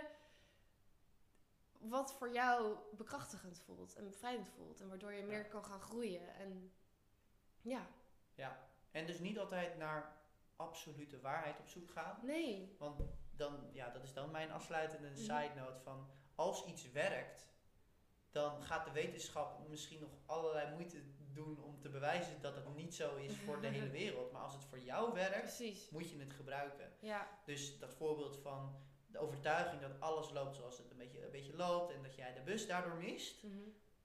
wat 1.78 2.12
voor 2.14 2.32
jou 2.32 2.76
bekrachtigend 2.96 3.58
voelt 3.60 3.94
en 3.96 4.04
bevrijdend 4.04 4.48
voelt. 4.48 4.80
En 4.80 4.88
waardoor 4.88 5.12
je 5.12 5.22
meer 5.22 5.42
Ja. 5.42 5.48
kan 5.48 5.64
gaan 5.64 5.80
groeien. 5.80 6.34
En 6.34 6.72
ja, 7.60 7.86
Ja, 8.34 8.68
en 8.90 9.06
dus 9.06 9.18
niet 9.18 9.38
altijd 9.38 9.76
naar 9.78 10.16
absolute 10.56 11.20
waarheid 11.20 11.58
op 11.58 11.68
zoek 11.68 11.90
gaan. 11.90 12.18
nee. 12.22 12.76
Want 12.78 13.00
dan, 13.30 13.70
ja, 13.72 13.88
dat 13.90 14.02
is 14.02 14.12
dan 14.12 14.30
mijn 14.30 14.50
afsluitende 14.50 15.08
Mhm. 15.08 15.16
side 15.18 15.52
note 15.56 15.80
van 15.80 16.10
als 16.34 16.64
iets 16.66 16.90
werkt, 16.92 17.48
dan 18.36 18.62
gaat 18.62 18.84
de 18.84 18.90
wetenschap 18.92 19.68
misschien 19.68 20.00
nog 20.00 20.10
allerlei 20.26 20.74
moeite 20.74 20.98
doen 21.32 21.62
om 21.62 21.80
te 21.80 21.88
bewijzen 21.88 22.40
dat 22.40 22.54
het 22.54 22.74
niet 22.76 22.94
zo 22.94 23.14
is 23.16 23.36
voor 23.36 23.60
de 23.60 23.66
hele 23.66 23.90
wereld. 24.02 24.32
Maar 24.32 24.42
als 24.42 24.52
het 24.54 24.64
voor 24.64 24.78
jou 24.78 25.12
werkt, 25.14 25.40
Precies. 25.40 25.90
moet 25.90 26.10
je 26.10 26.18
het 26.18 26.32
gebruiken. 26.32 26.92
Ja, 27.00 27.28
Dus 27.44 27.78
dat 27.78 27.94
voorbeeld 27.94 28.36
van 28.42 28.76
de 29.06 29.18
overtuiging 29.18 29.80
dat 29.80 30.00
alles 30.00 30.30
loopt 30.30 30.56
zoals 30.56 30.78
het 30.78 30.90
een 30.90 30.96
beetje, 30.96 31.24
een 31.24 31.30
beetje 31.30 31.56
loopt 31.56 31.92
en 31.92 32.02
dat 32.02 32.14
jij 32.14 32.32
de 32.34 32.40
bus 32.40 32.66
daardoor 32.66 32.94
mist. 32.96 33.42
Mhm. 33.42 33.54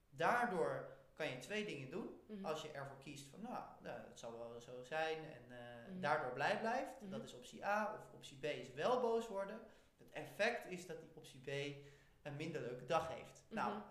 Daardoor 0.10 0.98
kan 1.16 1.28
je 1.30 1.38
twee 1.40 1.66
dingen 1.66 1.90
doen. 1.90 2.22
Mhm. 2.28 2.46
Als 2.46 2.62
je 2.62 2.72
ervoor 2.72 2.98
kiest 2.98 3.30
van, 3.30 3.42
nou, 3.42 3.64
nou 3.82 4.00
het 4.08 4.20
zal 4.20 4.38
wel 4.38 4.60
zo 4.62 4.84
zijn 4.84 5.18
en 5.18 5.58
eh, 5.58 5.88
Mhm. 5.92 6.00
daardoor 6.02 6.32
blij 6.34 6.60
blijft. 6.60 6.92
Dat 7.02 7.24
is 7.24 7.34
optie 7.34 7.66
A. 7.66 7.94
Of 8.00 8.14
optie 8.14 8.38
B 8.38 8.44
is 8.44 8.74
wel 8.74 9.02
boos 9.02 9.28
worden. 9.28 9.60
Het 9.98 10.10
effect 10.12 10.66
is 10.72 10.86
dat 10.88 11.00
die 11.02 11.12
optie 11.16 11.40
B 11.42 11.76
een 12.22 12.36
minder 12.36 12.62
leuke 12.62 12.86
dag 12.86 13.08
heeft. 13.14 13.44
Nou. 13.50 13.82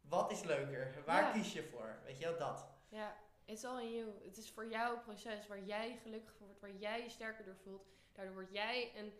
Wat 0.00 0.30
is 0.32 0.42
leuker? 0.42 1.02
Waar 1.06 1.22
Ja. 1.22 1.30
kies 1.30 1.52
je 1.52 1.62
voor? 1.62 1.98
Weet 2.04 2.18
je 2.18 2.24
wel, 2.24 2.38
dat. 2.38 2.66
Ja, 2.88 3.16
it's 3.44 3.64
all 3.64 3.82
in 3.82 3.90
you. 3.94 4.24
Het 4.24 4.36
is 4.36 4.50
voor 4.50 4.66
jou 4.70 4.96
een 4.96 5.02
proces 5.02 5.46
waar 5.46 5.62
jij 5.62 5.98
gelukkig 6.02 6.34
van 6.36 6.46
wordt, 6.46 6.60
waar 6.60 6.74
jij 6.76 7.02
je 7.02 7.08
sterker 7.08 7.44
door 7.44 7.56
voelt. 7.56 7.86
Daardoor 8.12 8.34
word 8.34 8.52
jij 8.52 8.92
een 8.96 9.12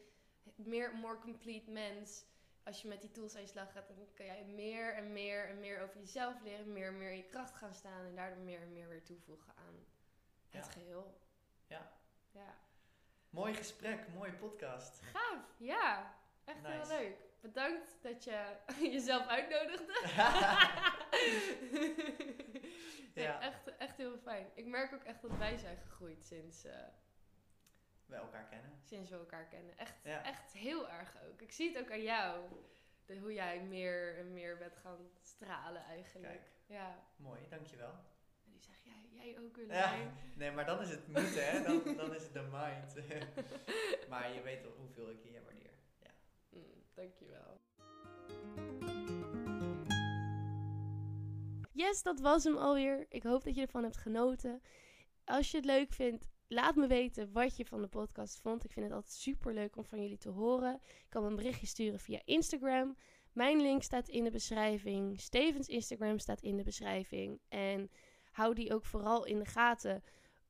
meer, 0.55 0.95
more 0.95 1.19
complete 1.19 1.71
mens. 1.71 2.25
Als 2.63 2.83
je 2.83 2.89
met 2.89 3.01
die 3.01 3.11
tools 3.11 3.35
aan 3.35 3.41
je 3.41 3.47
slag 3.47 3.73
gaat, 3.73 3.87
dan 3.89 3.97
kan 4.15 4.27
jij 4.27 4.45
meer 4.45 4.95
en 4.95 5.13
meer 5.13 5.49
en 5.49 5.61
meer 5.61 5.83
over 5.83 5.99
jezelf 5.99 6.41
leren. 6.43 6.73
Meer 6.73 6.87
en 6.87 6.99
meer 6.99 7.11
in 7.11 7.17
je 7.17 7.27
kracht 7.27 7.55
gaan 7.55 7.75
staan. 7.75 8.05
En 8.05 8.15
daardoor 8.15 8.39
meer 8.45 8.61
en 8.61 8.73
meer 8.73 8.89
weer 8.89 9.05
toevoegen 9.05 9.53
aan 9.57 9.87
het 10.49 10.65
Ja. 10.67 10.71
geheel. 10.73 11.21
Ja. 11.67 11.93
Ja. 12.31 12.55
Mooi 13.31 13.55
gesprek, 13.55 14.09
mooie 14.15 14.33
podcast. 14.33 15.01
Gaaf, 15.03 15.45
ja. 15.59 16.15
Echt 16.45 16.67
heel 16.67 16.87
leuk. 16.87 17.17
Bedankt 17.41 17.97
dat 18.03 18.25
je 18.25 18.57
jezelf 18.95 19.27
uitnodigde. 19.27 20.01
nee, 23.15 23.25
Ja. 23.25 23.41
echt, 23.41 23.77
echt 23.77 23.97
heel 23.97 24.19
fijn. 24.19 24.47
Ik 24.55 24.67
merk 24.67 24.93
ook 24.95 25.03
echt 25.05 25.23
dat 25.23 25.37
wij 25.37 25.57
zijn 25.57 25.77
gegroeid 25.77 26.25
sinds, 26.25 26.65
eh, 26.65 26.73
We 28.07 28.15
elkaar 28.17 28.45
kennen. 28.49 28.71
sinds 28.85 29.11
we 29.11 29.17
elkaar 29.17 29.47
kennen. 29.47 29.79
Echt, 29.79 29.95
Ja. 30.05 30.25
echt 30.25 30.53
heel 30.53 30.91
erg 30.91 31.17
ook. 31.29 31.41
Ik 31.43 31.53
zie 31.53 31.69
het 31.69 31.79
ook 31.85 31.91
aan 31.91 32.03
jou. 32.03 32.49
De, 33.07 33.19
hoe 33.19 33.33
jij 33.33 33.61
meer 33.63 34.19
en 34.19 34.33
meer 34.33 34.57
bent 34.59 34.77
gaan 34.77 35.11
stralen 35.23 35.85
eigenlijk. 35.85 36.33
Kijk. 36.33 36.51
Ja. 36.67 36.99
Mooi, 37.17 37.41
dankjewel. 37.49 37.95
En 38.45 38.51
die 38.51 38.61
zeg 38.61 38.77
jij, 38.83 39.09
jij 39.11 39.39
ook 39.39 39.57
Ja, 39.57 39.63
Willemijn. 39.67 40.13
nee, 40.37 40.51
maar 40.51 40.67
dan 40.67 40.81
is 40.81 40.91
het 40.91 41.07
moeten, 41.07 41.51
hè? 41.51 41.63
Dan, 41.63 41.97
dan 41.97 42.15
is 42.15 42.23
het 42.23 42.33
de 42.33 42.43
mind. 42.43 42.95
maar 44.09 44.33
je 44.33 44.43
weet 44.43 44.63
toch 44.63 44.77
hoeveel 44.77 45.11
ik 45.11 45.23
je 45.25 45.43
waardeer. 45.45 45.70
Dankjewel. 46.95 47.61
Yes, 51.73 52.03
dat 52.03 52.21
was 52.21 52.45
hem 52.45 52.57
alweer. 52.57 53.07
Ik 53.09 53.23
hoop 53.23 53.45
dat 53.45 53.55
je 53.55 53.61
ervan 53.61 53.83
hebt 53.83 53.97
genoten. 53.97 54.63
Als 55.25 55.51
je 55.51 55.57
het 55.57 55.67
leuk 55.67 55.93
vindt, 55.93 56.29
laat 56.49 56.75
me 56.75 56.87
weten 56.87 57.33
wat 57.33 57.57
je 57.57 57.67
van 57.67 57.83
de 57.83 57.89
podcast 57.89 58.41
vond. 58.41 58.65
Ik 58.65 58.73
vind 58.73 58.87
het 58.87 58.95
altijd 58.95 59.15
super 59.15 59.55
leuk 59.55 59.77
om 59.77 59.85
van 59.85 60.01
jullie 60.01 60.19
te 60.19 60.29
horen. 60.29 60.81
Je 60.83 61.09
kan 61.09 61.25
een 61.25 61.37
berichtje 61.37 61.67
sturen 61.67 62.01
via 62.01 62.21
Instagram. 62.25 62.97
Mijn 63.33 63.61
link 63.61 63.83
staat 63.83 64.09
in 64.09 64.25
de 64.25 64.31
beschrijving. 64.31 65.21
Stevens 65.21 65.69
Instagram 65.69 66.19
staat 66.19 66.41
in 66.41 66.57
de 66.57 66.63
beschrijving. 66.63 67.41
En 67.49 67.91
hou 68.31 68.55
die 68.55 68.75
ook 68.75 68.85
vooral 68.85 69.25
in 69.25 69.39
de 69.39 69.45
gaten 69.45 70.03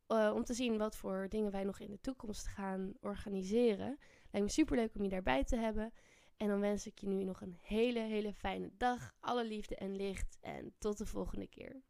eh, 0.06 0.32
om 0.34 0.44
te 0.44 0.54
zien 0.54 0.78
wat 0.78 0.96
voor 0.96 1.26
dingen 1.28 1.50
wij 1.50 1.64
nog 1.64 1.80
in 1.80 1.90
de 1.90 2.00
toekomst 2.00 2.46
gaan 2.46 2.92
organiseren. 3.00 3.98
Lijkt 4.30 4.46
me 4.46 4.52
super 4.52 4.76
leuk 4.76 4.94
om 4.94 5.02
je 5.02 5.08
daarbij 5.08 5.44
te 5.44 5.56
hebben. 5.56 5.92
En 6.40 6.48
dan 6.48 6.60
wens 6.60 6.86
ik 6.86 6.98
je 6.98 7.06
nu 7.06 7.24
nog 7.24 7.40
een 7.40 7.58
hele, 7.62 8.00
hele 8.00 8.32
fijne 8.32 8.70
dag. 8.76 9.14
Alle 9.20 9.44
liefde 9.44 9.76
en 9.76 9.96
licht. 9.96 10.38
En 10.40 10.74
tot 10.78 10.98
de 10.98 11.06
volgende 11.06 11.46
keer. 11.46 11.82